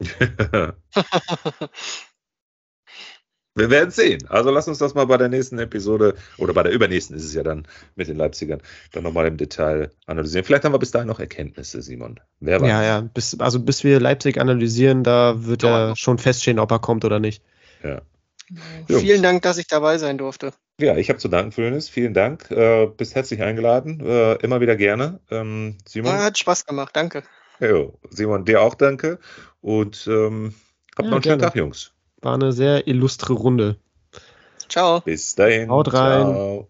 Wir 3.56 3.70
werden 3.70 3.90
sehen. 3.90 4.20
Also 4.28 4.50
lass 4.50 4.68
uns 4.68 4.78
das 4.78 4.94
mal 4.94 5.06
bei 5.06 5.16
der 5.16 5.30
nächsten 5.30 5.58
Episode 5.58 6.14
oder 6.36 6.52
bei 6.52 6.62
der 6.62 6.72
übernächsten 6.72 7.16
ist 7.16 7.24
es 7.24 7.32
ja 7.32 7.42
dann 7.42 7.66
mit 7.94 8.06
den 8.06 8.16
Leipzigern 8.16 8.60
dann 8.92 9.02
nochmal 9.02 9.26
im 9.26 9.38
Detail 9.38 9.90
analysieren. 10.04 10.44
Vielleicht 10.44 10.64
haben 10.64 10.74
wir 10.74 10.78
bis 10.78 10.90
dahin 10.90 11.08
noch 11.08 11.20
Erkenntnisse, 11.20 11.80
Simon. 11.80 12.20
Wer 12.40 12.60
weiß. 12.60 12.68
Ja, 12.68 12.82
ja. 12.82 13.00
Bis, 13.00 13.40
also 13.40 13.58
bis 13.58 13.82
wir 13.82 13.98
Leipzig 13.98 14.38
analysieren, 14.38 15.04
da 15.04 15.46
wird 15.46 15.62
ja, 15.62 15.88
ja 15.88 15.96
schon 15.96 16.18
feststehen, 16.18 16.58
ob 16.58 16.70
er 16.70 16.80
kommt 16.80 17.06
oder 17.06 17.18
nicht. 17.18 17.42
Ja. 17.82 18.02
Vielen 18.86 19.22
Dank, 19.22 19.42
dass 19.42 19.58
ich 19.58 19.66
dabei 19.66 19.98
sein 19.98 20.18
durfte. 20.18 20.52
Ja, 20.78 20.96
ich 20.96 21.08
habe 21.08 21.18
zu 21.18 21.28
danken, 21.28 21.52
Föhnis. 21.52 21.88
Vielen 21.88 22.12
Dank. 22.12 22.50
Äh, 22.50 22.86
bist 22.86 23.14
herzlich 23.14 23.42
eingeladen. 23.42 24.00
Äh, 24.04 24.34
immer 24.34 24.60
wieder 24.60 24.76
gerne. 24.76 25.18
Ähm, 25.30 25.78
Simon. 25.86 26.12
Ja, 26.12 26.24
hat 26.24 26.38
Spaß 26.38 26.66
gemacht. 26.66 26.90
Danke. 26.94 27.22
Jo, 27.58 27.98
Simon, 28.10 28.44
dir 28.44 28.60
auch 28.60 28.74
danke. 28.74 29.18
Und 29.62 30.06
ähm, 30.06 30.54
habt 30.94 31.06
ja, 31.06 31.10
noch 31.10 31.12
einen 31.12 31.22
schönen 31.22 31.40
Tag, 31.40 31.56
Jungs. 31.56 31.95
War 32.26 32.34
eine 32.34 32.50
sehr 32.50 32.88
illustre 32.88 33.34
Runde. 33.34 33.76
Ciao. 34.68 35.00
Bis 35.00 35.36
dahin. 35.36 35.70
Haut 35.70 35.92
rein. 35.92 36.22
Ciao. 36.22 36.68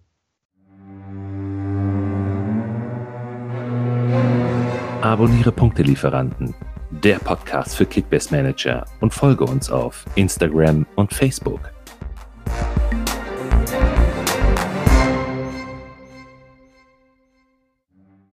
Abonniere 5.01 5.53
Punktelieferanten, 5.53 6.55
der 6.91 7.19
Podcast 7.21 7.75
für 7.75 7.87
Kickbase 7.87 8.37
Manager 8.37 8.85
und 9.01 9.15
folge 9.15 9.45
uns 9.45 9.71
auf 9.71 10.05
Instagram 10.15 10.85
und 10.97 11.15
Facebook. 11.15 11.61